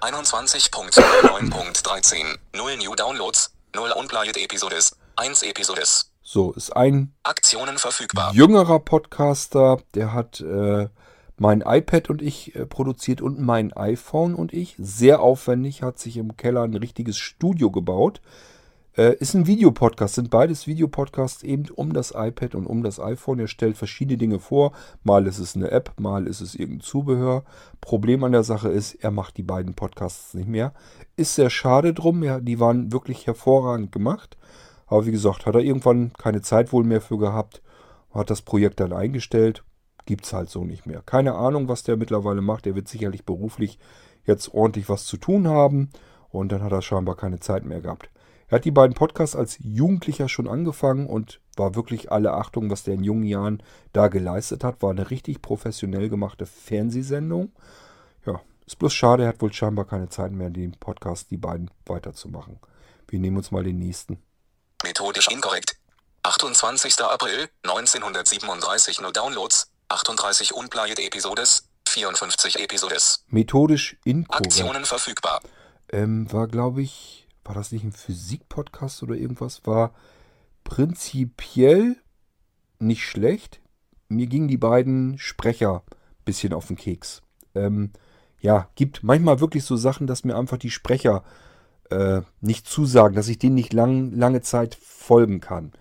21.9.13. 0.00 2.38
0 2.54 2.76
New 2.76 2.94
Downloads. 2.94 3.52
0 3.74 3.90
Unplayed 3.92 4.36
Episodes. 4.36 4.94
1 5.16 5.42
Episodes. 5.42 6.12
So, 6.34 6.50
ist 6.50 6.74
ein 6.74 7.12
Aktionen 7.22 7.78
verfügbar. 7.78 8.34
jüngerer 8.34 8.80
Podcaster, 8.80 9.78
der 9.94 10.12
hat 10.12 10.40
äh, 10.40 10.88
mein 11.36 11.60
iPad 11.60 12.10
und 12.10 12.22
ich 12.22 12.56
äh, 12.56 12.66
produziert 12.66 13.22
und 13.22 13.38
mein 13.38 13.72
iPhone 13.72 14.34
und 14.34 14.52
ich. 14.52 14.74
Sehr 14.76 15.20
aufwendig, 15.20 15.84
hat 15.84 16.00
sich 16.00 16.16
im 16.16 16.36
Keller 16.36 16.62
ein 16.62 16.74
richtiges 16.74 17.18
Studio 17.18 17.70
gebaut. 17.70 18.20
Äh, 18.96 19.14
ist 19.18 19.34
ein 19.34 19.46
Videopodcast, 19.46 20.16
sind 20.16 20.30
beides 20.30 20.66
Videopodcasts 20.66 21.44
eben 21.44 21.66
um 21.72 21.92
das 21.92 22.10
iPad 22.16 22.56
und 22.56 22.66
um 22.66 22.82
das 22.82 22.98
iPhone. 22.98 23.38
Er 23.38 23.46
stellt 23.46 23.76
verschiedene 23.76 24.18
Dinge 24.18 24.40
vor. 24.40 24.72
Mal 25.04 25.28
ist 25.28 25.38
es 25.38 25.54
eine 25.54 25.70
App, 25.70 25.92
mal 26.00 26.26
ist 26.26 26.40
es 26.40 26.56
irgendein 26.56 26.80
Zubehör. 26.80 27.44
Problem 27.80 28.24
an 28.24 28.32
der 28.32 28.42
Sache 28.42 28.70
ist, 28.70 28.94
er 28.94 29.12
macht 29.12 29.36
die 29.36 29.44
beiden 29.44 29.74
Podcasts 29.74 30.34
nicht 30.34 30.48
mehr. 30.48 30.74
Ist 31.14 31.36
sehr 31.36 31.50
schade 31.50 31.94
drum, 31.94 32.24
ja, 32.24 32.40
die 32.40 32.58
waren 32.58 32.90
wirklich 32.90 33.24
hervorragend 33.28 33.92
gemacht. 33.92 34.36
Aber 34.86 35.06
wie 35.06 35.12
gesagt, 35.12 35.46
hat 35.46 35.54
er 35.54 35.62
irgendwann 35.62 36.12
keine 36.14 36.42
Zeit 36.42 36.72
wohl 36.72 36.84
mehr 36.84 37.00
für 37.00 37.18
gehabt, 37.18 37.62
hat 38.12 38.30
das 38.30 38.42
Projekt 38.42 38.80
dann 38.80 38.92
eingestellt. 38.92 39.64
Gibt's 40.06 40.32
halt 40.32 40.50
so 40.50 40.64
nicht 40.64 40.86
mehr. 40.86 41.02
Keine 41.04 41.34
Ahnung, 41.34 41.68
was 41.68 41.82
der 41.82 41.96
mittlerweile 41.96 42.42
macht. 42.42 42.66
Der 42.66 42.74
wird 42.74 42.88
sicherlich 42.88 43.24
beruflich 43.24 43.78
jetzt 44.24 44.52
ordentlich 44.52 44.88
was 44.88 45.06
zu 45.06 45.16
tun 45.16 45.48
haben. 45.48 45.90
Und 46.30 46.52
dann 46.52 46.62
hat 46.62 46.72
er 46.72 46.82
scheinbar 46.82 47.16
keine 47.16 47.40
Zeit 47.40 47.64
mehr 47.64 47.80
gehabt. 47.80 48.10
Er 48.48 48.56
hat 48.56 48.64
die 48.64 48.70
beiden 48.70 48.94
Podcasts 48.94 49.34
als 49.34 49.58
Jugendlicher 49.60 50.28
schon 50.28 50.48
angefangen 50.48 51.06
und 51.06 51.40
war 51.56 51.74
wirklich 51.74 52.12
alle 52.12 52.34
Achtung, 52.34 52.70
was 52.70 52.82
der 52.82 52.94
in 52.94 53.04
jungen 53.04 53.24
Jahren 53.24 53.62
da 53.92 54.08
geleistet 54.08 54.64
hat. 54.64 54.82
War 54.82 54.90
eine 54.90 55.10
richtig 55.10 55.40
professionell 55.40 56.08
gemachte 56.10 56.44
Fernsehsendung. 56.44 57.52
Ja, 58.26 58.40
ist 58.66 58.78
bloß 58.78 58.92
schade, 58.92 59.22
er 59.22 59.30
hat 59.30 59.40
wohl 59.40 59.52
scheinbar 59.52 59.86
keine 59.86 60.08
Zeit 60.08 60.32
mehr, 60.32 60.50
den 60.50 60.72
Podcast, 60.72 61.30
die 61.30 61.36
beiden 61.36 61.70
weiterzumachen. 61.86 62.58
Wir 63.08 63.18
nehmen 63.18 63.38
uns 63.38 63.50
mal 63.50 63.64
den 63.64 63.78
nächsten. 63.78 64.18
Methodisch 64.84 65.28
inkorrekt. 65.28 65.76
28. 66.24 67.00
April 67.00 67.48
1937 67.62 69.00
nur 69.00 69.12
Downloads, 69.12 69.70
38 69.88 70.52
unplayed 70.52 70.98
Episodes, 70.98 71.70
54 71.88 72.60
Episodes. 72.60 73.24
Methodisch 73.28 73.96
inkorrekt. 74.04 74.46
Aktionen 74.46 74.84
verfügbar. 74.84 75.40
Ähm, 75.90 76.30
war, 76.30 76.48
glaube 76.48 76.82
ich, 76.82 77.26
war 77.44 77.54
das 77.54 77.72
nicht 77.72 77.82
ein 77.84 77.92
Physik-Podcast 77.92 79.02
oder 79.02 79.14
irgendwas? 79.14 79.66
War 79.66 79.94
prinzipiell 80.64 81.96
nicht 82.78 83.04
schlecht. 83.04 83.60
Mir 84.08 84.26
gingen 84.26 84.48
die 84.48 84.58
beiden 84.58 85.18
Sprecher 85.18 85.82
ein 85.88 86.24
bisschen 86.26 86.52
auf 86.52 86.66
den 86.66 86.76
Keks. 86.76 87.22
Ähm, 87.54 87.92
ja, 88.38 88.68
gibt 88.74 89.02
manchmal 89.02 89.40
wirklich 89.40 89.64
so 89.64 89.76
Sachen, 89.76 90.06
dass 90.06 90.24
mir 90.24 90.36
einfach 90.36 90.58
die 90.58 90.70
Sprecher 90.70 91.24
äh, 91.90 92.22
nicht 92.40 92.66
zusagen, 92.66 93.14
dass 93.14 93.28
ich 93.28 93.38
denen 93.38 93.54
nicht 93.54 93.72
lang, 93.72 94.12
lange 94.12 94.42
Zeit 94.42 94.74
folgen 94.74 95.40
kann. 95.40 95.72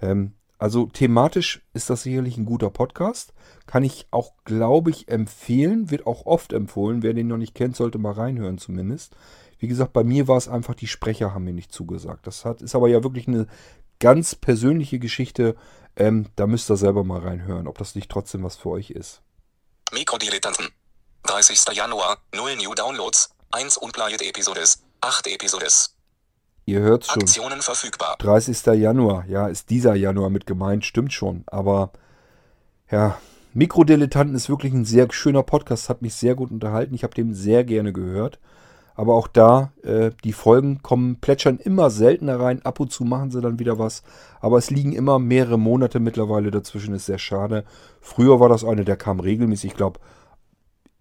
Ähm, 0.00 0.34
also 0.58 0.86
thematisch 0.86 1.62
ist 1.72 1.88
das 1.88 2.02
sicherlich 2.02 2.36
ein 2.36 2.44
guter 2.44 2.70
Podcast. 2.70 3.32
Kann 3.66 3.84
ich 3.84 4.08
auch, 4.10 4.32
glaube 4.44 4.90
ich, 4.90 5.08
empfehlen. 5.08 5.90
Wird 5.90 6.06
auch 6.06 6.26
oft 6.26 6.52
empfohlen. 6.52 7.02
Wer 7.02 7.14
den 7.14 7.28
noch 7.28 7.36
nicht 7.36 7.54
kennt, 7.54 7.76
sollte 7.76 7.98
mal 7.98 8.12
reinhören 8.12 8.58
zumindest. 8.58 9.14
Wie 9.58 9.68
gesagt, 9.68 9.92
bei 9.92 10.04
mir 10.04 10.26
war 10.26 10.36
es 10.36 10.48
einfach, 10.48 10.74
die 10.74 10.86
Sprecher 10.86 11.32
haben 11.32 11.44
mir 11.44 11.52
nicht 11.52 11.72
zugesagt. 11.72 12.26
Das 12.26 12.44
hat, 12.44 12.60
ist 12.60 12.74
aber 12.74 12.88
ja 12.88 13.02
wirklich 13.02 13.28
eine 13.28 13.46
ganz 14.00 14.34
persönliche 14.34 14.98
Geschichte. 14.98 15.56
Ähm, 15.96 16.26
da 16.36 16.46
müsst 16.46 16.70
ihr 16.70 16.76
selber 16.76 17.04
mal 17.04 17.20
reinhören, 17.20 17.66
ob 17.68 17.78
das 17.78 17.94
nicht 17.94 18.10
trotzdem 18.10 18.42
was 18.42 18.56
für 18.56 18.70
euch 18.70 18.90
ist. 18.90 19.22
Mikrodilettanten. 19.92 20.68
30. 21.24 21.60
Januar, 21.74 22.18
0 22.34 22.56
New 22.56 22.74
Downloads, 22.74 23.30
1 23.52 23.76
unplayed 23.78 24.22
Episodes, 24.22 24.82
8 25.00 25.26
Episodes. 25.28 25.94
Ihr 26.66 26.80
hört 26.80 27.06
schon. 27.06 27.22
Aktionen 27.22 27.62
verfügbar. 27.62 28.16
30. 28.18 28.66
Januar, 28.78 29.24
ja, 29.26 29.46
ist 29.46 29.70
dieser 29.70 29.94
Januar 29.94 30.28
mit 30.28 30.46
gemeint, 30.46 30.84
stimmt 30.84 31.12
schon. 31.12 31.44
Aber 31.46 31.92
ja, 32.90 33.18
Mikrodilettanten 33.54 34.36
ist 34.36 34.48
wirklich 34.48 34.72
ein 34.72 34.84
sehr 34.84 35.06
schöner 35.10 35.42
Podcast, 35.42 35.88
hat 35.88 36.02
mich 36.02 36.14
sehr 36.14 36.34
gut 36.34 36.50
unterhalten. 36.50 36.94
Ich 36.94 37.04
habe 37.04 37.14
den 37.14 37.32
sehr 37.32 37.64
gerne 37.64 37.92
gehört. 37.92 38.38
Aber 38.96 39.14
auch 39.14 39.28
da, 39.28 39.72
äh, 39.84 40.10
die 40.24 40.32
Folgen 40.32 40.82
kommen, 40.82 41.20
plätschern 41.20 41.58
immer 41.58 41.88
seltener 41.88 42.40
rein. 42.40 42.62
Ab 42.62 42.80
und 42.80 42.90
zu 42.92 43.04
machen 43.04 43.30
sie 43.30 43.40
dann 43.40 43.60
wieder 43.60 43.78
was. 43.78 44.02
Aber 44.40 44.58
es 44.58 44.70
liegen 44.70 44.92
immer 44.92 45.20
mehrere 45.20 45.58
Monate 45.58 46.00
mittlerweile 46.00 46.50
dazwischen. 46.50 46.94
Ist 46.94 47.06
sehr 47.06 47.18
schade. 47.18 47.64
Früher 48.00 48.40
war 48.40 48.48
das 48.48 48.64
eine, 48.64 48.84
der 48.84 48.96
kam 48.96 49.20
regelmäßig. 49.20 49.70
Ich 49.70 49.76
glaube, 49.76 50.00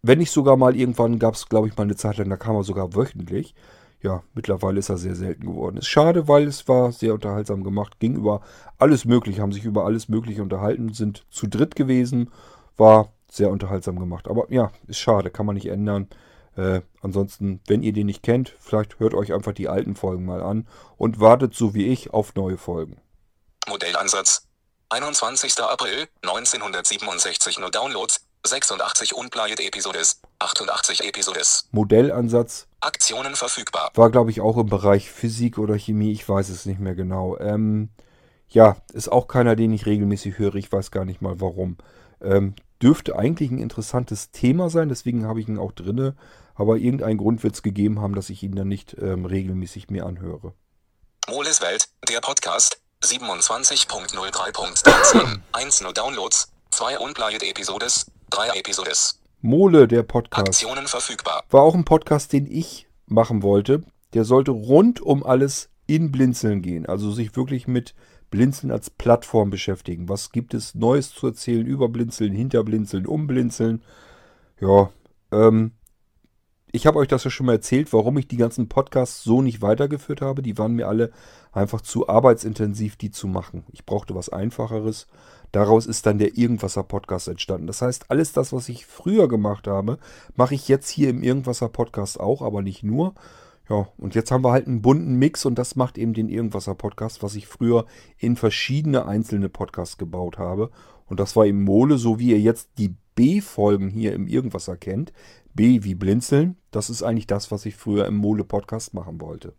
wenn 0.03 0.19
nicht 0.19 0.31
sogar 0.31 0.55
mal 0.57 0.75
irgendwann 0.75 1.19
gab 1.19 1.33
es, 1.33 1.49
glaube 1.49 1.67
ich, 1.67 1.75
mal 1.75 1.83
eine 1.83 1.95
Zeit 1.95 2.17
lang, 2.17 2.29
da 2.29 2.37
kam 2.37 2.55
er 2.55 2.63
sogar 2.63 2.95
wöchentlich. 2.95 3.55
Ja, 4.07 4.23
mittlerweile 4.33 4.79
ist 4.79 4.87
er 4.87 4.97
sehr 4.97 5.15
selten 5.15 5.47
geworden. 5.47 5.75
Ist 5.75 5.87
schade, 5.87 6.29
weil 6.29 6.47
es 6.47 6.65
war 6.69 6.93
sehr 6.93 7.13
unterhaltsam 7.13 7.65
gemacht. 7.65 7.99
Ging 7.99 8.15
über 8.15 8.39
alles 8.77 9.03
Mögliche, 9.03 9.41
haben 9.41 9.51
sich 9.51 9.65
über 9.65 9.83
alles 9.83 10.07
Mögliche 10.07 10.41
unterhalten, 10.41 10.93
sind 10.93 11.25
zu 11.29 11.45
dritt 11.45 11.75
gewesen. 11.75 12.31
War 12.77 13.11
sehr 13.29 13.49
unterhaltsam 13.49 13.99
gemacht. 13.99 14.29
Aber 14.29 14.49
ja, 14.49 14.71
ist 14.87 14.99
schade, 14.99 15.29
kann 15.29 15.45
man 15.45 15.55
nicht 15.55 15.67
ändern. 15.67 16.07
Äh, 16.55 16.83
ansonsten, 17.01 17.59
wenn 17.67 17.83
ihr 17.83 17.91
den 17.91 18.05
nicht 18.05 18.23
kennt, 18.23 18.55
vielleicht 18.61 18.97
hört 19.01 19.13
euch 19.13 19.33
einfach 19.33 19.51
die 19.51 19.67
alten 19.67 19.97
Folgen 19.97 20.23
mal 20.23 20.41
an 20.41 20.69
und 20.95 21.19
wartet 21.19 21.53
so 21.53 21.73
wie 21.73 21.87
ich 21.87 22.13
auf 22.13 22.33
neue 22.35 22.57
Folgen. 22.57 23.01
Modellansatz. 23.67 24.47
21. 24.87 25.59
April 25.59 26.07
1967 26.21 27.59
nur 27.59 27.71
Downloads, 27.71 28.25
86 28.45 29.13
unplayed 29.13 29.59
Episodes, 29.59 30.21
88 30.39 31.03
Episodes. 31.03 31.67
Modellansatz 31.71 32.67
Aktionen 32.79 33.35
verfügbar. 33.35 33.91
war, 33.95 34.11
glaube 34.11 34.31
ich, 34.31 34.41
auch 34.41 34.57
im 34.57 34.67
Bereich 34.67 35.11
Physik 35.11 35.57
oder 35.57 35.77
Chemie. 35.77 36.11
Ich 36.11 36.27
weiß 36.27 36.49
es 36.49 36.65
nicht 36.65 36.79
mehr 36.79 36.95
genau. 36.95 37.37
Ähm, 37.39 37.89
ja, 38.49 38.77
ist 38.93 39.11
auch 39.11 39.27
keiner, 39.27 39.55
den 39.55 39.73
ich 39.73 39.85
regelmäßig 39.85 40.37
höre. 40.37 40.55
Ich 40.55 40.71
weiß 40.71 40.91
gar 40.91 41.05
nicht 41.05 41.21
mal 41.21 41.41
warum. 41.41 41.77
Ähm, 42.21 42.55
dürfte 42.81 43.17
eigentlich 43.17 43.51
ein 43.51 43.59
interessantes 43.59 44.31
Thema 44.31 44.69
sein, 44.69 44.89
deswegen 44.89 45.27
habe 45.27 45.41
ich 45.41 45.47
ihn 45.47 45.57
auch 45.57 45.71
drinne. 45.71 46.15
Aber 46.55 46.77
irgendeinen 46.77 47.17
Grund 47.17 47.43
wird 47.43 47.55
es 47.55 47.61
gegeben 47.61 48.01
haben, 48.01 48.15
dass 48.15 48.29
ich 48.29 48.43
ihn 48.43 48.55
dann 48.55 48.67
nicht 48.67 48.95
ähm, 48.99 49.25
regelmäßig 49.25 49.89
mehr 49.89 50.05
anhöre. 50.05 50.53
Moles 51.27 51.61
Welt, 51.61 51.89
der 52.07 52.21
Podcast, 52.21 52.79
27.03.13, 53.03 55.39
1 55.51 55.81
nur 55.81 55.93
Downloads, 55.93 56.51
2 56.71 56.99
unplayed 56.99 57.43
Episodes, 57.43 58.09
3 58.29 58.59
Episodes. 58.59 59.19
Mole, 59.41 59.87
der 59.87 60.03
Podcast. 60.03 60.47
Aktionen 60.47 60.87
verfügbar. 60.87 61.43
War 61.49 61.61
auch 61.61 61.75
ein 61.75 61.85
Podcast, 61.85 62.33
den 62.33 62.45
ich 62.45 62.87
machen 63.05 63.43
wollte. 63.43 63.83
Der 64.13 64.25
sollte 64.25 64.51
rund 64.51 64.99
um 65.01 65.23
alles 65.23 65.69
in 65.85 66.11
Blinzeln 66.11 66.61
gehen. 66.61 66.85
Also 66.85 67.11
sich 67.11 67.35
wirklich 67.35 67.67
mit 67.67 67.95
Blinzeln 68.29 68.71
als 68.71 68.89
Plattform 68.89 69.49
beschäftigen. 69.49 70.09
Was 70.09 70.31
gibt 70.31 70.53
es 70.53 70.75
Neues 70.75 71.13
zu 71.13 71.27
erzählen 71.27 71.65
über 71.65 71.87
Blinzeln, 71.87 72.33
hinter 72.33 72.63
Blinzeln, 72.63 73.05
um 73.05 73.27
Blinzeln? 73.27 73.81
Ja, 74.59 74.91
ähm, 75.31 75.71
ich 76.77 76.85
habe 76.85 76.99
euch 76.99 77.07
das 77.07 77.23
ja 77.23 77.31
schon 77.31 77.47
mal 77.47 77.53
erzählt, 77.53 77.91
warum 77.91 78.19
ich 78.19 78.27
die 78.27 78.37
ganzen 78.37 78.69
Podcasts 78.69 79.23
so 79.23 79.41
nicht 79.41 79.63
weitergeführt 79.63 80.21
habe. 80.21 80.43
Die 80.43 80.59
waren 80.59 80.73
mir 80.73 80.87
alle 80.87 81.11
einfach 81.51 81.81
zu 81.81 82.07
arbeitsintensiv, 82.07 82.97
die 82.97 83.09
zu 83.09 83.27
machen. 83.27 83.63
Ich 83.71 83.83
brauchte 83.83 84.13
was 84.13 84.29
Einfacheres. 84.29 85.07
Daraus 85.51 85.87
ist 85.87 86.05
dann 86.05 86.19
der 86.19 86.37
Irgendwasser 86.37 86.83
Podcast 86.83 87.29
entstanden. 87.29 87.65
Das 87.65 87.81
heißt, 87.81 88.11
alles 88.11 88.31
das, 88.31 88.53
was 88.53 88.69
ich 88.69 88.85
früher 88.85 89.27
gemacht 89.27 89.67
habe, 89.67 89.97
mache 90.35 90.53
ich 90.53 90.67
jetzt 90.67 90.89
hier 90.89 91.09
im 91.09 91.23
Irgendwasser 91.23 91.67
Podcast 91.67 92.19
auch, 92.19 92.43
aber 92.43 92.61
nicht 92.61 92.83
nur. 92.83 93.15
Ja, 93.69 93.87
und 93.97 94.13
jetzt 94.13 94.29
haben 94.29 94.43
wir 94.43 94.51
halt 94.51 94.67
einen 94.67 94.83
bunten 94.83 95.15
Mix 95.15 95.45
und 95.45 95.55
das 95.55 95.75
macht 95.75 95.97
eben 95.97 96.13
den 96.13 96.29
Irgendwasser 96.29 96.75
Podcast, 96.75 97.23
was 97.23 97.33
ich 97.33 97.47
früher 97.47 97.87
in 98.19 98.35
verschiedene 98.35 99.07
einzelne 99.07 99.49
Podcasts 99.49 99.97
gebaut 99.97 100.37
habe. 100.37 100.69
Und 101.07 101.19
das 101.19 101.35
war 101.35 101.47
eben 101.47 101.63
Mole, 101.63 101.97
so 101.97 102.19
wie 102.19 102.29
ihr 102.29 102.39
jetzt 102.39 102.69
die 102.77 102.95
B-Folgen 103.17 103.89
hier 103.89 104.13
im 104.13 104.27
Irgendwasser 104.27 104.77
kennt. 104.77 105.11
B 105.55 105.83
wie 105.83 105.95
Blinzeln. 105.95 106.55
Das 106.69 106.91
ist 106.91 107.01
eigentlich 107.01 107.25
das, 107.25 107.49
was 107.49 107.65
ich 107.65 107.75
früher 107.75 108.05
im 108.05 108.15
Mole 108.15 108.43
Podcast 108.43 108.93
machen 108.93 109.19
wollte. 109.19 109.55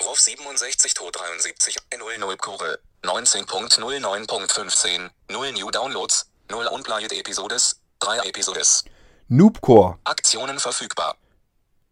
Ruf 0.00 0.20
67 0.20 0.94
to 0.94 1.10
73 1.10 1.76
00 1.98 2.36
Kurve 2.36 2.78
19.09.15 3.02 5.10
0 5.28 5.52
New 5.52 5.70
Downloads 5.72 6.30
0 6.50 6.68
Unplayed 6.68 7.12
Episodes 7.12 7.80
3 7.98 8.28
Episodes. 8.28 8.84
Noobcore. 9.26 9.98
Aktionen 10.04 10.60
verfügbar. 10.60 11.16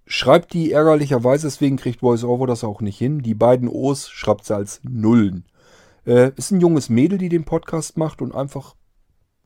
Schreibt 0.07 0.53
die 0.53 0.71
ärgerlicherweise, 0.71 1.49
deswegen 1.49 1.77
kriegt 1.77 2.01
VoiceOver 2.01 2.47
das 2.47 2.63
auch 2.63 2.81
nicht 2.81 2.97
hin. 2.97 3.23
Die 3.23 3.35
beiden 3.35 3.69
O's 3.69 4.09
schreibt 4.09 4.47
sie 4.47 4.55
als 4.55 4.79
Nullen. 4.85 5.45
Äh, 6.07 6.31
ist 6.37 6.53
ein 6.53 6.61
junges 6.61 6.89
Mädel, 6.89 7.19
die 7.19 7.29
den 7.29 7.45
Podcast 7.45 7.97
macht 7.97 8.23
und 8.23 8.33
einfach 8.35 8.77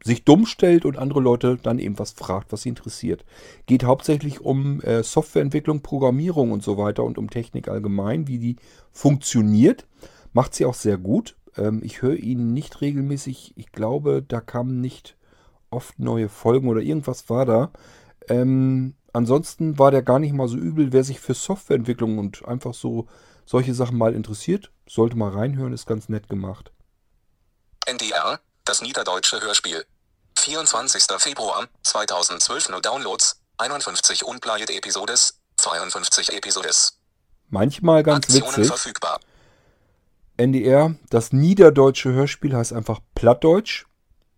sich 0.05 0.25
dumm 0.25 0.47
stellt 0.47 0.85
und 0.85 0.99
andere 0.99 1.21
Leute 1.21 1.59
dann 1.63 1.79
eben 1.79 1.99
was 1.99 2.13
fragt, 2.13 2.53
was 2.53 2.63
sie 2.63 2.71
interessiert. 2.71 3.25
Geht 3.67 3.85
hauptsächlich 3.85 4.41
um 4.41 4.81
äh, 4.81 5.03
Softwareentwicklung, 5.03 5.83
Programmierung 5.83 6.53
und 6.53 6.63
so 6.63 6.77
weiter 6.77 7.05
und 7.05 7.19
um 7.19 7.31
Technik 7.31 7.69
allgemein, 7.69 8.27
wie 8.27 8.39
die 8.39 8.57
funktioniert. 8.91 9.87
Macht 10.33 10.55
sie 10.55 10.65
auch 10.65 10.75
sehr 10.75 10.99
gut. 10.99 11.37
Ähm, 11.57 11.81
ich 11.85 12.03
höre 12.03 12.17
ihn 12.17 12.53
nicht 12.53 12.81
regelmäßig. 12.81 13.53
Ich 13.57 13.73
glaube, 13.73 14.25
da 14.27 14.41
kamen 14.41 14.81
nicht 14.81 15.17
oft 15.71 15.99
neue 15.99 16.29
Folgen 16.29 16.69
oder 16.69 16.81
irgendwas 16.81 17.29
war 17.31 17.47
da. 17.47 17.71
Ähm, 18.29 18.95
ansonsten 19.13 19.79
war 19.79 19.91
der 19.91 20.03
gar 20.03 20.19
nicht 20.19 20.33
mal 20.33 20.49
so 20.49 20.57
übel. 20.57 20.93
Wer 20.93 21.05
sich 21.05 21.21
für 21.21 21.35
Softwareentwicklung 21.35 22.19
und 22.19 22.47
einfach 22.47 22.75
so 22.75 23.07
solche 23.45 23.75
Sachen 23.75 23.99
mal 23.99 24.15
interessiert, 24.15 24.73
sollte 24.89 25.17
mal 25.17 25.31
reinhören, 25.31 25.73
ist 25.73 25.87
ganz 25.87 26.09
nett 26.09 26.29
gemacht. 26.29 26.73
NDR, 27.87 28.41
das 28.65 28.83
niederdeutsche 28.83 29.41
Hörspiel. 29.41 29.85
24. 30.39 31.05
Februar 31.19 31.69
2012 31.83 32.71
nur 32.71 32.81
Downloads, 32.81 33.41
51 33.59 34.25
unplayed 34.25 34.71
Episodes, 34.71 35.39
52 35.57 36.33
Episodes. 36.33 36.99
Manchmal 37.49 38.03
ganz 38.03 38.27
Aktionen 38.27 38.57
witzig. 38.57 38.67
verfügbar. 38.67 39.21
NDR, 40.37 40.95
das 41.11 41.33
niederdeutsche 41.33 42.13
Hörspiel 42.13 42.57
heißt 42.57 42.73
einfach 42.73 43.01
Plattdeutsch. 43.15 43.85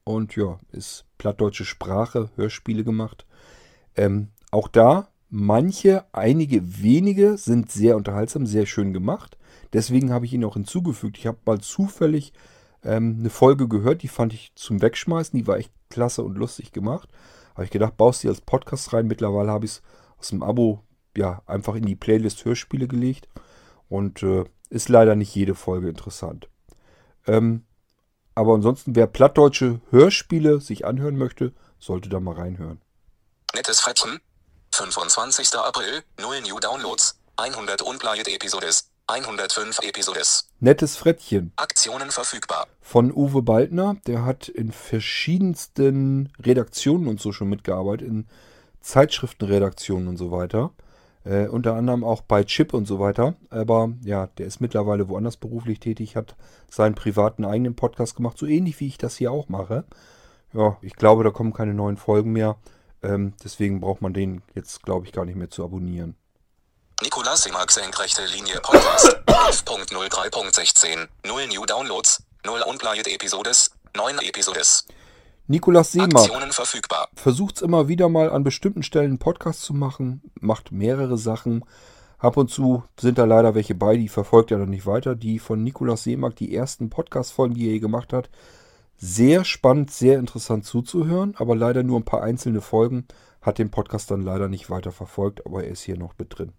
Und 0.03 0.37
ja, 0.37 0.59
ist 0.73 1.05
plattdeutsche 1.17 1.65
Sprache, 1.65 2.31
Hörspiele 2.37 2.85
gemacht. 2.85 3.25
Ähm, 3.97 4.33
auch 4.51 4.69
da, 4.69 5.09
manche, 5.31 6.05
einige 6.13 6.83
wenige 6.83 7.39
sind 7.39 7.73
sehr 7.73 7.97
unterhaltsam, 7.97 8.45
sehr 8.47 8.67
schön 8.67 8.93
gemacht. 8.93 9.39
Deswegen 9.73 10.13
habe 10.13 10.27
ich 10.27 10.33
ihn 10.35 10.45
auch 10.45 10.55
hinzugefügt. 10.55 11.17
Ich 11.17 11.27
habe 11.27 11.39
mal 11.47 11.61
zufällig 11.61 12.33
ähm, 12.85 13.17
eine 13.21 13.31
Folge 13.31 13.69
gehört, 13.69 14.03
die 14.03 14.09
fand 14.09 14.33
ich 14.33 14.53
zum 14.55 14.83
Wegschmeißen. 14.83 15.39
Die 15.39 15.47
war 15.47 15.57
echt 15.57 15.73
klasse 15.91 16.23
und 16.23 16.37
lustig 16.37 16.73
gemacht. 16.73 17.09
Habe 17.55 17.65
ich 17.65 17.71
gedacht, 17.71 17.97
baust 17.97 18.25
du 18.25 18.29
als 18.29 18.41
Podcast 18.41 18.93
rein. 18.93 19.07
Mittlerweile 19.07 19.51
habe 19.51 19.65
ich 19.65 19.73
es 19.73 19.83
aus 20.19 20.29
dem 20.29 20.43
Abo 20.43 20.83
ja 21.17 21.43
einfach 21.47 21.75
in 21.75 21.85
die 21.85 21.97
Playlist 21.97 22.45
Hörspiele 22.45 22.89
gelegt. 22.89 23.29
Und 23.89 24.23
äh, 24.23 24.45
ist 24.71 24.89
leider 24.89 25.15
nicht 25.15 25.35
jede 25.35 25.55
Folge 25.55 25.89
interessant. 25.89 26.49
Ähm, 27.27 27.65
aber 28.35 28.55
ansonsten, 28.55 28.97
wer 28.97 29.07
plattdeutsche 29.07 29.81
Hörspiele 29.91 30.61
sich 30.61 30.85
anhören 30.85 31.17
möchte, 31.17 31.53
sollte 31.79 32.09
da 32.09 32.19
mal 32.19 32.35
reinhören. 32.35 32.81
Nettes 33.55 33.81
Frettchen. 33.81 34.21
25. 34.75 35.55
April, 35.55 36.03
0 36.21 36.41
New 36.41 36.59
Downloads, 36.59 37.21
100 37.37 37.83
Unplayed 37.83 38.27
Episodes, 38.27 38.91
105 39.07 39.81
Episodes. 39.83 40.49
Nettes 40.61 40.97
Frettchen 40.97 41.53
Aktionen 41.57 42.11
verfügbar. 42.11 42.67
von 42.81 43.13
Uwe 43.13 43.43
Baldner. 43.43 43.97
Der 44.07 44.25
hat 44.25 44.49
in 44.49 44.73
verschiedensten 44.73 46.33
Redaktionen 46.43 47.09
und 47.09 47.21
so 47.21 47.31
schon 47.31 47.51
mitgearbeitet, 47.51 48.09
in 48.09 48.27
Zeitschriftenredaktionen 48.81 50.09
und 50.09 50.17
so 50.17 50.31
weiter. 50.31 50.71
Äh, 51.25 51.49
unter 51.49 51.75
anderem 51.75 52.03
auch 52.03 52.23
bei 52.23 52.45
Chip 52.45 52.73
und 52.73 52.87
so 52.87 52.99
weiter. 52.99 53.35
Aber 53.51 53.93
ja, 54.05 54.29
der 54.39 54.47
ist 54.47 54.61
mittlerweile 54.61 55.09
woanders 55.09 55.37
beruflich 55.37 55.81
tätig, 55.81 56.17
hat 56.17 56.35
seinen 56.71 56.95
privaten 56.95 57.45
eigenen 57.45 57.77
Podcast 57.77 58.17
gemacht, 58.17 58.39
so 58.39 58.47
ähnlich 58.47 58.81
wie 58.81 58.87
ich 58.87 58.97
das 58.99 59.17
hier 59.17 59.33
auch 59.33 59.51
mache. 59.51 59.85
Ja, 60.55 60.79
ich 60.81 60.95
glaube, 60.97 61.25
da 61.25 61.31
kommen 61.31 61.53
keine 61.53 61.75
neuen 61.75 61.99
Folgen 61.99 62.33
mehr. 62.33 62.57
Ähm, 63.03 63.35
deswegen 63.43 63.81
braucht 63.81 64.01
man 64.01 64.15
den 64.15 64.41
jetzt, 64.55 64.83
glaube 64.83 65.05
ich, 65.07 65.13
gar 65.13 65.27
nicht 65.27 65.37
mehr 65.37 65.51
zu 65.51 65.63
abonnieren. 65.63 66.17
Nikolas 67.03 67.43
Seemack 67.43 67.73
senkrechte 67.73 68.23
Linie 68.27 68.61
Podcast 68.63 69.07
11.03.16 69.27 71.09
0 71.27 71.47
New 71.49 71.67
Downloads 71.67 72.23
0 72.47 72.63
Unplayed 72.69 73.09
Episodes 73.09 73.73
9 73.97 74.19
Episodes 74.21 74.87
Nikolas 75.49 75.91
Seemark 75.91 76.31
versucht 77.17 77.57
es 77.57 77.63
immer 77.63 77.89
wieder 77.89 78.09
mal 78.09 78.31
an 78.31 78.45
bestimmten 78.45 78.85
Stellen 78.85 79.07
einen 79.07 79.19
Podcast 79.19 79.63
zu 79.63 79.75
machen, 79.75 80.23
macht 80.41 80.71
mehrere 80.71 81.19
Sachen. 81.19 81.65
Ab 82.19 82.37
und 82.37 82.51
zu 82.51 82.85
sind 82.99 83.19
da 83.19 83.25
leider 83.25 83.57
welche 83.57 83.75
bei, 83.75 83.97
die 83.97 84.09
verfolgt 84.09 84.53
er 84.53 84.59
dann 84.59 84.71
nicht 84.71 84.87
weiter. 84.87 85.17
Die 85.17 85.41
von 85.41 85.65
Nikolaus 85.65 86.05
Seemark, 86.05 86.37
die 86.37 86.55
ersten 86.55 86.91
Podcast-Folgen, 86.91 87.57
die 87.57 87.67
er 87.67 87.73
je 87.73 87.81
gemacht 87.81 88.13
hat, 88.13 88.31
sehr 88.97 89.45
spannend, 89.45 89.91
sehr 89.91 90.21
interessant 90.21 90.65
zuzuhören, 90.65 91.35
aber 91.39 91.57
leider 91.57 91.83
nur 91.83 91.99
ein 91.99 92.05
paar 92.05 92.23
einzelne 92.23 92.61
Folgen. 92.61 93.07
Hat 93.43 93.59
den 93.59 93.71
Podcast 93.73 94.13
dann 94.13 94.23
leider 94.23 94.49
nicht 94.49 94.71
weiter 94.71 94.93
verfolgt, 94.93 95.45
aber 95.45 95.65
er 95.65 95.71
ist 95.71 95.83
hier 95.83 95.99
noch 95.99 96.15
mit 96.17 96.39
drin. 96.39 96.53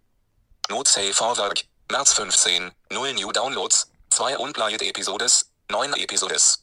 Not 0.70 0.88
Safe 0.88 1.14
for 1.14 1.38
Work 1.38 1.66
März 1.92 2.14
15 2.14 2.72
0 2.92 3.14
New 3.14 3.32
Downloads 3.32 3.88
2 4.10 4.40
Unplayed 4.40 4.82
Episodes 4.82 5.52
9 5.72 5.94
Episodes 5.94 6.60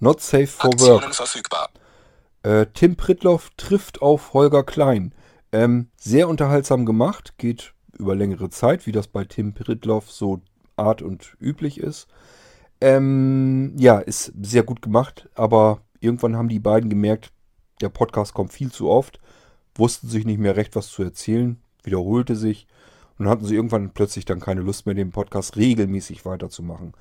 Not 0.00 0.22
safe 0.22 0.46
for 0.46 0.70
work. 0.80 1.14
Verfügbar 1.14 1.68
Äh, 2.42 2.66
Tim 2.72 2.96
Pritloff 2.96 3.50
trifft 3.58 4.00
auf 4.00 4.32
Holger 4.32 4.64
Klein. 4.64 5.14
Ähm, 5.52 5.90
sehr 5.96 6.28
unterhaltsam 6.28 6.86
gemacht, 6.86 7.34
geht 7.36 7.74
über 7.98 8.14
längere 8.14 8.48
Zeit, 8.48 8.86
wie 8.86 8.92
das 8.92 9.06
bei 9.06 9.24
Tim 9.24 9.52
Pritloff 9.52 10.10
so 10.10 10.40
Art 10.76 11.02
und 11.02 11.36
üblich 11.38 11.78
ist. 11.78 12.08
Ähm, 12.80 13.74
ja, 13.76 13.98
ist 13.98 14.32
sehr 14.40 14.62
gut 14.62 14.80
gemacht, 14.80 15.28
aber 15.34 15.82
irgendwann 16.00 16.36
haben 16.36 16.48
die 16.48 16.58
beiden 16.58 16.88
gemerkt, 16.88 17.32
der 17.82 17.90
Podcast 17.90 18.32
kommt 18.32 18.52
viel 18.54 18.72
zu 18.72 18.88
oft, 18.88 19.20
wussten 19.74 20.08
sich 20.08 20.24
nicht 20.24 20.38
mehr 20.38 20.56
recht, 20.56 20.74
was 20.74 20.88
zu 20.88 21.02
erzählen, 21.02 21.62
wiederholte 21.84 22.34
sich 22.34 22.66
und 23.18 23.28
hatten 23.28 23.44
sie 23.44 23.54
irgendwann 23.54 23.90
plötzlich 23.90 24.24
dann 24.24 24.40
keine 24.40 24.60
Lust 24.60 24.86
mehr, 24.86 24.94
den 24.94 25.10
Podcast 25.10 25.56
regelmäßig 25.56 26.24
weiterzumachen. 26.24 26.94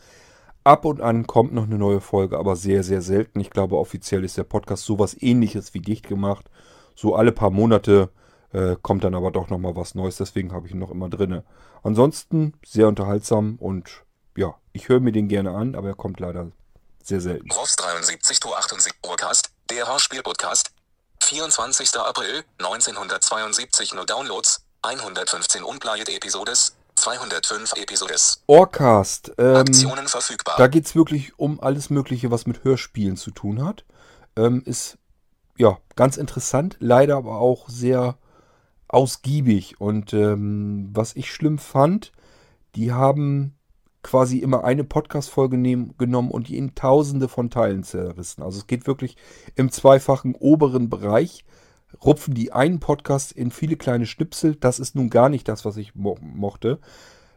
Ab 0.64 0.86
und 0.86 1.02
an 1.02 1.26
kommt 1.26 1.54
noch 1.54 1.64
eine 1.64 1.78
neue 1.78 2.02
Folge, 2.02 2.38
aber 2.38 2.56
sehr, 2.56 2.84
sehr 2.84 3.02
selten. 3.02 3.40
Ich 3.40 3.50
glaube, 3.50 3.78
offiziell 3.78 4.24
ist 4.24 4.38
der 4.38 4.44
Podcast 4.44 4.86
sowas 4.86 5.16
ähnliches 5.20 5.74
wie 5.74 5.80
dicht 5.80 6.08
gemacht. 6.08 6.50
So 6.94 7.16
alle 7.16 7.32
paar 7.32 7.50
Monate 7.50 8.10
äh, 8.54 8.76
kommt 8.82 9.04
dann 9.04 9.16
aber 9.16 9.32
doch 9.32 9.50
nochmal 9.50 9.76
was 9.76 9.96
Neues, 9.96 10.18
deswegen 10.18 10.52
habe 10.52 10.68
ich 10.68 10.74
ihn 10.74 10.80
noch 10.80 10.92
immer 10.92 11.10
drinne. 11.10 11.44
Ansonsten 11.84 12.54
sehr 12.64 12.88
unterhaltsam 12.88 13.56
und 13.60 14.04
ja, 14.36 14.56
ich 14.74 14.88
höre 14.88 15.00
mir 15.00 15.12
den 15.12 15.28
gerne 15.28 15.52
an, 15.52 15.76
aber 15.76 15.90
er 15.90 15.96
kommt 15.96 16.20
leider 16.20 16.52
sehr 17.04 17.22
selten. 17.22 17.50
Ross 17.52 17.76
73 17.76 18.40
to 18.40 18.54
78 18.54 18.94
Urcast, 19.04 19.50
der 19.70 19.88
Hörspiel-Podcast. 19.88 20.72
24. 21.24 21.96
April 21.96 22.44
1972 22.60 23.94
nur 23.94 24.06
Downloads, 24.06 24.61
115 24.84 25.64
Unplayed 25.64 26.10
Episodes, 26.10 26.76
205 26.96 27.74
Episodes. 27.78 28.42
Orcast, 28.48 29.32
ähm, 29.38 29.58
Aktionen 29.58 30.08
verfügbar. 30.08 30.56
da 30.58 30.68
geht 30.68 30.86
es 30.86 30.96
wirklich 30.96 31.38
um 31.38 31.60
alles 31.60 31.92
Mögliche, 31.92 32.32
was 32.32 32.48
mit 32.48 32.64
Hörspielen 32.64 33.16
zu 33.16 33.30
tun 33.30 33.64
hat. 33.64 33.86
Ähm, 34.36 34.64
ist 34.66 34.98
ja 35.56 35.78
ganz 35.96 36.18
interessant, 36.18 36.78
leider 36.80 37.18
aber 37.18 37.38
auch 37.38 37.70
sehr 37.70 38.18
ausgiebig. 38.88 39.80
Und 39.80 40.14
ähm, 40.14 40.90
was 40.94 41.16
ich 41.16 41.32
schlimm 41.32 41.60
fand, 41.60 42.12
die 42.74 42.92
haben 42.92 43.56
quasi 44.02 44.40
immer 44.40 44.64
eine 44.64 44.84
Podcast-Folge 44.84 45.58
genommen 46.00 46.32
und 46.32 46.48
die 46.48 46.58
in 46.58 46.74
tausende 46.74 47.28
von 47.28 47.52
Teilen 47.52 47.84
zerrissen. 47.84 48.42
Also 48.42 48.58
es 48.58 48.66
geht 48.66 48.88
wirklich 48.88 49.16
im 49.56 49.72
zweifachen 49.72 50.34
oberen 50.34 50.90
Bereich, 50.90 51.46
rupfen 52.04 52.34
die 52.34 52.52
einen 52.52 52.80
Podcast 52.80 53.32
in 53.32 53.52
viele 53.52 53.76
kleine 53.76 54.06
Schnipsel. 54.06 54.56
Das 54.56 54.80
ist 54.80 54.96
nun 54.96 55.10
gar 55.10 55.30
nicht 55.30 55.48
das, 55.48 55.66
was 55.66 55.78
ich 55.78 55.96
mo 55.96 56.18
mochte. 56.22 56.80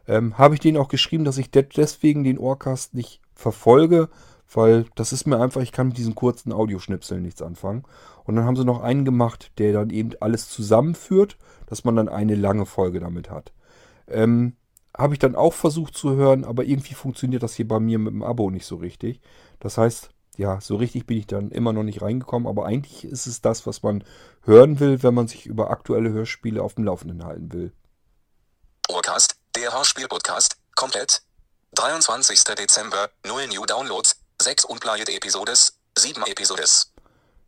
Ähm, 0.07 0.37
Habe 0.37 0.55
ich 0.55 0.61
denen 0.61 0.77
auch 0.77 0.87
geschrieben, 0.87 1.25
dass 1.25 1.37
ich 1.37 1.51
de 1.51 1.63
deswegen 1.63 2.23
den 2.23 2.37
Ohrcast 2.37 2.93
nicht 2.93 3.21
verfolge, 3.33 4.09
weil 4.53 4.85
das 4.95 5.13
ist 5.13 5.25
mir 5.25 5.39
einfach, 5.39 5.61
ich 5.61 5.71
kann 5.71 5.87
mit 5.87 5.97
diesen 5.97 6.15
kurzen 6.15 6.51
Audioschnipseln 6.51 7.21
nichts 7.21 7.41
anfangen. 7.41 7.83
Und 8.23 8.35
dann 8.35 8.45
haben 8.45 8.55
sie 8.55 8.65
noch 8.65 8.81
einen 8.81 9.05
gemacht, 9.05 9.51
der 9.57 9.73
dann 9.73 9.89
eben 9.89 10.11
alles 10.19 10.49
zusammenführt, 10.49 11.37
dass 11.67 11.83
man 11.83 11.95
dann 11.95 12.09
eine 12.09 12.35
lange 12.35 12.65
Folge 12.65 12.99
damit 12.99 13.29
hat. 13.29 13.51
Ähm, 14.07 14.53
habe 14.97 15.13
ich 15.13 15.19
dann 15.19 15.35
auch 15.35 15.53
versucht 15.53 15.95
zu 15.95 16.15
hören, 16.15 16.45
aber 16.45 16.63
irgendwie 16.63 16.93
funktioniert 16.93 17.43
das 17.43 17.55
hier 17.55 17.67
bei 17.67 17.79
mir 17.79 17.99
mit 17.99 18.13
dem 18.13 18.23
Abo 18.23 18.49
nicht 18.49 18.65
so 18.65 18.77
richtig. 18.77 19.19
Das 19.59 19.77
heißt, 19.77 20.09
ja, 20.37 20.59
so 20.61 20.75
richtig 20.75 21.05
bin 21.05 21.17
ich 21.17 21.27
dann 21.27 21.51
immer 21.51 21.73
noch 21.73 21.83
nicht 21.83 22.01
reingekommen, 22.01 22.47
aber 22.47 22.65
eigentlich 22.65 23.05
ist 23.05 23.27
es 23.27 23.41
das, 23.41 23.65
was 23.65 23.83
man 23.83 24.03
hören 24.43 24.79
will, 24.79 25.03
wenn 25.03 25.13
man 25.13 25.27
sich 25.27 25.45
über 25.45 25.69
aktuelle 25.69 26.11
Hörspiele 26.11 26.61
auf 26.61 26.75
dem 26.75 26.85
Laufenden 26.85 27.23
halten 27.23 27.51
will. 27.51 27.71
Urcast, 28.89 29.35
der 29.55 29.73
Hörspiel-Podcast, 29.73 30.57
komplett. 30.75 31.21
23. 31.75 32.43
Dezember, 32.57 33.09
0 33.25 33.47
New 33.47 33.65
Downloads, 33.65 34.17
6 34.41 34.65
Unplayed 34.65 35.09
Episodes, 35.09 35.77
7 35.97 36.23
Episodes. 36.25 36.93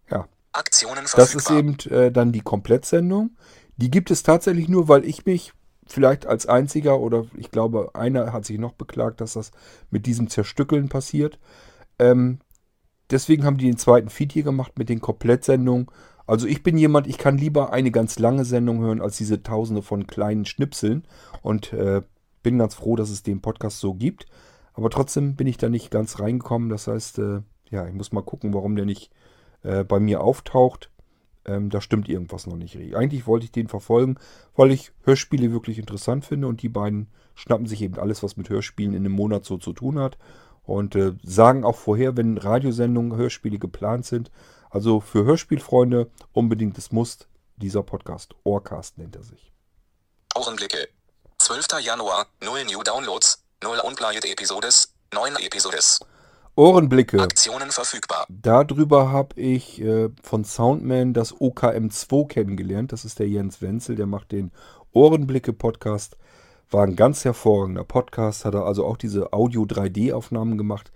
Ja, 0.10 0.28
Aktionen 0.52 1.06
das 1.16 1.36
ist 1.36 1.48
verfügbar. 1.48 1.58
eben 1.58 2.06
äh, 2.08 2.12
dann 2.12 2.32
die 2.32 2.42
Komplettsendung. 2.42 3.38
Die 3.78 3.92
gibt 3.92 4.12
es 4.12 4.24
tatsächlich 4.24 4.68
nur, 4.68 4.88
weil 4.88 5.06
ich 5.06 5.26
mich 5.26 5.54
vielleicht 5.88 6.26
als 6.26 6.46
einziger 6.46 7.00
oder 7.00 7.26
ich 7.36 7.52
glaube, 7.52 7.92
einer 7.94 8.34
hat 8.34 8.46
sich 8.46 8.58
noch 8.58 8.74
beklagt, 8.74 9.22
dass 9.22 9.34
das 9.34 9.52
mit 9.90 10.06
diesem 10.06 10.30
Zerstückeln 10.30 10.90
passiert. 10.90 11.40
Ähm, 12.00 12.40
deswegen 13.12 13.46
haben 13.46 13.58
die 13.58 13.66
den 13.66 13.78
zweiten 13.78 14.10
Feed 14.10 14.34
hier 14.34 14.44
gemacht 14.44 14.78
mit 14.78 14.90
den 14.90 15.02
Komplettsendungen. 15.02 15.88
Also 16.26 16.46
ich 16.46 16.62
bin 16.62 16.78
jemand, 16.78 17.08
ich 17.08 17.18
kann 17.18 17.38
lieber 17.38 17.72
eine 17.72 17.92
ganz 17.92 18.20
lange 18.20 18.44
Sendung 18.44 18.80
hören 18.80 19.02
als 19.02 19.18
diese 19.18 19.44
tausende 19.44 19.82
von 19.82 20.08
kleinen 20.08 20.46
Schnipseln 20.46 21.04
und 21.42 21.72
äh, 21.74 22.02
bin 22.44 22.58
ganz 22.58 22.76
froh, 22.76 22.96
dass 22.96 23.10
es 23.10 23.24
den 23.24 23.42
Podcast 23.42 23.80
so 23.80 23.94
gibt. 23.94 24.26
Aber 24.74 24.90
trotzdem 24.90 25.36
bin 25.36 25.48
ich 25.48 25.58
da 25.58 25.70
nicht 25.70 25.90
ganz 25.90 26.20
reingekommen. 26.20 26.70
Das 26.70 26.88
heißt, 26.88 27.20
äh, 27.20 27.42
ja, 27.70 27.88
ich 27.88 27.94
muss 27.94 28.12
mal 28.12 28.22
gucken, 28.22 28.54
warum 28.54 28.76
der 28.76 28.86
nicht 28.86 29.12
äh, 29.64 29.84
bei 29.84 30.00
mir 30.00 30.22
auftaucht. 30.22 30.92
Ähm, 31.46 31.70
da 31.70 31.80
stimmt 31.80 32.10
irgendwas 32.10 32.46
noch 32.46 32.58
nicht. 32.58 32.78
Eigentlich 32.94 33.26
wollte 33.26 33.46
ich 33.46 33.52
den 33.54 33.70
verfolgen, 33.70 34.18
weil 34.56 34.72
ich 34.72 34.92
Hörspiele 35.04 35.52
wirklich 35.54 35.80
interessant 35.80 36.26
finde 36.26 36.48
und 36.48 36.62
die 36.62 36.70
beiden 36.70 37.08
schnappen 37.36 37.68
sich 37.68 37.82
eben 37.82 37.98
alles, 37.98 38.22
was 38.22 38.36
mit 38.36 38.50
Hörspielen 38.50 38.94
in 38.94 39.06
einem 39.06 39.14
Monat 39.14 39.46
so 39.46 39.58
zu 39.58 39.72
tun 39.72 39.98
hat 39.98 40.18
und 40.68 40.96
äh, 40.96 41.14
sagen 41.24 41.64
auch 41.64 41.78
vorher, 41.78 42.18
wenn 42.18 42.38
Radiosendungen, 42.38 43.18
Hörspiele 43.18 43.58
geplant 43.58 44.06
sind. 44.06 44.30
Also 44.70 45.00
für 45.00 45.24
Hörspielfreunde 45.24 46.12
unbedingt 46.34 46.78
das 46.78 46.92
Muss 46.92 47.20
dieser 47.56 47.84
Podcast. 47.84 48.36
Ohrcast 48.44 48.98
nennt 48.98 49.16
er 49.16 49.24
sich. 49.24 49.52
Ohrenblicke. 50.36 50.90
12. 51.40 51.68
Januar, 51.82 52.28
0 52.44 52.66
New 52.66 52.84
Downloads, 52.84 53.44
0 53.64 53.80
Unplayed 53.80 54.26
Episodes, 54.26 54.94
9 55.14 55.38
Episodes. 55.38 56.02
Ohrenblicke. 56.56 57.22
Aktionen 57.22 57.72
verfügbar. 57.72 58.26
Darüber 58.28 59.12
habe 59.12 59.40
ich 59.40 59.80
äh, 59.80 60.10
von 60.22 60.44
Soundman 60.44 61.14
das 61.14 61.34
OKM2 61.34 62.28
kennengelernt. 62.28 62.92
Das 62.92 63.06
ist 63.06 63.20
der 63.20 63.30
Jens 63.30 63.62
Wenzel, 63.62 63.96
der 63.96 64.08
macht 64.08 64.32
den 64.32 64.52
Ohrenblicke-Podcast. 64.92 66.18
War 66.70 66.84
ein 66.84 66.98
ganz 66.98 67.24
hervorragender 67.24 67.86
Podcast, 67.86 68.44
hat 68.44 68.54
er 68.54 68.66
also 68.66 68.86
auch 68.86 68.98
diese 68.98 69.32
Audio-3D-Aufnahmen 69.32 70.58
gemacht. 70.58 70.92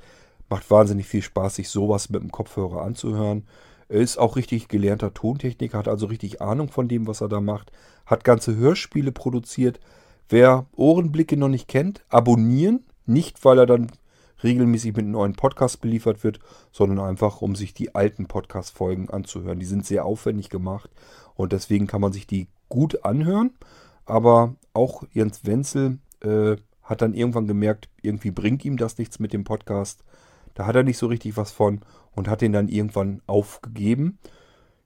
Macht 0.50 0.70
wahnsinnig 0.70 1.08
viel 1.08 1.22
Spaß, 1.22 1.56
sich 1.56 1.70
sowas 1.70 2.10
mit 2.10 2.22
dem 2.22 2.30
Kopfhörer 2.30 2.82
anzuhören. 2.82 3.48
Er 3.88 4.02
ist 4.02 4.18
auch 4.18 4.36
richtig 4.36 4.68
gelernter 4.68 5.14
Tontechniker, 5.14 5.78
hat 5.78 5.88
also 5.88 6.08
richtig 6.08 6.42
Ahnung 6.42 6.68
von 6.68 6.90
dem, 6.90 7.08
was 7.08 7.22
er 7.22 7.30
da 7.30 7.40
macht. 7.40 7.72
Hat 8.06 8.26
ganze 8.26 8.58
Hörspiele 8.58 9.14
produziert. 9.14 9.80
Wer 10.28 10.66
Ohrenblicke 10.76 11.38
noch 11.38 11.48
nicht 11.48 11.70
kennt, 11.70 12.04
abonnieren. 12.10 12.84
Nicht, 13.06 13.46
weil 13.46 13.60
er 13.60 13.66
dann 13.66 13.92
regelmäßig 14.44 14.94
mit 14.96 15.06
neuen 15.06 15.34
Podcast 15.34 15.80
beliefert 15.80 16.26
wird, 16.26 16.40
sondern 16.74 17.00
einfach, 17.00 17.42
um 17.42 17.56
sich 17.56 17.74
die 17.74 17.96
alten 17.96 18.28
Podcast-Folgen 18.28 19.10
anzuhören. 19.10 19.60
Die 19.60 19.66
sind 19.66 19.86
sehr 19.86 20.04
aufwendig 20.04 20.50
gemacht 20.50 20.90
und 21.36 21.54
deswegen 21.54 21.88
kann 21.88 22.02
man 22.02 22.12
sich 22.12 22.28
die 22.28 22.48
gut 22.68 23.06
anhören. 23.06 23.52
Aber 24.06 24.56
auch 24.74 25.04
Jens 25.12 25.46
Wenzel 25.46 26.00
äh, 26.22 26.58
hat 26.84 27.02
dann 27.02 27.14
irgendwann 27.14 27.48
gemerkt, 27.48 27.90
irgendwie 28.02 28.32
bringt 28.32 28.66
ihm 28.66 28.78
das 28.78 28.98
nichts 28.98 29.20
mit 29.20 29.34
dem 29.34 29.44
Podcast. 29.44 30.04
Da 30.54 30.66
hat 30.66 30.76
er 30.76 30.84
nicht 30.84 30.98
so 30.98 31.08
richtig 31.08 31.38
was 31.38 31.52
von 31.52 31.82
und 32.14 32.28
hat 32.28 32.42
den 32.42 32.52
dann 32.52 32.68
irgendwann 32.68 33.22
aufgegeben. 33.28 34.20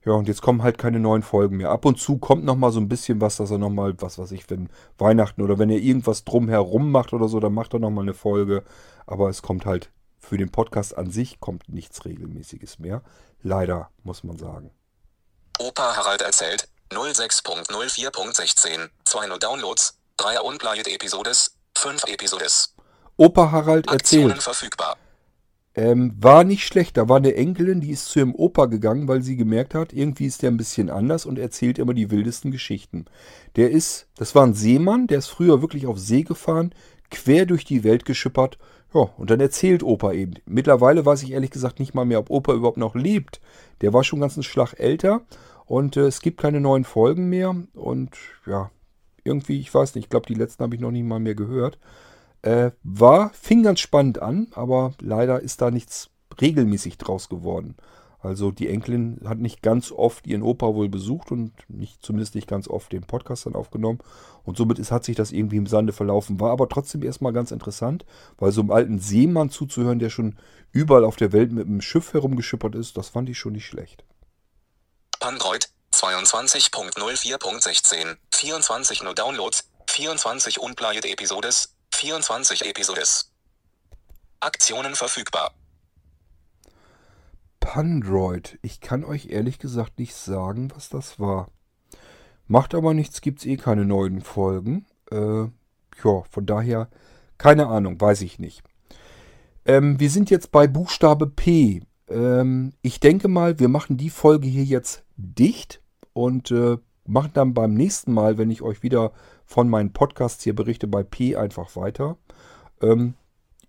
Ja, 0.06 0.14
und 0.14 0.28
jetzt 0.28 0.44
kommen 0.44 0.62
halt 0.62 0.78
keine 0.78 1.00
neuen 1.00 1.24
Folgen 1.24 1.58
mehr. 1.58 1.72
Ab 1.72 1.84
und 1.84 2.00
zu 2.00 2.20
kommt 2.20 2.46
noch 2.46 2.56
mal 2.56 2.72
so 2.72 2.80
ein 2.80 2.88
bisschen 2.88 3.22
was, 3.22 3.38
dass 3.38 3.50
er 3.50 3.58
noch 3.58 3.72
mal, 3.72 3.96
was 4.00 4.20
weiß 4.20 4.32
ich, 4.34 4.48
wenn 4.52 4.70
Weihnachten 5.00 5.42
oder 5.42 5.58
wenn 5.58 5.72
er 5.72 5.80
irgendwas 5.80 6.24
drumherum 6.24 6.92
macht 6.92 7.14
oder 7.14 7.28
so, 7.28 7.40
dann 7.40 7.54
macht 7.56 7.74
er 7.74 7.80
noch 7.80 7.90
mal 7.90 8.02
eine 8.02 8.14
Folge. 8.14 8.64
Aber 9.08 9.30
es 9.30 9.42
kommt 9.42 9.66
halt 9.66 9.90
für 10.20 10.38
den 10.38 10.52
Podcast 10.52 10.96
an 10.96 11.10
sich 11.10 11.40
kommt 11.40 11.70
nichts 11.70 12.06
Regelmäßiges 12.06 12.78
mehr. 12.78 13.02
Leider, 13.42 13.90
muss 14.04 14.24
man 14.24 14.38
sagen. 14.38 14.70
Opa 15.60 15.96
Harald 15.96 16.22
erzählt 16.22 16.68
06.04.16, 16.96 18.90
2 19.04 19.28
nur 19.28 19.40
Downloads, 19.40 19.98
3 20.18 20.40
Unplayed 20.42 20.88
Episodes, 20.88 21.52
5 21.78 22.06
Episodes. 22.06 22.74
Opa 23.18 23.52
Harald 23.52 23.90
Aktionen 23.90 24.32
erzählt. 24.32 24.44
verfügbar. 24.44 24.98
Ähm, 25.76 26.14
war 26.20 26.46
nicht 26.46 26.66
schlecht. 26.66 26.96
Da 26.96 27.10
war 27.10 27.18
eine 27.18 27.36
Enkelin, 27.36 27.82
die 27.82 27.92
ist 27.92 28.06
zu 28.06 28.20
ihrem 28.20 28.34
Opa 28.34 28.66
gegangen, 28.66 29.10
weil 29.10 29.22
sie 29.22 29.36
gemerkt 29.36 29.76
hat, 29.76 29.92
irgendwie 29.92 30.26
ist 30.26 30.42
der 30.42 30.52
ein 30.52 30.58
bisschen 30.58 30.90
anders 30.90 31.26
und 31.26 31.38
erzählt 31.38 31.80
immer 31.80 31.94
die 31.94 32.12
wildesten 32.12 32.52
Geschichten. 32.52 33.06
Der 33.58 33.72
ist, 33.72 34.08
das 34.16 34.36
war 34.36 34.46
ein 34.46 34.54
Seemann, 34.54 35.08
der 35.08 35.20
ist 35.20 35.28
früher 35.28 35.62
wirklich 35.62 35.86
auf 35.86 36.00
See 36.00 36.24
gefahren, 36.24 36.74
quer 37.12 37.46
durch 37.46 37.66
die 37.66 37.84
Welt 37.84 38.06
geschippert. 38.06 38.58
Ja, 38.94 39.10
und 39.18 39.30
dann 39.30 39.42
erzählt 39.42 39.84
Opa 39.84 40.14
eben. 40.14 40.36
Mittlerweile 40.46 41.06
weiß 41.06 41.24
ich 41.24 41.32
ehrlich 41.32 41.52
gesagt 41.52 41.80
nicht 41.80 41.94
mal 41.94 42.06
mehr, 42.06 42.20
ob 42.20 42.30
Opa 42.30 42.54
überhaupt 42.54 42.78
noch 42.78 42.96
lebt. 42.96 43.42
Der 43.82 43.92
war 43.92 44.06
schon 44.06 44.22
ganz 44.22 44.36
einen 44.36 44.44
Schlag 44.44 44.76
älter 44.80 45.22
und 45.66 45.98
äh, 45.98 46.08
es 46.08 46.22
gibt 46.22 46.40
keine 46.40 46.62
neuen 46.62 46.84
Folgen 46.84 47.30
mehr. 47.30 47.56
Und 47.74 48.12
ja, 48.46 48.72
irgendwie, 49.24 49.60
ich 49.60 49.74
weiß 49.74 49.96
nicht, 49.96 50.06
ich 50.06 50.10
glaube, 50.10 50.28
die 50.28 50.36
letzten 50.36 50.64
habe 50.64 50.76
ich 50.76 50.82
noch 50.82 50.92
nicht 50.92 51.06
mal 51.06 51.20
mehr 51.20 51.36
gehört. 51.36 51.80
Äh, 52.42 52.72
war, 52.84 53.32
fing 53.34 53.64
ganz 53.64 53.80
spannend 53.80 54.22
an, 54.22 54.48
aber 54.54 54.94
leider 55.02 55.42
ist 55.42 55.62
da 55.62 55.72
nichts 55.72 56.12
regelmäßig 56.40 56.98
draus 56.98 57.28
geworden. 57.28 57.76
Also 58.20 58.50
die 58.50 58.70
Enkelin 58.70 59.22
hat 59.26 59.38
nicht 59.38 59.62
ganz 59.62 59.92
oft 59.92 60.26
ihren 60.26 60.42
Opa 60.42 60.74
wohl 60.74 60.90
besucht 60.90 61.32
und 61.32 61.52
nicht, 61.70 62.04
zumindest 62.04 62.34
nicht 62.34 62.48
ganz 62.48 62.68
oft 62.68 62.92
den 62.92 63.04
Podcast 63.04 63.46
dann 63.46 63.54
aufgenommen. 63.54 64.00
Und 64.44 64.58
somit 64.58 64.80
ist, 64.80 64.92
hat 64.92 65.04
sich 65.04 65.16
das 65.16 65.32
irgendwie 65.32 65.58
im 65.58 65.68
Sande 65.68 65.94
verlaufen. 65.94 66.40
War 66.40 66.52
aber 66.52 66.68
trotzdem 66.68 67.04
erstmal 67.04 67.34
ganz 67.34 67.52
interessant, 67.52 68.04
weil 68.38 68.52
so 68.52 68.62
einem 68.62 68.72
alten 68.72 69.00
Seemann 69.00 69.52
zuzuhören, 69.52 70.00
der 70.00 70.10
schon 70.10 70.36
überall 70.72 71.06
auf 71.06 71.18
der 71.18 71.34
Welt 71.34 71.52
mit 71.52 71.68
einem 71.68 71.82
Schiff 71.82 72.14
herumgeschippert 72.14 72.74
ist, 72.74 72.98
das 72.98 73.10
fand 73.10 73.30
ich 73.30 73.38
schon 73.38 73.54
nicht 73.54 73.68
schlecht. 73.68 74.04
Android 75.26 75.68
22.04.16, 75.92 78.18
24 78.32 79.02
nur 79.02 79.16
Downloads, 79.16 79.68
24 79.90 80.60
Unplayed 80.60 81.04
Episodes, 81.04 81.74
24 81.96 82.64
Episodes. 82.64 83.32
Aktionen 84.40 84.94
verfügbar. 84.94 85.52
Pandroid. 87.60 88.60
Ich 88.62 88.82
kann 88.82 89.04
euch 89.04 89.32
ehrlich 89.32 89.58
gesagt 89.58 89.98
nicht 89.98 90.14
sagen, 90.14 90.72
was 90.76 90.90
das 90.90 91.20
war. 91.20 91.50
Macht 92.46 92.76
aber 92.76 92.94
nichts, 92.94 93.22
gibt's 93.22 93.46
eh 93.46 93.58
keine 93.58 93.84
neuen 93.84 94.22
Folgen. 94.22 94.86
Äh, 95.10 95.46
ja, 96.04 96.24
von 96.30 96.46
daher, 96.46 96.88
keine 97.40 97.66
Ahnung, 97.66 98.00
weiß 98.00 98.22
ich 98.22 98.38
nicht. 98.38 98.62
Ähm, 99.66 100.00
wir 100.00 100.12
sind 100.12 100.30
jetzt 100.30 100.52
bei 100.52 100.68
Buchstabe 100.68 101.26
P. 101.26 101.82
Ähm, 102.10 102.74
ich 102.82 103.00
denke 103.00 103.28
mal, 103.28 103.60
wir 103.60 103.70
machen 103.70 103.98
die 103.98 104.10
Folge 104.10 104.48
hier 104.48 104.64
jetzt 104.64 105.04
dicht 105.18 105.82
und 106.14 106.52
äh, 106.52 106.78
machen 107.06 107.32
dann 107.34 107.54
beim 107.54 107.74
nächsten 107.74 108.14
Mal, 108.14 108.38
wenn 108.38 108.52
ich 108.52 108.62
euch 108.62 108.84
wieder 108.84 109.12
von 109.46 109.70
meinen 109.70 109.94
Podcasts 109.94 110.44
hier 110.44 110.56
berichte, 110.56 110.88
bei 110.88 111.04
P 111.04 111.36
einfach 111.36 111.76
weiter. 111.76 112.18
Ähm, 112.82 113.16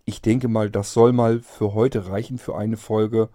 ich 0.04 0.22
denke 0.22 0.48
mal, 0.48 0.70
das 0.70 0.92
soll 0.92 1.12
mal 1.12 1.40
für 1.40 1.74
heute 1.74 2.08
reichen 2.08 2.38
für 2.38 2.56
eine 2.56 2.76
Folge. 2.76 3.28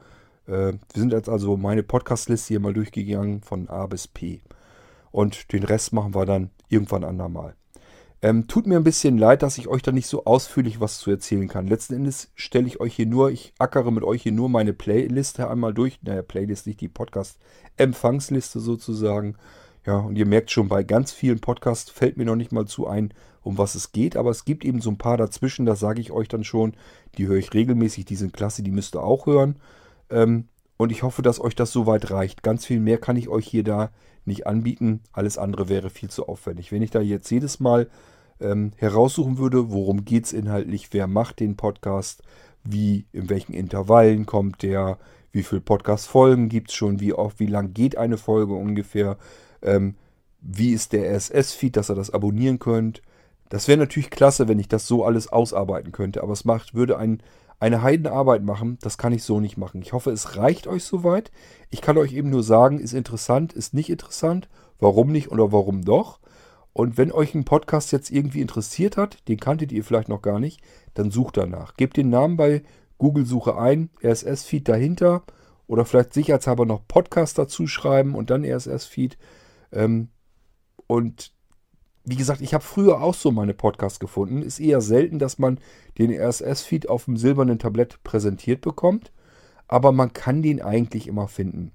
Äh, 0.48 0.73
wir 0.73 0.80
sind 0.95 1.11
jetzt 1.11 1.30
also 1.30 1.57
meine 1.57 1.84
Podcast-Liste 1.84 2.49
hier 2.49 2.60
mal 2.60 2.73
durchgegangen 2.73 3.41
von 3.41 3.69
A 3.69 3.88
bis 3.88 4.07
P. 4.07 4.41
Und 5.11 5.52
den 5.52 5.64
Rest 5.64 5.94
machen 5.94 6.15
wir 6.15 6.26
dann 6.26 6.52
irgendwann 6.69 7.03
andermal. 7.03 7.56
Ähm, 8.23 8.48
tut 8.48 8.68
mir 8.68 8.76
ein 8.76 8.84
bisschen 8.84 9.18
leid, 9.18 9.41
dass 9.41 9.57
ich 9.57 9.68
euch 9.68 9.81
da 9.81 9.91
nicht 9.91 10.06
so 10.06 10.26
ausführlich 10.26 10.80
was 10.80 10.99
zu 10.99 11.10
erzählen 11.10 11.48
kann. 11.48 11.68
Letzten 11.68 11.95
Endes 11.95 12.31
stelle 12.35 12.68
ich 12.68 12.80
euch 12.80 12.95
hier 12.95 13.07
nur, 13.07 13.31
ich 13.31 13.53
ackere 13.57 13.91
mit 13.91 14.03
euch 14.03 14.22
hier 14.22 14.31
nur 14.31 14.48
meine 14.48 14.73
Playliste 14.73 15.49
einmal 15.49 15.73
durch. 15.73 15.99
Naja, 16.03 16.22
Playlist 16.22 16.68
nicht 16.68 16.81
die 16.81 16.88
Podcast-Empfangsliste 16.88 18.60
sozusagen. 18.60 19.38
Ja, 19.88 19.98
und 19.98 20.15
ihr 20.18 20.27
merkt 20.27 20.52
schon, 20.52 20.68
bei 20.68 20.84
ganz 20.84 21.11
vielen 21.11 21.39
Podcasts 21.39 21.89
fällt 21.89 22.18
mir 22.18 22.26
noch 22.26 22.35
nicht 22.35 22.52
mal 22.52 22.68
zu 22.68 22.85
ein, 22.85 23.11
um 23.41 23.57
was 23.57 23.73
es 23.73 23.91
geht. 23.91 24.15
Aber 24.15 24.30
es 24.30 24.45
gibt 24.45 24.64
eben 24.64 24.81
so 24.81 24.91
ein 24.91 24.99
paar 24.99 25.18
dazwischen, 25.18 25.65
da 25.65 25.76
sage 25.76 25.99
ich 25.99 26.11
euch 26.11 26.27
dann 26.27 26.43
schon, 26.43 26.76
die 27.18 27.26
höre 27.26 27.38
ich 27.38 27.56
regelmäßig, 27.56 28.06
die 28.06 28.15
sind 28.15 28.34
klasse, 28.34 28.61
die 28.61 28.69
müsst 28.69 28.95
ihr 28.95 29.02
auch 29.02 29.26
hören. 29.26 29.56
Ähm, 30.11 30.48
und 30.82 30.91
ich 30.91 31.03
hoffe, 31.03 31.22
dass 31.22 31.40
euch 31.40 31.56
das 31.56 31.72
soweit 31.72 32.10
reicht. 32.10 32.41
Ganz 32.41 32.66
viel 32.66 32.80
mehr 32.80 32.98
kann 32.98 33.16
ich 33.16 33.30
euch 33.30 33.45
hier 33.45 33.64
da 33.64 33.91
nicht 34.26 34.48
anbieten. 34.48 35.02
Alles 35.14 35.38
andere 35.38 35.70
wäre 35.70 35.91
viel 35.91 36.10
zu 36.10 36.28
aufwendig. 36.28 36.72
Wenn 36.72 36.82
ich 36.82 36.90
da 36.90 37.02
jetzt 37.02 37.30
jedes 37.30 37.60
Mal 37.60 37.88
ähm, 38.40 38.72
heraussuchen 38.78 39.38
würde, 39.38 39.70
worum 39.70 40.06
geht 40.06 40.26
es 40.26 40.34
inhaltlich, 40.34 40.91
wer 40.91 41.06
macht 41.06 41.40
den 41.40 41.56
Podcast, 41.56 42.24
wie, 42.64 43.06
in 43.12 43.30
welchen 43.30 43.53
Intervallen 43.53 44.26
kommt 44.26 44.64
der, 44.64 44.98
wie 45.32 45.44
viele 45.44 45.62
Podcast-Folgen 45.62 46.49
gibt 46.49 46.72
es 46.72 46.76
schon, 46.76 46.99
wie 46.99 47.14
oft, 47.14 47.40
wie 47.40 47.45
lang 47.45 47.76
geht 47.76 47.95
eine 47.95 48.18
Folge 48.18 48.53
ungefähr, 48.53 49.18
ähm, 49.62 49.94
wie 50.41 50.72
ist 50.72 50.94
der 50.94 51.16
RSS-Feed, 51.16 51.78
dass 51.78 51.91
ihr 51.91 51.95
das 51.95 52.10
abonnieren 52.10 52.58
könnt. 52.58 53.03
Das 53.49 53.68
wäre 53.68 53.78
natürlich 53.78 54.10
klasse, 54.10 54.48
wenn 54.48 54.58
ich 54.58 54.68
das 54.68 54.88
so 54.88 55.06
alles 55.06 55.28
ausarbeiten 55.28 55.91
könnte, 55.91 56.24
aber 56.24 56.34
es 56.34 56.44
macht, 56.44 56.74
würde 56.74 56.98
ein, 56.98 57.22
eine 57.62 57.84
Heidenarbeit 57.84 58.44
machen. 58.44 58.80
Das 58.82 58.98
kann 58.98 59.14
ich 59.14 59.24
so 59.24 59.40
nicht 59.40 59.56
machen. 59.56 59.84
Ich 59.84 59.94
hoffe, 59.94 60.10
es 60.10 60.36
reicht 60.36 60.66
euch 60.66 60.84
soweit. 60.84 61.32
Ich 61.70 61.82
kann 61.82 61.98
euch 61.98 62.12
eben 62.14 62.32
nur 62.32 62.42
sagen, 62.42 62.80
ist 62.80 62.94
interessant, 62.94 63.54
ist 63.54 63.76
nicht 63.76 63.92
interessant, 63.92 64.50
warum 64.80 65.12
nicht 65.12 65.32
oder 65.32 65.52
warum 65.52 65.86
doch. 65.86 66.20
Und 66.74 66.98
wenn 66.98 67.12
euch 67.12 67.36
ein 67.36 67.46
Podcast 67.46 67.92
jetzt 67.92 68.10
irgendwie 68.10 68.42
interessiert 68.42 68.98
hat, 68.98 69.28
den 69.28 69.40
kanntet 69.40 69.72
ihr 69.72 69.84
vielleicht 69.84 70.10
noch 70.10 70.24
gar 70.24 70.40
nicht, 70.40 70.60
dann 70.96 71.12
sucht 71.12 71.38
danach. 71.38 71.76
Gebt 71.76 71.98
den 71.98 72.10
Namen 72.10 72.36
bei 72.36 72.64
Google-Suche 72.98 73.56
ein, 73.56 73.92
RSS-Feed 74.04 74.68
dahinter 74.68 75.24
oder 75.68 75.86
vielleicht 75.86 76.14
sicherheitshalber 76.14 76.66
noch 76.66 76.88
Podcast 76.88 77.38
dazu 77.38 77.68
schreiben 77.68 78.16
und 78.16 78.32
dann 78.32 78.44
RSS-Feed. 78.44 79.20
Ähm, 79.72 80.10
und 80.88 81.32
wie 82.03 82.15
gesagt, 82.15 82.41
ich 82.41 82.53
habe 82.53 82.64
früher 82.64 83.02
auch 83.02 83.14
so 83.14 83.32
meine 83.32 83.53
Podcasts 83.53 83.99
gefunden. 83.99 84.41
Ist 84.41 84.60
eher 84.60 84.82
selten, 84.82 85.19
dass 85.19 85.38
man 85.38 85.60
den 85.98 86.11
RSS-Feed 86.11 86.90
auf 86.90 87.06
dem 87.06 87.18
silbernen 87.18 87.60
Tablett 87.60 88.03
präsentiert 88.03 88.61
bekommt, 88.61 89.11
aber 89.68 89.91
man 89.91 90.14
kann 90.14 90.41
den 90.41 90.61
eigentlich 90.61 91.07
immer 91.07 91.28
finden. 91.28 91.72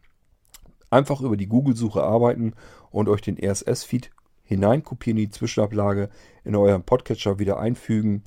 Einfach 0.91 1.21
über 1.21 1.37
die 1.37 1.49
Google-Suche 1.49 2.03
arbeiten 2.03 2.55
und 2.91 3.09
euch 3.09 3.21
den 3.21 3.39
RSS-Feed 3.39 4.11
hineinkopieren, 4.43 5.19
die 5.19 5.31
Zwischenablage 5.31 6.09
in 6.45 6.55
eurem 6.57 6.83
Podcatcher 6.83 7.39
wieder 7.39 7.59
einfügen. 7.59 8.23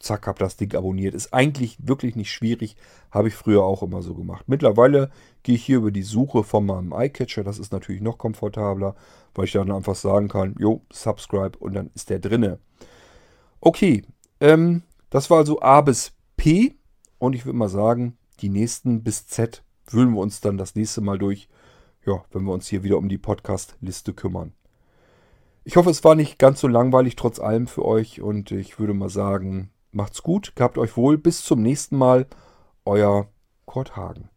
Zack, 0.00 0.26
hab 0.26 0.38
das 0.38 0.56
Ding 0.56 0.74
abonniert. 0.74 1.14
Ist 1.14 1.34
eigentlich 1.34 1.76
wirklich 1.86 2.16
nicht 2.16 2.32
schwierig. 2.32 2.74
Habe 3.10 3.28
ich 3.28 3.34
früher 3.34 3.62
auch 3.62 3.82
immer 3.82 4.00
so 4.00 4.14
gemacht. 4.14 4.46
Mittlerweile 4.48 5.10
gehe 5.42 5.54
ich 5.54 5.64
hier 5.64 5.76
über 5.76 5.90
die 5.90 6.02
Suche 6.02 6.42
von 6.42 6.64
meinem 6.64 6.92
iCatcher. 6.96 7.44
Das 7.44 7.58
ist 7.58 7.70
natürlich 7.70 8.00
noch 8.00 8.16
komfortabler, 8.16 8.96
weil 9.34 9.44
ich 9.44 9.52
dann 9.52 9.70
einfach 9.70 9.94
sagen 9.94 10.28
kann, 10.28 10.56
jo, 10.58 10.80
subscribe 10.90 11.58
und 11.58 11.74
dann 11.74 11.90
ist 11.94 12.08
der 12.08 12.18
drinne. 12.18 12.58
Okay, 13.60 14.02
ähm, 14.40 14.82
das 15.10 15.28
war 15.28 15.38
also 15.38 15.60
A 15.60 15.82
bis 15.82 16.12
P. 16.36 16.76
Und 17.18 17.34
ich 17.34 17.44
würde 17.44 17.58
mal 17.58 17.68
sagen, 17.68 18.16
die 18.40 18.48
nächsten 18.48 19.02
bis 19.02 19.26
Z 19.26 19.62
wühlen 19.90 20.14
wir 20.14 20.20
uns 20.20 20.40
dann 20.40 20.56
das 20.56 20.74
nächste 20.74 21.02
Mal 21.02 21.18
durch, 21.18 21.48
ja, 22.06 22.24
wenn 22.32 22.44
wir 22.44 22.52
uns 22.52 22.68
hier 22.68 22.82
wieder 22.82 22.96
um 22.96 23.10
die 23.10 23.18
Podcast-Liste 23.18 24.14
kümmern. 24.14 24.54
Ich 25.64 25.76
hoffe, 25.76 25.90
es 25.90 26.02
war 26.04 26.14
nicht 26.14 26.38
ganz 26.38 26.60
so 26.60 26.68
langweilig 26.68 27.16
trotz 27.16 27.38
allem 27.38 27.66
für 27.66 27.84
euch 27.84 28.22
und 28.22 28.50
ich 28.50 28.78
würde 28.78 28.94
mal 28.94 29.10
sagen, 29.10 29.70
macht's 29.92 30.22
gut, 30.22 30.54
gehabt 30.56 30.78
euch 30.78 30.96
wohl, 30.96 31.18
bis 31.18 31.44
zum 31.44 31.60
nächsten 31.62 31.96
Mal, 31.96 32.26
euer 32.84 33.28
Kurt 33.66 33.94
Hagen. 33.96 34.30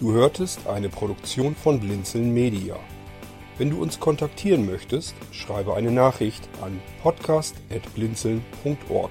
Du 0.00 0.12
hörtest 0.12 0.66
eine 0.66 0.88
Produktion 0.88 1.54
von 1.54 1.78
Blinzeln 1.80 2.32
Media. 2.32 2.76
Wenn 3.58 3.68
du 3.70 3.82
uns 3.82 4.00
kontaktieren 4.00 4.64
möchtest, 4.64 5.14
schreibe 5.32 5.74
eine 5.74 5.90
Nachricht 5.90 6.48
an 6.62 6.80
podcast.blinzeln.org 7.02 9.10